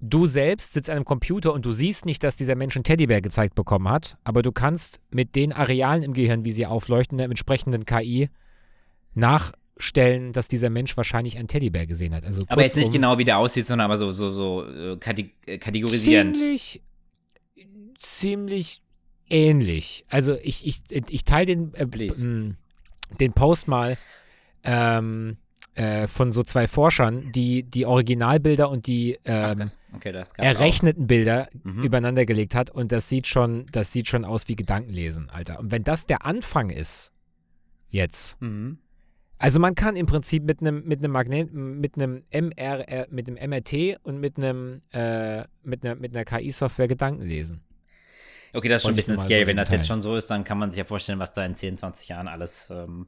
du 0.00 0.26
selbst 0.26 0.74
sitzt 0.74 0.90
an 0.90 0.96
einem 0.96 1.04
Computer 1.04 1.52
und 1.52 1.64
du 1.64 1.72
siehst 1.72 2.04
nicht, 2.06 2.22
dass 2.22 2.36
dieser 2.36 2.54
Mensch 2.54 2.76
einen 2.76 2.84
Teddybär 2.84 3.20
gezeigt 3.22 3.54
bekommen 3.54 3.88
hat, 3.88 4.18
aber 4.24 4.42
du 4.42 4.52
kannst 4.52 5.00
mit 5.10 5.34
den 5.34 5.52
Arealen 5.52 6.02
im 6.02 6.12
Gehirn, 6.12 6.44
wie 6.44 6.52
sie 6.52 6.66
aufleuchten, 6.66 7.16
der 7.18 7.26
entsprechenden 7.28 7.84
KI 7.86 8.28
nachstellen, 9.14 10.32
dass 10.32 10.48
dieser 10.48 10.70
Mensch 10.70 10.96
wahrscheinlich 10.96 11.38
einen 11.38 11.48
Teddybär 11.48 11.86
gesehen 11.86 12.14
hat. 12.14 12.24
Also 12.24 12.42
Aber 12.48 12.62
jetzt 12.62 12.76
nicht 12.76 12.92
genau, 12.92 13.18
wie 13.18 13.24
der 13.24 13.38
aussieht, 13.38 13.64
sondern 13.66 13.86
aber 13.86 13.96
so, 13.96 14.12
so, 14.12 14.30
so 14.30 14.64
äh, 14.68 14.96
kate- 14.98 15.30
äh, 15.46 15.58
kategorisierend. 15.58 16.36
Ziemlich, 16.36 16.82
ziemlich 17.98 18.82
ähnlich. 19.28 20.04
Also 20.08 20.36
ich, 20.42 20.66
ich, 20.66 20.82
ich 21.10 21.24
teile 21.24 21.46
den, 21.46 21.74
äh, 21.74 21.86
den 23.18 23.32
Post 23.32 23.68
mal 23.68 23.96
ähm, 24.62 25.36
äh, 25.76 26.08
von 26.08 26.32
so 26.32 26.42
zwei 26.42 26.66
Forschern, 26.66 27.30
die 27.32 27.62
die 27.62 27.86
Originalbilder 27.86 28.68
und 28.70 28.86
die 28.86 29.18
Ach, 29.24 29.52
ähm, 29.52 29.58
das, 29.58 29.78
okay, 29.94 30.12
das 30.12 30.32
errechneten 30.36 31.06
Bilder 31.06 31.48
Mhm. 31.62 31.82
übereinander 31.82 32.24
gelegt 32.26 32.54
hat 32.54 32.70
und 32.70 32.92
das 32.92 33.08
sieht 33.08 33.26
schon, 33.26 33.66
das 33.72 33.92
sieht 33.92 34.08
schon 34.08 34.24
aus 34.24 34.48
wie 34.48 34.56
Gedankenlesen, 34.56 35.30
Alter. 35.30 35.58
Und 35.60 35.70
wenn 35.70 35.84
das 35.84 36.06
der 36.06 36.24
Anfang 36.24 36.70
ist, 36.70 37.12
jetzt, 37.90 38.36
Auch. 38.36 38.40
Mhm. 38.46 38.78
also 39.38 39.60
man 39.60 39.74
kann 39.74 39.96
im 39.96 40.06
Prinzip 40.06 40.44
mit 40.44 40.60
einem 40.60 40.82
mit 40.84 41.00
einem 41.00 41.12
Magnet, 41.12 41.52
mit 41.52 41.96
einem 41.96 42.22
MR, 42.30 43.06
mit 43.10 43.28
einem 43.28 43.50
MRT 43.50 43.98
und 44.02 44.18
mit 44.18 44.36
einem 44.38 44.80
äh, 44.92 45.44
mit 45.62 45.84
einer 45.84 45.94
mit 45.94 46.16
einer 46.16 46.24
KI-Software 46.24 46.88
Gedanken 46.88 47.22
lesen. 47.22 47.62
Okay, 48.54 48.68
das 48.68 48.76
ist 48.80 48.82
schon 48.84 48.92
ein 48.92 48.96
bisschen 48.96 49.18
scary. 49.18 49.42
so 49.42 49.46
Wenn 49.48 49.56
das 49.56 49.66
mitteilen. 49.68 49.80
jetzt 49.82 49.88
schon 49.88 50.00
so 50.02 50.16
ist, 50.16 50.28
dann 50.30 50.42
kann 50.44 50.56
man 50.56 50.70
sich 50.70 50.78
ja 50.78 50.84
vorstellen, 50.84 51.18
was 51.18 51.32
da 51.32 51.44
in 51.44 51.54
10, 51.54 51.76
20 51.76 52.08
Jahren 52.08 52.28
alles 52.28 52.68
ähm, 52.70 53.06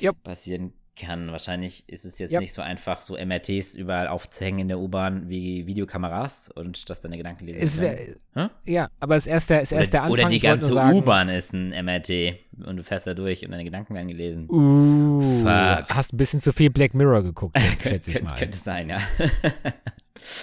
Yep. 0.00 0.22
passieren 0.22 0.72
kann. 0.96 1.30
Wahrscheinlich 1.30 1.88
ist 1.88 2.04
es 2.04 2.18
jetzt 2.18 2.32
Yep. 2.32 2.40
nicht 2.40 2.52
so 2.52 2.62
einfach, 2.62 3.00
so 3.00 3.16
MRTs 3.16 3.74
überall 3.76 4.08
aufzuhängen 4.08 4.60
in 4.60 4.68
der 4.68 4.78
U-Bahn 4.78 5.28
wie 5.28 5.66
Videokameras 5.66 6.50
und 6.50 6.88
dass 6.90 7.00
deine 7.00 7.16
Gedanken 7.16 7.44
lesen 7.46 7.60
Es 7.60 7.74
ist, 7.76 7.82
werden. 7.82 8.16
äh, 8.34 8.48
ja, 8.64 8.88
aber 8.98 9.16
es 9.16 9.26
ist 9.26 9.32
erst 9.32 9.50
der, 9.50 9.60
ist 9.62 9.72
erst 9.72 9.92
der 9.92 10.00
oder, 10.00 10.10
Anfang. 10.10 10.24
oder 10.24 10.30
die 10.30 10.40
ganze 10.40 10.74
U-Bahn 10.96 11.28
ist 11.28 11.52
ein 11.52 11.68
MRT 11.84 12.36
und 12.66 12.76
du 12.78 12.82
fährst 12.82 13.06
da 13.06 13.14
durch 13.14 13.44
und 13.44 13.50
deine 13.52 13.64
Gedanken 13.64 13.94
werden 13.94 14.08
gelesen. 14.08 14.48
Uh, 14.50 15.40
Fuck. 15.42 15.88
hast 15.90 16.12
ein 16.12 16.16
bisschen 16.16 16.40
zu 16.40 16.52
viel 16.52 16.70
Black 16.70 16.94
Mirror 16.94 17.22
geguckt, 17.22 17.58
schätze 17.82 18.10
ich 18.10 18.22
mal. 18.22 18.34
Könnte 18.36 18.58
sein, 18.58 18.88
ja. 18.88 18.98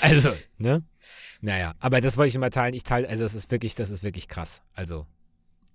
Also, 0.02 0.30
ne? 0.58 0.84
Naja, 1.42 1.74
aber 1.80 2.00
das 2.00 2.16
wollte 2.18 2.28
ich 2.30 2.34
nur 2.36 2.42
mal 2.42 2.50
teilen. 2.52 2.74
Ich 2.74 2.84
teile, 2.84 3.10
also 3.10 3.24
das 3.24 3.34
ist 3.34 3.52
wirklich, 3.52 3.76
das 3.76 3.90
ist 3.90 4.04
wirklich 4.04 4.28
krass. 4.28 4.62
Also, 4.74 5.08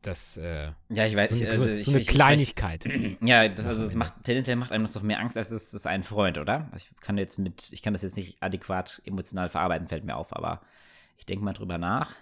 das, 0.02 0.36
äh, 0.36 0.70
ja, 0.90 1.06
ich 1.06 1.16
weiß 1.16 1.30
so 1.30 1.44
eine, 1.44 1.52
so, 1.52 1.62
Also 1.62 1.74
ich, 1.74 1.84
so 1.86 1.90
eine 1.92 2.00
ich, 2.00 2.08
ich, 2.08 2.14
Kleinigkeit. 2.14 2.84
Ja, 3.20 3.48
das, 3.48 3.66
also 3.66 3.84
es 3.84 3.94
macht, 3.94 4.14
tendenziell 4.24 4.56
macht 4.56 4.72
einem 4.72 4.84
das 4.84 4.92
doch 4.92 5.02
mehr 5.02 5.20
Angst, 5.20 5.36
als 5.36 5.50
es 5.50 5.74
ist 5.74 5.86
ein 5.86 6.02
Freund, 6.02 6.38
oder? 6.38 6.70
Ich 6.76 6.90
kann 7.00 7.18
jetzt 7.18 7.38
mit, 7.38 7.72
ich 7.72 7.82
kann 7.82 7.92
das 7.92 8.02
jetzt 8.02 8.16
nicht 8.16 8.42
adäquat 8.42 9.02
emotional 9.04 9.48
verarbeiten, 9.48 9.88
fällt 9.88 10.04
mir 10.04 10.16
auf, 10.16 10.34
aber 10.34 10.60
ich 11.16 11.26
denke 11.26 11.44
mal 11.44 11.52
drüber 11.52 11.78
nach. 11.78 12.12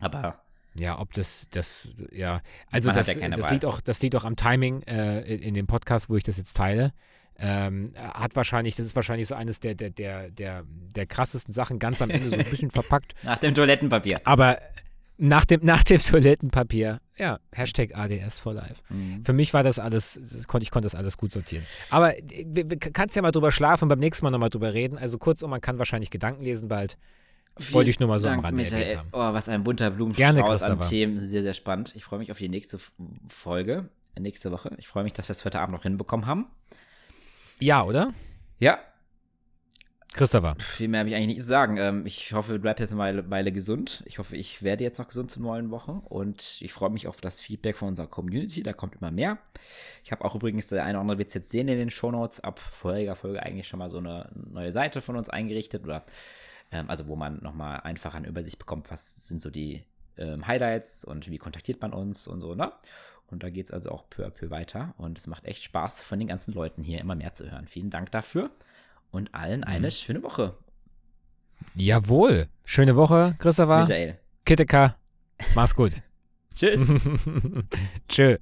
Aber 0.00 0.40
Ja, 0.76 0.98
ob 0.98 1.12
das, 1.14 1.46
das, 1.50 1.90
ja, 2.10 2.40
also 2.70 2.88
Man 2.88 2.96
das, 2.96 3.14
ja 3.14 3.28
das 3.28 3.46
Wahl. 3.46 3.52
liegt 3.52 3.64
auch, 3.64 3.80
das 3.80 4.02
liegt 4.02 4.16
auch 4.16 4.24
am 4.24 4.34
Timing 4.36 4.82
äh, 4.82 5.20
in, 5.22 5.40
in 5.42 5.54
dem 5.54 5.66
Podcast, 5.66 6.10
wo 6.10 6.16
ich 6.16 6.24
das 6.24 6.36
jetzt 6.36 6.56
teile. 6.56 6.92
Ähm, 7.36 7.92
hat 7.96 8.36
wahrscheinlich, 8.36 8.76
das 8.76 8.86
ist 8.86 8.94
wahrscheinlich 8.96 9.26
so 9.26 9.34
eines 9.34 9.58
der, 9.60 9.74
der, 9.74 9.90
der, 9.90 10.30
der, 10.30 10.64
der 10.68 11.06
krassesten 11.06 11.52
Sachen, 11.52 11.78
ganz 11.80 12.00
am 12.02 12.10
Ende 12.10 12.28
so 12.30 12.36
ein 12.36 12.44
bisschen 12.44 12.70
verpackt. 12.72 13.14
nach 13.22 13.38
dem 13.38 13.54
Toilettenpapier. 13.54 14.20
Aber 14.24 14.58
nach 15.16 15.44
dem, 15.44 15.64
nach 15.64 15.82
dem 15.84 16.00
Toilettenpapier, 16.02 17.00
ja, 17.16 17.38
Hashtag 17.52 17.96
ADS 17.96 18.38
for 18.38 18.54
Life. 18.54 18.82
Mhm. 18.88 19.24
Für 19.24 19.32
mich 19.32 19.54
war 19.54 19.62
das 19.62 19.78
alles, 19.78 20.20
das 20.20 20.48
konnte, 20.48 20.64
ich 20.64 20.70
konnte 20.70 20.86
das 20.86 20.94
alles 20.94 21.16
gut 21.16 21.32
sortieren. 21.32 21.64
Aber 21.90 22.16
äh, 22.16 22.76
kannst 22.92 23.16
ja 23.16 23.22
mal 23.22 23.30
drüber 23.30 23.52
schlafen 23.52 23.84
und 23.84 23.88
beim 23.88 24.00
nächsten 24.00 24.24
Mal 24.24 24.30
nochmal 24.30 24.50
drüber 24.50 24.74
reden. 24.74 24.98
Also 24.98 25.18
kurzum, 25.18 25.50
man 25.50 25.60
kann 25.60 25.78
wahrscheinlich 25.78 26.10
Gedanken 26.10 26.42
lesen 26.42 26.68
bald. 26.68 26.98
Wollte 27.70 27.90
ich 27.90 28.00
nur 28.00 28.08
mal 28.08 28.18
so 28.18 28.26
am 28.26 28.34
Dank, 28.34 28.46
Rande 28.46 28.62
Michael. 28.62 28.98
haben. 28.98 29.08
Oh, 29.12 29.32
was 29.32 29.48
ein 29.48 29.62
bunter 29.62 29.92
Gerne, 29.92 30.42
Blumenstrauß 30.42 30.62
an. 30.64 30.80
Themen. 30.80 31.16
Sehr, 31.16 31.42
sehr 31.42 31.54
spannend. 31.54 31.92
Ich 31.94 32.02
freue 32.02 32.18
mich 32.18 32.32
auf 32.32 32.38
die 32.38 32.48
nächste 32.48 32.78
Folge, 33.28 33.88
äh, 34.16 34.20
nächste 34.20 34.50
Woche. 34.50 34.74
Ich 34.78 34.88
freue 34.88 35.04
mich, 35.04 35.12
dass 35.12 35.28
wir 35.28 35.32
es 35.32 35.44
heute 35.44 35.60
Abend 35.60 35.76
noch 35.76 35.84
hinbekommen 35.84 36.26
haben. 36.26 36.46
Ja, 37.60 37.84
oder? 37.84 38.12
Ja, 38.58 38.80
Christopher. 40.14 40.54
viel 40.60 40.86
mehr 40.86 41.00
habe 41.00 41.08
ich 41.08 41.16
eigentlich 41.16 41.26
nicht 41.26 41.40
zu 41.40 41.48
sagen. 41.48 41.76
Ähm, 41.76 42.06
ich 42.06 42.32
hoffe, 42.34 42.52
du 42.52 42.60
bleibst 42.60 42.78
jetzt 42.78 42.92
eine 42.92 43.00
Weile, 43.00 43.30
Weile 43.30 43.50
gesund. 43.50 44.04
Ich 44.06 44.20
hoffe, 44.20 44.36
ich 44.36 44.62
werde 44.62 44.84
jetzt 44.84 44.98
noch 44.98 45.08
gesund 45.08 45.28
zur 45.28 45.42
neuen 45.42 45.72
Woche. 45.72 45.90
Und 46.04 46.60
ich 46.60 46.72
freue 46.72 46.90
mich 46.90 47.08
auf 47.08 47.20
das 47.20 47.40
Feedback 47.40 47.76
von 47.76 47.88
unserer 47.88 48.06
Community. 48.06 48.62
Da 48.62 48.72
kommt 48.72 48.94
immer 48.94 49.10
mehr. 49.10 49.38
Ich 50.04 50.12
habe 50.12 50.24
auch 50.24 50.36
übrigens, 50.36 50.68
der 50.68 50.84
eine 50.84 50.92
oder 50.92 51.00
andere 51.00 51.18
wird 51.18 51.28
es 51.28 51.34
jetzt 51.34 51.50
sehen 51.50 51.66
in 51.66 51.78
den 51.78 51.90
Shownotes, 51.90 52.38
ab 52.40 52.60
vorheriger 52.60 53.16
Folge 53.16 53.42
eigentlich 53.42 53.66
schon 53.66 53.80
mal 53.80 53.90
so 53.90 53.98
eine 53.98 54.30
neue 54.52 54.70
Seite 54.70 55.00
von 55.00 55.16
uns 55.16 55.28
eingerichtet. 55.28 55.82
Oder 55.82 56.04
ähm, 56.70 56.88
also 56.88 57.08
wo 57.08 57.16
man 57.16 57.42
nochmal 57.42 57.80
einfach 57.80 58.14
eine 58.14 58.28
Übersicht 58.28 58.60
bekommt, 58.60 58.92
was 58.92 59.26
sind 59.26 59.42
so 59.42 59.50
die 59.50 59.82
ähm, 60.16 60.46
Highlights 60.46 61.04
und 61.04 61.28
wie 61.28 61.38
kontaktiert 61.38 61.82
man 61.82 61.92
uns 61.92 62.28
und 62.28 62.40
so, 62.40 62.54
ne? 62.54 62.72
Und 63.26 63.42
da 63.42 63.50
geht 63.50 63.66
es 63.66 63.72
also 63.72 63.90
auch 63.90 64.08
peu 64.10 64.24
à 64.24 64.30
peu 64.30 64.50
weiter. 64.50 64.94
Und 64.96 65.18
es 65.18 65.26
macht 65.26 65.44
echt 65.44 65.64
Spaß, 65.64 66.02
von 66.02 66.20
den 66.20 66.28
ganzen 66.28 66.52
Leuten 66.52 66.84
hier 66.84 67.00
immer 67.00 67.16
mehr 67.16 67.34
zu 67.34 67.50
hören. 67.50 67.66
Vielen 67.66 67.90
Dank 67.90 68.12
dafür 68.12 68.50
und 69.14 69.34
allen 69.34 69.64
eine 69.64 69.90
schöne 69.90 70.22
Woche. 70.22 70.54
Jawohl. 71.74 72.48
Schöne 72.64 72.96
Woche, 72.96 73.36
Christopher. 73.38 73.80
Michael. 73.80 74.18
Kitteka. 74.44 74.96
Mach's 75.54 75.74
gut. 75.74 76.02
Tschüss. 76.54 76.82
Tschö. 78.08 78.38